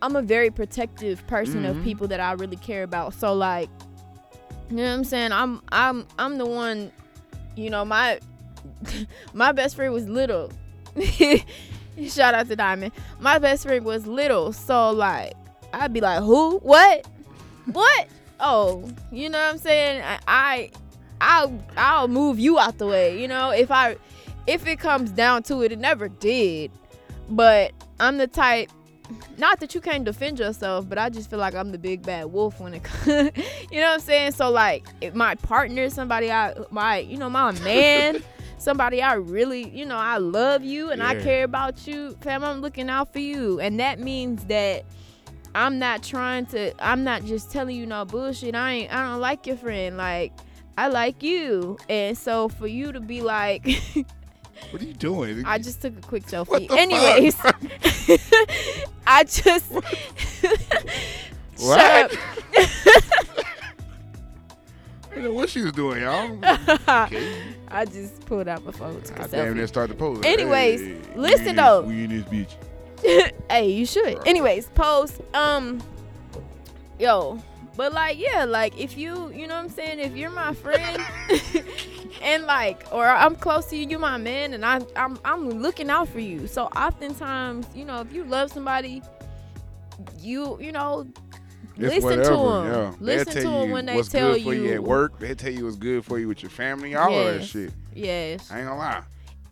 I'm 0.00 0.16
a 0.16 0.22
very 0.22 0.50
protective 0.50 1.24
person 1.26 1.64
of 1.64 1.76
Mhm. 1.76 1.84
people 1.84 2.08
that 2.08 2.20
I 2.20 2.32
really 2.32 2.56
care 2.56 2.82
about. 2.82 3.14
So 3.14 3.32
like, 3.32 3.68
you 4.70 4.76
know 4.76 4.84
what 4.84 4.90
I'm 4.94 5.04
saying? 5.04 5.32
I'm 5.32 5.60
I'm 5.70 6.06
I'm 6.18 6.38
the 6.38 6.46
one. 6.46 6.90
You 7.56 7.70
know 7.70 7.84
my 7.84 8.18
my 9.34 9.52
best 9.52 9.76
friend 9.76 9.92
was 9.92 10.06
little. 10.08 10.50
Shout 12.08 12.34
out 12.34 12.48
to 12.48 12.56
Diamond. 12.56 12.92
My 13.20 13.38
best 13.38 13.64
friend 13.64 13.84
was 13.84 14.06
little, 14.06 14.52
so 14.52 14.90
like 14.90 15.34
I'd 15.72 15.92
be 15.92 16.00
like, 16.00 16.22
who? 16.22 16.58
What? 16.58 17.06
What? 17.72 18.06
Oh, 18.44 18.90
you 19.12 19.28
know 19.28 19.38
what 19.38 19.50
I'm 19.52 19.58
saying? 19.58 20.02
I, 20.02 20.18
I 20.26 20.70
I'll 21.22 21.64
I'll 21.76 22.08
move 22.08 22.38
you 22.38 22.58
out 22.58 22.78
the 22.78 22.86
way. 22.86 23.20
You 23.20 23.28
know, 23.28 23.50
if 23.50 23.70
I 23.70 23.96
if 24.46 24.66
it 24.66 24.80
comes 24.80 25.10
down 25.10 25.44
to 25.44 25.62
it, 25.62 25.72
it 25.72 25.78
never 25.78 26.08
did. 26.08 26.70
But 27.30 27.72
I'm 28.00 28.18
the 28.18 28.26
type. 28.26 28.70
Not 29.38 29.60
that 29.60 29.74
you 29.74 29.80
can't 29.80 30.04
defend 30.04 30.38
yourself, 30.38 30.88
but 30.88 30.98
I 30.98 31.10
just 31.10 31.28
feel 31.30 31.38
like 31.38 31.54
I'm 31.54 31.70
the 31.70 31.78
big 31.78 32.02
bad 32.02 32.26
wolf 32.26 32.60
when 32.60 32.74
it 32.74 32.82
comes. 32.82 33.06
you 33.70 33.80
know 33.80 33.88
what 33.88 33.94
I'm 33.94 34.00
saying? 34.00 34.32
So 34.32 34.50
like, 34.50 34.86
if 35.00 35.14
my 35.14 35.36
partner, 35.36 35.88
somebody 35.90 36.30
I 36.30 36.54
my 36.70 36.98
you 36.98 37.18
know 37.18 37.30
my 37.30 37.52
man, 37.60 38.22
somebody 38.58 39.00
I 39.00 39.14
really 39.14 39.68
you 39.68 39.86
know 39.86 39.98
I 39.98 40.16
love 40.16 40.64
you 40.64 40.90
and 40.90 41.02
I 41.02 41.20
care 41.20 41.44
about 41.44 41.86
you, 41.86 42.16
fam. 42.20 42.42
I'm 42.42 42.60
looking 42.60 42.90
out 42.90 43.12
for 43.12 43.20
you, 43.20 43.60
and 43.60 43.78
that 43.78 44.00
means 44.00 44.44
that 44.46 44.84
I'm 45.54 45.78
not 45.78 46.02
trying 46.02 46.46
to. 46.46 46.72
I'm 46.84 47.04
not 47.04 47.24
just 47.24 47.52
telling 47.52 47.76
you 47.76 47.86
no 47.86 48.04
bullshit. 48.04 48.56
I 48.56 48.72
ain't. 48.72 48.92
I 48.92 49.08
don't 49.08 49.20
like 49.20 49.46
your 49.46 49.56
friend. 49.56 49.96
Like 49.96 50.32
I 50.78 50.88
like 50.88 51.22
you, 51.22 51.76
and 51.88 52.16
so 52.16 52.48
for 52.48 52.66
you 52.66 52.92
to 52.92 53.00
be 53.00 53.20
like. 53.22 53.66
What 54.70 54.80
are 54.80 54.84
you 54.84 54.94
doing? 54.94 55.42
I 55.44 55.58
just 55.58 55.82
took 55.82 55.98
a 55.98 56.00
quick 56.02 56.22
selfie. 56.24 56.70
Anyways? 56.70 57.34
I 59.06 59.24
just 59.24 59.72
What? 59.72 59.84
I 65.10 65.14
don't 65.16 65.24
know 65.24 65.32
what 65.32 65.50
she 65.50 65.62
was 65.62 65.72
doing, 65.72 66.02
y'all. 66.02 66.38
Okay. 67.04 67.42
I 67.68 67.84
just 67.84 68.24
pulled 68.24 68.46
out 68.46 68.64
my 68.64 68.70
phone. 68.72 69.02
Took 69.02 69.18
a 69.18 69.24
I 69.24 69.26
damn 69.26 69.54
near 69.56 69.64
selfie. 69.64 69.68
start 69.68 69.88
the 69.90 69.96
pose. 69.96 70.24
Anyways, 70.24 70.80
Hey, 70.80 70.96
listen 71.16 71.44
we 71.44 71.50
in 71.50 71.56
though. 71.56 71.80
We 71.82 72.04
in 72.04 72.10
this 72.10 72.24
bitch. 73.02 73.32
hey, 73.50 73.68
you 73.70 73.84
should. 73.84 74.24
Anyways, 74.26 74.68
post. 74.76 75.20
Um, 75.34 75.82
yo, 77.00 77.42
but 77.76 77.92
like, 77.92 78.18
yeah, 78.18 78.44
like 78.44 78.78
if 78.78 78.96
you, 78.96 79.30
you 79.32 79.46
know 79.46 79.54
what 79.56 79.64
I'm 79.64 79.68
saying, 79.70 79.98
if 79.98 80.14
you're 80.16 80.30
my 80.30 80.52
friend, 80.54 81.02
and 82.22 82.44
like, 82.44 82.84
or 82.92 83.06
I'm 83.06 83.34
close 83.36 83.66
to 83.66 83.76
you, 83.76 83.86
you 83.88 83.98
my 83.98 84.16
man, 84.16 84.54
and 84.54 84.64
I, 84.64 84.80
I'm, 84.96 85.18
I'm 85.24 85.48
looking 85.50 85.90
out 85.90 86.08
for 86.08 86.20
you. 86.20 86.46
So 86.46 86.64
oftentimes, 86.66 87.66
you 87.74 87.84
know, 87.84 88.00
if 88.00 88.12
you 88.12 88.24
love 88.24 88.50
somebody, 88.52 89.02
you, 90.20 90.58
you 90.60 90.72
know, 90.72 91.06
It's 91.76 92.04
listen 92.04 92.22
to 92.22 92.36
whatever, 92.36 92.66
'em. 92.66 92.72
Yeah. 92.72 92.94
Listen 93.00 93.04
They'll 93.04 93.24
to 93.24 93.42
tell 93.42 93.62
'em 93.62 93.68
you 93.68 93.72
when 93.74 93.86
they 93.86 93.96
what's 93.96 94.08
tell 94.08 94.32
good 94.34 94.42
for 94.44 94.54
you 94.54 94.62
you- 94.64 94.72
at 94.74 94.82
work. 94.82 95.18
They'll 95.18 95.34
tell 95.34 95.52
you 95.52 95.64
what's 95.64 95.76
good 95.76 96.04
for 96.04 96.18
you 96.18 96.28
with 96.28 96.42
your 96.42 96.50
family. 96.50 96.94
All 96.94 97.12
of 97.18 97.38
that 97.40 97.44
shit. 97.44 97.72
yes. 97.94 98.50
I 98.50 98.58
ain't 98.58 98.68
gonna 98.68 98.78
lie. 98.78 99.02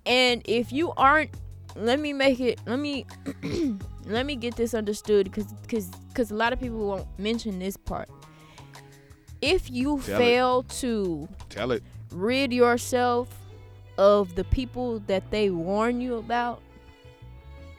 And 0.06 0.42
if 0.46 0.72
you 0.72 0.92
aren't, 0.96 1.30
let 1.76 2.00
me 2.00 2.12
make 2.12 2.40
it. 2.40 2.60
Let 2.66 2.78
me 2.78 3.06
let 4.06 4.26
me 4.26 4.36
get 4.36 4.56
this 4.56 4.74
understood 4.74 5.24
because 5.24 5.46
because 5.62 5.86
because 6.08 6.30
a 6.30 6.34
lot 6.34 6.52
of 6.52 6.60
people 6.60 6.86
won't 6.86 7.06
mention 7.18 7.58
this 7.58 7.76
part. 7.76 8.08
If 9.40 9.70
you 9.70 10.00
Tell 10.04 10.16
it. 10.16 10.18
fail 10.18 10.62
to 10.64 11.28
Tell 11.48 11.72
it. 11.72 11.82
rid 12.12 12.52
yourself 12.52 13.28
of 13.96 14.34
the 14.34 14.44
people 14.44 14.98
that 15.06 15.30
they 15.30 15.50
warn 15.50 16.00
you 16.00 16.16
about, 16.16 16.60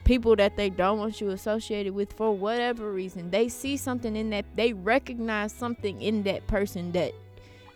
people 0.03 0.35
that 0.37 0.55
they 0.57 0.69
don't 0.69 0.97
want 0.99 1.21
you 1.21 1.29
associated 1.29 1.93
with 1.93 2.13
for 2.13 2.31
whatever 2.35 2.91
reason, 2.91 3.29
they 3.31 3.47
see 3.47 3.77
something 3.77 4.15
in 4.15 4.29
that, 4.31 4.45
they 4.55 4.73
recognize 4.73 5.51
something 5.51 6.01
in 6.01 6.23
that 6.23 6.45
person 6.47 6.91
that 6.93 7.13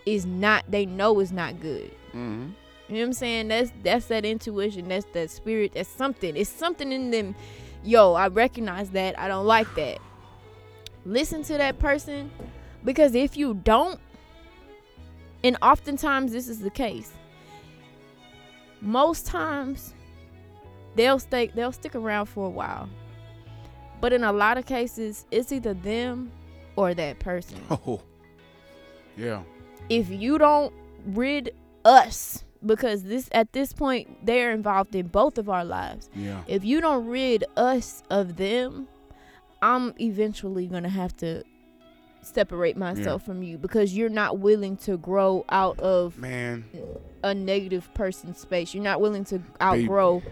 is 0.06 0.26
not, 0.26 0.64
they 0.70 0.86
know 0.86 1.20
is 1.20 1.32
not 1.32 1.60
good. 1.60 1.92
Mm-hmm. 2.10 2.50
You 2.88 2.96
know 2.96 3.00
what 3.02 3.06
I'm 3.08 3.14
saying? 3.14 3.48
That's 3.48 3.72
that's 3.84 4.06
that 4.08 4.26
intuition. 4.26 4.88
That's 4.88 5.06
that 5.14 5.32
spirit. 5.32 5.74
That's 5.74 5.90
something. 5.90 6.36
It's 6.38 6.50
something 6.50 6.92
in 6.92 7.12
them. 7.12 7.36
Yo, 7.84 8.14
I 8.14 8.28
recognize 8.28 8.90
that. 8.92 9.18
I 9.20 9.28
don't 9.28 9.46
like 9.46 9.74
that. 9.76 10.00
Listen 11.06 11.44
to 11.44 11.58
that 11.58 11.80
person 11.80 12.32
because 12.84 13.16
if 13.16 13.38
you 13.38 13.54
don't, 13.56 14.00
and 15.44 15.58
oftentimes 15.62 16.32
this 16.32 16.48
is 16.48 16.60
the 16.60 16.70
case. 16.70 17.12
Most 18.82 19.26
times 19.26 19.94
they'll 20.96 21.20
stay 21.20 21.48
they'll 21.48 21.72
stick 21.72 21.96
around 21.96 22.28
for 22.28 22.46
a 22.46 22.50
while. 22.50 22.90
But 24.02 24.14
in 24.14 24.24
a 24.24 24.32
lot 24.32 24.58
of 24.58 24.66
cases, 24.66 25.26
it's 25.32 25.52
either 25.52 25.74
them 25.74 26.32
or 26.76 26.94
that 26.94 27.18
person 27.20 27.58
Oh. 27.70 28.02
Yeah. 29.18 29.44
if 29.90 30.10
you 30.10 30.38
don't 30.38 30.74
rid 31.08 31.56
us 31.86 32.44
because 32.66 33.04
this 33.04 33.30
at 33.32 33.52
this 33.54 33.74
point 33.74 34.26
they're 34.26 34.52
involved 34.52 34.96
in 34.96 35.08
both 35.08 35.38
of 35.38 35.50
our 35.50 35.64
lives 35.66 36.10
Yeah. 36.16 36.42
if 36.48 36.64
you 36.66 36.82
don't 36.82 37.06
rid 37.08 37.44
us 37.56 38.02
of 38.10 38.38
them 38.38 38.88
i'm 39.62 39.94
eventually 40.00 40.68
gonna 40.68 40.90
have 40.90 41.16
to 41.18 41.44
separate 42.22 42.76
myself 42.76 43.24
from 43.24 43.44
you 43.44 43.58
because 43.58 43.96
you're 43.96 44.10
not 44.10 44.40
willing 44.40 44.78
to 44.78 44.98
grow 44.98 45.46
out 45.50 45.80
of 45.80 46.18
Man. 46.18 46.66
a 47.24 47.36
negative 47.36 47.94
person 47.94 48.34
space 48.36 48.74
you're 48.74 48.84
not 48.84 49.00
willing 49.00 49.26
to 49.26 49.42
outgrow 49.62 50.24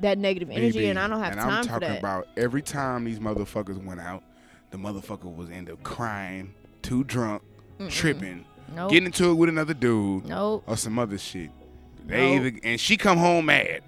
that 0.00 0.18
negative 0.18 0.50
energy 0.50 0.72
baby. 0.78 0.86
and 0.88 0.98
i 0.98 1.06
don't 1.06 1.20
have 1.20 1.32
and 1.32 1.40
time 1.40 1.50
I'm 1.50 1.62
for 1.62 1.68
talking 1.70 1.96
about 1.96 2.26
every 2.36 2.62
time 2.62 3.04
these 3.04 3.18
motherfuckers 3.20 3.82
went 3.84 4.00
out, 4.00 4.22
the 4.70 4.78
motherfucker 4.78 5.34
was 5.34 5.48
end 5.50 5.70
up 5.70 5.82
crying, 5.82 6.54
too 6.82 7.02
drunk, 7.04 7.42
Mm-mm. 7.78 7.90
tripping, 7.90 8.44
nope 8.74 8.90
getting 8.90 9.06
into 9.06 9.30
it 9.30 9.34
with 9.34 9.48
another 9.48 9.74
dude 9.74 10.26
nope 10.26 10.64
or 10.66 10.76
some 10.76 10.98
other 10.98 11.18
shit. 11.18 11.50
They 12.08 12.36
Nope. 12.36 12.46
either, 12.46 12.58
and 12.64 12.80
she 12.80 12.96
come 12.96 13.18
home 13.18 13.46
mad. 13.46 13.82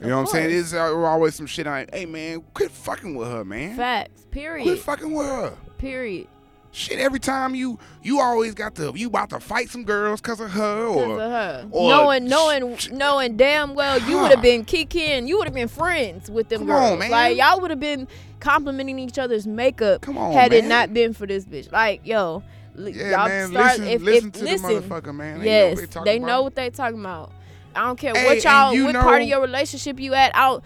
You 0.00 0.08
know 0.08 0.16
what 0.22 0.34
I'm 0.34 0.50
saying? 0.50 0.74
uh, 0.74 0.94
always 1.06 1.34
some 1.36 1.46
shit. 1.46 1.66
I, 1.66 1.86
hey 1.92 2.06
man, 2.06 2.42
quit 2.54 2.70
fucking 2.72 3.14
with 3.14 3.28
her, 3.28 3.44
man. 3.44 3.76
facts 3.76 4.26
Period. 4.32 4.64
Quit 4.64 4.78
fucking 4.80 5.12
with 5.14 5.26
her. 5.26 5.54
period 5.78 6.26
Shit, 6.74 6.98
every 6.98 7.20
time 7.20 7.54
you 7.54 7.78
you 8.02 8.18
always 8.18 8.54
got 8.54 8.74
to 8.76 8.92
you 8.96 9.06
about 9.08 9.28
to 9.30 9.38
fight 9.38 9.68
some 9.68 9.84
girls 9.84 10.20
cause 10.22 10.40
of 10.40 10.50
her 10.50 10.86
Because 10.88 11.06
or 11.06 11.20
of 11.20 11.30
her. 11.30 11.68
or- 11.70 11.90
knowing, 11.90 12.24
knowing, 12.24 12.78
knowing 12.90 13.36
damn 13.36 13.74
well 13.74 14.00
you 14.08 14.18
would 14.18 14.30
have 14.32 14.40
been 14.42 14.64
kicking, 14.64 15.28
you 15.28 15.36
would 15.38 15.46
have 15.46 15.54
been 15.54 15.68
friends 15.68 16.30
with 16.30 16.48
them 16.48 16.60
Come 16.60 16.68
girls. 16.68 16.92
on, 16.92 16.98
man. 16.98 17.10
Like 17.10 17.36
y'all 17.36 17.60
would 17.60 17.70
have 17.70 17.78
been 17.80 18.08
complimenting 18.40 18.98
each 18.98 19.18
other's 19.18 19.46
makeup 19.46 20.00
come 20.00 20.16
on, 20.18 20.32
had 20.32 20.52
it 20.52 20.64
not 20.64 20.92
been 20.94 21.12
for 21.12 21.26
this 21.26 21.44
bitch. 21.44 21.70
Like 21.70 22.00
yo, 22.06 22.42
Yeah, 22.74 23.10
y'all 23.18 23.28
man, 23.28 23.50
start 23.50 23.66
listen, 23.78 23.86
if, 23.86 24.02
listen 24.02 24.28
if 24.28 24.32
to 24.34 24.44
listen. 24.44 24.68
the 24.74 24.80
motherfucker, 24.80 25.14
man. 25.14 25.38
They 25.40 25.44
know 25.44 25.50
yes, 25.52 25.74
what 25.74 25.80
they, 25.80 25.86
talking 25.86 26.04
they 26.06 26.16
about. 26.16 26.26
know 26.26 26.42
what 26.42 26.54
they 26.56 26.70
talking 26.70 27.00
about. 27.00 27.32
I 27.74 27.86
don't 27.86 27.98
care 27.98 28.14
Hey, 28.14 28.26
what 28.26 28.44
y'all, 28.44 28.84
what 28.84 28.94
part 28.94 29.22
of 29.22 29.28
your 29.28 29.40
relationship 29.40 29.98
you 30.00 30.14
at. 30.14 30.32
Out 30.34 30.64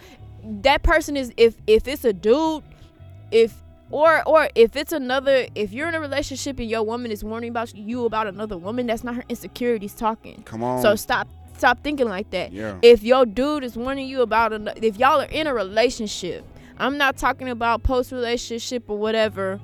that 0.62 0.82
person 0.82 1.16
is 1.16 1.32
if 1.36 1.54
if 1.66 1.88
it's 1.88 2.04
a 2.04 2.12
dude, 2.12 2.62
if 3.30 3.54
or 3.90 4.22
or 4.28 4.48
if 4.54 4.76
it's 4.76 4.92
another 4.92 5.46
if 5.54 5.72
you're 5.72 5.88
in 5.88 5.94
a 5.94 6.00
relationship 6.00 6.58
and 6.58 6.68
your 6.68 6.82
woman 6.82 7.10
is 7.10 7.22
warning 7.22 7.50
about 7.50 7.74
you 7.76 8.04
about 8.04 8.26
another 8.26 8.56
woman, 8.56 8.86
that's 8.86 9.04
not 9.04 9.14
her 9.16 9.24
insecurities 9.28 9.94
talking. 9.94 10.42
Come 10.44 10.62
on. 10.64 10.82
So 10.82 10.96
stop 10.96 11.28
stop 11.56 11.82
thinking 11.82 12.08
like 12.08 12.30
that. 12.30 12.52
yeah. 12.52 12.76
If 12.82 13.02
your 13.02 13.24
dude 13.26 13.64
is 13.64 13.76
warning 13.76 14.08
you 14.08 14.22
about 14.22 14.52
an, 14.52 14.70
if 14.82 14.98
y'all 14.98 15.20
are 15.22 15.26
in 15.26 15.46
a 15.46 15.54
relationship, 15.54 16.44
I'm 16.78 16.98
not 16.98 17.16
talking 17.16 17.48
about 17.48 17.82
post 17.82 18.12
relationship 18.12 18.90
or 18.90 18.98
whatever. 18.98 19.58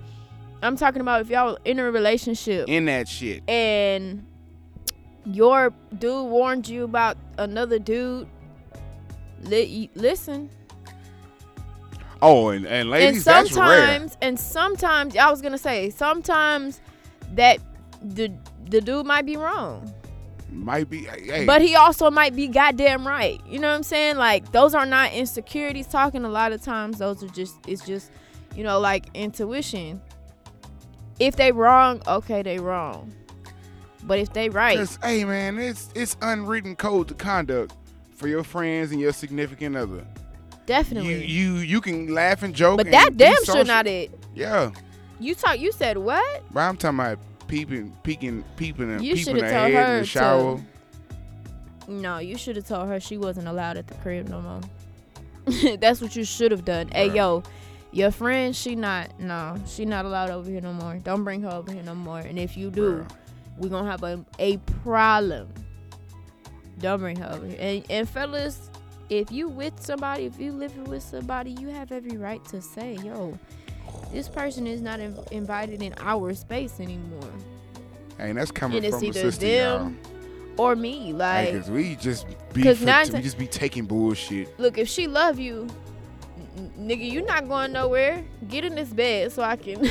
I'm 0.62 0.76
talking 0.76 1.01
about 1.01 1.20
if 1.22 1.28
y'all 1.28 1.59
in 1.64 1.80
a 1.80 1.90
relationship 1.90 2.68
In 2.68 2.84
that 2.84 3.09
shit. 3.09 3.43
and 3.49 4.24
your 5.24 5.72
dude 5.98 6.28
warned 6.30 6.68
you 6.68 6.84
about 6.84 7.16
another 7.38 7.78
dude. 7.78 8.26
Li- 9.42 9.90
listen, 9.94 10.50
Oh, 12.24 12.50
and, 12.50 12.64
and 12.64 12.74
and 12.82 12.90
ladies, 12.90 13.24
that's 13.24 13.52
rare. 13.52 13.66
sometimes, 13.98 14.16
and 14.22 14.38
sometimes, 14.38 15.16
I 15.16 15.28
was 15.30 15.42
gonna 15.42 15.58
say, 15.58 15.90
sometimes 15.90 16.80
that 17.34 17.58
the 18.00 18.32
the 18.66 18.80
dude 18.80 19.06
might 19.06 19.26
be 19.26 19.36
wrong. 19.36 19.92
Might 20.52 20.88
be. 20.88 21.04
Hey, 21.04 21.44
But 21.46 21.62
he 21.62 21.74
also 21.74 22.10
might 22.10 22.36
be 22.36 22.46
goddamn 22.46 23.06
right. 23.08 23.40
You 23.46 23.58
know 23.58 23.68
what 23.70 23.74
I'm 23.76 23.82
saying? 23.82 24.16
Like 24.18 24.52
those 24.52 24.74
are 24.74 24.86
not 24.86 25.12
insecurities 25.12 25.86
talking. 25.88 26.24
A 26.24 26.28
lot 26.28 26.52
of 26.52 26.62
times 26.62 26.98
those 26.98 27.24
are 27.24 27.28
just 27.28 27.56
it's 27.66 27.84
just, 27.84 28.10
you 28.54 28.62
know, 28.62 28.78
like 28.78 29.06
intuition. 29.14 30.00
If 31.18 31.36
they 31.36 31.50
wrong, 31.52 32.02
okay, 32.06 32.42
they 32.42 32.58
wrong. 32.58 33.12
But 34.05 34.18
if 34.18 34.32
they 34.32 34.48
right, 34.48 34.76
Just, 34.78 35.03
hey 35.05 35.24
man, 35.24 35.59
it's 35.59 35.88
it's 35.94 36.16
unwritten 36.22 36.74
code 36.76 37.09
to 37.09 37.14
conduct 37.14 37.74
for 38.16 38.26
your 38.28 38.42
friends 38.44 38.90
and 38.90 39.00
your 39.00 39.12
significant 39.12 39.76
other. 39.76 40.05
Definitely. 40.66 41.24
you 41.26 41.55
you 41.57 41.80
can 41.80 42.12
laugh 42.14 42.42
and 42.42 42.55
joke. 42.55 42.78
but 42.78 42.86
and 42.86 42.94
that 42.94 43.11
be 43.11 43.16
damn 43.24 43.34
sure 43.36 43.44
social. 43.46 43.64
not 43.64 43.86
it. 43.86 44.11
Yeah, 44.34 44.70
You 45.20 45.34
talk 45.34 45.59
you 45.61 45.72
said 45.72 45.98
what? 45.98 46.42
but 46.53 46.61
I'm 46.61 46.76
talking 46.76 46.98
about 46.98 47.18
peeping, 47.48 47.94
peeking, 48.03 48.44
peeping, 48.57 48.90
and 48.92 49.05
You 49.05 49.14
peeping 49.14 49.34
shoulda 49.36 49.46
her 49.46 49.53
told 49.53 49.72
head 49.72 49.86
her 49.86 49.92
in 49.94 50.00
the 50.00 50.00
to- 50.00 50.07
shower. 50.07 50.61
No, 51.88 52.18
you 52.18 52.36
should 52.38 52.57
have 52.57 52.66
told 52.66 52.88
her 52.88 53.00
she 53.00 53.18
wasn't 53.18 53.48
allowed 53.48 53.76
at 53.76 53.86
the 53.88 53.94
crib 53.96 54.28
no 54.28 54.40
more. 54.40 54.61
That's 55.78 56.00
what 56.00 56.14
you 56.16 56.24
should 56.24 56.53
have 56.53 56.64
done. 56.64 56.88
Hey 56.88 57.11
yo, 57.11 57.42
your 57.90 58.11
friend, 58.12 58.55
she 58.55 58.74
not 58.76 59.18
no, 59.18 59.57
she 59.66 59.84
not 59.84 60.05
allowed 60.05 60.30
over 60.30 60.48
here 60.50 60.61
no 60.61 60.72
more. 60.72 60.94
Don't 61.03 61.24
bring 61.24 61.42
her 61.42 61.50
over 61.50 61.72
here 61.72 61.82
no 61.82 61.94
more. 61.94 62.20
And 62.20 62.38
if 62.38 62.57
you 62.57 62.70
do, 62.70 63.05
Bruh. 63.05 63.11
We're 63.59 63.68
gonna 63.68 63.90
have 63.90 64.03
a, 64.03 64.24
a 64.38 64.57
problem. 64.82 65.48
Don't 66.80 66.98
bring 67.00 67.16
her 67.16 67.30
over 67.32 67.46
here. 67.46 67.57
And, 67.61 67.84
and 67.90 68.09
fellas, 68.09 68.70
if 69.09 69.30
you 69.30 69.48
with 69.48 69.78
somebody, 69.80 70.24
if 70.24 70.38
you 70.40 70.53
living 70.53 70.84
with 70.84 71.03
somebody, 71.03 71.50
you 71.53 71.68
have 71.68 71.92
every 71.92 72.16
right 72.16 72.44
to 72.46 72.61
say, 72.62 72.94
yo, 73.05 73.38
this 74.12 74.28
person 74.28 74.66
is 74.66 74.80
not 74.80 74.98
in, 75.00 75.16
invited 75.30 75.82
in 75.82 75.94
our 75.98 76.34
space 76.34 76.80
anymore. 76.80 77.30
And 78.18 78.36
that's 78.38 78.50
coming 78.50 78.78
And 78.78 78.86
it's 78.86 78.94
from 78.96 79.05
a 79.05 79.07
either 79.09 79.20
sister, 79.20 79.46
y'all. 79.46 79.92
or 80.57 80.76
me. 80.76 81.12
Like, 81.12 81.48
Hey, 81.50 81.59
cause 81.59 81.70
we 81.70 81.96
just 81.96 82.26
be 82.53 82.62
'Cause 82.62 82.80
nine 82.82 83.07
we 83.12 83.20
just 83.22 83.38
be 83.38 83.46
taking 83.46 83.84
bullshit. 83.86 84.59
look, 84.59 84.78
if 84.78 84.88
she 84.88 85.07
love 85.07 85.38
you, 85.38 85.68
nigga, 86.78 87.09
you 87.09 87.24
not 87.24 87.48
going 87.48 87.72
nowhere. 87.72 88.24
Get 88.48 88.64
in 88.64 88.74
this 88.74 88.88
bed 88.90 89.32
so 89.32 89.42
I 89.42 89.57
can. 89.57 89.82
you 89.84 89.90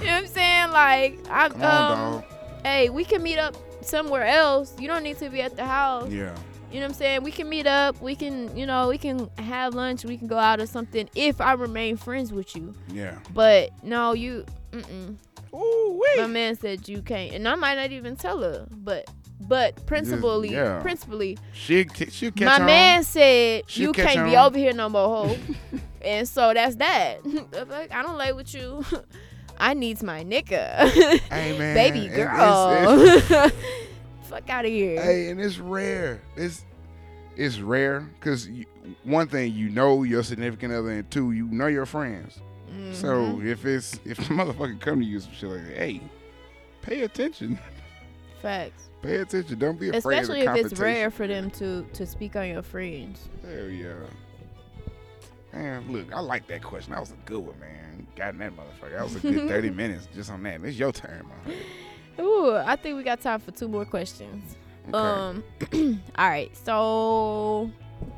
what 0.00 0.08
I'm 0.08 0.26
saying? 0.26 0.70
Like, 0.70 1.18
I 1.30 1.48
Come 1.48 1.62
um, 1.62 1.68
on, 1.68 1.88
dog. 2.22 2.24
Hey, 2.64 2.90
we 2.90 3.04
can 3.04 3.22
meet 3.22 3.38
up 3.38 3.56
somewhere 3.82 4.24
else. 4.24 4.74
You 4.78 4.88
don't 4.88 5.02
need 5.02 5.18
to 5.18 5.28
be 5.28 5.40
at 5.42 5.56
the 5.56 5.64
house. 5.64 6.10
Yeah. 6.10 6.34
You 6.70 6.76
know 6.78 6.86
what 6.86 6.92
I'm 6.92 6.94
saying? 6.94 7.22
We 7.24 7.32
can 7.32 7.48
meet 7.48 7.66
up. 7.66 8.00
We 8.00 8.14
can, 8.14 8.56
you 8.56 8.64
know, 8.64 8.88
we 8.88 8.98
can 8.98 9.28
have 9.38 9.74
lunch. 9.74 10.04
We 10.04 10.16
can 10.16 10.28
go 10.28 10.38
out 10.38 10.60
or 10.60 10.66
something 10.66 11.10
if 11.16 11.40
I 11.40 11.54
remain 11.54 11.96
friends 11.96 12.32
with 12.32 12.54
you. 12.54 12.74
Yeah. 12.92 13.18
But 13.34 13.70
no, 13.82 14.12
you. 14.12 14.46
Mm-mm. 14.70 15.16
Ooh 15.52 16.02
My 16.16 16.26
man 16.26 16.56
said 16.56 16.88
you 16.88 17.02
can't, 17.02 17.32
and 17.34 17.48
I 17.48 17.56
might 17.56 17.74
not 17.74 17.90
even 17.90 18.14
tell 18.14 18.40
her. 18.40 18.66
But, 18.70 19.10
but 19.40 19.84
principally, 19.86 20.52
yeah. 20.52 20.80
principally, 20.80 21.38
She 21.52 21.88
she'll 22.08 22.30
catch 22.30 22.60
my 22.60 22.64
man 22.64 23.02
said 23.02 23.64
She'll 23.66 23.86
you 23.88 23.92
can't 23.92 24.30
be 24.30 24.36
over 24.36 24.56
here 24.56 24.72
no 24.72 24.88
more, 24.88 25.26
ho. 25.26 25.38
and 26.02 26.28
so 26.28 26.54
that's 26.54 26.76
that. 26.76 27.18
I 27.90 28.02
don't 28.02 28.16
lay 28.16 28.32
with 28.32 28.54
you. 28.54 28.84
I 29.60 29.74
needs 29.74 30.02
my 30.02 30.24
nigga, 30.24 30.88
Hey 31.30 31.56
man, 31.58 31.74
baby 31.74 32.08
girl. 32.08 32.70
It's, 32.72 33.30
it's, 33.30 33.56
Fuck 34.28 34.48
out 34.50 34.64
of 34.64 34.70
here. 34.70 35.00
hey, 35.02 35.28
and 35.30 35.40
it's 35.40 35.58
rare. 35.58 36.20
It's 36.36 36.64
it's 37.36 37.58
rare 37.58 38.00
because 38.18 38.48
one 39.04 39.28
thing 39.28 39.52
you 39.52 39.68
know 39.70 40.02
your 40.02 40.22
significant 40.22 40.72
other, 40.72 40.90
and 40.90 41.10
two 41.10 41.32
you 41.32 41.46
know 41.46 41.66
your 41.66 41.86
friends. 41.86 42.40
So 42.92 43.08
Mhm. 43.08 43.46
if 43.46 43.64
it's 43.66 43.98
if 44.04 44.16
the 44.18 44.22
motherfucker 44.34 44.80
come 44.80 45.00
to 45.00 45.04
you 45.06 45.18
some 45.20 45.32
shit 45.32 45.50
like 45.50 45.66
that, 45.66 45.76
hey, 45.76 46.00
pay 46.82 47.02
attention. 47.02 47.58
facts. 48.40 48.84
Pay 49.02 49.16
attention. 49.16 49.58
Don't 49.58 49.78
be 49.80 49.88
afraid 49.88 49.98
Especially 50.20 50.46
of 50.46 50.56
if 50.56 50.66
it's 50.66 50.78
rare 50.80 51.10
for 51.10 51.26
them 51.26 51.50
to 51.52 51.84
to 51.94 52.06
speak 52.06 52.36
on 52.36 52.48
your 52.48 52.62
friends. 52.62 53.28
Hell 53.44 53.68
yeah. 53.68 53.94
Man, 55.52 55.90
look, 55.90 56.12
I 56.14 56.20
like 56.20 56.46
that 56.46 56.62
question. 56.62 56.92
That 56.92 57.00
was 57.00 57.10
a 57.10 57.16
good 57.24 57.40
one, 57.40 57.58
man. 57.58 57.79
Got 58.16 58.34
in 58.34 58.38
that 58.40 58.52
motherfucker. 58.56 58.92
That 58.92 59.04
was 59.04 59.16
a 59.16 59.20
good 59.20 59.48
30 59.48 59.70
minutes 59.70 60.08
just 60.14 60.30
on 60.30 60.42
that. 60.44 60.62
It's 60.64 60.78
your 60.78 60.92
turn, 60.92 61.26
man. 61.46 61.56
Ooh, 62.20 62.54
I 62.54 62.76
think 62.76 62.96
we 62.96 63.02
got 63.02 63.20
time 63.20 63.40
for 63.40 63.50
two 63.50 63.68
more 63.68 63.84
questions. 63.84 64.56
Okay. 64.88 64.96
Um, 64.96 65.44
all 66.18 66.28
right. 66.28 66.54
So, 66.56 67.70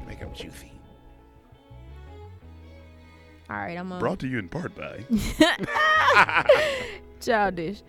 Make 0.07 0.21
them 0.21 0.33
juicy. 0.35 0.73
all 3.51 3.57
right, 3.57 3.77
I'm 3.77 3.93
on 3.93 4.01
Brought 4.01 4.19
to 4.21 4.29
you 4.29 4.39
in 4.39 4.49
part 4.49 4.75
by 4.75 5.05
childish. 7.21 7.83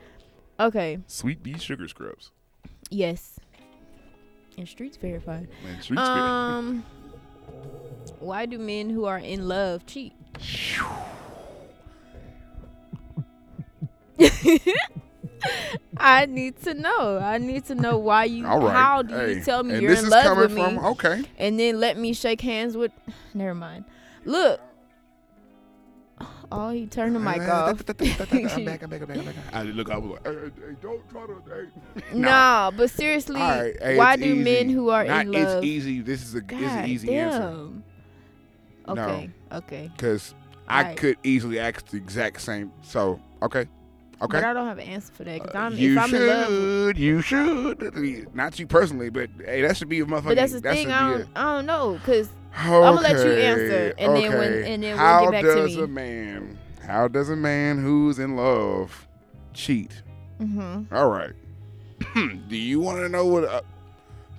Okay. 0.60 1.00
Sweet 1.08 1.42
Bee 1.42 1.58
Sugar 1.58 1.88
Scrubs. 1.88 2.32
Yes. 2.90 3.40
And 4.58 4.68
streets 4.68 4.98
verified. 4.98 5.48
Man, 5.64 5.82
Sweet 5.82 5.98
Um, 6.00 6.84
why 8.20 8.46
do 8.46 8.60
men 8.60 8.90
who 8.90 9.06
are 9.06 9.18
in 9.18 9.48
love 9.48 9.86
cheat? 9.86 10.14
I 15.98 16.26
need 16.26 16.62
to 16.64 16.74
know. 16.74 17.20
I 17.22 17.38
need 17.38 17.66
to 17.66 17.76
know 17.76 17.98
why 17.98 18.26
you. 18.26 18.48
All 18.48 18.60
right. 18.62 18.74
How 18.74 19.02
do 19.02 19.14
Hey, 19.14 19.36
you 19.36 19.42
tell 19.44 19.64
me 19.64 19.74
and 19.74 19.82
you're 19.82 19.94
in 19.94 20.10
love 20.10 20.24
coming 20.24 20.40
with 20.40 20.52
me, 20.54 20.64
from 20.64 20.86
okay. 20.86 21.24
and 21.38 21.60
then 21.60 21.80
let 21.80 21.98
me 21.98 22.14
shake 22.14 22.42
hands 22.42 22.76
with? 22.78 22.92
Never 23.34 23.54
mind. 23.54 23.86
Look. 24.26 24.60
Oh, 26.52 26.70
he 26.70 26.86
turned 26.86 27.16
the 27.16 27.20
mic 27.20 27.42
off. 27.42 27.70
I'm 27.70 27.76
back. 27.96 28.00
I'm 28.54 28.66
back. 28.66 28.84
I'm 28.84 28.90
back. 28.90 29.02
I'm 29.02 29.26
back. 29.26 29.36
I 29.54 29.64
look. 29.64 29.90
I 29.90 29.98
was 29.98 30.12
like, 30.12 30.28
hey, 30.28 30.34
hey, 30.34 30.52
hey, 30.70 30.76
don't 30.82 31.10
try 31.10 31.26
to. 31.26 31.42
Hey. 31.50 32.18
Nah, 32.18 32.70
but 32.72 32.92
seriously, 32.92 33.42
All 33.42 33.50
right, 33.50 33.76
hey, 33.82 33.98
why 33.98 34.14
it's 34.14 34.22
do 34.24 34.36
men 34.36 34.70
who 34.70 34.90
are 34.90 35.04
Not 35.04 35.26
in 35.26 35.32
love? 35.32 35.58
it's 35.58 35.66
easy. 35.66 36.02
This 36.02 36.24
is 36.24 36.36
a 36.36 36.42
God 36.42 36.62
it's 36.62 36.72
an 36.74 36.86
easy 36.90 37.16
answer 37.16 37.40
damn. 37.40 37.84
Okay. 38.88 39.30
Okay. 39.52 39.92
because 39.96 40.36
I 40.68 40.82
Alright. 40.82 40.98
could 40.98 41.18
easily 41.24 41.60
ask 41.60 41.86
the 41.88 41.98
exact 41.98 42.40
same. 42.42 42.72
So 42.84 43.20
okay, 43.42 43.66
okay. 44.22 44.38
But 44.38 44.44
I 44.44 44.54
don't 44.54 44.68
have 44.68 44.78
an 44.80 44.88
answer 44.88 45.12
for 45.14 45.24
that 45.26 45.42
because 45.42 45.56
Uh, 45.56 45.60
I'm 45.60 45.74
you 45.78 45.94
if 45.98 46.04
I'm 46.04 46.10
should. 46.10 46.22
in 46.22 46.86
love. 46.88 46.98
You 46.98 47.22
should. 47.22 48.36
Not 48.36 48.60
you 48.60 48.68
personally, 48.68 49.10
but 49.10 49.30
hey, 49.44 49.62
that 49.62 49.78
should 49.78 49.90
be 49.90 50.00
a 50.00 50.06
motherfucking. 50.06 50.24
But 50.26 50.36
that's 50.36 50.54
the 50.54 50.62
that 50.62 50.74
thing. 50.76 50.92
I 50.92 51.12
don't, 51.12 51.28
I 51.36 51.42
don't 51.56 51.66
know 51.66 51.94
because 51.94 52.30
Okay, 52.56 52.70
I'ma 52.70 52.92
let 53.02 53.12
you 53.26 53.32
answer, 53.32 53.94
and 53.98 54.16
then 54.16 54.32
when- 54.38 54.64
and 54.64 54.84
then 54.84 54.98
we'll 54.98 55.22
get 55.22 55.32
back 55.32 55.42
to 55.44 55.48
How 55.50 55.56
does 55.68 55.78
me. 55.78 55.84
a 55.84 55.88
man? 55.88 56.60
How 56.86 57.08
does 57.08 57.30
a 57.30 57.36
man 57.36 57.82
who's 57.82 58.20
in 58.20 58.36
love 58.36 59.08
cheat? 59.54 60.04
mm-hmm. 60.42 60.94
All 60.94 61.10
right. 61.10 61.32
Do 62.48 62.56
you 62.58 62.80
want 62.80 62.98
to 63.00 63.10
know 63.10 63.26
what? 63.26 63.44
A, 63.46 63.64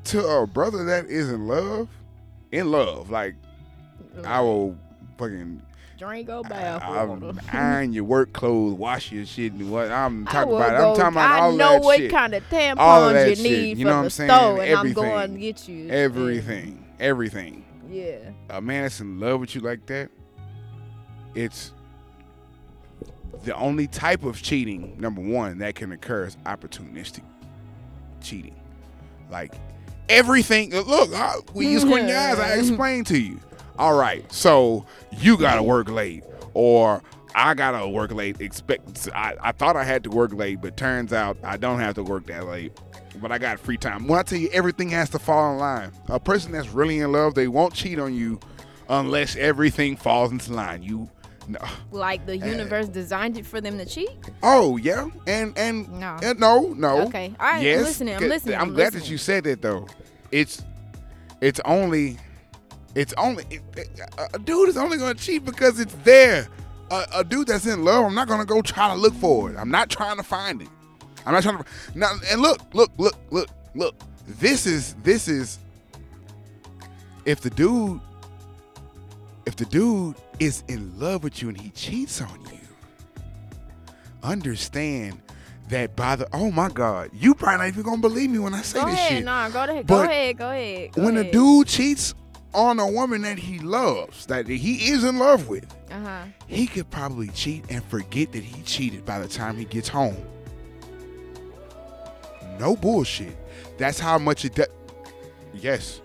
to 0.05 0.25
a 0.27 0.47
brother 0.47 0.85
that 0.85 1.07
is 1.07 1.31
in 1.31 1.49
love, 1.49 1.89
in 2.53 2.71
love, 2.71 3.11
like 3.11 3.35
I 4.25 4.41
will 4.43 4.77
fucking 5.19 5.63
drink 5.99 6.27
go 6.27 6.43
bath. 6.43 6.83
I'm 6.83 7.41
iron 7.53 7.93
your 7.93 8.05
work 8.05 8.33
clothes, 8.33 8.75
wash 8.75 9.13
your 9.13 9.25
shit, 9.27 9.53
and 9.53 9.71
what 9.71 9.91
I'm 9.91 10.25
talking 10.27 10.55
about. 10.55 10.71
go, 10.71 10.91
I'm 10.91 10.97
talking 10.97 11.13
about 11.13 11.31
I 11.31 11.39
all 11.41 11.53
know 11.53 11.73
that 11.75 11.83
what 11.83 11.99
shit. 11.99 12.11
kind 12.11 12.35
of 12.35 12.43
All 12.79 13.05
of 13.09 13.13
tampons 13.13 13.13
that 13.15 13.29
you 13.31 13.37
shit, 13.37 13.45
need 13.45 13.79
you 13.79 13.85
know 13.85 13.91
from 13.91 13.97
what 13.97 14.01
the 14.01 14.05
I'm 14.07 14.11
saying? 14.11 14.31
store, 14.31 14.63
and 14.63 14.73
I'm 14.73 14.79
Everything. 14.79 14.95
going 14.95 15.35
to 15.35 15.39
get 15.41 15.69
you 15.69 15.89
Everything, 15.91 16.85
everything. 17.01 17.65
Yeah. 17.91 18.17
a 18.51 18.61
man 18.61 18.83
that's 18.83 19.01
in 19.01 19.21
love 19.21 19.41
with 19.41 19.55
you 19.55 19.61
like 19.61 19.87
that, 19.87 20.11
it's 21.35 21.73
the 23.45 23.55
only 23.55 23.87
type 23.87 24.25
of 24.25 24.41
cheating, 24.43 24.97
number 24.99 25.21
one, 25.21 25.59
that 25.59 25.75
can 25.75 25.93
occur 25.93 26.25
is 26.27 26.37
opportunistic 26.47 27.23
cheating. 28.21 28.55
Like 29.31 29.53
everything, 30.09 30.71
look, 30.71 31.13
I, 31.15 31.35
when 31.53 31.69
you 31.69 31.79
squint 31.81 32.09
your 32.09 32.17
eyes, 32.19 32.39
I 32.39 32.55
explained 32.55 33.07
to 33.09 33.19
you. 33.19 33.39
All 33.79 33.95
right, 33.97 34.31
so 34.33 34.87
you 35.19 35.37
gotta 35.37 35.63
work 35.63 35.89
late, 35.89 36.25
or 36.55 37.03
I 37.35 37.55
gotta 37.55 37.89
work 37.89 38.13
late. 38.13 38.41
Expect 38.41 39.09
I, 39.15 39.35
I 39.43 39.53
thought 39.53 39.77
I 39.77 39.83
had 39.85 40.05
to 40.05 40.11
work 40.11 40.33
late, 40.33 40.61
but 40.61 40.77
turns 40.77 41.13
out 41.13 41.37
I 41.43 41.57
don't 41.57 41.81
have 41.81 41.95
to 41.97 42.03
work 42.05 42.27
that 42.27 42.47
late. 42.47 42.73
But 43.21 43.31
I 43.33 43.39
got 43.39 43.61
free 43.61 43.77
time. 43.77 44.07
When 44.09 44.19
I 44.19 44.23
tell 44.23 44.39
you 44.39 44.49
everything 44.53 44.89
has 44.91 45.09
to 45.11 45.19
fall 45.19 45.53
in 45.53 45.59
line, 45.59 45.93
a 46.09 46.19
person 46.19 46.53
that's 46.53 46.69
really 46.71 46.99
in 46.99 47.13
love, 47.13 47.35
they 47.35 47.47
won't 47.49 47.73
cheat 47.75 47.99
on 47.99 48.13
you 48.15 48.41
unless 48.89 49.37
everything 49.37 49.97
falls 49.97 50.31
into 50.33 50.53
line. 50.53 50.83
You, 50.83 51.09
no. 51.49 51.61
Like 51.93 52.27
the 52.27 52.37
universe 52.37 52.89
designed 52.89 53.39
it 53.39 53.47
for 53.47 53.61
them 53.61 53.79
to 53.79 53.85
cheat? 53.87 54.11
oh 54.43 54.77
yeah, 54.77 55.09
and 55.27 55.57
and 55.57 55.89
No. 56.01 56.17
uh, 56.23 56.35
no, 56.39 56.73
no. 56.77 57.03
Okay. 57.07 57.35
All 57.39 57.47
right. 57.47 57.63
yes, 57.63 57.79
I'm 57.79 57.85
listening. 57.85 58.17
I'm 58.17 58.29
listening. 58.29 58.55
I'm, 58.57 58.61
I'm 58.63 58.69
glad 58.75 58.85
listening. 58.85 59.03
that 59.03 59.11
you 59.11 59.19
said 59.19 59.45
that 59.45 59.63
though. 59.63 59.87
It's 60.33 60.63
it's 61.41 61.61
only 61.65 62.19
It's 62.95 63.13
only 63.19 63.45
it, 63.51 63.61
it- 63.77 64.01
a- 64.35 64.39
dude 64.39 64.69
is 64.69 64.77
only 64.77 64.99
gonna 64.99 65.15
cheat 65.15 65.45
because 65.45 65.81
it's 65.81 65.95
there. 66.05 66.49
A, 66.91 67.05
a 67.17 67.25
dude 67.25 67.49
that's 67.49 67.67
in 67.67 67.85
love, 67.85 68.05
I'm 68.05 68.15
not 68.15 68.29
gonna 68.29 68.45
go 68.45 68.61
try 68.63 68.89
to 68.89 68.95
look 69.01 69.15
for 69.15 69.51
it. 69.51 69.57
I'm 69.57 69.71
not 69.71 69.89
trying 69.91 70.17
to 70.19 70.23
find 70.23 70.63
it. 70.63 70.69
I'm 71.27 71.33
not 71.33 71.43
trying 71.43 71.59
to. 71.59 71.65
Now, 71.95 72.13
and 72.31 72.41
look, 72.41 72.61
look, 72.75 72.93
look, 72.99 73.15
look, 73.31 73.49
look. 73.75 73.95
This 74.29 74.67
is 74.67 74.95
this 75.03 75.27
is. 75.29 75.59
If 77.25 77.41
the 77.41 77.49
dude, 77.51 78.01
if 79.47 79.57
the 79.57 79.65
dude 79.65 80.15
is 80.39 80.63
in 80.69 80.99
love 80.99 81.25
with 81.25 81.41
you 81.41 81.49
and 81.49 81.59
he 81.59 81.71
cheats 81.71 82.21
on 82.21 82.39
you, 82.53 82.59
understand 84.23 85.21
that 85.69 85.97
by 85.97 86.17
the 86.17 86.29
oh 86.35 86.51
my 86.51 86.69
god, 86.69 87.11
you 87.15 87.35
probably 87.35 87.59
not 87.59 87.69
even 87.69 87.83
gonna 87.83 88.01
believe 88.01 88.31
me 88.31 88.39
when 88.39 88.55
I 88.55 88.63
say 88.63 88.81
Go 88.81 88.87
this 88.87 88.95
ahead, 88.95 89.13
shit. 89.13 89.25
nah, 89.25 89.49
go 89.49 89.65
ahead, 89.65 89.87
go 89.87 89.95
But 89.97 90.11
ahead, 90.11 90.37
go 90.39 90.51
ahead. 90.51 90.93
Go 90.93 91.03
when 91.05 91.17
a 91.17 91.31
dude 91.31 91.67
cheats 91.67 92.15
on 92.55 92.79
a 92.79 92.87
woman 92.87 93.23
that 93.23 93.39
he 93.39 93.59
loves, 93.59 94.27
that 94.27 94.47
he 94.47 94.91
is 94.91 95.05
in 95.05 95.19
love 95.19 95.49
with, 95.49 95.67
uh-huh. 95.91 96.25
he 96.47 96.67
could 96.67 96.89
probably 96.91 97.29
cheat 97.29 97.65
and 97.69 97.83
forget 97.85 98.33
that 98.33 98.43
he 98.43 98.63
cheated 98.63 99.05
by 99.05 99.19
the 99.19 99.29
time 99.29 99.57
he 99.57 99.65
gets 99.65 99.89
home. 99.89 100.17
No 102.59 102.77
bullshit. 102.77 103.37
That's 103.79 103.99
how 103.99 104.19
much 104.19 104.45
it 104.45 104.55
does. 104.55 104.69
Yes. 105.53 106.01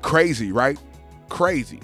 Crazy, 0.00 0.52
right? 0.52 0.78
Crazy. 1.28 1.80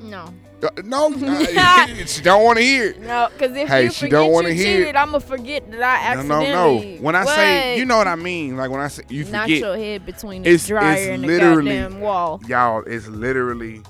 No. 0.00 0.32
Uh, 0.60 0.68
no, 0.84 1.12
uh, 1.14 1.86
she 2.06 2.20
don't 2.20 2.42
want 2.42 2.58
to 2.58 2.64
hear 2.64 2.86
it. 2.86 3.00
No, 3.02 3.28
because 3.32 3.56
if 3.56 3.68
Hey, 3.68 3.84
you 3.84 3.90
she 3.90 4.00
forget 4.06 4.10
don't 4.12 4.26
you 4.26 4.32
wanna 4.32 4.52
hear 4.52 4.74
it. 4.76 4.78
cheated, 4.80 4.96
I'm 4.96 5.06
gonna 5.12 5.20
forget 5.20 5.70
that 5.70 5.82
I 5.82 5.96
accidentally. 6.10 6.50
no, 6.50 6.78
no. 6.78 6.80
no. 6.96 7.02
When 7.02 7.14
I 7.14 7.24
say, 7.26 7.78
you 7.78 7.84
know 7.84 7.96
what 7.96 8.08
I 8.08 8.16
mean. 8.16 8.56
Like 8.56 8.70
when 8.70 8.80
I 8.80 8.88
say, 8.88 9.04
you 9.08 9.24
knock 9.26 9.42
forget. 9.44 9.58
your 9.60 9.76
head 9.76 10.04
between 10.04 10.42
the 10.42 10.48
It's- 10.48 10.66
dryer 10.66 10.96
it's 10.96 11.08
and 11.10 11.22
the 11.24 11.38
goddamn 11.38 12.00
wall. 12.00 12.40
y'all 12.48 12.82
it's 12.86 13.06
literally 13.06 13.82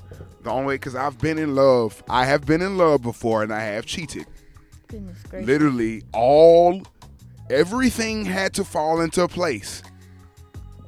the 0.43 0.51
only 0.51 0.67
way 0.67 0.75
because 0.75 0.95
i've 0.95 1.17
been 1.19 1.37
in 1.37 1.53
love 1.53 2.01
i 2.09 2.23
have 2.25 2.45
been 2.45 2.61
in 2.61 2.77
love 2.77 3.01
before 3.01 3.43
and 3.43 3.51
i 3.53 3.59
have 3.61 3.85
cheated 3.85 4.25
Goodness 4.87 5.17
gracious. 5.29 5.47
literally 5.47 6.03
all 6.13 6.81
everything 7.49 8.23
had 8.23 8.53
to 8.53 8.63
fall 8.63 9.01
into 9.01 9.27
place 9.27 9.83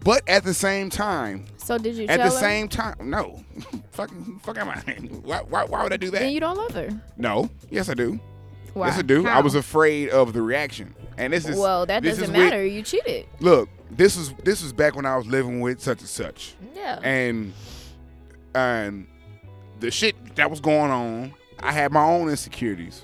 but 0.05 0.21
at 0.29 0.43
the 0.45 0.53
same 0.53 0.89
time 0.89 1.45
So 1.63 1.77
did 1.77 1.95
you 1.95 2.05
at 2.07 2.17
tell 2.17 2.29
the 2.29 2.35
her? 2.35 2.39
same 2.39 2.67
time 2.67 2.95
no 3.09 3.43
fucking 3.91 4.39
fuck 4.43 4.57
am 4.57 4.69
i 4.69 4.75
why, 5.23 5.39
why, 5.47 5.63
why 5.65 5.83
would 5.83 5.93
i 5.93 5.97
do 5.97 6.09
that 6.11 6.19
Then 6.21 6.31
you 6.33 6.39
don't 6.39 6.57
love 6.57 6.71
her. 6.73 6.89
no 7.17 7.49
yes 7.69 7.87
i 7.89 7.93
do 7.93 8.19
Why? 8.73 8.87
yes 8.87 8.97
i 8.97 9.01
do 9.03 9.27
i 9.27 9.39
was 9.39 9.55
afraid 9.55 10.09
of 10.09 10.33
the 10.33 10.41
reaction 10.41 10.95
and 11.17 11.31
this 11.33 11.47
is 11.47 11.57
well, 11.57 11.85
that 11.85 12.01
this 12.03 12.17
doesn't 12.17 12.23
is 12.23 12.29
with- 12.31 12.49
matter. 12.51 12.65
You 12.65 12.81
cheated. 12.81 13.27
look 13.39 13.69
this 13.91 14.17
was 14.17 14.33
this 14.43 14.63
was 14.63 14.73
back 14.73 14.95
when 14.95 15.05
i 15.05 15.15
was 15.15 15.27
living 15.27 15.59
with 15.61 15.79
such 15.81 15.99
and 15.99 16.09
such 16.09 16.55
Yeah. 16.75 16.99
and 17.03 17.53
and 18.55 19.07
the 19.79 19.91
shit 19.91 20.35
that 20.35 20.49
was 20.49 20.59
going 20.59 20.91
on, 20.91 21.33
I 21.59 21.71
had 21.71 21.91
my 21.91 22.03
own 22.03 22.29
insecurities. 22.29 23.03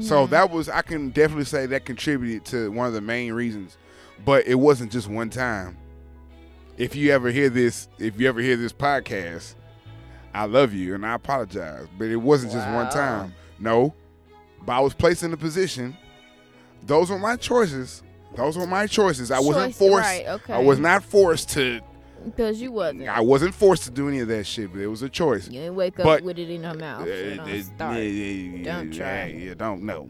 So 0.00 0.26
Mhm. 0.26 0.30
that 0.30 0.50
was 0.50 0.68
I 0.68 0.82
can 0.82 1.10
definitely 1.10 1.44
say 1.44 1.66
that 1.66 1.84
contributed 1.84 2.44
to 2.46 2.70
one 2.72 2.86
of 2.86 2.92
the 2.94 3.00
main 3.00 3.32
reasons. 3.32 3.76
But 4.24 4.46
it 4.46 4.56
wasn't 4.56 4.90
just 4.92 5.08
one 5.08 5.30
time. 5.30 5.76
If 6.80 6.96
you 6.96 7.12
ever 7.12 7.30
hear 7.30 7.50
this, 7.50 7.88
if 7.98 8.18
you 8.18 8.26
ever 8.26 8.40
hear 8.40 8.56
this 8.56 8.72
podcast, 8.72 9.54
I 10.32 10.46
love 10.46 10.72
you 10.72 10.94
and 10.94 11.04
I 11.04 11.12
apologize. 11.12 11.86
But 11.98 12.08
it 12.08 12.16
wasn't 12.16 12.52
just 12.52 12.66
one 12.70 12.88
time. 12.88 13.34
No. 13.58 13.94
But 14.64 14.72
I 14.72 14.80
was 14.80 14.94
placed 14.94 15.22
in 15.22 15.30
a 15.34 15.36
position. 15.36 15.94
Those 16.82 17.10
were 17.10 17.18
my 17.18 17.36
choices. 17.36 18.02
Those 18.34 18.56
were 18.56 18.66
my 18.66 18.86
choices. 18.86 19.30
I 19.30 19.40
wasn't 19.40 19.74
forced. 19.74 20.06
Right, 20.06 20.26
okay. 20.26 20.54
I 20.54 20.58
was 20.60 20.78
not 20.78 21.02
forced 21.04 21.50
to 21.50 21.82
Because 22.24 22.62
you 22.62 22.72
wasn't. 22.72 23.08
I 23.10 23.20
wasn't 23.20 23.54
forced 23.54 23.84
to 23.84 23.90
do 23.90 24.08
any 24.08 24.20
of 24.20 24.28
that 24.28 24.44
shit, 24.46 24.72
but 24.72 24.80
it 24.80 24.86
was 24.86 25.02
a 25.02 25.10
choice. 25.10 25.48
you 25.48 25.60
didn't 25.60 25.74
wake 25.74 26.00
up 26.00 26.04
But- 26.06 26.22
with 26.22 26.38
it 26.38 26.48
in 26.48 26.62
her 26.62 26.72
mouth. 26.72 27.02
Uh, 27.02 27.36
don't 27.36 27.40
uh, 27.40 27.62
start. 27.62 27.96
yeah, 27.98 28.02
yeah, 28.04 28.64
Don't 28.64 28.92
yeah, 28.94 28.98
try. 28.98 29.26
You 29.26 29.54
don't 29.54 29.82
know. 29.82 30.08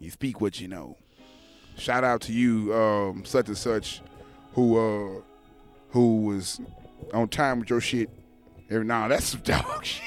You 0.00 0.10
speak 0.10 0.40
what 0.40 0.60
you 0.60 0.66
know. 0.66 0.96
Shout 1.76 2.02
out 2.02 2.22
to 2.22 2.32
you, 2.32 2.74
um, 2.74 3.24
such 3.24 3.46
and 3.46 3.56
such, 3.56 4.02
who 4.54 4.78
uh, 4.78 5.20
who 5.92 6.22
was 6.22 6.60
on 7.14 7.28
time 7.28 7.60
with 7.60 7.70
your 7.70 7.80
shit. 7.80 8.10
Every 8.70 8.84
now 8.86 9.08
that's 9.08 9.26
some 9.26 9.40
dog 9.40 9.84
shit. 9.84 10.02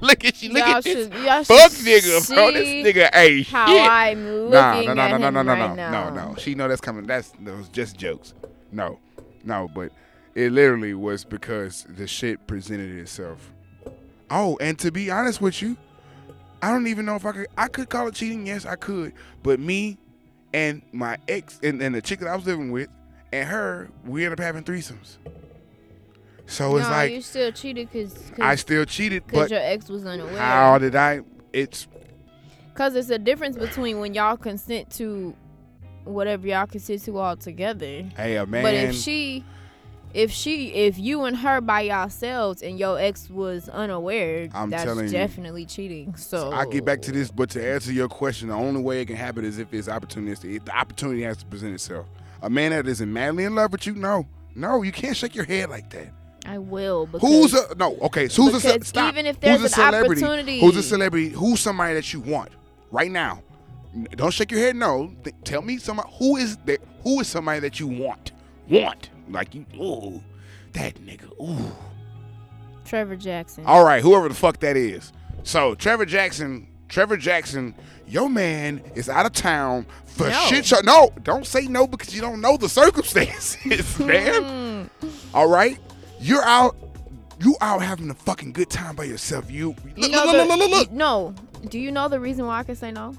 look 0.00 0.24
at 0.24 0.42
you. 0.42 0.50
Look 0.52 0.66
y'all 0.66 0.76
at 0.76 0.84
this 0.84 1.04
should, 1.12 1.14
y'all 1.22 1.44
fuck 1.44 1.70
nigga, 1.72 2.34
bro. 2.34 2.52
This 2.52 2.68
nigga, 2.96 3.14
hey, 3.14 3.42
How 3.42 3.66
shit. 3.66 3.90
I'm 3.90 4.26
looking 4.26 4.50
Nah, 4.50 4.80
no, 4.82 4.94
no, 4.94 5.02
at 5.02 5.10
no, 5.10 5.18
no, 5.18 5.26
him 5.28 5.34
no, 5.34 5.42
no, 5.42 5.52
right 5.52 5.58
no, 5.68 5.74
now. 5.74 6.10
no, 6.10 6.28
no. 6.30 6.34
She 6.36 6.54
know 6.54 6.66
that's 6.68 6.80
coming. 6.80 7.06
That's 7.06 7.32
those 7.40 7.68
just 7.68 7.96
jokes. 7.96 8.32
No, 8.72 8.98
no, 9.44 9.68
but 9.74 9.92
it 10.34 10.52
literally 10.52 10.94
was 10.94 11.24
because 11.24 11.86
the 11.88 12.06
shit 12.06 12.46
presented 12.46 12.96
itself. 12.98 13.52
Oh, 14.30 14.56
and 14.60 14.78
to 14.78 14.90
be 14.90 15.10
honest 15.10 15.40
with 15.42 15.60
you, 15.60 15.76
I 16.62 16.70
don't 16.72 16.86
even 16.86 17.04
know 17.04 17.16
if 17.16 17.26
I 17.26 17.32
could. 17.32 17.46
I 17.58 17.68
could 17.68 17.90
call 17.90 18.08
it 18.08 18.14
cheating. 18.14 18.46
Yes, 18.46 18.64
I 18.64 18.76
could. 18.76 19.12
But 19.42 19.60
me 19.60 19.98
and 20.54 20.80
my 20.92 21.18
ex 21.28 21.60
and, 21.62 21.82
and 21.82 21.94
the 21.94 22.00
chick 22.00 22.20
that 22.20 22.28
I 22.28 22.34
was 22.36 22.46
living 22.46 22.72
with 22.72 22.88
and 23.40 23.48
her, 23.48 23.90
we 24.04 24.24
ended 24.24 24.38
up 24.40 24.44
having 24.44 24.64
threesomes. 24.64 25.16
So 26.46 26.76
it's 26.76 26.86
no, 26.86 26.92
like 26.92 27.10
you 27.12 27.22
still 27.22 27.50
cheated 27.50 27.90
because 27.90 28.32
I 28.40 28.54
still 28.54 28.84
cheated, 28.84 29.26
because 29.26 29.48
but 29.48 29.50
your 29.50 29.60
ex 29.60 29.88
was 29.88 30.06
unaware. 30.06 30.38
how 30.38 30.78
did 30.78 30.94
I? 30.94 31.22
It's 31.52 31.88
Because 32.72 32.94
it's 32.94 33.10
a 33.10 33.18
difference 33.18 33.56
between 33.56 33.98
when 33.98 34.14
y'all 34.14 34.36
consent 34.36 34.90
to 34.92 35.34
whatever 36.04 36.46
y'all 36.46 36.66
consent 36.66 37.02
to 37.04 37.18
all 37.18 37.36
together. 37.36 38.04
hey 38.16 38.36
a 38.36 38.46
man. 38.46 38.62
But 38.62 38.74
if 38.74 38.94
she, 38.94 39.44
if 40.14 40.30
she, 40.30 40.68
if 40.68 40.98
you 40.98 41.24
and 41.24 41.36
her 41.36 41.60
by 41.60 41.80
yourselves 41.80 42.62
and 42.62 42.78
your 42.78 42.96
ex 42.96 43.28
was 43.28 43.68
unaware, 43.68 44.48
I'm 44.54 44.70
that's 44.70 44.84
telling 44.84 45.06
you. 45.06 45.10
definitely 45.12 45.66
cheating. 45.66 46.14
So 46.14 46.52
I 46.52 46.64
get 46.66 46.84
back 46.84 47.02
to 47.02 47.12
this, 47.12 47.28
but 47.28 47.50
to 47.50 47.72
answer 47.72 47.92
your 47.92 48.08
question, 48.08 48.50
the 48.50 48.54
only 48.54 48.80
way 48.82 49.00
it 49.00 49.06
can 49.06 49.16
happen 49.16 49.44
is 49.44 49.58
if 49.58 49.74
it's 49.74 49.88
opportunistic. 49.88 50.54
If 50.54 50.64
the 50.64 50.76
opportunity 50.76 51.22
has 51.22 51.38
to 51.38 51.46
present 51.46 51.74
itself. 51.74 52.06
A 52.42 52.50
man 52.50 52.70
that 52.72 52.86
isn't 52.86 53.12
madly 53.12 53.44
in 53.44 53.54
love 53.54 53.72
with 53.72 53.86
you, 53.86 53.94
no, 53.94 54.26
no, 54.54 54.82
you 54.82 54.92
can't 54.92 55.16
shake 55.16 55.34
your 55.34 55.44
head 55.44 55.70
like 55.70 55.90
that. 55.90 56.12
I 56.44 56.58
will. 56.58 57.06
Who's 57.06 57.54
a 57.54 57.74
no? 57.76 57.96
Okay, 58.02 58.28
so 58.28 58.42
who's 58.44 58.64
a 58.64 58.84
stop. 58.84 59.12
even 59.12 59.26
if 59.26 59.36
Who's 59.36 59.42
there's 59.42 59.60
a 59.62 59.64
an 59.64 59.70
celebrity? 59.70 60.22
opportunity- 60.24 60.60
Who's 60.60 60.76
a 60.76 60.82
celebrity? 60.82 61.28
Who's 61.30 61.60
somebody 61.60 61.94
that 61.94 62.12
you 62.12 62.20
want 62.20 62.50
right 62.92 63.10
now? 63.10 63.42
Don't 64.12 64.30
shake 64.32 64.50
your 64.52 64.60
head. 64.60 64.76
No, 64.76 65.12
Th- 65.24 65.34
tell 65.42 65.62
me 65.62 65.78
somebody 65.78 66.08
who 66.18 66.36
is 66.36 66.56
that? 66.66 66.80
Who 67.02 67.20
is 67.20 67.26
somebody 67.26 67.60
that 67.60 67.80
you 67.80 67.88
want? 67.88 68.32
Want 68.68 69.10
like 69.28 69.54
you? 69.54 69.66
Ooh, 69.74 70.22
that 70.74 70.94
nigga. 71.04 71.30
Ooh. 71.42 71.72
Trevor 72.84 73.16
Jackson. 73.16 73.64
All 73.66 73.84
right, 73.84 74.02
whoever 74.02 74.28
the 74.28 74.34
fuck 74.34 74.60
that 74.60 74.76
is. 74.76 75.12
So 75.42 75.74
Trevor 75.74 76.06
Jackson, 76.06 76.68
Trevor 76.88 77.16
Jackson, 77.16 77.74
your 78.08 78.28
man 78.28 78.80
is 78.94 79.08
out 79.08 79.26
of 79.26 79.32
town 79.32 79.86
for 80.06 80.28
No. 80.28 80.46
shit 80.48 80.64
show. 80.66 80.80
No, 80.84 81.12
don't 81.22 81.46
say 81.46 81.66
no 81.66 81.86
because 81.86 82.14
you 82.14 82.20
don't 82.20 82.40
know 82.40 82.56
the 82.56 82.68
circumstances, 82.80 83.56
man. 83.98 84.88
Mm. 85.00 85.10
All 85.34 85.48
right, 85.48 85.78
you're 86.20 86.44
out. 86.44 86.76
You 87.38 87.54
out 87.60 87.82
having 87.82 88.08
a 88.08 88.14
fucking 88.14 88.52
good 88.52 88.70
time 88.70 88.96
by 88.96 89.04
yourself. 89.04 89.50
You 89.50 89.74
You 89.96 90.08
look, 90.08 90.12
look, 90.12 90.32
the- 90.32 90.44
look, 90.44 90.58
look, 90.58 90.70
look. 90.70 90.92
No. 90.92 91.34
Do 91.68 91.78
you 91.78 91.90
know 91.92 92.08
the 92.08 92.18
reason 92.20 92.46
why 92.46 92.60
I 92.60 92.62
can 92.62 92.76
say 92.76 92.90
no? 92.92 93.14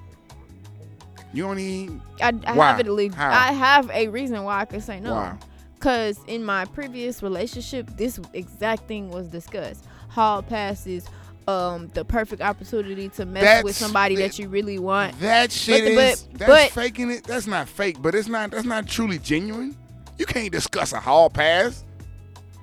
You 1.34 1.43
don't 1.43 1.59
even. 1.59 2.01
I, 2.22 2.34
I 2.45 2.53
Why? 2.53 2.68
have 2.72 2.80
it. 2.80 2.88
le-? 2.88 3.09
I 3.18 3.51
have 3.51 3.89
a 3.91 4.07
reason 4.07 4.43
why 4.43 4.61
I 4.61 4.65
can 4.65 4.81
say 4.81 4.99
no. 4.99 5.14
Why? 5.14 5.38
Cause 5.80 6.19
in 6.26 6.43
my 6.43 6.65
previous 6.65 7.22
relationship, 7.22 7.88
this 7.97 8.19
exact 8.34 8.88
thing 8.88 9.09
was 9.09 9.27
discussed. 9.27 9.85
Hall 10.09 10.41
passes, 10.41 11.05
um, 11.48 11.90
the 11.94 12.03
perfect 12.03 12.41
opportunity 12.41 13.10
to 13.10 13.26
mess 13.26 13.44
That's- 13.44 13.64
with 13.64 13.76
somebody 13.76 14.15
that 14.18 14.38
you 14.38 14.49
really 14.49 14.80
want. 14.80 15.19
That 15.22 15.52
shit 15.52 15.95
But- 15.95 16.03
is. 16.03 16.22
but- 16.24 16.40
that's 16.40 16.52
but- 16.52 16.72
faking 16.72 17.11
it. 17.11 17.24
That's 17.24 17.48
not 17.48 17.69
fake, 17.69 17.98
but 18.02 18.15
it's 18.15 18.28
not. 18.28 18.52
That's 18.52 18.65
not 18.65 18.88
truly 18.88 19.18
genuine. 19.19 19.76
You 20.18 20.26
can't 20.26 20.52
discuss 20.52 20.94
a 20.94 20.99
hall 20.99 21.30
pass. 21.30 21.84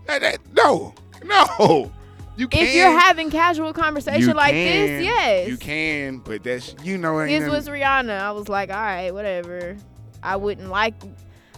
That, 0.06 0.20
that, 0.20 0.38
no, 0.54 0.92
no. 1.24 1.90
You 2.36 2.48
can. 2.48 2.64
If 2.64 2.74
you're 2.74 2.98
having 2.98 3.30
casual 3.30 3.72
conversation 3.72 4.20
You 4.28 4.34
like 4.34 4.52
can, 4.52 4.86
this, 4.86 5.04
yes. 5.04 5.48
You 5.48 5.56
can, 5.56 6.18
but 6.18 6.42
that's 6.42 6.74
you 6.82 6.98
know. 6.98 7.20
ain't 7.20 7.30
This 7.30 7.40
nothing- 7.48 7.52
was 7.54 7.68
Rihanna. 7.68 8.20
I 8.20 8.32
was 8.32 8.48
like, 8.48 8.70
all 8.70 8.76
right, 8.76 9.14
whatever. 9.14 9.76
I 10.22 10.34
wouldn't 10.36 10.68
like. 10.68 10.94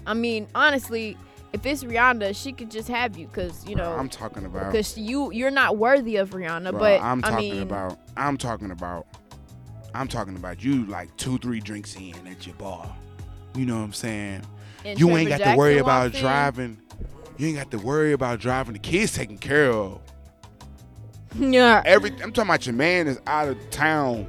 I 0.07 0.13
mean, 0.15 0.47
honestly, 0.55 1.17
if 1.57 1.65
it's 1.65 1.83
Rihanna, 1.83 2.37
she 2.37 2.53
could 2.53 2.71
just 2.71 2.89
have 2.89 3.17
you, 3.17 3.29
cause 3.29 3.67
you 3.67 3.75
know, 3.77 3.93
I'm 3.93 4.11
talking 4.11 4.45
about. 4.45 4.73
cause 4.73 4.97
you 4.99 5.33
you're 5.33 5.51
not 5.51 5.79
worthy 5.79 6.17
of 6.17 6.31
Rihanna. 6.31 6.71
bro, 6.71 6.79
but 6.79 7.01
I'm 7.01 7.25
I 7.25 7.31
talking 7.31 7.51
mean, 7.51 7.63
about. 7.63 7.99
I'm 8.17 8.37
talking 8.37 8.71
about. 8.71 9.07
I'm 9.95 10.09
talking 10.09 10.37
about 10.37 10.63
you 10.63 10.85
like 10.87 11.17
two, 11.17 11.39
three 11.39 11.61
drinks 11.61 11.97
in 11.97 12.27
at 12.27 12.47
your 12.47 12.55
bar. 12.57 12.95
You 13.55 13.65
know 13.65 13.79
what 13.79 13.85
I'm 13.85 13.93
saying? 13.95 14.43
you 14.85 14.97
Trevor 14.97 15.19
ain't 15.19 15.29
got 15.31 15.39
to 15.39 15.57
worry 15.57 15.79
about 15.79 16.15
in, 16.15 16.21
driving. 16.21 16.79
You 17.39 17.49
ain't 17.49 17.57
got 17.57 17.71
to 17.71 17.79
worry 17.79 18.13
about 18.13 18.39
driving. 18.39 18.75
The 18.75 18.79
kids 18.79 19.15
taken 19.15 19.39
care 19.39 19.71
of. 19.71 20.01
Yeah. 21.39 21.83
Every 21.85 22.11
I'm 22.23 22.33
talking 22.33 22.49
about 22.49 22.65
your 22.65 22.75
man 22.75 23.07
is 23.09 23.21
out 23.27 23.49
of 23.49 23.71
town 23.71 24.27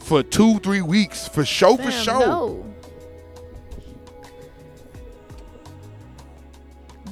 for 0.00 0.22
two, 0.22 0.58
three 0.58 0.82
weeks 0.82 1.26
for 1.26 1.46
show 1.46 1.76
for 1.76 1.84
Fam, 1.84 2.04
show. 2.04 2.18
No. 2.18 2.71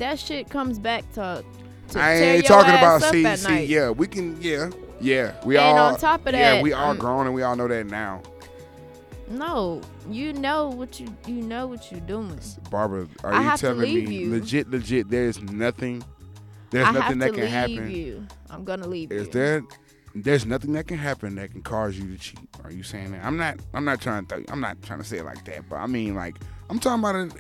That 0.01 0.19
shit 0.19 0.49
comes 0.49 0.79
back 0.79 1.11
to 1.13 1.45
to 1.91 2.01
I 2.01 2.15
ain't 2.15 2.47
talking 2.47 2.75
about 2.75 3.03
see, 3.03 3.37
see, 3.37 3.49
night. 3.49 3.69
yeah, 3.69 3.91
we 3.91 4.07
can, 4.07 4.41
yeah, 4.41 4.71
yeah, 5.01 5.35
we 5.45 5.57
And 5.59 5.79
all. 5.79 5.93
on 5.93 5.99
top 6.01 6.27
of 6.27 6.35
yeah, 6.35 6.63
we 6.63 6.73
all 6.73 6.93
um, 6.93 6.97
grown 6.99 7.27
and 7.27 7.35
we 7.35 7.43
all 7.43 7.55
know 7.55 7.69
that 7.69 7.87
now. 7.87 8.23
No, 9.29 9.81
you 10.11 10.33
know 10.33 10.69
what 10.69 10.99
you 10.99 11.07
you 11.27 11.43
know 11.43 11.67
what 11.67 11.93
you're 11.93 12.01
doing. 12.01 12.41
Barbara, 12.71 13.09
are 13.25 13.33
I 13.35 13.39
you 13.39 13.43
have 13.45 13.61
to 13.61 13.67
telling 13.67 13.81
leave 13.83 14.09
me 14.09 14.17
you. 14.21 14.31
legit, 14.31 14.71
legit? 14.71 15.11
There's 15.11 15.41
nothing. 15.43 16.03
There's 16.71 16.87
I 16.89 16.93
nothing 16.93 17.03
have 17.03 17.19
that 17.21 17.27
to 17.27 17.33
can 17.33 17.41
leave 17.43 17.51
happen. 17.51 17.91
you. 17.91 18.27
I'm 18.49 18.65
gonna 18.65 18.89
leave 18.89 19.13
Is 19.13 19.27
you. 19.27 19.33
there? 19.33 19.63
There's 20.15 20.47
nothing 20.47 20.73
that 20.73 20.89
can 20.89 20.99
happen 20.99 21.35
that 21.37 21.53
can 21.53 21.63
cause 21.63 21.97
you 21.99 22.11
to 22.11 22.19
cheat. 22.19 22.41
Are 22.65 22.73
you 22.73 22.83
saying 22.83 23.13
that? 23.13 23.25
I'm 23.25 23.37
not. 23.37 23.59
I'm 23.75 23.85
not 23.85 24.01
trying 24.01 24.27
to. 24.27 24.45
I'm 24.49 24.61
not 24.61 24.81
trying 24.83 25.01
to 25.01 25.05
say 25.05 25.19
it 25.19 25.25
like 25.25 25.45
that. 25.45 25.69
But 25.69 25.77
I 25.77 25.87
mean, 25.87 26.15
like, 26.15 26.37
I'm 26.71 26.79
talking 26.81 27.01
about 27.01 27.15
it. 27.17 27.33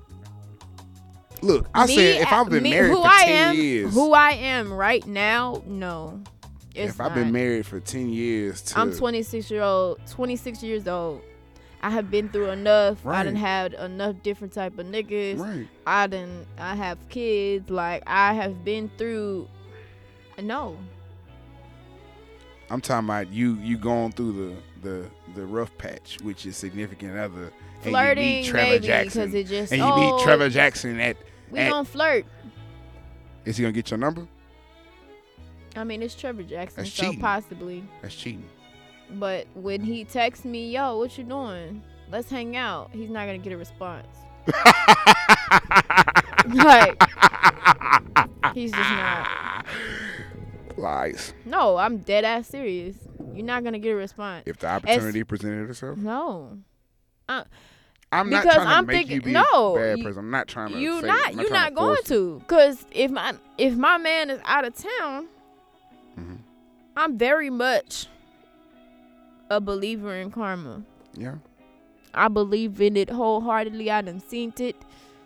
Look, 1.42 1.68
I 1.74 1.86
Me 1.86 1.94
said 1.96 2.20
if 2.22 2.32
I've 2.32 2.48
been 2.50 2.62
me- 2.62 2.70
married 2.70 2.90
who 2.90 3.00
for 3.02 3.06
I 3.08 3.24
ten 3.24 3.48
am, 3.50 3.56
years, 3.56 3.94
Who 3.94 4.12
I 4.12 4.30
am 4.32 4.72
right 4.72 5.06
now, 5.06 5.62
no. 5.66 6.20
If 6.74 7.00
I've 7.00 7.14
been 7.14 7.32
married 7.32 7.66
for 7.66 7.80
ten 7.80 8.08
years, 8.10 8.62
to, 8.62 8.78
I'm 8.78 8.92
26 8.92 9.50
year 9.50 9.62
old, 9.62 9.98
26 10.10 10.62
years 10.62 10.86
old. 10.86 11.22
I 11.82 11.90
have 11.90 12.10
been 12.10 12.28
through 12.28 12.50
enough. 12.50 13.04
I 13.06 13.10
Right. 13.10 13.22
done 13.24 13.34
had 13.36 13.72
enough 13.74 14.16
different 14.22 14.52
type 14.52 14.78
of 14.78 14.86
niggas. 14.86 15.38
right. 15.40 15.66
I 15.86 16.06
done. 16.06 16.46
I 16.58 16.74
have 16.74 16.98
kids. 17.08 17.70
Like 17.70 18.02
I 18.06 18.34
have 18.34 18.64
been 18.64 18.90
through. 18.98 19.48
No, 20.42 20.76
I'm 22.70 22.80
talking 22.80 23.06
about 23.08 23.32
you. 23.32 23.54
You 23.56 23.76
going 23.78 24.12
through 24.12 24.32
the 24.82 24.88
the 24.88 25.06
the 25.34 25.46
rough 25.46 25.76
patch, 25.78 26.18
which 26.22 26.46
is 26.46 26.56
significant 26.56 27.16
other. 27.18 27.44
and 27.82 27.84
you 27.86 27.90
flirting 27.90 28.24
meet 28.24 28.44
Trevor 28.46 28.70
maybe 28.72 28.86
Jackson, 28.86 29.34
it 29.34 29.44
just. 29.46 29.72
and 29.72 29.80
you 29.80 29.88
oh, 29.88 30.16
meet 30.16 30.22
Trevor 30.24 30.48
Jackson 30.50 31.00
at. 31.00 31.16
We 31.50 31.58
at- 31.60 31.70
gonna 31.70 31.84
flirt. 31.84 32.24
Is 33.44 33.56
he 33.56 33.62
gonna 33.62 33.72
get 33.72 33.90
your 33.90 33.98
number? 33.98 34.26
I 35.76 35.84
mean, 35.84 36.02
it's 36.02 36.14
Trevor 36.14 36.42
Jackson, 36.42 36.84
That's 36.84 36.94
so 36.94 37.04
cheating. 37.04 37.20
possibly. 37.20 37.84
That's 38.02 38.14
cheating. 38.14 38.44
But 39.12 39.46
when 39.54 39.80
he 39.80 40.04
texts 40.04 40.44
me, 40.44 40.70
"Yo, 40.70 40.98
what 40.98 41.16
you 41.18 41.24
doing? 41.24 41.82
Let's 42.10 42.30
hang 42.30 42.56
out," 42.56 42.90
he's 42.92 43.10
not 43.10 43.26
gonna 43.26 43.38
get 43.38 43.52
a 43.52 43.56
response. 43.56 44.06
like 46.54 47.02
he's 48.54 48.72
just 48.72 48.90
not. 48.90 49.66
Lies. 50.76 51.34
No, 51.44 51.76
I'm 51.76 51.98
dead 51.98 52.24
ass 52.24 52.48
serious. 52.48 52.96
You're 53.34 53.44
not 53.44 53.64
gonna 53.64 53.78
get 53.78 53.92
a 53.92 53.96
response. 53.96 54.44
If 54.46 54.58
the 54.58 54.68
opportunity 54.68 55.24
presented 55.24 55.68
itself, 55.70 55.98
No, 55.98 56.58
uh, 57.28 57.44
I'm 58.12 58.28
not 58.28 58.42
Because 58.42 58.56
trying 58.56 58.66
to 58.68 58.74
I'm 58.74 58.86
make 58.86 58.96
thinking- 59.08 59.14
you 59.16 59.22
be 59.22 59.32
no, 59.32 59.76
a 59.76 59.78
bad 59.78 60.02
person. 60.02 60.18
I'm 60.18 60.30
not 60.30 60.48
trying 60.48 60.72
to. 60.72 60.78
you 60.78 61.00
not. 61.02 61.30
You 61.34 61.48
trying 61.48 61.52
not 61.52 61.74
going 61.74 62.02
to. 62.06 62.42
Cause 62.48 62.84
if 62.92 63.10
my 63.10 63.34
if 63.56 63.76
my 63.76 63.98
man 63.98 64.30
is 64.30 64.40
out 64.44 64.64
of 64.64 64.74
town, 64.74 65.26
Mhm. 66.18 66.38
I'm 66.96 67.16
very 67.16 67.50
much 67.50 68.08
a 69.48 69.60
believer 69.60 70.14
in 70.16 70.30
karma. 70.30 70.82
Yeah. 71.14 71.36
I 72.12 72.28
believe 72.28 72.80
in 72.80 72.96
it 72.96 73.10
wholeheartedly. 73.10 73.90
I 73.90 74.00
done 74.02 74.20
seen 74.20 74.52
it, 74.58 74.76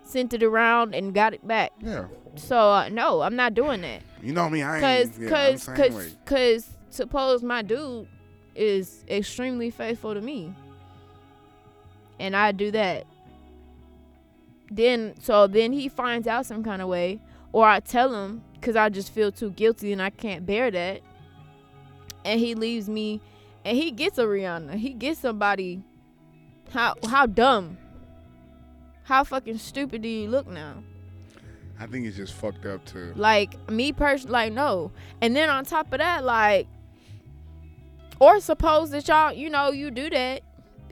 sent 0.02 0.34
it 0.34 0.42
around, 0.42 0.94
and 0.94 1.14
got 1.14 1.32
it 1.32 1.46
back. 1.46 1.72
Yeah. 1.80 2.06
So 2.36 2.58
uh, 2.58 2.88
no, 2.90 3.22
I'm 3.22 3.36
not 3.36 3.54
doing 3.54 3.80
that. 3.80 4.02
You 4.22 4.32
know 4.32 4.50
me. 4.50 4.62
I 4.62 4.80
Cause, 4.80 5.06
ain't. 5.18 5.18
Yeah, 5.20 5.28
cause, 5.30 5.64
cause, 5.66 5.94
way. 5.94 6.12
cause, 6.26 6.68
suppose 6.90 7.42
my 7.42 7.62
dude 7.62 8.08
is 8.54 9.04
extremely 9.08 9.70
faithful 9.70 10.12
to 10.14 10.20
me, 10.20 10.54
and 12.18 12.36
I 12.36 12.52
do 12.52 12.70
that. 12.70 13.06
Then, 14.70 15.14
so 15.20 15.46
then 15.46 15.72
he 15.72 15.88
finds 15.88 16.26
out 16.26 16.46
some 16.46 16.64
kind 16.64 16.82
of 16.82 16.88
way, 16.88 17.20
or 17.52 17.66
I 17.66 17.80
tell 17.80 18.14
him 18.14 18.42
because 18.54 18.76
I 18.76 18.88
just 18.88 19.12
feel 19.12 19.30
too 19.30 19.50
guilty 19.50 19.92
and 19.92 20.00
I 20.00 20.10
can't 20.10 20.46
bear 20.46 20.70
that, 20.70 21.02
and 22.24 22.40
he 22.40 22.54
leaves 22.54 22.88
me, 22.88 23.20
and 23.64 23.76
he 23.76 23.90
gets 23.90 24.18
a 24.18 24.24
Rihanna. 24.24 24.74
He 24.74 24.94
gets 24.94 25.20
somebody. 25.20 25.82
How 26.70 26.94
how 27.06 27.26
dumb? 27.26 27.78
How 29.04 29.22
fucking 29.22 29.58
stupid 29.58 30.02
do 30.02 30.08
you 30.08 30.28
look 30.28 30.46
now? 30.46 30.82
I 31.78 31.86
think 31.86 32.06
it's 32.06 32.16
just 32.16 32.34
fucked 32.34 32.66
up 32.66 32.84
too. 32.84 33.12
Like 33.16 33.70
me 33.70 33.92
personally, 33.92 34.32
like 34.32 34.52
no. 34.52 34.92
And 35.20 35.36
then 35.36 35.50
on 35.50 35.64
top 35.64 35.92
of 35.92 35.98
that, 35.98 36.24
like, 36.24 36.66
or 38.18 38.40
suppose 38.40 38.90
that 38.90 39.06
y'all, 39.08 39.32
you 39.32 39.50
know, 39.50 39.72
you 39.72 39.90
do 39.90 40.08
that, 40.10 40.42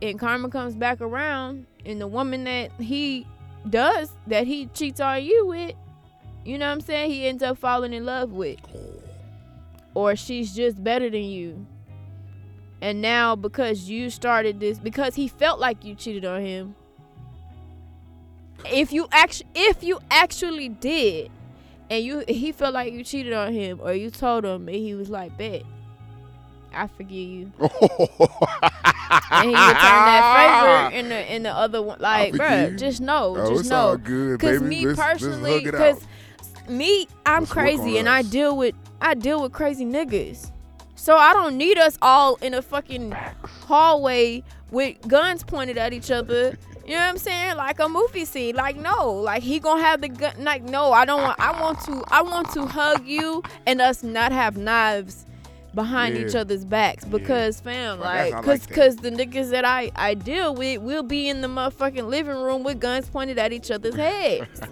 and 0.03 0.19
karma 0.19 0.49
comes 0.49 0.74
back 0.74 1.01
around, 1.01 1.66
and 1.87 2.01
the 2.01 2.07
woman 2.07 2.45
that 2.45 2.73
he 2.79 3.27
does 3.70 4.12
that 4.27 4.47
he 4.47 4.66
cheats 4.66 5.01
on 5.01 5.23
you 5.23 5.47
with, 5.47 5.74
you 6.45 6.59
know 6.59 6.66
what 6.66 6.73
I'm 6.73 6.81
saying? 6.81 7.11
He 7.11 7.27
ends 7.27 7.43
up 7.43 7.57
falling 7.57 7.93
in 7.93 8.05
love 8.05 8.33
with, 8.33 8.59
or 9.95 10.16
she's 10.16 10.55
just 10.55 10.83
better 10.83 11.09
than 11.09 11.24
you. 11.24 11.66
And 12.81 13.01
now 13.01 13.37
because 13.37 13.89
you 13.89 14.11
started 14.11 14.59
this, 14.59 14.79
because 14.79 15.15
he 15.15 15.29
felt 15.29 15.61
like 15.61 15.85
you 15.85 15.95
cheated 15.95 16.24
on 16.24 16.43
him. 16.43 16.74
If 18.66 18.93
you 18.93 19.09
actually, 19.12 19.49
if 19.55 19.83
you 19.83 20.01
actually 20.11 20.69
did, 20.69 21.31
and 21.93 22.03
you 22.03 22.24
he 22.27 22.53
felt 22.53 22.73
like 22.73 22.93
you 22.93 23.05
cheated 23.05 23.35
on 23.35 23.53
him 23.53 23.79
or 23.83 23.93
you 23.93 24.11
told 24.11 24.45
him 24.45 24.66
and 24.66 24.77
he 24.77 24.95
was 24.95 25.11
like 25.11 25.37
bet 25.37 25.62
i 26.73 26.87
forgive 26.87 27.12
you 27.12 27.53
and 29.30 29.51
he 29.51 29.55
returned 29.55 30.06
that 30.09 30.89
favor 30.90 30.97
in 30.97 31.09
the 31.09 31.34
in 31.34 31.43
the 31.43 31.51
other 31.51 31.82
one 31.82 31.98
like 32.01 32.32
bruh 32.34 32.76
just 32.78 33.01
know 33.01 33.34
Oh, 33.36 33.55
just 33.56 33.70
know 33.70 33.97
good, 33.97 34.39
because 34.39 34.60
baby. 34.60 34.68
me 34.76 34.86
let's, 34.86 34.98
personally 35.01 35.51
let's 35.60 35.64
because 35.64 35.97
out. 36.62 36.70
me 36.70 37.09
i'm 37.26 37.43
Let's 37.43 37.52
crazy 37.52 37.98
and 37.98 38.09
i 38.09 38.22
deal 38.22 38.56
with 38.56 38.74
i 39.01 39.14
deal 39.14 39.43
with 39.43 39.52
crazy 39.52 39.84
niggas 39.84 40.51
so 40.94 41.16
i 41.16 41.32
don't 41.32 41.56
need 41.56 41.78
us 41.78 41.98
all 42.02 42.36
in 42.36 42.55
a 42.55 42.62
fucking 42.62 43.14
hallway 43.66 44.43
with 44.70 44.97
guns 45.09 45.43
pointed 45.44 45.76
at 45.78 45.93
each 45.93 46.10
other 46.10 46.56
you 46.86 46.94
know 46.94 46.97
what 46.98 47.10
I'm 47.10 47.18
saying? 47.18 47.56
Like 47.56 47.78
a 47.78 47.89
movie 47.89 48.24
scene. 48.24 48.56
Like 48.56 48.76
no, 48.76 49.12
like 49.12 49.43
he 49.44 49.60
gonna 49.60 49.80
have 49.82 50.01
the 50.01 50.09
gun. 50.09 50.32
Like 50.40 50.64
no, 50.64 50.93
I 50.93 51.05
don't 51.05 51.22
want. 51.22 51.39
I 51.39 51.60
want 51.60 51.80
to. 51.84 52.02
I 52.09 52.22
want 52.22 52.51
to 52.55 52.66
hug 52.66 53.06
you 53.06 53.43
and 53.66 53.80
us 53.80 54.02
not 54.02 54.32
have 54.32 54.56
knives 54.56 55.24
behind 55.74 56.16
each 56.16 56.35
other's 56.35 56.61
other 56.62 56.69
backs 56.70 57.05
Yeah. 57.05 57.11
because 57.11 57.61
fam, 57.61 57.99
Well, 57.99 58.09
like, 58.09 58.32
cause, 58.44 58.47
like 58.47 58.70
cause 58.74 58.97
the 58.97 59.11
niggas 59.11 59.51
that 59.51 59.65
I 59.65 59.90
I 59.97 60.15
deal 60.15 60.55
with 60.55 60.81
will 60.82 61.03
be 61.03 61.28
in 61.28 61.40
the 61.40 61.49
motherfucking 61.49 62.09
living 62.09 62.36
room 62.36 62.62
with 62.62 62.78
guns 62.81 63.09
pointed 63.09 63.39
at 63.39 63.53
each 63.53 63.70
other's 63.70 63.94
heads. 63.94 64.61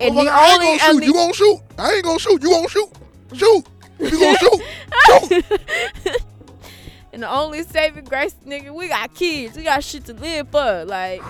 and 0.00 0.14
Motherfucker, 0.14 0.24
the 0.24 0.30
I 0.30 0.52
only, 0.54 0.66
ain't 0.66 0.80
gonna 0.80 0.92
shoot. 0.92 1.00
the- 1.00 1.06
You 1.06 1.12
gonna 1.12 1.32
shoot? 1.34 1.60
I 1.78 1.92
ain't 1.94 2.04
gonna 2.04 2.18
shoot. 2.18 2.42
You 2.42 2.50
gonna 2.50 2.68
shoot? 2.68 2.88
Shoot. 3.34 3.66
You 3.98 4.10
gonna 4.10 4.38
shoot, 4.38 4.62
shoot. 6.04 6.16
And 7.12 7.24
the 7.24 7.28
only 7.28 7.64
saving 7.64 8.04
grace, 8.04 8.36
nigga, 8.46 8.70
we 8.72 8.86
got 8.86 9.12
kids. 9.16 9.56
We 9.56 9.64
got 9.64 9.82
shit 9.82 10.04
to 10.04 10.14
live 10.14 10.48
for. 10.48 10.84
Like, 10.84 11.20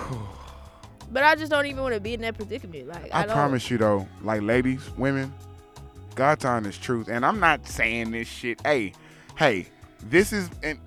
but 1.11 1.23
I 1.23 1.33
just 1.35 1.49
don't 1.51 1.65
even 1.65 1.81
want 1.81 1.95
to 1.95 1.99
be 1.99 2.13
in 2.13 2.21
that 2.21 2.35
predicament. 2.37 2.87
Like, 2.87 3.09
I, 3.11 3.23
I 3.23 3.25
promise 3.25 3.67
you 3.71 3.79
though, 3.79 4.07
like 4.21 4.43
ladies, 4.43 4.87
women, 4.95 5.33
God's 6.15 6.45
honest 6.45 6.81
truth, 6.81 7.07
and 7.07 7.25
I'm 7.25 7.39
not 7.39 7.67
saying 7.67 8.11
this 8.11 8.27
shit. 8.27 8.59
Hey, 8.61 8.93
hey, 9.37 9.67
this 10.03 10.33
is 10.33 10.49
and 10.63 10.79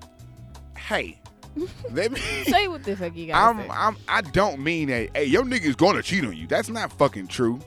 hey, 0.77 1.19
let 1.91 2.11
me. 2.11 2.19
Say 2.45 2.67
what 2.67 2.83
the 2.83 2.95
fuck 2.95 3.15
you 3.15 3.27
got. 3.27 3.55
I'm, 3.55 3.69
I'm, 3.71 3.97
I 4.07 4.21
don't 4.21 4.59
mean 4.59 4.89
that. 4.89 5.09
Hey, 5.15 5.25
your 5.25 5.43
nigga's 5.43 5.75
gonna 5.75 6.01
cheat 6.01 6.23
on 6.25 6.35
you. 6.35 6.47
That's 6.47 6.69
not 6.69 6.91
fucking 6.93 7.27
true. 7.27 7.59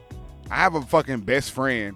I 0.51 0.57
have 0.57 0.75
a 0.75 0.83
fucking 0.83 1.21
best 1.21 1.53
friend, 1.53 1.95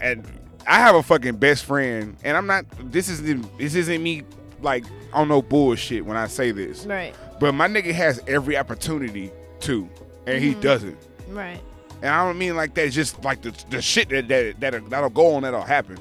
and 0.00 0.26
I 0.66 0.78
have 0.78 0.94
a 0.94 1.02
fucking 1.02 1.36
best 1.36 1.64
friend, 1.64 2.16
and 2.24 2.36
I'm 2.36 2.46
not. 2.46 2.64
This 2.92 3.08
isn't. 3.08 3.58
This 3.58 3.74
isn't 3.74 4.02
me 4.02 4.22
like 4.60 4.84
on 5.12 5.28
no 5.28 5.42
bullshit 5.42 6.04
when 6.06 6.16
I 6.16 6.26
say 6.26 6.50
this. 6.50 6.86
right, 6.86 7.14
But 7.38 7.52
my 7.52 7.68
nigga 7.68 7.92
has 7.92 8.20
every 8.26 8.56
opportunity 8.56 9.30
to, 9.60 9.88
and 10.26 10.42
he 10.42 10.54
Mhm. 10.54 10.60
doesn't. 10.62 10.98
right. 11.28 11.60
And 12.04 12.12
I 12.14 12.24
don't 12.26 12.36
mean 12.38 12.54
like 12.54 12.74
that. 12.74 12.90
Just 12.92 13.24
like 13.24 13.40
the 13.42 13.52
the 13.70 13.80
shit 13.80 14.10
that 14.10 14.28
that 14.28 14.60
that'll, 14.60 14.86
that'll 14.88 15.10
go 15.10 15.34
on 15.36 15.42
that'll 15.42 15.62
happen. 15.62 15.98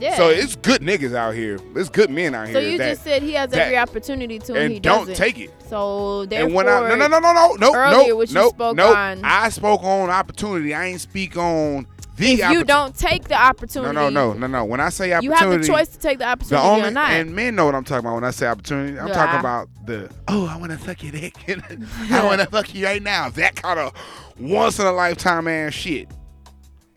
Yeah. 0.00 0.16
So 0.16 0.28
it's 0.28 0.56
good 0.56 0.80
niggas 0.82 1.14
out 1.14 1.34
here. 1.34 1.58
There's 1.72 1.88
good 1.88 2.10
men 2.10 2.34
out 2.34 2.48
So 2.48 2.54
here 2.54 2.62
So 2.62 2.66
you 2.66 2.78
that 2.78 2.88
just 2.90 3.04
said 3.04 3.22
he 3.22 3.32
has 3.34 3.50
that- 3.50 3.60
every 3.60 3.78
opportunity 3.78 4.40
to, 4.40 4.52
and, 4.54 4.62
and 4.64 4.72
he 4.72 4.80
don't 4.80 5.06
doesn't. 5.06 5.14
take 5.14 5.38
it. 5.38 5.50
So 5.70 6.26
therefore, 6.26 6.46
And 6.46 6.54
when 6.54 6.68
I 6.68 6.88
no 6.88 6.96
no 6.96 7.06
no 7.06 7.20
no 7.20 7.32
no 7.32 7.54
no 7.54 7.74
earlier 7.76 8.26
no 8.32 8.52
no 8.58 8.72
no 8.72 8.92
I 9.22 9.48
spoke 9.50 9.84
on 9.84 10.10
opportunity. 10.10 10.74
I 10.74 10.86
ain't 10.86 11.00
speak 11.00 11.36
on 11.36 11.86
the 12.16 12.32
if 12.32 12.50
you 12.50 12.64
don't 12.64 12.96
take 12.96 13.24
the 13.24 13.34
opportunity, 13.34 13.94
no 13.94 14.08
no 14.08 14.32
no 14.32 14.38
no. 14.38 14.46
No. 14.46 14.64
When 14.64 14.80
I 14.80 14.88
say 14.88 15.12
opportunity, 15.12 15.42
you 15.42 15.50
have 15.52 15.60
the 15.62 15.66
choice 15.66 15.88
to 15.88 15.98
take 15.98 16.18
the 16.18 16.26
opportunity 16.26 16.62
the 16.66 16.70
only 16.72 16.88
or 16.88 16.90
not. 16.92 17.10
and 17.10 17.34
men 17.34 17.54
know 17.56 17.64
what 17.66 17.74
I'm 17.74 17.84
talking 17.84 18.06
about 18.06 18.14
when 18.14 18.24
I 18.24 18.30
say 18.30 18.46
opportunity. 18.46 18.98
I'm 18.98 19.08
Yeah. 19.08 19.14
talking 19.14 19.40
about 19.40 19.68
the 19.86 20.10
oh 20.28 20.46
I 20.46 20.56
want 20.56 20.72
to 20.72 20.78
suck 20.78 21.02
your 21.02 21.12
dick. 21.20 21.36
I 21.48 22.24
want 22.24 22.40
to 22.40 22.46
fuck 22.46 22.74
you 22.74 22.84
right 22.86 23.02
now. 23.02 23.30
That 23.30 23.56
kind 23.56 23.78
of 23.80 23.92
once 24.38 24.78
in 24.78 24.86
a 24.86 24.92
lifetime 24.92 25.48
ass 25.48 25.72
shit. 25.74 26.08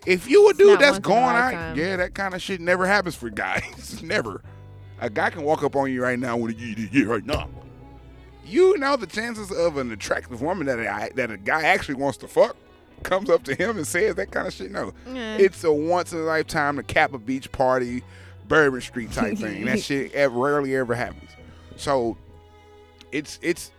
If 0.05 0.29
you 0.29 0.45
a 0.47 0.49
It's 0.51 0.59
dude 0.59 0.79
that's 0.79 0.97
once 0.97 0.97
in 0.97 1.03
a 1.03 1.07
going 1.15 1.35
out, 1.35 1.75
yeah, 1.75 1.95
that 1.97 2.13
kind 2.13 2.33
of 2.33 2.41
shit 2.41 2.61
never 2.61 2.85
happens 2.85 3.15
for 3.15 3.29
guys. 3.29 4.01
never. 4.03 4.41
A 5.01 5.09
guy 5.09 5.29
can 5.31 5.43
walk 5.43 5.63
up 5.63 5.75
on 5.75 5.91
you 5.91 6.01
right 6.01 6.17
now 6.17 6.37
with 6.37 6.55
a 6.55 6.59
yeah, 6.59 6.87
yeah 6.91 7.05
right 7.05 7.25
now. 7.25 7.49
You 8.45 8.77
know 8.77 8.95
the 8.95 9.07
chances 9.07 9.51
of 9.51 9.77
an 9.77 9.91
attractive 9.91 10.41
woman 10.41 10.67
that 10.67 10.79
a, 10.79 11.13
that 11.15 11.31
a 11.31 11.37
guy 11.37 11.63
actually 11.63 11.95
wants 11.95 12.17
to 12.19 12.27
fuck 12.27 12.55
comes 13.03 13.29
up 13.29 13.43
to 13.43 13.55
him 13.55 13.77
and 13.77 13.85
says 13.87 14.15
that 14.15 14.31
kind 14.31 14.47
of 14.47 14.53
shit. 14.53 14.71
No, 14.71 14.93
Yeah. 15.11 15.37
it's 15.37 15.63
a 15.63 15.71
once 15.71 16.11
in 16.13 16.19
a 16.19 16.23
lifetime 16.23 16.77
to 16.77 16.83
cap 16.83 17.13
a 17.13 17.17
beach 17.19 17.51
party, 17.51 18.03
Bourbon 18.47 18.81
Street 18.81 19.11
type 19.11 19.37
thing. 19.37 19.65
that 19.65 19.81
shit 19.81 20.11
ever, 20.13 20.37
rarely 20.37 20.75
ever 20.75 20.95
happens. 20.95 21.31
So 21.75 22.17
it's 23.11 23.39
it's 23.41 23.71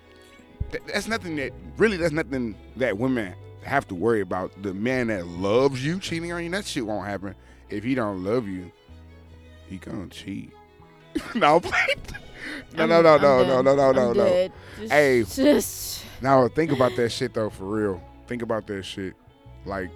that's 0.86 1.08
nothing 1.08 1.36
that 1.36 1.52
really 1.76 1.96
that's 1.96 2.12
nothing 2.12 2.54
that 2.76 2.98
women 2.98 3.34
have 3.64 3.86
to 3.88 3.94
worry 3.94 4.20
about. 4.20 4.62
The 4.62 4.72
man 4.74 5.08
that 5.08 5.26
loves 5.26 5.84
you 5.84 5.98
cheating 5.98 6.32
on 6.32 6.44
you, 6.44 6.50
that 6.50 6.64
shit 6.66 6.86
won't 6.86 7.06
happen. 7.06 7.34
If 7.70 7.84
he 7.84 7.94
don't 7.94 8.24
love 8.24 8.46
you, 8.48 8.70
he 9.66 9.76
gonna 9.78 10.08
cheat. 10.08 10.52
no, 11.34 11.60
no, 12.74 12.86
no, 12.86 13.00
no, 13.02 13.18
no, 13.18 13.44
no, 13.44 13.62
no, 13.62 13.74
no, 13.74 13.92
no, 13.92 14.12
no. 14.12 14.48
Hey. 14.88 15.24
just 15.24 16.04
Now 16.22 16.46
think 16.48 16.70
about 16.72 16.94
that 16.96 17.10
shit 17.10 17.34
though, 17.34 17.50
for 17.50 17.64
real. 17.64 18.02
Think 18.28 18.42
about 18.42 18.66
that 18.68 18.84
shit, 18.84 19.14
like, 19.64 19.90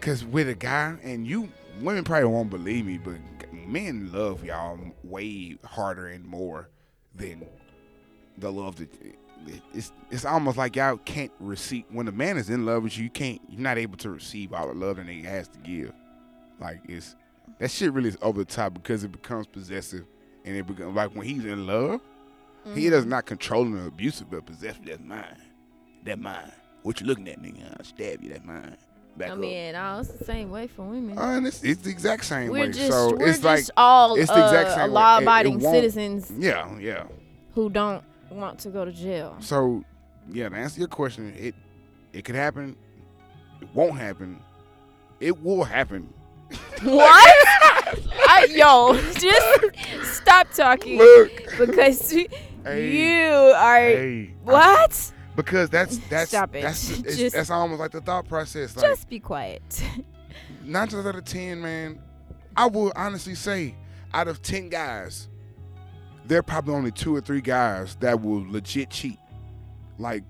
cause 0.00 0.24
with 0.24 0.48
a 0.48 0.54
guy 0.54 0.96
and 1.02 1.26
you, 1.26 1.50
women 1.82 2.04
probably 2.04 2.28
won't 2.28 2.50
believe 2.50 2.86
me, 2.86 2.98
but 2.98 3.16
men 3.52 4.10
love 4.12 4.44
y'all 4.44 4.78
way 5.02 5.58
harder 5.64 6.06
and 6.06 6.24
more 6.24 6.68
than 7.14 7.44
the 8.38 8.50
love 8.50 8.76
that 8.76 8.88
it's. 9.74 9.92
It's 10.10 10.24
almost 10.24 10.56
like 10.56 10.76
y'all 10.76 10.98
can't 10.98 11.32
receive 11.40 11.84
when 11.90 12.08
a 12.08 12.12
man 12.12 12.36
is 12.36 12.48
in 12.48 12.64
love 12.64 12.84
with 12.84 12.96
you. 12.96 13.04
You 13.04 13.10
can't. 13.10 13.40
You're 13.48 13.60
not 13.60 13.78
able 13.78 13.96
to 13.98 14.10
receive 14.10 14.52
all 14.52 14.68
the 14.68 14.74
love 14.74 14.96
that 14.96 15.06
he 15.06 15.22
has 15.22 15.48
to 15.48 15.58
give. 15.58 15.92
Like 16.60 16.80
it's 16.88 17.16
that 17.58 17.70
shit 17.70 17.92
really 17.92 18.08
is 18.08 18.18
over 18.22 18.38
the 18.38 18.44
top 18.44 18.74
because 18.74 19.04
it 19.04 19.12
becomes 19.12 19.46
possessive 19.46 20.04
and 20.44 20.56
it 20.56 20.66
becomes 20.66 20.94
like 20.94 21.14
when 21.14 21.26
he's 21.26 21.44
in 21.44 21.66
love. 21.66 22.00
He 22.74 22.90
does 22.90 23.02
mm-hmm. 23.02 23.10
not 23.10 23.26
controlling 23.26 23.78
or 23.78 23.86
abusive, 23.86 24.28
but 24.28 24.44
possessive. 24.44 24.84
That's 24.84 25.00
mine. 25.00 25.36
That 26.04 26.18
mine. 26.18 26.50
What 26.86 27.00
you 27.00 27.06
looking 27.08 27.26
at, 27.26 27.42
nigga? 27.42 27.64
I'll 27.76 27.84
stab 27.84 28.22
you. 28.22 28.28
That's 28.30 28.44
mine. 28.44 28.76
Back 29.16 29.30
I 29.30 29.32
up. 29.32 29.38
mean, 29.38 29.72
no, 29.72 29.98
it's 29.98 30.10
the 30.10 30.24
same 30.24 30.50
way 30.52 30.68
for 30.68 30.82
women. 30.84 31.18
Uh, 31.18 31.22
and 31.32 31.44
it's, 31.44 31.64
it's 31.64 31.82
the 31.82 31.90
exact 31.90 32.24
same 32.24 32.48
we're 32.48 32.60
way. 32.66 32.70
just 32.70 32.92
so 32.92 33.10
we're 33.10 33.26
it's 33.26 33.40
just 33.40 33.42
like, 33.42 33.64
all 33.76 34.14
it's 34.14 34.30
the 34.30 34.44
exact 34.44 34.68
uh, 34.68 34.74
same 34.76 34.78
way. 34.78 34.84
It- 34.84 34.88
it 34.90 34.92
law-abiding 34.92 35.58
won't- 35.58 35.74
citizens 35.74 36.30
yeah, 36.38 36.78
yeah. 36.78 37.06
who 37.56 37.70
don't 37.70 38.04
want 38.30 38.60
to 38.60 38.68
go 38.68 38.84
to 38.84 38.92
jail. 38.92 39.36
So, 39.40 39.82
yeah, 40.30 40.48
to 40.48 40.54
answer 40.54 40.78
your 40.78 40.88
question, 40.88 41.34
it 41.36 41.56
it 42.12 42.24
could 42.24 42.36
happen. 42.36 42.76
It 43.60 43.68
won't 43.74 43.98
happen. 43.98 44.38
It 45.18 45.42
will 45.42 45.64
happen. 45.64 46.08
what? 46.82 47.34
I, 48.28 48.46
yo, 48.50 48.94
just 49.18 50.14
stop 50.22 50.52
talking 50.52 50.98
Look, 50.98 51.32
because 51.58 52.12
you 52.12 52.28
Hey. 52.62 53.26
are 53.52 53.80
hey, 53.80 54.34
what? 54.44 55.12
Because 55.36 55.70
that's 55.70 55.98
that's 56.08 56.30
Stop 56.30 56.54
it. 56.56 56.62
that's 56.62 56.90
it's, 56.98 57.16
Just- 57.16 57.36
that's 57.36 57.50
almost 57.50 57.78
like 57.78 57.92
the 57.92 58.00
thought 58.00 58.26
process. 58.28 58.76
Like, 58.76 58.86
Just 58.86 59.08
be 59.08 59.20
quiet. 59.20 59.62
nine 60.64 60.88
times 60.88 61.06
out 61.06 61.14
of 61.14 61.24
ten, 61.24 61.60
man, 61.60 62.00
I 62.56 62.66
will 62.66 62.92
honestly 62.96 63.34
say, 63.34 63.74
out 64.12 64.26
of 64.28 64.42
ten 64.42 64.68
guys, 64.68 65.28
there 66.24 66.38
are 66.38 66.42
probably 66.42 66.74
only 66.74 66.90
two 66.90 67.14
or 67.14 67.20
three 67.20 67.40
guys 67.40 67.96
that 68.00 68.20
will 68.20 68.44
legit 68.50 68.90
cheat. 68.90 69.18
Like, 69.98 70.24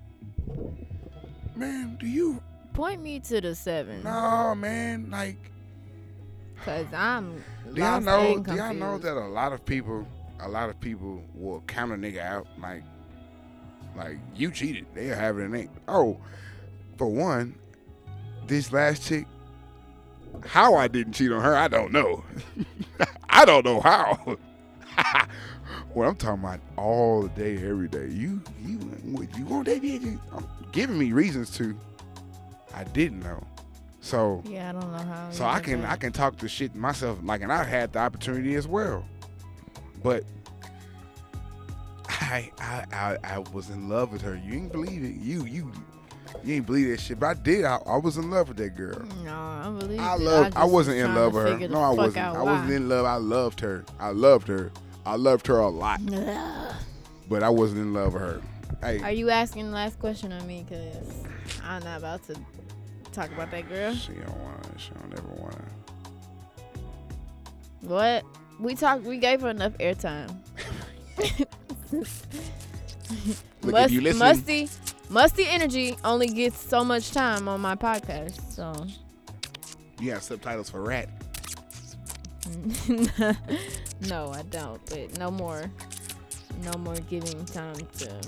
man, 1.55 1.97
do 1.99 2.05
you? 2.07 2.41
Point 2.73 3.01
me 3.01 3.19
to 3.21 3.41
the 3.41 3.55
seven, 3.55 4.03
No, 4.03 4.53
man. 4.55 5.09
Like, 5.09 5.37
cause 6.63 6.85
I'm. 6.93 7.43
do 7.73 7.81
y'all 7.81 7.99
know? 7.99 8.39
Do 8.39 8.53
y'all 8.55 8.73
know 8.73 8.97
that 8.99 9.17
a 9.17 9.27
lot 9.27 9.51
of 9.51 9.65
people, 9.65 10.07
a 10.39 10.47
lot 10.47 10.69
of 10.69 10.79
people 10.79 11.23
will 11.33 11.61
count 11.61 11.91
a 11.91 11.95
nigga 11.95 12.19
out. 12.19 12.47
Like, 12.59 12.83
like 13.97 14.17
you 14.35 14.51
cheated. 14.51 14.85
They'll 14.93 15.15
have 15.15 15.37
it 15.37 15.43
in 15.43 15.51
they. 15.51 15.69
Oh, 15.87 16.17
for 16.97 17.07
one, 17.07 17.55
this 18.47 18.71
last 18.71 19.07
chick. 19.07 19.25
How 20.45 20.75
I 20.75 20.87
didn't 20.87 21.13
cheat 21.13 21.31
on 21.31 21.41
her, 21.41 21.55
I 21.55 21.67
don't 21.67 21.91
know. 21.91 22.23
I 23.29 23.43
don't 23.45 23.65
know 23.65 23.79
how. 23.81 24.37
well, 25.95 26.09
I'm 26.09 26.15
talking 26.15 26.43
about 26.43 26.59
all 26.75 27.23
the 27.23 27.29
day, 27.29 27.55
every 27.55 27.87
day. 27.87 28.07
You, 28.09 28.41
you, 28.63 28.79
you 29.35 29.45
want 29.45 29.65
that 29.65 29.81
bitch? 29.81 30.19
I'm 30.33 30.45
giving 30.71 30.97
me 30.97 31.11
reasons 31.11 31.49
to. 31.57 31.75
I 32.75 32.83
didn't 32.83 33.21
know. 33.21 33.43
So, 34.01 34.43
Yeah, 34.45 34.69
I 34.69 34.71
don't 34.73 34.91
know 34.91 34.97
how. 34.99 35.31
so 35.31 35.45
I 35.45 35.59
can 35.59 35.81
that. 35.81 35.91
I 35.91 35.95
can 35.95 36.11
talk 36.13 36.37
to 36.37 36.47
shit 36.47 36.75
myself, 36.75 37.17
like, 37.23 37.41
and 37.41 37.51
I 37.51 37.63
had 37.63 37.93
the 37.93 37.99
opportunity 37.99 38.55
as 38.55 38.67
well. 38.67 39.03
But 40.03 40.23
I 42.19 42.51
I 42.59 42.85
I, 42.93 43.17
I 43.23 43.39
was 43.39 43.69
in 43.69 43.89
love 43.89 44.11
with 44.11 44.21
her. 44.21 44.35
You 44.35 44.53
ain't 44.53 44.71
believe 44.71 45.03
it. 45.03 45.15
You 45.15 45.45
you 45.45 45.71
you 46.43 46.55
ain't 46.55 46.65
believe 46.65 46.89
that 46.89 46.99
shit. 46.99 47.19
But 47.19 47.27
I 47.27 47.33
did. 47.35 47.65
I, 47.65 47.77
I 47.85 47.97
was 47.97 48.17
in 48.17 48.29
love 48.29 48.49
with 48.49 48.57
that 48.57 48.75
girl. 48.75 49.01
No, 49.23 49.33
I 49.33 49.73
believe. 49.77 49.99
I 49.99 50.15
love. 50.15 50.45
I, 50.55 50.61
just 50.61 50.71
wasn't 50.73 50.97
in 50.97 51.15
love 51.15 51.33
with 51.33 51.61
her. 51.61 51.67
No, 51.67 51.81
I 51.81 51.89
wasn't. 51.91 52.25
I 52.25 52.41
wasn't 52.41 52.71
in 52.71 52.89
love. 52.89 53.05
I 53.05 53.15
loved 53.15 53.59
her. 53.61 53.85
I 53.99 54.09
loved 54.09 54.47
her. 54.47 54.71
I 55.05 55.15
loved 55.15 55.47
her 55.47 55.59
a 55.59 55.69
lot. 55.69 56.01
Ugh. 56.11 56.75
But 57.29 57.43
I 57.43 57.49
wasn't 57.49 57.81
in 57.81 57.93
love 57.93 58.13
with 58.13 58.21
her. 58.21 58.41
Hey, 58.81 58.99
Are 59.01 59.11
you 59.11 59.29
asking 59.29 59.67
the 59.67 59.71
last 59.71 59.99
question 59.99 60.31
on 60.31 60.45
me? 60.45 60.65
Cause 60.69 61.23
I'm 61.63 61.83
not 61.83 61.99
about 61.99 62.23
to 62.27 62.35
talk 63.11 63.31
about 63.31 63.51
that 63.51 63.69
girl. 63.69 63.93
she 63.93 64.13
don't 64.13 64.37
want. 64.39 64.79
She 64.79 64.91
don't 64.91 65.13
ever 65.13 65.41
want. 65.41 65.55
What? 67.81 68.25
We 68.59 68.75
talked. 68.75 69.03
We 69.03 69.17
gave 69.17 69.41
her 69.41 69.49
enough 69.49 69.77
airtime. 69.77 70.35
Must- 73.63 73.85
if 73.85 73.91
you 73.91 74.01
listen, 74.01 74.19
musty, 74.19 74.69
musty 75.09 75.45
energy 75.47 75.95
only 76.03 76.27
gets 76.27 76.59
so 76.59 76.83
much 76.83 77.11
time 77.11 77.47
on 77.47 77.61
my 77.61 77.75
podcast. 77.75 78.39
So 78.51 78.85
you 79.99 80.11
have 80.11 80.23
subtitles 80.23 80.69
for 80.69 80.81
rat. 80.81 81.09
no, 84.07 84.31
I 84.31 84.41
don't. 84.49 84.85
But 84.89 85.17
no 85.17 85.31
more, 85.31 85.69
no 86.63 86.73
more 86.79 86.95
giving 87.09 87.45
time 87.45 87.75
to. 87.99 88.21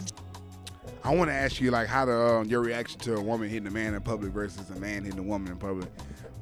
I 1.03 1.15
want 1.15 1.29
to 1.29 1.33
ask 1.33 1.61
you 1.61 1.71
like 1.71 1.87
how 1.87 2.05
the 2.05 2.13
um, 2.13 2.47
your 2.47 2.61
reaction 2.61 2.99
to 3.01 3.15
a 3.15 3.21
woman 3.21 3.49
hitting 3.49 3.67
a 3.67 3.71
man 3.71 3.93
in 3.93 4.01
public 4.01 4.31
versus 4.31 4.69
a 4.69 4.75
man 4.75 5.03
hitting 5.03 5.19
a 5.19 5.23
woman 5.23 5.51
in 5.51 5.57
public. 5.57 5.89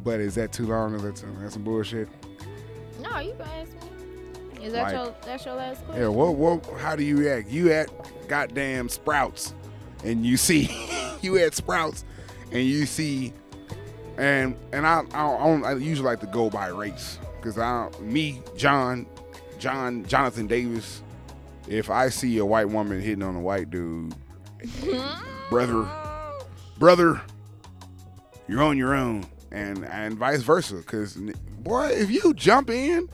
But 0.04 0.20
is 0.20 0.36
that 0.36 0.52
too 0.52 0.66
long? 0.68 0.96
Is 0.96 1.04
that 1.04 1.16
too, 1.16 1.28
that's 1.40 1.54
some 1.54 1.64
bullshit? 1.64 2.08
No, 3.02 3.20
you 3.20 3.34
can 3.34 3.42
ask 3.42 3.72
me. 3.74 3.97
Is 4.62 4.74
that 4.74 4.84
Like- 4.84 4.94
your 4.94 5.16
that's 5.24 5.46
your 5.46 5.56
last 5.56 5.84
question? 5.86 6.04
Yeah. 6.04 6.10
What? 6.10 6.36
What? 6.36 6.80
How 6.80 6.96
do 6.96 7.04
you 7.04 7.18
react? 7.18 7.50
You 7.50 7.72
at 7.72 7.90
goddamn 8.28 8.90
Sprouts, 8.90 9.54
and 10.04 10.26
you 10.26 10.38
see 10.38 10.70
you 11.22 11.38
at 11.38 11.54
Sprouts, 11.56 12.04
and 12.52 12.64
you 12.64 12.86
see, 12.86 13.34
and 14.18 14.56
and 14.74 14.86
I 14.86 15.02
I, 15.14 15.38
don't, 15.46 15.64
I 15.66 15.74
usually 15.76 16.08
like 16.08 16.20
to 16.22 16.28
go 16.28 16.50
by 16.50 16.68
race 16.68 17.20
because 17.38 17.58
I 17.58 17.90
me 18.02 18.42
John 18.56 19.06
John 19.60 20.06
Jonathan 20.06 20.48
Davis. 20.48 21.02
If 21.68 21.90
I 21.90 22.08
see 22.10 22.38
a 22.38 22.46
white 22.46 22.70
woman 22.70 23.02
hitting 23.02 23.22
on 23.24 23.36
a 23.36 23.42
white 23.42 23.70
dude, 23.70 24.16
brother, 25.50 25.86
brother, 26.80 27.22
you're 28.48 28.64
on 28.64 28.78
your 28.78 28.96
own, 28.96 29.26
and 29.52 29.86
and 29.86 30.18
vice 30.18 30.42
versa. 30.42 30.82
Cause 30.84 31.18
boy, 31.60 31.88
if 31.88 32.10
you 32.10 32.34
jump 32.34 32.70
in 32.70 33.10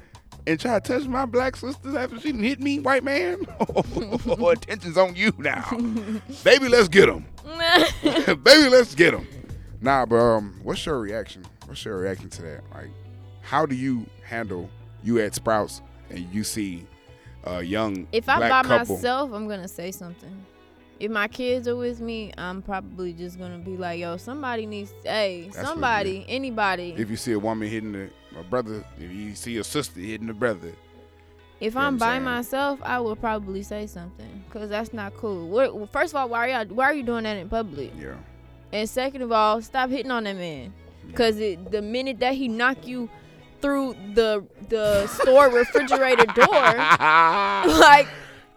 and 0.46 0.60
try 0.60 0.80
to 0.80 0.94
touch 0.94 1.08
my 1.08 1.26
black 1.26 1.56
sister 1.56 1.98
after 1.98 2.20
she 2.20 2.34
hit 2.34 2.60
me, 2.60 2.80
white 2.80 3.04
man, 3.04 3.46
attention's 4.52 4.98
on 4.98 5.16
you 5.16 5.34
now, 5.38 5.70
baby. 6.44 6.68
Let's 6.70 6.88
get 6.88 7.10
him, 7.10 7.26
baby. 8.04 8.70
Let's 8.70 8.96
get 8.96 9.14
him. 9.14 9.28
Nah, 9.82 10.06
but 10.06 10.16
um, 10.16 10.60
what's 10.64 10.86
your 10.86 11.00
reaction? 11.00 11.46
What's 11.66 11.84
your 11.86 11.98
reaction 11.98 12.30
to 12.30 12.42
that? 12.44 12.62
Like, 12.74 12.90
how 13.42 13.66
do 13.66 13.76
you 13.76 14.06
handle 14.24 14.70
you 15.04 15.20
at 15.20 15.36
Sprouts 15.36 15.82
and 16.10 16.20
you 16.34 16.44
see 16.44 16.86
a 17.44 17.62
young 17.62 18.08
If 18.12 18.30
I'm 18.30 18.40
by 18.40 18.50
couple? 18.64 18.96
myself, 18.96 19.32
I'm 19.34 19.48
gonna 19.48 19.68
say 19.68 19.92
something. 19.92 20.46
If 21.00 21.12
my 21.12 21.28
kids 21.28 21.68
are 21.68 21.76
with 21.76 22.00
me, 22.00 22.32
I'm 22.38 22.62
probably 22.62 23.12
just 23.12 23.38
gonna 23.38 23.58
be 23.58 23.76
like, 23.76 24.00
"Yo, 24.00 24.16
somebody 24.18 24.66
needs, 24.66 24.94
hey, 25.04 25.44
That's 25.46 25.58
what 25.58 25.66
somebody, 25.66 26.26
anybody." 26.30 26.94
If 26.98 27.10
you 27.10 27.18
see 27.18 27.34
a 27.34 27.40
woman 27.40 27.68
hitting 27.68 27.92
the, 27.92 28.10
a 28.40 28.44
brother, 28.44 28.84
if 29.00 29.12
you 29.12 29.36
see 29.36 29.52
your 29.54 29.64
sister 29.64 30.00
hitting 30.00 30.28
the 30.28 30.34
brother, 30.34 30.72
If 31.60 31.74
You 31.76 31.80
know 31.80 31.88
I'm 31.88 31.98
by 31.98 32.14
saying? 32.14 32.24
myself, 32.24 32.80
I 32.84 33.00
will 33.00 33.16
probably 33.16 33.64
say 33.64 33.88
something, 33.88 34.44
cause 34.50 34.70
that's 34.70 34.94
not 34.94 35.16
cool. 35.16 35.48
What, 35.50 35.92
first 35.92 36.14
of 36.14 36.18
all, 36.18 36.30
why 36.30 36.50
are 36.50 36.64
y'all? 36.64 36.76
why 36.76 36.86
are 36.86 36.94
you 36.94 37.04
doing 37.04 37.24
that 37.24 37.38
in 37.38 37.50
public? 37.50 37.92
yeah. 38.00 38.16
And 38.72 38.90
second 38.90 39.22
of 39.22 39.32
all, 39.32 39.62
stop 39.62 39.90
hitting 39.92 40.10
on 40.12 40.24
that 40.24 40.36
man, 40.36 40.74
cause 41.14 41.38
it, 41.38 41.72
the 41.72 41.82
minute 41.82 42.20
that 42.20 42.34
he 42.34 42.48
knock 42.48 42.88
you 42.88 43.08
through 43.62 43.96
the 44.14 44.44
the 44.70 45.06
store 45.08 45.50
refrigerator 45.60 46.26
door, 46.26 46.48
like 47.80 48.08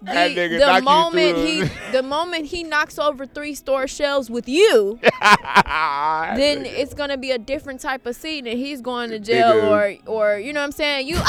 the, 0.02 0.12
That 0.12 0.30
nigga 0.32 0.76
the 0.78 0.82
moment 0.82 1.38
he 1.38 1.62
the 1.92 2.02
moment 2.02 2.46
he 2.46 2.62
knocks 2.62 2.98
over 2.98 3.26
three 3.26 3.54
store 3.54 3.86
shelves 3.88 4.28
with 4.30 4.48
you, 4.48 4.98
then 5.22 6.66
it's 6.66 6.94
gonna 6.94 7.16
be 7.16 7.30
a 7.30 7.38
different 7.38 7.80
type 7.80 8.06
of 8.06 8.14
scene, 8.16 8.46
and 8.46 8.58
he's 8.58 8.80
going 8.80 9.10
to 9.10 9.18
jail 9.18 9.54
Nigga. 9.54 10.02
or 10.06 10.34
or 10.34 10.38
you 10.38 10.52
know 10.52 10.60
what 10.60 10.64
I'm 10.66 10.72
saying? 10.72 11.08
You 11.08 11.16
oh 11.18 11.22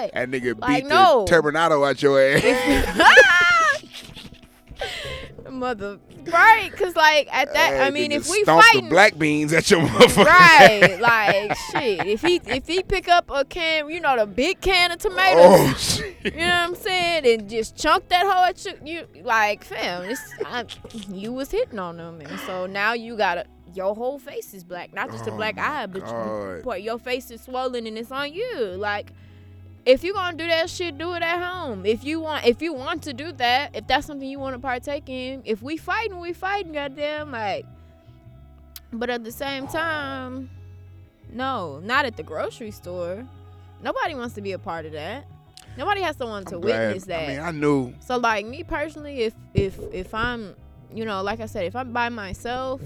god. 0.02 0.10
that 0.14 0.30
nigga 0.30 0.58
Like, 0.60 0.84
beat 0.84 0.88
no. 0.88 1.24
the 1.26 1.32
Terminato 1.32 1.86
out 1.88 2.02
your 2.02 2.20
ass. 2.20 2.42
Mother, 5.52 5.98
right? 6.32 6.70
Cause 6.76 6.96
like 6.96 7.28
at 7.32 7.52
that, 7.52 7.74
I 7.80 7.84
Hey, 7.84 7.90
mean, 7.90 8.12
if 8.12 8.28
we 8.28 8.44
fighting, 8.44 8.84
the 8.84 8.90
black 8.90 9.18
beans 9.18 9.52
at 9.52 9.70
your 9.70 9.80
motherfucker. 9.80 10.24
right? 10.24 10.98
Like 11.00 11.56
shit. 11.70 12.06
If 12.06 12.22
he 12.22 12.40
if 12.46 12.66
he 12.66 12.82
pick 12.82 13.08
up 13.08 13.30
a 13.32 13.44
can, 13.44 13.88
you 13.90 14.00
know, 14.00 14.16
the 14.16 14.26
big 14.26 14.60
can 14.60 14.92
of 14.92 14.98
tomatoes. 14.98 15.36
Oh 15.44 15.74
shit. 15.78 16.16
You 16.24 16.30
know 16.40 16.46
what 16.46 16.68
I'm 16.68 16.74
saying? 16.74 17.26
And 17.26 17.48
just 17.50 17.76
chunk 17.76 18.08
that 18.08 18.24
hoe 18.26 18.44
at 18.48 18.64
you. 18.64 18.72
You 19.14 19.22
like, 19.22 19.64
fam, 19.64 20.04
it's, 20.04 20.20
I, 20.44 20.64
you 21.08 21.32
was 21.32 21.50
hitting 21.50 21.78
on 21.78 21.96
them, 21.96 22.20
and 22.20 22.38
so 22.40 22.66
now 22.66 22.92
you 22.94 23.16
gotta. 23.16 23.44
Your 23.74 23.94
whole 23.94 24.18
face 24.18 24.52
is 24.52 24.64
black, 24.64 24.92
not 24.92 25.10
just 25.10 25.26
a 25.26 25.32
Oh 25.32 25.36
black 25.36 25.56
eye, 25.56 25.86
but 25.86 26.06
you, 26.06 26.74
your 26.82 26.98
face 26.98 27.30
is 27.30 27.40
swollen 27.40 27.86
and 27.86 27.96
it's 27.96 28.12
on 28.12 28.30
you. 28.30 28.54
Like, 28.76 29.12
if 29.84 30.04
you 30.04 30.14
gonna 30.14 30.36
do 30.36 30.46
that 30.46 30.70
shit, 30.70 30.96
do 30.98 31.14
it 31.14 31.22
at 31.22 31.42
home. 31.42 31.84
If 31.84 32.04
you 32.04 32.20
want, 32.20 32.46
if 32.46 32.62
you 32.62 32.72
want 32.72 33.02
to 33.04 33.12
do 33.12 33.32
that, 33.32 33.74
if 33.74 33.86
that's 33.86 34.06
something 34.06 34.28
you 34.28 34.38
want 34.38 34.54
to 34.54 34.60
partake 34.60 35.08
in, 35.08 35.42
if 35.44 35.62
we 35.62 35.76
fighting, 35.76 36.20
we 36.20 36.32
fighting, 36.32 36.72
goddamn, 36.72 37.32
like. 37.32 37.66
But 38.92 39.08
at 39.10 39.24
the 39.24 39.32
same 39.32 39.66
time, 39.68 40.50
no, 41.32 41.80
not 41.80 42.04
at 42.04 42.16
the 42.16 42.22
grocery 42.22 42.70
store. 42.70 43.26
Nobody 43.82 44.14
wants 44.14 44.34
to 44.34 44.42
be 44.42 44.52
a 44.52 44.58
part 44.58 44.86
of 44.86 44.92
that. 44.92 45.24
Nobody 45.76 46.02
has 46.02 46.18
want 46.18 46.48
to 46.48 46.58
witness 46.58 47.04
that. 47.04 47.24
I 47.24 47.28
mean, 47.28 47.40
I 47.40 47.50
knew. 47.50 47.94
So 48.00 48.18
like 48.18 48.46
me 48.46 48.62
personally, 48.62 49.22
if 49.22 49.34
if 49.54 49.78
if 49.92 50.14
I'm, 50.14 50.54
you 50.92 51.04
know, 51.04 51.22
like 51.22 51.40
I 51.40 51.46
said, 51.46 51.64
if 51.64 51.74
I'm 51.74 51.92
by 51.92 52.10
myself, 52.10 52.80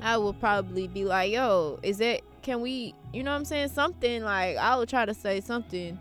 I 0.00 0.16
will 0.16 0.32
probably 0.32 0.88
be 0.88 1.04
like, 1.04 1.30
yo, 1.30 1.78
is 1.82 2.00
it? 2.00 2.24
Can 2.42 2.62
we? 2.62 2.94
You 3.12 3.22
know 3.22 3.32
what 3.32 3.38
I'm 3.38 3.44
saying? 3.44 3.68
Something 3.68 4.24
like 4.24 4.56
I 4.56 4.76
will 4.76 4.86
try 4.86 5.04
to 5.04 5.14
say 5.14 5.40
something. 5.40 5.98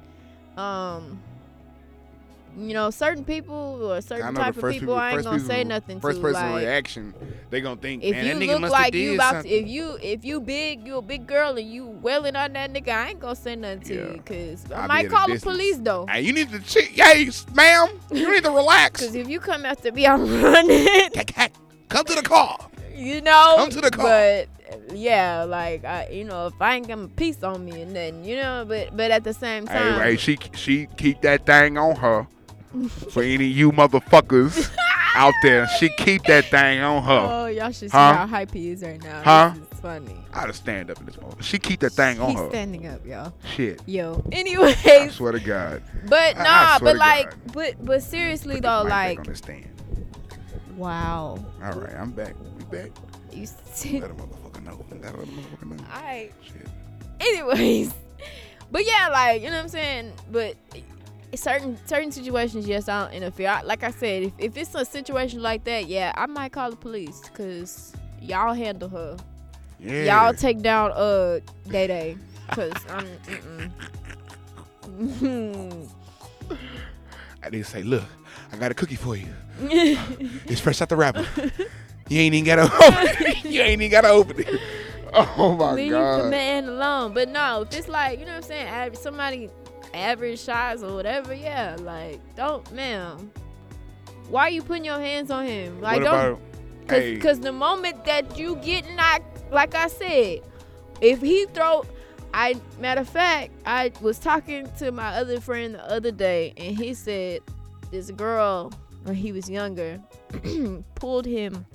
Um. 0.57 1.19
You 2.57 2.73
know, 2.73 2.90
certain 2.90 3.26
people 3.26 3.53
or 3.84 3.99
certain 3.99 4.34
type 4.34 4.56
of 4.56 4.72
people, 4.72 4.95
I 4.95 5.11
ain't 5.11 5.23
gonna 5.26 5.41
say 5.41 5.65
nothing 5.65 5.99
First 5.99 6.19
to. 6.19 6.22
person 6.22 6.41
like, 6.53 6.61
reaction, 6.64 7.14
they 7.49 7.60
gonna 7.60 7.76
think, 7.76 8.02
if 8.02 8.11
man, 8.14 8.26
you 8.26 8.34
that 8.34 8.40
nigga 8.41 8.61
look 8.61 8.72
like 8.72 8.94
you 8.94 9.15
about 9.15 9.44
to, 9.44 9.49
if 9.49 9.68
you 9.68 9.98
if 10.02 10.23
you 10.23 10.40
big, 10.40 10.88
you 10.88 10.95
a 10.95 11.02
big 11.02 11.27
girl 11.27 11.57
and 11.57 11.69
you 11.69 11.86
wailing 11.86 12.38
on 12.38 12.53
that 12.53 12.72
nigga, 12.72 12.95
I 12.95 13.10
ain't 13.10 13.19
gonna 13.19 13.36
say 13.36 13.57
nothing 13.57 13.82
to 13.82 13.94
Yeah. 13.95 14.02
you 14.06 14.14
because 14.14 14.72
I'll 14.72 14.77
I 14.77 14.84
be 14.84 14.88
might 14.88 15.10
call 15.10 15.27
the 15.27 15.38
police 15.41 15.80
though. 15.80 16.06
Hey, 16.10 16.22
you 16.22 16.32
need 16.32 16.49
to 16.52 16.60
check. 16.61 16.86
Hey, 16.86 17.30
ma'am, 17.53 17.90
you 18.14 18.32
need 18.34 18.45
to 18.45 18.52
relax. 18.61 19.02
Because 19.02 19.15
if 19.15 19.27
you 19.27 19.41
come 19.41 19.65
after 19.65 19.91
me, 19.91 20.07
I'm 20.07 20.22
running. 20.41 20.88
Come 21.90 22.06
to 22.06 22.15
the 22.15 22.22
car. 22.23 22.57
you 22.95 23.19
know. 23.19 23.56
Come 23.57 23.69
to 23.72 23.82
the 23.82 23.91
car. 23.91 24.06
But 24.06 24.48
yeah, 24.93 25.43
like 25.43 25.83
I, 25.85 26.07
you 26.09 26.23
know, 26.23 26.47
if 26.47 26.53
I 26.61 26.75
ain't 26.75 26.87
got 26.87 26.99
a 26.99 27.07
piece 27.07 27.43
on 27.43 27.63
me 27.65 27.81
and 27.81 27.95
then 27.95 28.23
you 28.23 28.35
know, 28.37 28.65
but 28.67 28.95
but 28.95 29.11
at 29.11 29.23
the 29.23 29.33
same 29.33 29.65
time, 29.67 29.99
Hey, 30.01 30.11
hey, 30.11 30.17
she 30.17 30.37
she 30.53 30.87
keep 30.97 31.21
that 31.21 31.45
thing 31.45 31.77
on 31.77 31.95
her. 31.97 32.27
For 33.09 33.23
any 33.23 33.45
you 33.45 33.71
motherfuckers 33.71 34.69
out 35.15 35.33
there, 35.41 35.65
she 35.67 35.89
keep 35.97 36.23
that 36.25 36.45
thing 36.45 36.81
on 36.81 37.03
her. 37.03 37.29
oh 37.31 37.45
y'all 37.45 37.71
should 37.71 37.89
see 37.89 37.97
Huh? 37.97 38.13
how 38.17 38.27
hype 38.27 38.51
he 38.53 38.69
is 38.71 38.83
right 38.83 39.01
now. 39.01 39.21
Huh? 39.23 39.53
Is 39.55 39.79
funny. 39.79 40.17
I'd 40.33 40.53
stand 40.55 40.91
up 40.91 40.99
in 40.99 41.05
this 41.05 41.19
moment. 41.21 41.41
She 41.45 41.57
keep 41.57 41.79
that 41.79 41.93
thing 41.93 42.19
on 42.19 42.35
her. 42.35 42.49
standing 42.49 42.85
up, 42.87 43.05
y'all. 43.05 43.33
Shit. 43.55 43.81
Yo. 43.85 44.21
I 44.25 44.35
Anyways, 44.35 45.15
swear 45.15 45.31
to 45.31 45.39
God. 45.39 45.81
but 46.03 46.35
I- 46.35 46.39
I 46.39 46.43
nah, 46.43 46.79
but 46.79 46.97
like, 46.97 47.29
God. 47.29 47.53
but 47.53 47.85
but 47.85 48.03
seriously 48.03 48.59
though, 48.59 48.83
like, 48.83 49.19
on 49.19 49.25
this 49.25 49.37
stand. 49.37 49.69
wow, 50.75 51.37
All 51.63 51.73
right, 51.73 51.95
I'm 51.95 52.11
back. 52.11 52.35
We 52.57 52.63
back. 52.65 52.91
you. 53.31 53.47
See, 53.73 54.01
know. 54.65 54.83
Let 55.01 55.13
a 55.13 55.17
motherfucker 55.17 55.77
know. 55.77 55.83
I. 55.91 56.29
Shit. 56.43 56.67
anyways 57.19 57.93
but 58.71 58.85
yeah 58.85 59.07
like 59.11 59.41
you 59.41 59.49
know 59.49 59.55
what 59.55 59.63
i'm 59.63 59.69
saying 59.69 60.11
but 60.31 60.55
certain 61.35 61.77
certain 61.85 62.11
situations 62.11 62.67
yes 62.67 62.89
i 62.89 63.03
don't 63.05 63.13
interfere 63.13 63.49
I, 63.49 63.61
like 63.61 63.83
i 63.83 63.91
said 63.91 64.23
if, 64.23 64.33
if 64.37 64.57
it's 64.57 64.75
a 64.75 64.83
situation 64.85 65.41
like 65.41 65.63
that 65.65 65.87
yeah 65.87 66.11
i 66.15 66.25
might 66.25 66.51
call 66.51 66.69
the 66.71 66.75
police 66.75 67.21
because 67.21 67.93
y'all 68.21 68.53
handle 68.53 68.89
her 68.89 69.17
Yeah. 69.79 70.03
y'all 70.25 70.33
take 70.33 70.61
down 70.61 70.91
uh 70.93 71.39
day 71.69 71.87
day 71.87 72.17
because 72.49 72.73
i'm 72.89 73.07
mm-mm. 74.99 75.87
I 77.43 77.49
didn't 77.51 77.67
say, 77.67 77.83
look, 77.83 78.03
I 78.51 78.57
got 78.57 78.71
a 78.71 78.73
cookie 78.73 78.95
for 78.95 79.15
you. 79.15 79.27
It's 80.47 80.59
fresh 80.59 80.81
out 80.81 80.89
the 80.89 80.95
wrapper. 80.95 81.23
You 82.10 82.19
ain't 82.19 82.36
even 82.36 82.45
gotta 82.45 82.64
open 82.64 83.27
it. 83.27 83.45
You 83.45 83.61
ain't 83.61 83.82
even 83.82 83.91
gotta 83.91 84.10
open 84.10 84.40
it. 84.40 84.61
Oh 85.14 85.53
my 85.53 85.65
god. 85.65 85.76
leave 85.76 85.91
the 85.91 86.30
man 86.30 86.65
alone 86.65 87.14
but 87.14 87.30
no 87.30 87.61
if 87.61 87.73
it's 87.73 87.88
like 87.88 88.19
you 88.19 88.26
know 88.26 88.34
what 88.34 88.44
i'm 88.44 88.44
saying 88.44 88.68
average, 88.68 88.99
somebody 88.99 89.49
average 89.94 90.40
size 90.40 90.84
or 90.84 90.94
whatever 90.94 91.34
yeah 91.34 91.77
like 91.80 92.19
don't 92.36 92.69
ma'am 92.73 93.32
why 94.27 94.41
are 94.41 94.49
you 94.49 94.61
putting 94.61 94.84
your 94.84 94.99
hands 94.99 95.32
on 95.32 95.45
him 95.45 95.80
like 95.80 96.02
what 96.02 96.03
don't 96.03 96.14
about 96.32 96.40
hey, 96.90 97.18
Cause, 97.18 97.23
Cause 97.23 97.40
the 97.40 97.52
moment 97.52 98.06
that 98.06 98.38
you 98.38 98.57
get 98.57 98.90
knocked, 98.95 99.52
like 99.52 99.76
I 99.76 99.88
said, 99.88 100.41
if 101.02 101.22
he 101.22 101.45
throw, 101.48 101.86
I 102.34 102.56
matter 102.80 103.02
of 103.02 103.10
fact, 103.10 103.52
I 103.65 103.91
was 104.02 104.19
talking 104.19 104.69
to 104.80 104.91
my 104.91 105.15
other 105.15 105.40
friend 105.40 105.76
the 105.76 105.91
other 105.91 106.11
day, 106.11 106.53
and 106.57 106.77
he 106.77 106.94
said 106.94 107.41
this 107.91 108.11
girl 108.11 108.72
when 109.03 109.15
he 109.15 109.32
was 109.32 109.49
younger 109.49 109.99
pulled 110.95 111.26
him, 111.26 111.65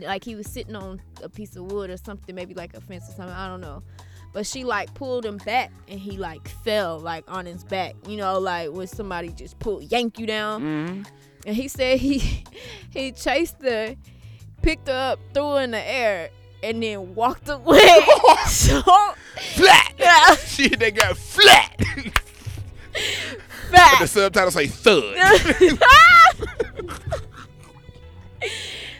like 0.00 0.24
he 0.24 0.34
was 0.34 0.46
sitting 0.48 0.76
on 0.76 1.00
a 1.22 1.28
piece 1.28 1.56
of 1.56 1.70
wood 1.72 1.90
or 1.90 1.96
something, 1.96 2.34
maybe 2.34 2.54
like 2.54 2.74
a 2.76 2.80
fence 2.80 3.08
or 3.08 3.12
something. 3.12 3.34
I 3.34 3.48
don't 3.48 3.60
know. 3.60 3.82
But 4.32 4.46
she 4.46 4.62
like 4.64 4.92
pulled 4.94 5.24
him 5.24 5.38
back 5.38 5.70
and 5.88 5.98
he 5.98 6.18
like 6.18 6.46
fell 6.48 6.98
like 6.98 7.24
on 7.28 7.46
his 7.46 7.64
back. 7.64 7.94
You 8.06 8.16
know, 8.18 8.38
like 8.38 8.70
when 8.70 8.86
somebody 8.86 9.30
just 9.30 9.58
pull 9.58 9.82
yank 9.82 10.18
you 10.18 10.26
down. 10.26 10.62
Mhm. 10.62 11.06
And 11.46 11.56
he 11.56 11.68
said 11.68 11.98
he 11.98 12.44
he 12.90 13.12
chased 13.12 13.56
her, 13.62 13.96
picked 14.62 14.88
her 14.88 15.12
up, 15.12 15.20
threw 15.32 15.54
her 15.54 15.62
in 15.62 15.70
the 15.70 15.80
air, 15.90 16.30
and 16.62 16.82
then 16.82 17.14
walked 17.14 17.48
away. 17.48 17.88
so 18.46 18.82
flat. 19.54 19.92
yeah, 19.98 20.34
Shit, 20.36 20.78
they 20.78 20.90
got 20.90 21.16
flat. 21.16 21.74
But 23.70 23.72
the 23.72 23.76
fat. 23.76 24.08
subtitle 24.08 24.50
say 24.50 24.66
thud. 24.66 25.14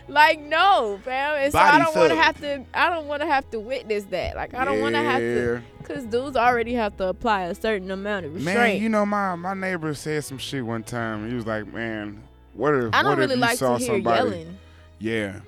Like 0.09 0.41
no, 0.41 0.99
fam. 1.05 1.37
And 1.37 1.53
so 1.53 1.59
I 1.59 1.79
don't 1.79 1.95
want 1.95 2.11
to 2.11 2.17
have 2.17 2.41
to. 2.41 2.65
I 2.75 2.89
don't 2.91 3.07
want 3.07 3.23
to 3.23 3.29
have 3.29 3.49
to 3.51 3.61
witness 3.61 4.05
that. 4.05 4.37
Like 4.37 4.55
I 4.55 4.65
don't 4.65 4.81
want 4.81 4.95
to 4.95 5.03
have 5.03 5.21
to, 5.21 5.63
cause 5.85 6.05
dudes 6.05 6.37
already 6.37 6.75
have 6.75 6.97
to 6.97 7.09
apply 7.09 7.43
a 7.45 7.55
certain 7.55 7.91
amount 7.91 8.27
of 8.27 8.35
restraint. 8.35 8.59
Man, 8.59 8.83
you 8.83 8.89
know 8.89 9.05
my 9.07 9.35
my 9.37 9.55
neighbor 9.55 9.93
said 9.95 10.25
some 10.25 10.39
shit 10.39 10.65
one 10.65 10.83
time. 10.83 11.29
He 11.29 11.35
was 11.35 11.47
like, 11.47 11.73
"Man, 11.73 12.23
what 12.55 12.75
if 12.75 12.95
I 12.95 13.03
don't 13.03 13.11
what 13.13 13.19
really 13.19 13.33
if 13.35 13.37
you 13.37 13.43
like 13.43 13.59
saw 13.59 13.77
to 13.79 13.85
hear 13.85 13.95
somebody?" 13.95 14.29
yelling. 14.31 14.59
Yeah, 14.99 15.41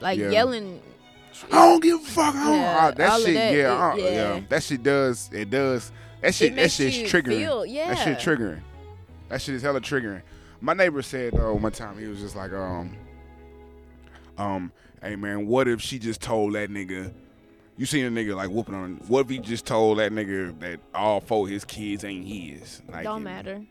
Like 0.00 0.18
Yeah. 0.18 0.30
yelling. 0.30 0.80
I 1.52 1.66
don't 1.66 1.82
give 1.82 2.00
a 2.00 2.04
fuck. 2.04 2.34
I 2.34 2.44
don't- 2.44 2.54
Yeah, 2.58 2.78
ah, 2.80 2.90
that 2.92 3.10
all 3.10 3.18
of 3.18 3.22
shit, 3.26 3.34
that, 3.34 3.54
yeah, 3.54 3.58
it- 3.58 3.92
uh, 3.92 3.96
yeah. 4.08 4.10
yeah, 4.36 4.40
that 4.48 4.62
shit 4.62 4.82
does. 4.82 5.28
It 5.34 5.50
does. 5.50 5.92
That 6.22 6.34
shit, 6.34 6.56
that 6.56 6.70
shit's 6.70 6.96
triggering. 7.12 7.36
Feel, 7.38 7.66
yeah. 7.66 7.92
That 7.92 7.98
shit 8.02 8.18
triggering. 8.18 8.60
That 9.28 9.42
shit 9.42 9.54
is 9.56 9.60
hella 9.62 9.82
triggering. 9.82 10.22
My 10.62 10.72
neighbor 10.72 11.02
said 11.02 11.34
though 11.34 11.52
one 11.54 11.72
time 11.72 11.98
he 11.98 12.06
was 12.06 12.20
just 12.20 12.34
like, 12.36 12.52
um, 12.54 12.96
um, 14.38 14.72
hey 15.02 15.16
man, 15.16 15.46
what 15.46 15.68
if 15.68 15.80
she 15.80 15.98
just 15.98 16.20
told 16.20 16.54
that 16.54 16.70
nigga? 16.70 17.12
You 17.78 17.84
seen 17.84 18.06
a 18.06 18.10
nigga 18.10 18.34
like 18.34 18.48
whooping 18.48 18.74
on? 18.74 18.94
What 19.06 19.20
if 19.26 19.28
he 19.28 19.38
just 19.38 19.66
told 19.66 19.98
that 19.98 20.10
nigga 20.12 20.58
that 20.60 20.80
all 20.94 21.20
four 21.20 21.46
of 21.46 21.50
his 21.52 21.64
kids 21.64 22.04
ain't 22.04 22.26
his? 22.26 22.80
Like, 22.88 23.04
Don't 23.04 23.22
matter. 23.22 23.62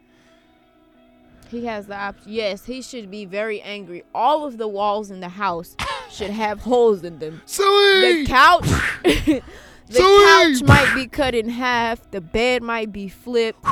He 1.49 1.65
has 1.65 1.87
the 1.87 1.95
option. 1.95 2.31
Yes, 2.31 2.65
he 2.65 2.81
should 2.81 3.09
be 3.09 3.25
very 3.25 3.61
angry. 3.61 4.03
All 4.13 4.45
of 4.45 4.57
the 4.57 4.67
walls 4.67 5.09
in 5.11 5.19
the 5.21 5.29
house 5.29 5.75
should 6.11 6.29
have 6.31 6.59
holes 6.61 7.03
in 7.03 7.19
them. 7.19 7.41
The 7.45 7.51
Sweet. 7.51 8.27
couch, 8.27 8.63
the 9.03 9.41
couch 9.89 10.63
might 10.67 10.91
be 10.95 11.07
cut 11.07 11.33
in 11.35 11.49
half. 11.49 12.09
The 12.11 12.21
bed 12.21 12.61
might 12.63 12.91
be 12.91 13.07
flipped. 13.07 13.63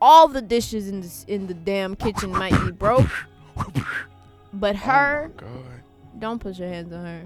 All 0.00 0.28
the 0.28 0.42
dishes 0.42 0.88
in 0.88 1.00
the 1.00 1.24
in 1.28 1.46
the 1.46 1.54
damn 1.54 1.96
kitchen 1.96 2.30
might 2.30 2.58
be 2.64 2.72
broke. 2.72 3.08
But 4.52 4.76
her, 4.76 5.30
Oh 5.38 5.42
my 5.42 5.46
God. 5.48 5.64
Don't 6.18 6.38
put 6.38 6.58
your 6.58 6.68
hands 6.68 6.92
on 6.92 7.04
her. 7.04 7.22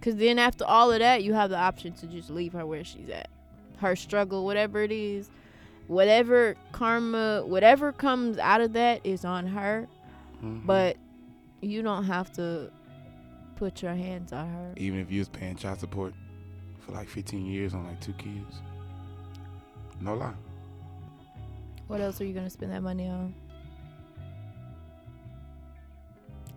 Cause 0.00 0.16
then 0.16 0.38
after 0.38 0.64
all 0.64 0.92
of 0.92 1.00
that, 1.00 1.24
you 1.24 1.34
have 1.34 1.50
the 1.50 1.58
option 1.58 1.92
to 1.94 2.06
just 2.06 2.30
leave 2.30 2.52
her 2.52 2.64
where 2.64 2.84
she's 2.84 3.08
at. 3.10 3.28
Her 3.78 3.96
struggle, 3.96 4.44
whatever 4.44 4.80
it 4.82 4.92
is, 4.92 5.28
whatever 5.88 6.56
karma, 6.72 7.42
whatever 7.44 7.92
comes 7.92 8.38
out 8.38 8.60
of 8.60 8.72
that 8.74 9.04
is 9.04 9.24
on 9.24 9.46
her. 9.48 9.88
Mhm. 10.42 10.64
But 10.66 10.96
you 11.60 11.82
don't 11.82 12.04
have 12.04 12.30
to 12.34 12.70
put 13.56 13.82
your 13.82 13.94
hands 13.94 14.32
on 14.32 14.46
her. 14.48 14.72
even 14.76 15.00
if 15.00 15.10
you 15.10 15.18
was 15.18 15.28
paying 15.28 15.56
child 15.56 15.80
support 15.80 16.14
for 16.78 16.92
like 16.92 17.08
15 17.08 17.44
years 17.44 17.74
on 17.74 17.84
like 17.84 18.00
two 18.00 18.12
kids, 18.12 18.60
no 20.00 20.14
lie. 20.14 20.32
What 21.88 22.00
else 22.00 22.20
are 22.20 22.24
you 22.24 22.34
gonna 22.34 22.50
spend 22.50 22.70
that 22.70 22.82
money 22.82 23.08
on? 23.08 23.34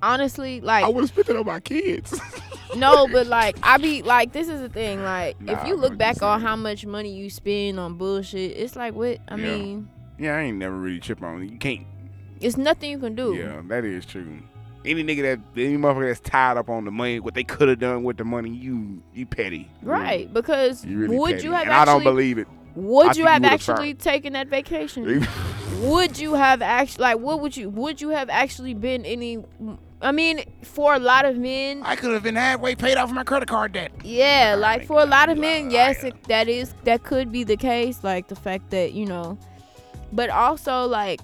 Honestly, 0.04 0.62
like 0.62 0.84
I 0.84 0.88
would 0.90 1.02
have 1.02 1.10
spent 1.10 1.30
it 1.30 1.36
on 1.36 1.46
my 1.46 1.60
kids. 1.60 2.20
no, 2.76 3.08
but 3.08 3.28
like 3.28 3.58
I 3.64 3.78
be 3.78 4.02
like 4.02 4.32
this 4.34 4.48
is 4.50 4.62
the 4.62 4.70
thing. 4.70 5.04
Like 5.04 5.40
Nah, 5.42 5.54
if 5.54 5.68
you 5.68 5.76
look 5.76 5.98
back 5.98 6.22
on 6.24 6.42
how 6.42 6.56
much 6.56 6.86
money 6.86 7.14
you 7.14 7.30
spend 7.30 7.80
on 7.80 7.96
bullshit, 7.96 8.58
it's 8.58 8.76
like 8.76 8.94
what 8.96 9.20
I 9.28 9.36
Yeah. 9.36 9.44
mean. 9.58 9.90
yeah, 10.18 10.36
I 10.38 10.42
ain't 10.42 10.58
never 10.58 10.76
really 10.76 11.00
trip 11.00 11.22
on 11.22 11.44
it. 11.44 11.52
You 11.52 11.58
can't. 11.58 11.86
It's 12.40 12.58
nothing 12.58 12.90
you 12.90 12.98
can 12.98 13.14
do. 13.16 13.36
Yeah, 13.36 13.62
that 13.68 13.86
is 13.86 14.06
true. 14.06 14.40
any 14.84 15.04
nigga 15.04 15.22
that 15.22 15.40
any 15.62 15.78
motherfucker 15.78 16.08
that's 16.08 16.20
tied 16.22 16.58
up 16.58 16.68
on 16.68 16.86
the 16.86 16.92
money, 16.92 17.20
what 17.20 17.36
they 17.36 17.44
could 17.44 17.70
have 17.70 17.78
done 17.78 18.04
with 18.04 18.18
the 18.18 18.24
money, 18.26 18.50
you 18.50 19.04
you 19.14 19.28
petty. 19.28 19.70
Right, 19.84 20.34
because 20.34 20.84
You 20.84 20.98
really 20.98 21.18
would 21.18 21.34
petty. 21.36 21.44
you 21.44 21.52
have 21.54 21.64
and 21.68 21.74
I 21.74 21.86
don't 21.86 22.04
believe 22.04 22.40
it. 22.40 22.48
would 22.74 23.16
you 23.16 23.28
have 23.28 23.44
you 23.44 23.50
actually 23.50 23.94
taken 23.94 24.34
that 24.34 24.48
vacation? 24.48 25.28
would 25.82 26.18
you 26.18 26.34
have 26.34 26.64
actually 26.64 27.02
like 27.04 27.20
what 27.20 27.42
would 27.42 27.56
you 27.56 27.70
would 27.70 28.02
you 28.02 28.10
have 28.10 28.30
actually 28.32 28.74
been 28.74 29.06
any 29.06 29.38
I 30.02 30.12
mean, 30.12 30.44
for 30.64 30.96
a 30.96 31.00
lot 31.00 31.26
of 31.26 31.38
men, 31.38 31.84
I 31.84 31.96
could 31.96 32.12
have 32.12 32.24
been 32.24 32.36
halfway 32.36 32.76
paid 32.76 32.98
off 32.98 33.12
my 33.12 33.24
credit 33.24 33.48
card 33.48 33.74
debt. 33.74 33.92
yeah, 34.04 34.54
I 34.54 34.56
like 34.56 34.86
for 34.86 35.02
a 35.02 35.06
lot 35.06 35.30
of 35.30 35.38
men, 35.38 35.70
yes, 35.70 36.04
it, 36.04 36.16
that 36.24 36.48
is 36.48 36.74
that 36.84 37.04
could 37.04 37.32
be 37.32 37.44
the 37.44 37.58
case. 37.58 38.04
Like 38.04 38.28
the 38.28 38.36
fact 38.36 38.72
that 38.72 38.94
you 38.94 39.06
know, 39.06 39.38
but 40.12 40.30
also 40.30 40.86
like 40.86 41.22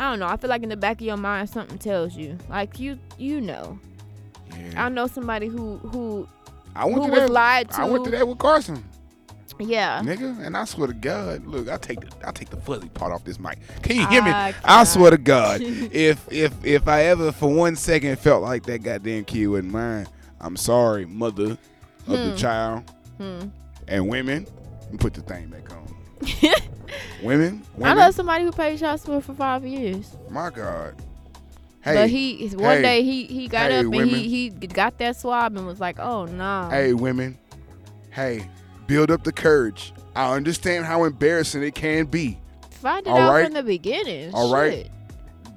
I 0.00 0.10
don't 0.10 0.18
know. 0.18 0.26
I 0.26 0.36
feel 0.36 0.50
like 0.50 0.64
in 0.64 0.68
the 0.68 0.76
back 0.76 1.00
of 1.00 1.06
your 1.06 1.16
mind, 1.16 1.48
something 1.48 1.78
tells 1.78 2.16
you, 2.16 2.36
like 2.48 2.80
you 2.80 2.98
you 3.18 3.40
know. 3.40 3.78
Yeah. 4.50 4.86
I 4.86 4.88
know 4.88 5.06
somebody 5.06 5.46
who 5.46 5.78
who 5.78 6.28
I 6.74 6.84
went 6.86 6.96
who 7.04 7.10
was 7.10 7.20
that. 7.20 7.30
lied 7.30 7.70
to. 7.70 7.82
I 7.82 7.84
went 7.84 8.04
to 8.06 8.10
that 8.10 8.26
with 8.26 8.38
Carson, 8.38 8.82
Yeah. 9.68 10.00
nigga, 10.02 10.44
and 10.44 10.56
I 10.56 10.64
swear 10.64 10.88
to 10.88 10.94
God, 10.94 11.46
look, 11.46 11.68
I 11.68 11.76
take 11.76 12.00
the 12.00 12.28
I 12.28 12.32
take 12.32 12.50
the 12.50 12.56
fuzzy 12.56 12.88
part 12.88 13.12
off 13.12 13.24
this 13.24 13.38
mic. 13.38 13.58
Can 13.82 13.96
you 13.96 14.06
hear 14.08 14.22
me? 14.22 14.30
I 14.30 14.54
I 14.64 14.84
swear 14.84 15.10
to. 15.10 15.18
God, 15.18 15.60
if 15.62 16.30
if 16.32 16.52
if 16.64 16.88
I 16.88 17.04
ever 17.04 17.32
for 17.32 17.52
one 17.52 17.76
second 17.76 18.18
felt 18.18 18.42
like 18.42 18.64
that 18.64 18.82
goddamn 18.82 19.24
kid 19.24 19.46
wasn't 19.46 19.72
mine, 19.72 20.06
I'm 20.40 20.56
sorry, 20.56 21.06
mother 21.06 21.52
of 21.52 21.58
the 22.06 22.30
Hmm. 22.30 22.36
child 22.36 22.82
Hmm. 23.18 23.40
and 23.88 24.08
women. 24.08 24.46
Put 24.98 25.14
the 25.14 25.22
thing 25.22 25.48
back 25.48 25.70
on. 25.72 25.88
women, 27.22 27.62
I 27.82 27.94
know 27.94 28.10
somebody 28.10 28.44
who 28.44 28.52
paid 28.52 28.78
child 28.78 29.00
support 29.00 29.24
for 29.24 29.34
five 29.34 29.64
years. 29.64 30.16
my 30.28 30.50
God. 30.50 30.94
Hey, 31.80 31.94
but 31.94 32.10
he 32.10 32.46
one 32.50 32.76
hey, 32.76 32.82
day 32.82 33.02
he 33.02 33.24
he 33.24 33.48
got 33.48 33.70
hey, 33.70 33.78
up 33.78 33.84
and 33.86 33.90
women. 33.90 34.14
he 34.20 34.28
he 34.28 34.50
got 34.50 34.98
that 34.98 35.16
swab 35.16 35.56
and 35.56 35.66
was 35.66 35.80
like, 35.80 35.98
oh 35.98 36.26
no. 36.26 36.68
hey, 36.70 36.92
women. 36.92 37.38
Hey, 38.10 38.46
build 38.86 39.10
up 39.10 39.24
the 39.24 39.32
courage. 39.32 39.92
I 40.14 40.34
understand 40.34 40.84
how 40.84 41.04
embarrassing 41.04 41.62
it 41.62 41.74
can 41.74 42.06
be. 42.06 42.38
Find 42.70 43.06
it 43.06 43.10
all 43.10 43.18
out 43.18 43.32
right. 43.32 43.44
from 43.44 43.54
the 43.54 43.62
beginning. 43.62 44.34
All 44.34 44.52
right. 44.52 44.72
Shit. 44.72 44.90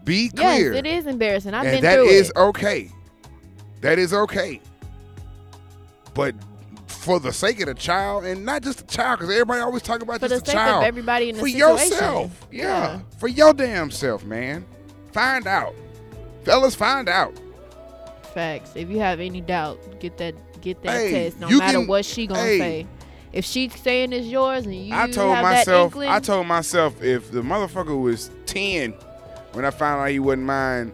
Be 0.06 0.30
Yes, 0.35 0.57
clear. 0.60 0.73
it 0.73 0.85
is 0.85 1.06
embarrassing. 1.07 1.53
I've 1.53 1.64
been 1.64 1.76
and 1.76 1.84
that 1.84 1.95
through 1.95 2.10
is 2.10 2.30
it. 2.30 2.35
okay. 2.38 2.91
That 3.81 3.97
is 3.99 4.14
okay. 4.14 4.61
But 6.14 6.35
for 6.88 7.19
the 7.19 7.34
sake 7.34 7.60
of 7.60 7.68
the 7.68 7.73
child, 7.73 8.23
and 8.26 8.45
not 8.45 8.61
just 8.64 8.80
the 8.80 8.84
child, 8.85 9.19
because 9.19 9.34
everybody 9.34 9.61
always 9.61 9.81
talk 9.81 10.02
about 10.02 10.19
For 10.19 10.27
the 10.27 10.35
just 10.35 10.45
the 10.45 10.52
sake 10.52 10.60
child. 10.60 10.84
of 10.84 10.88
everybody 10.88 11.30
in 11.30 11.35
the 11.35 11.41
for 11.41 11.47
situation. 11.47 11.91
yourself, 11.91 12.47
yeah. 12.52 12.99
for 13.18 13.27
your 13.27 13.53
damn 13.53 13.91
self, 13.91 14.23
man. 14.23 14.65
Find 15.11 15.45
out, 15.47 15.73
fellas. 16.43 16.76
Find 16.76 17.10
out. 17.10 17.34
Facts. 18.34 18.72
If 18.76 18.89
you 18.89 18.99
have 18.99 19.19
any 19.19 19.41
doubt, 19.41 19.80
get 19.99 20.18
that 20.18 20.35
get 20.61 20.81
that 20.84 20.91
Hey, 20.97 21.11
test. 21.11 21.39
No 21.39 21.49
matter 21.49 21.80
can- 21.80 21.88
what 21.88 22.06
she 22.06 22.27
gonna 22.27 22.41
hey. 22.41 22.60
say. 22.60 22.88
If 23.36 23.44
she's 23.45 23.78
saying 23.80 24.14
it's 24.14 24.28
yours 24.28 24.66
and 24.66 24.74
you 24.74 24.95
I 24.95 25.12
told 25.12 25.36
have 25.36 25.44
myself, 25.44 25.66
that 25.66 25.84
inkling, 25.98 26.10
I 26.10 26.20
told 26.20 26.48
myself, 26.48 27.03
if 27.03 27.32
the 27.32 27.41
motherfucker 27.41 27.99
was 28.02 28.32
ten 28.45 28.94
when 29.53 29.66
I 29.66 29.72
found 29.72 30.02
out 30.02 30.10
he 30.10 30.20
wasn't 30.20 30.44
mine, 30.44 30.94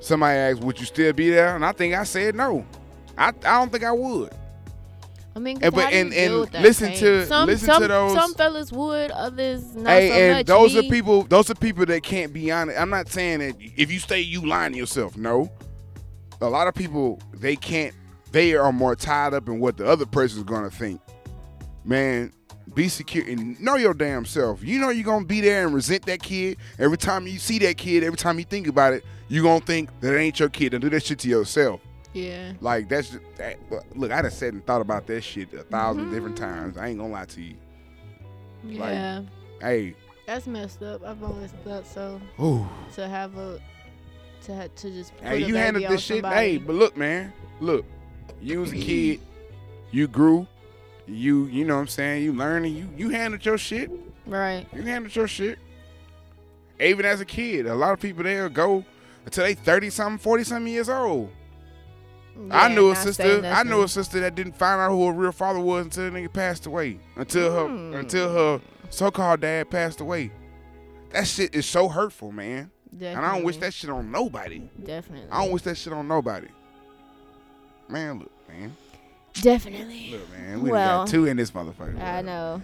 somebody 0.00 0.36
asked, 0.36 0.60
"Would 0.60 0.80
you 0.80 0.86
still 0.86 1.12
be 1.12 1.30
there?" 1.30 1.54
And 1.54 1.64
I 1.64 1.72
think 1.72 1.94
I 1.94 2.02
said 2.04 2.34
no. 2.34 2.66
I, 3.16 3.28
I 3.28 3.32
don't 3.60 3.70
think 3.70 3.84
I 3.84 3.92
would. 3.92 4.30
I 5.36 5.38
mean, 5.40 5.58
and- 5.62 5.72
but- 5.72 5.84
how 5.84 5.90
do 5.90 5.96
you 5.96 6.00
and- 6.02 6.12
and 6.14 6.52
listen 6.64 6.88
pain? 6.88 6.98
to- 6.98 7.26
some, 7.26 7.46
listen 7.46 7.66
some, 7.66 7.82
to 7.82 7.88
those- 7.88 8.12
Some 8.12 8.34
fellas 8.34 8.72
would, 8.72 9.12
others 9.12 9.62
not 9.76 9.90
hey, 9.90 10.08
so 10.08 10.14
and 10.14 10.32
much. 10.38 10.46
those 10.46 10.74
Me, 10.74 10.80
are 10.80 10.90
people. 10.90 11.22
Those 11.22 11.48
are 11.48 11.54
people 11.54 11.86
that 11.86 12.02
can't 12.02 12.32
be 12.32 12.50
honest. 12.50 12.76
I'm 12.80 12.90
not 12.90 13.08
saying 13.08 13.38
that 13.38 13.54
if 13.76 13.92
you 13.92 14.00
stay, 14.00 14.20
you 14.20 14.44
lying 14.44 14.72
to 14.72 14.78
yourself. 14.78 15.16
No, 15.16 15.48
a 16.40 16.48
lot 16.48 16.66
of 16.66 16.74
people 16.74 17.20
they 17.34 17.54
can't. 17.54 17.94
They 18.32 18.54
are 18.56 18.72
more 18.72 18.96
tied 18.96 19.32
up 19.32 19.46
in 19.48 19.60
what 19.60 19.76
the 19.76 19.86
other 19.86 20.06
person's 20.06 20.42
gonna 20.42 20.70
think. 20.70 21.00
Man, 21.88 22.32
be 22.74 22.88
secure 22.88 23.24
and 23.26 23.58
know 23.60 23.76
your 23.76 23.94
damn 23.94 24.26
self. 24.26 24.62
You 24.62 24.78
know 24.78 24.90
you're 24.90 25.04
gonna 25.04 25.24
be 25.24 25.40
there 25.40 25.64
and 25.66 25.74
resent 25.74 26.04
that 26.06 26.22
kid 26.22 26.58
every 26.78 26.98
time 26.98 27.26
you 27.26 27.38
see 27.38 27.58
that 27.60 27.78
kid. 27.78 28.04
Every 28.04 28.18
time 28.18 28.38
you 28.38 28.44
think 28.44 28.66
about 28.66 28.92
it, 28.92 29.04
you 29.28 29.42
gonna 29.42 29.64
think 29.64 29.88
that 30.00 30.14
it 30.14 30.18
ain't 30.18 30.38
your 30.38 30.50
kid 30.50 30.74
and 30.74 30.82
do 30.82 30.90
that 30.90 31.02
shit 31.02 31.18
to 31.20 31.28
yourself. 31.28 31.80
Yeah. 32.12 32.52
Like 32.60 32.88
that's 32.90 33.08
just, 33.10 33.22
that, 33.36 33.56
look. 33.96 34.12
I 34.12 34.20
done 34.20 34.30
said 34.30 34.52
and 34.52 34.66
thought 34.66 34.82
about 34.82 35.06
that 35.06 35.22
shit 35.22 35.50
a 35.54 35.58
1000 35.58 36.02
Mm-hmm. 36.02 36.14
different 36.14 36.36
times. 36.36 36.76
I 36.76 36.88
ain't 36.88 36.98
gonna 36.98 37.12
lie 37.12 37.24
to 37.24 37.40
you. 37.42 37.54
Like, 38.64 38.90
Yeah. 38.92 39.22
Hey, 39.62 39.94
That's 40.26 40.46
messed 40.46 40.82
up. 40.82 41.02
I've 41.06 41.22
always 41.22 41.52
thought 41.64 41.86
so. 41.86 42.20
ooh. 42.38 42.68
To 42.96 43.08
have 43.08 43.36
a, 43.38 43.60
to 44.42 44.54
ha- 44.54 44.68
to 44.76 44.90
just 44.90 45.12
Hey, 45.22 45.38
you 45.38 45.54
handled 45.56 45.84
this 45.88 46.02
shit. 46.02 46.16
somebody. 46.22 46.36
Hey, 46.36 46.58
but 46.58 46.74
look, 46.76 46.96
man, 46.98 47.32
look, 47.60 47.86
you 48.42 48.60
was 48.60 48.72
a 48.72 48.76
kid, 48.76 49.20
you 49.90 50.06
grew, 50.06 50.46
you, 51.08 51.46
you 51.46 51.64
know 51.64 51.74
what 51.76 51.80
I'm 51.82 51.88
saying, 51.88 52.22
you 52.24 52.32
learning, 52.32 52.74
you, 52.76 52.88
you 52.96 53.08
handled 53.10 53.44
your 53.44 53.58
shit, 53.58 53.90
Right. 54.26 54.66
you 54.74 54.82
handled 54.82 55.14
your 55.16 55.26
shit. 55.28 55.58
Even 56.80 57.04
as 57.06 57.20
a 57.20 57.24
kid, 57.24 57.66
a 57.66 57.74
lot 57.74 57.92
of 57.92 58.00
people 58.00 58.22
there 58.22 58.48
go 58.48 58.84
until 59.24 59.44
they 59.44 59.54
30 59.54 59.90
something, 59.90 60.18
40 60.18 60.44
something 60.44 60.72
years 60.72 60.88
old. 60.88 61.30
I 62.52 62.68
knew 62.72 62.92
a 62.92 62.96
sister, 62.96 63.44
I 63.44 63.64
knew 63.64 63.82
a 63.82 63.88
sister 63.88 64.20
that 64.20 64.36
didn't 64.36 64.56
find 64.56 64.80
out 64.80 64.90
who 64.92 65.06
her 65.08 65.12
real 65.12 65.32
father 65.32 65.58
was 65.58 65.86
until 65.86 66.04
the 66.04 66.10
nigga 66.16 66.32
passed 66.32 66.66
away, 66.66 67.00
until 67.16 67.52
her, 67.52 67.64
Mm. 67.68 67.98
until 67.98 68.32
her 68.32 68.60
so-called 68.90 69.40
dad 69.40 69.70
passed 69.70 70.00
away. 70.00 70.30
That 71.10 71.26
shit 71.26 71.52
is 71.54 71.66
so 71.66 71.88
hurtful, 71.88 72.30
man. 72.30 72.70
And 73.00 73.18
I 73.18 73.34
don't 73.34 73.44
wish 73.44 73.56
that 73.56 73.74
shit 73.74 73.90
on 73.90 74.12
nobody. 74.12 74.70
Definitely. 74.82 75.28
I 75.32 75.42
don't 75.42 75.52
wish 75.52 75.62
that 75.62 75.76
shit 75.76 75.92
on 75.92 76.06
nobody. 76.06 76.46
Man, 77.88 78.20
look, 78.20 78.30
man. 78.48 78.76
Definitely. 79.42 80.12
Look, 80.12 80.30
man. 80.32 80.62
We 80.62 80.70
Well, 80.70 81.00
got 81.04 81.08
two 81.08 81.26
in 81.26 81.36
this 81.36 81.50
motherfucker. 81.52 82.00
I 82.02 82.22
know. 82.22 82.62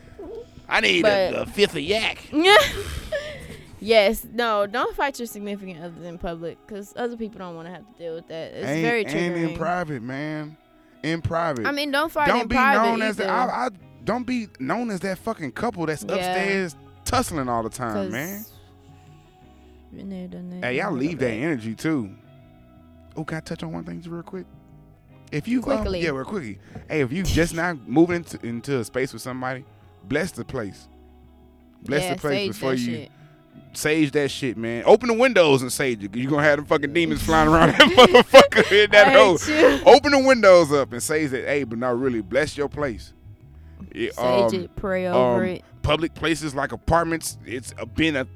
I 0.68 0.80
need 0.80 1.02
But- 1.02 1.34
a, 1.34 1.42
a 1.42 1.46
fifth 1.46 1.74
of 1.76 1.82
yak. 1.82 2.18
yes. 3.80 4.26
No. 4.32 4.66
Don't 4.66 4.94
fight 4.96 5.18
your 5.18 5.26
significant 5.26 5.82
other 5.82 6.06
in 6.06 6.18
public, 6.18 6.59
because 6.66 6.92
other 6.96 7.16
people 7.16 7.38
don't 7.38 7.55
want 7.55 7.68
to 7.68 7.72
have 7.72 7.82
to 7.92 7.98
deal 7.98 8.14
with 8.14 8.28
that. 8.28 8.52
It's 8.55 8.66
ain't, 8.66 8.82
very 8.82 9.05
ain't 9.06 9.36
in 9.51 9.56
private, 9.56 10.02
man. 10.02 10.56
In 11.02 11.20
private. 11.20 11.66
I 11.66 11.72
mean, 11.72 11.90
don't 11.90 12.10
fight 12.10 12.28
don't 12.28 12.42
in 12.42 12.48
be 12.48 12.55
private 12.55 12.82
known 12.82 13.02
as 13.02 13.20
either. 13.20 13.24
the, 13.24 13.30
I, 13.32 13.66
I 13.66 13.68
don't 14.05 14.26
be 14.26 14.48
known 14.59 14.90
as 14.90 15.01
that 15.01 15.18
fucking 15.18 15.52
couple 15.52 15.84
that's 15.86 16.02
Yeah. 16.02 16.14
upstairs 16.14 16.76
tussling 17.05 17.48
all 17.48 17.62
the 17.62 17.68
time, 17.70 18.10
man. 18.10 18.44
been 19.92 20.09
there, 20.09 20.26
done 20.28 20.48
that, 20.60 20.64
Hey, 20.66 20.78
y'all 20.78 20.92
leave 20.92 21.18
that 21.18 21.26
that. 21.26 21.32
energy 21.32 21.74
too. 21.74 22.10
Oh, 23.16 23.24
can 23.24 23.36
I 23.36 23.40
touch 23.40 23.62
on 23.62 23.70
one 23.72 23.84
thing 23.84 24.02
real 24.09 24.22
quick? 24.22 24.46
If 25.32 25.48
you 25.48 25.59
um, 25.59 25.64
Quickly. 25.64 26.02
yeah, 26.02 26.10
real 26.10 26.24
quickly. 26.24 26.59
Hey, 26.88 27.01
if 27.01 27.12
you 27.12 27.22
just 27.22 27.55
now 27.55 27.76
moving 27.86 28.16
into, 28.16 28.44
into 28.46 28.78
a 28.78 28.84
space 28.84 29.12
with 29.12 29.22
somebody, 29.22 29.64
bless 30.05 30.30
the 30.30 30.44
place. 30.44 30.88
Bless 31.82 32.02
yeah, 32.02 32.14
the 32.14 32.20
place 32.20 32.38
sage 32.38 32.52
before 32.52 32.70
that 32.70 32.78
you 32.78 32.94
shit. 32.94 33.10
sage 33.72 34.10
that 34.12 34.30
shit, 34.30 34.56
man. 34.56 34.84
Open 34.86 35.09
the 35.09 35.14
windows 35.14 35.62
and 35.62 35.72
sage 35.72 36.02
it. 36.02 36.14
You 36.14 36.30
gonna 36.30 36.42
have 36.42 36.56
them 36.59 36.66
fucking 36.66 36.92
demons 36.92 37.22
flying 37.26 37.48
around 37.48 37.72
that 37.72 37.80
motherfucker 37.80 38.84
in 38.84 38.90
that 38.92 39.12
hole. 39.12 39.94
Open 39.94 40.12
the 40.12 40.22
windows 40.24 40.72
up 40.72 40.92
and 40.92 41.02
sage 41.02 41.30
that. 41.30 41.44
Hey, 41.44 41.64
but 41.64 41.78
not 41.78 41.98
really. 41.98 42.22
Bless 42.22 42.56
your 42.56 42.68
place. 42.68 43.12
Sage 43.92 44.18
um, 44.18 44.55
it, 44.55 44.76
pray 44.76 45.06
over 45.06 45.44
um, 45.44 45.51
it. 45.51 45.64
Public 45.82 46.14
places 46.14 46.55
like 46.55 46.72
apartments, 46.72 47.36
it's 47.44 47.74
a- 47.78 47.86
been 47.86 48.16
a 48.16 48.26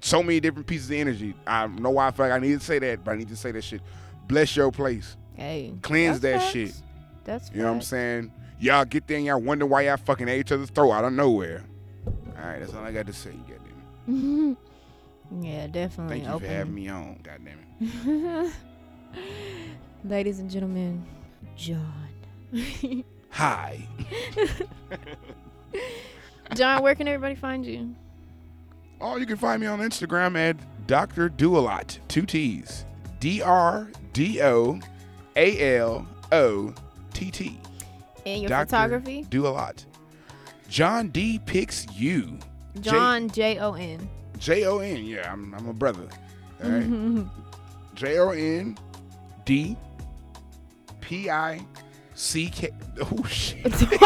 so 0.00 0.22
many 0.22 0.40
different 0.40 0.66
pieces 0.66 0.90
of 0.90 0.96
energy. 0.96 1.34
I 1.46 1.66
know 1.66 1.90
why 1.90 2.08
I 2.08 2.10
feel 2.10 2.26
like 2.26 2.34
I 2.34 2.38
need 2.38 2.58
to 2.58 2.64
say 2.64 2.78
that, 2.80 3.04
but 3.04 3.12
I 3.12 3.16
need 3.16 3.28
to 3.28 3.36
say 3.36 3.52
that 3.52 3.62
shit. 3.62 3.80
Bless 4.26 4.54
your 4.56 4.70
place. 4.72 5.16
Hey, 5.34 5.72
cleanse 5.82 6.20
that 6.20 6.40
facts. 6.40 6.52
shit. 6.52 6.74
That's 7.24 7.50
You 7.50 7.58
know 7.58 7.64
what 7.64 7.70
I'm 7.70 7.76
facts. 7.78 7.88
saying? 7.88 8.32
Y'all 8.60 8.84
get 8.84 9.06
there 9.06 9.16
and 9.16 9.26
y'all 9.26 9.40
wonder 9.40 9.66
why 9.66 9.82
y'all 9.82 9.96
fucking 9.96 10.28
at 10.28 10.36
each 10.36 10.52
other's 10.52 10.70
throat 10.70 10.92
out 10.92 11.04
of 11.04 11.12
nowhere. 11.12 11.64
All 12.06 12.12
right, 12.48 12.58
that's 12.60 12.74
all 12.74 12.84
I 12.84 12.92
got 12.92 13.06
to 13.06 13.12
say. 13.12 13.32
Goddamn. 13.48 14.52
It. 14.52 14.56
Yeah, 15.40 15.66
definitely. 15.66 16.16
Thank 16.16 16.28
you 16.28 16.34
open. 16.34 16.46
for 16.46 16.52
having 16.54 16.74
me 16.74 16.88
on. 16.90 17.18
Goddamn 17.22 17.58
it. 17.80 18.52
Ladies 20.04 20.40
and 20.40 20.50
gentlemen, 20.50 21.02
John. 21.56 22.10
Hi. 23.30 23.88
John, 26.54 26.82
where 26.82 26.94
can 26.94 27.08
everybody 27.08 27.34
find 27.34 27.64
you? 27.64 27.94
Oh, 29.00 29.16
you 29.16 29.24
can 29.24 29.36
find 29.38 29.60
me 29.60 29.66
on 29.66 29.80
Instagram 29.80 30.36
at 30.36 30.56
Dr. 30.86 31.28
Do 31.30 31.56
a 31.56 31.60
Lot. 31.60 31.98
Two 32.08 32.26
T's. 32.26 32.84
D 33.20 33.40
R 33.40 33.88
D 34.12 34.42
O 34.42 34.80
A 35.36 35.76
L 35.78 36.06
O 36.30 36.72
T 37.14 37.30
T. 37.30 37.58
And 38.26 38.42
your 38.42 38.48
Dr. 38.48 38.66
photography? 38.66 39.22
Do 39.28 39.46
a 39.46 39.48
lot. 39.48 39.84
John 40.68 41.08
D 41.08 41.40
picks 41.44 41.86
you. 41.92 42.38
John 42.80 43.28
J 43.30 43.58
O 43.58 43.74
N. 43.74 44.08
J 44.38 44.64
O 44.64 44.78
N. 44.78 45.04
Yeah, 45.04 45.30
I'm, 45.32 45.52
I'm 45.54 45.68
a 45.68 45.72
brother. 45.74 46.06
All 46.64 46.70
right. 46.70 47.26
J 47.94 48.18
O 48.18 48.30
N 48.30 48.78
D 49.44 49.76
P 51.00 51.28
I 51.30 51.60
C 52.14 52.48
K. 52.48 52.70
Oh 53.00 53.24
shit. 53.24 53.66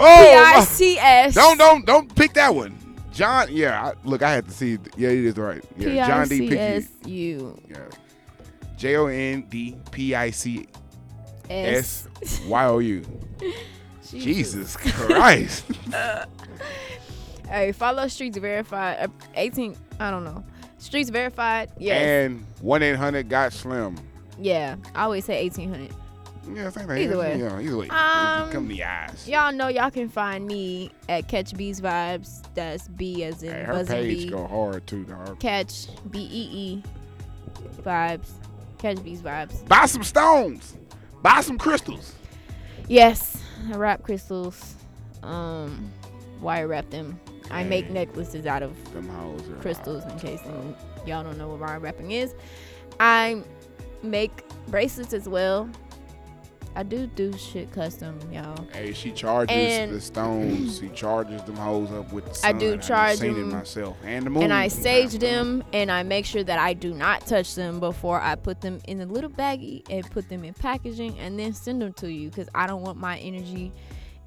Oh, 0.00 0.04
P 0.04 0.36
Oh, 0.36 0.42
I 0.44 0.58
my- 0.58 0.64
C 0.64 0.96
S. 0.96 1.34
don't 1.34 1.58
don't 1.58 1.84
don't 1.84 2.14
pick 2.14 2.32
that 2.34 2.54
one. 2.54 2.76
John. 3.12 3.48
Yeah, 3.50 3.82
I, 3.88 3.92
look, 4.04 4.22
I 4.22 4.30
had 4.30 4.44
to 4.44 4.52
see. 4.52 4.78
Yeah, 4.96 5.08
it 5.08 5.24
is 5.24 5.36
right. 5.36 5.64
Yeah, 5.76 6.06
John 6.06 6.28
D. 6.28 6.48
Pickett. 6.48 6.86
P-I-C-S-U. 7.02 7.60
Yeah, 7.68 7.78
J 8.78 8.96
O 8.96 9.06
N 9.06 9.42
D 9.50 9.76
P 9.90 10.14
I 10.14 10.30
C 10.30 10.66
S. 11.50 12.08
Y 12.46 12.64
O 12.64 12.78
U. 12.78 13.04
Jesus 14.08 14.76
Christ. 14.76 15.64
Hey, 17.48 17.72
follow 17.72 18.06
Streets 18.08 18.36
Verified. 18.36 18.98
Uh, 19.00 19.08
18, 19.34 19.74
I 19.98 20.10
don't 20.10 20.22
know. 20.24 20.44
Streets 20.76 21.08
Verified. 21.08 21.72
Yes. 21.78 22.02
And 22.02 22.44
one 22.60 22.82
eight 22.82 22.96
hundred 22.96 23.30
got 23.30 23.54
slim. 23.54 23.96
yeah. 24.38 24.76
I 24.94 25.04
always 25.04 25.24
say 25.24 25.42
1800. 25.44 25.90
Yeah, 26.54 26.68
same 26.70 26.86
thing. 26.86 26.98
Either 27.04 27.16
way. 27.18 27.38
Yeah, 27.38 27.58
either 27.58 27.76
way. 27.78 27.88
Um, 27.88 28.50
Come 28.50 28.68
to 28.68 28.74
the 28.74 28.84
eyes. 28.84 29.26
Y'all 29.26 29.50
know 29.52 29.68
y'all 29.68 29.90
can 29.90 30.10
find 30.10 30.46
me 30.46 30.90
at 31.08 31.28
Catch 31.28 31.54
Bees 31.56 31.80
Vibes. 31.80 32.42
That's 32.54 32.86
B 32.88 33.24
as 33.24 33.42
in 33.42 33.52
Hey, 33.52 33.62
her 33.64 33.82
page 33.84 34.24
bee. 34.24 34.30
go 34.30 34.46
hard 34.46 34.86
too, 34.86 35.04
dog. 35.04 35.40
Catch 35.40 35.88
B 36.10 36.20
E 36.20 36.48
E 36.52 36.82
vibes. 37.82 38.28
Catch 38.78 39.02
these 39.02 39.20
Vibes. 39.22 39.66
Buy 39.68 39.86
some 39.86 40.02
stones. 40.02 40.76
Buy 41.22 41.40
some 41.40 41.58
crystals. 41.58 42.14
Yes, 42.88 43.42
I 43.72 43.76
wrap 43.76 44.02
crystals. 44.02 44.76
Um, 45.22 45.92
wire 46.40 46.68
wrap 46.68 46.88
them. 46.90 47.18
I 47.50 47.64
make 47.64 47.90
necklaces 47.90 48.46
out 48.46 48.62
of 48.62 48.76
crystals 49.60 50.04
in 50.04 50.18
case 50.18 50.40
y'all 51.06 51.24
don't 51.24 51.38
know 51.38 51.48
what 51.48 51.60
wire 51.60 51.78
wrapping 51.80 52.10
is. 52.10 52.34
I 53.00 53.42
make 54.02 54.44
bracelets 54.68 55.12
as 55.12 55.28
well. 55.28 55.68
I 56.76 56.82
do 56.84 57.06
do 57.08 57.32
shit 57.36 57.72
custom, 57.72 58.18
y'all. 58.32 58.64
Hey, 58.72 58.92
she 58.92 59.10
charges 59.10 59.56
And- 59.56 59.92
the 59.92 60.00
stones. 60.00 60.78
she 60.78 60.88
charges 60.90 61.42
them 61.42 61.56
hoes 61.56 61.90
up 61.90 62.12
with 62.12 62.24
the 62.26 62.30
I 62.30 62.50
sun. 62.52 62.58
do 62.58 62.74
I've 62.74 62.86
charge 62.86 63.18
seen 63.18 63.34
them, 63.34 63.50
it 63.50 63.54
myself. 63.54 63.96
And 64.04 64.26
the 64.26 64.30
moon. 64.30 64.44
and 64.44 64.52
I 64.52 64.68
sage 64.68 65.10
sometimes. 65.12 65.20
them 65.32 65.64
and 65.72 65.90
I 65.90 66.02
make 66.04 66.24
sure 66.24 66.44
that 66.44 66.58
I 66.58 66.74
do 66.74 66.94
not 66.94 67.26
touch 67.26 67.54
them 67.56 67.80
before 67.80 68.20
I 68.20 68.36
put 68.36 68.60
them 68.60 68.78
in 68.86 69.00
a 69.00 69.06
little 69.06 69.30
baggie 69.30 69.82
and 69.90 70.08
put 70.12 70.28
them 70.28 70.44
in 70.44 70.54
packaging 70.54 71.18
and 71.18 71.36
then 71.38 71.52
send 71.52 71.82
them 71.82 71.92
to 71.94 72.12
you 72.12 72.28
because 72.30 72.48
I 72.54 72.66
don't 72.68 72.82
want 72.82 72.98
my 72.98 73.18
energy 73.18 73.72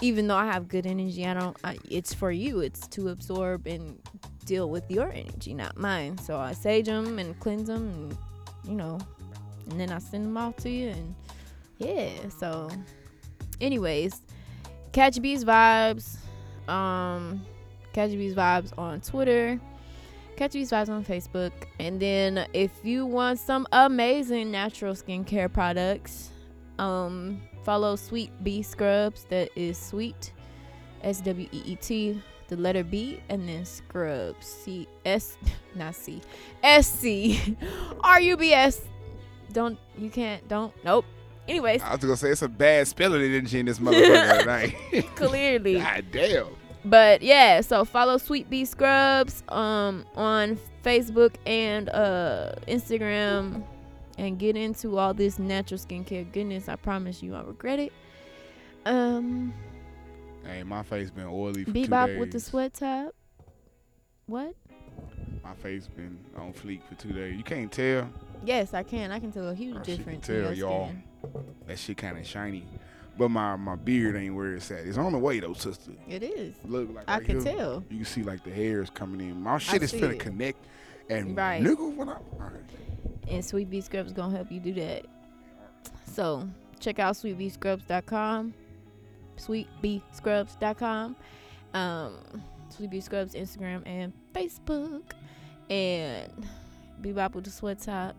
even 0.01 0.27
though 0.27 0.35
I 0.35 0.47
have 0.47 0.68
good 0.68 0.85
energy 0.88 1.26
I 1.26 1.34
don't 1.35 1.55
I, 1.63 1.77
it's 1.89 2.13
for 2.13 2.31
you 2.31 2.59
it's 2.61 2.85
to 2.88 3.09
absorb 3.09 3.65
and 3.68 3.97
deal 4.45 4.69
with 4.69 4.89
your 4.91 5.09
energy 5.11 5.53
not 5.53 5.77
mine 5.77 6.18
so 6.18 6.38
I 6.38 6.51
sage 6.53 6.88
them 6.88 7.18
and 7.19 7.39
cleanse 7.39 7.68
them 7.68 7.88
and 7.89 8.18
you 8.68 8.76
know 8.76 8.97
and 9.69 9.80
then 9.80 9.91
I 9.91 9.99
send 9.99 10.26
them 10.26 10.35
off 10.38 10.55
to 10.57 10.69
you 10.69 10.89
and 10.89 11.15
yeah 11.85 12.29
so 12.29 12.69
anyways 13.59 14.21
catch 14.91 15.17
these 15.17 15.43
vibes 15.43 16.17
um 16.67 17.45
catch 17.93 18.11
these 18.11 18.33
vibes 18.33 18.77
on 18.77 19.01
Twitter 19.01 19.59
Catch 20.41 20.53
These 20.53 20.71
Vibes 20.71 20.89
on 20.89 21.05
Facebook. 21.05 21.51
And 21.79 21.99
then 21.99 22.47
if 22.51 22.71
you 22.83 23.05
want 23.05 23.37
some 23.37 23.67
amazing 23.73 24.49
natural 24.49 24.95
skincare 24.95 25.53
products, 25.53 26.31
um, 26.79 27.39
follow 27.63 27.95
Sweet 27.95 28.31
Bee 28.43 28.63
Scrubs. 28.63 29.25
That 29.29 29.49
is 29.55 29.77
sweet, 29.77 30.33
S 31.03 31.21
W 31.21 31.47
E 31.51 31.61
E 31.63 31.75
T, 31.75 32.19
the 32.47 32.57
letter 32.57 32.83
B, 32.83 33.21
and 33.29 33.47
then 33.47 33.65
Scrubs, 33.65 34.47
C 34.47 34.87
S, 35.05 35.37
not 35.75 35.93
C, 35.93 36.21
S 36.63 36.87
C 36.87 37.55
R 38.03 38.19
U 38.19 38.35
B 38.35 38.51
S. 38.51 38.81
Don't 39.53 39.77
you 39.95 40.09
can't 40.09 40.47
don't 40.47 40.73
nope. 40.83 41.05
Anyways, 41.47 41.81
I 41.81 41.91
was 41.91 41.99
gonna 42.01 42.15
say 42.18 42.30
it's 42.30 42.41
a 42.41 42.47
bad 42.49 42.88
spelling 42.88 43.22
energy 43.22 43.59
in 43.59 43.65
this 43.65 43.80
motherfucker 43.80 44.39
tonight. 44.91 45.05
clearly. 45.15 45.76
God 45.80 46.05
damn. 46.11 46.47
But 46.85 47.22
yeah, 47.22 47.61
so 47.61 47.85
follow 47.85 48.18
Sweet 48.18 48.49
Bee 48.49 48.65
Scrubs 48.65 49.43
um 49.49 50.05
on 50.15 50.57
Facebook 50.84 51.35
and 51.45 51.89
uh 51.89 52.53
Instagram 52.68 53.63
and 54.18 54.38
get 54.39 54.55
into 54.55 54.97
all 54.97 55.13
this 55.13 55.39
natural 55.39 55.80
skincare 55.80 56.31
goodness. 56.31 56.69
I 56.69 56.76
promise 56.76 57.22
you 57.23 57.35
I 57.35 57.41
regret 57.41 57.80
it. 57.80 57.93
Um 58.85 59.53
Hey, 60.45 60.63
my 60.63 60.81
face 60.81 61.11
been 61.11 61.27
oily 61.27 61.65
for 61.65 61.72
two 61.72 61.81
Bebop 61.88 62.07
days. 62.07 62.19
with 62.19 62.31
the 62.31 62.39
sweat 62.39 62.73
top. 62.73 63.13
What? 64.26 64.55
My 65.43 65.53
face 65.55 65.88
been 65.88 66.18
on 66.35 66.51
fleek 66.53 66.81
for 66.88 66.95
two 66.95 67.13
days. 67.13 67.35
You 67.38 67.43
can't 67.43 67.72
tell. 67.72 68.09
Yes, 68.43 68.73
I 68.73 68.81
can. 68.81 69.11
I 69.11 69.19
can 69.19 69.31
tell 69.31 69.49
a 69.49 69.53
huge 69.55 69.76
Oh, 69.80 69.84
difference. 69.84 70.26
tell, 70.26 70.51
y'all. 70.53 70.88
skin. 70.88 71.03
That 71.68 71.77
shit 71.80 71.98
kind 71.98 72.18
of 72.18 72.26
shiny. 72.26 72.65
But 73.18 73.30
my, 73.30 73.56
my 73.57 73.76
beard 73.76 74.15
ain't 74.15 74.34
where 74.35 74.56
it's 74.56 74.72
at. 74.72 74.85
It's 74.85 74.98
on 74.98 75.11
the 75.11 75.19
way 75.19 75.39
though, 75.39 75.53
sister. 75.53 75.91
It 76.07 76.23
is. 76.23 76.56
Look 76.65 76.93
like 76.95 77.06
I 77.07 77.18
right 77.18 77.26
can 77.26 77.41
here, 77.45 77.56
tell. 77.56 77.84
You 77.89 77.98
can 77.98 78.06
see 78.06 78.23
like 78.23 78.43
the 78.43 78.52
hairs 78.52 78.89
coming 78.89 79.22
in. 79.30 79.41
My 79.41 79.57
shit 79.57 79.84
is 79.84 79.91
see 79.91 79.99
finna 79.99 80.14
it. 80.14 80.19
connect. 80.19 80.65
And 81.10 81.35
Right. 81.35 81.61
nigga, 81.61 81.93
what 81.93 82.07
I, 82.07 82.11
right. 82.38 82.52
and 83.27 83.43
Sweet 83.43 83.69
Bee 83.69 83.81
Scrubs 83.81 84.14
gonna 84.14 84.35
help 84.35 84.49
you 84.52 84.60
do 84.61 84.73
that. 84.76 85.06
So 86.06 86.48
check 86.80 86.99
out 86.99 87.15
sweetbeescrubs.com, 87.15 88.53
sweetbeescrubs.com, 89.38 91.15
um, 91.73 92.14
Sweet 92.69 92.89
Bee 92.89 93.02
Scrubs 93.02 93.34
Instagram 93.34 93.81
and 93.85 94.14
Facebook, 94.34 95.02
and 95.69 96.31
Bebop 97.02 97.34
with 97.35 97.43
the 97.45 97.52
sweat 97.52 97.80
top, 97.81 98.15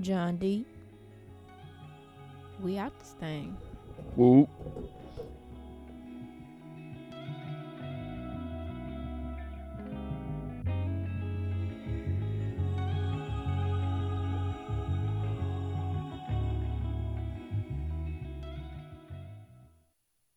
John 0.00 0.36
D. 0.36 0.66
We 2.62 2.76
out 2.76 2.98
this 2.98 3.14
thing. 3.20 3.56
Whoop. 4.16 4.48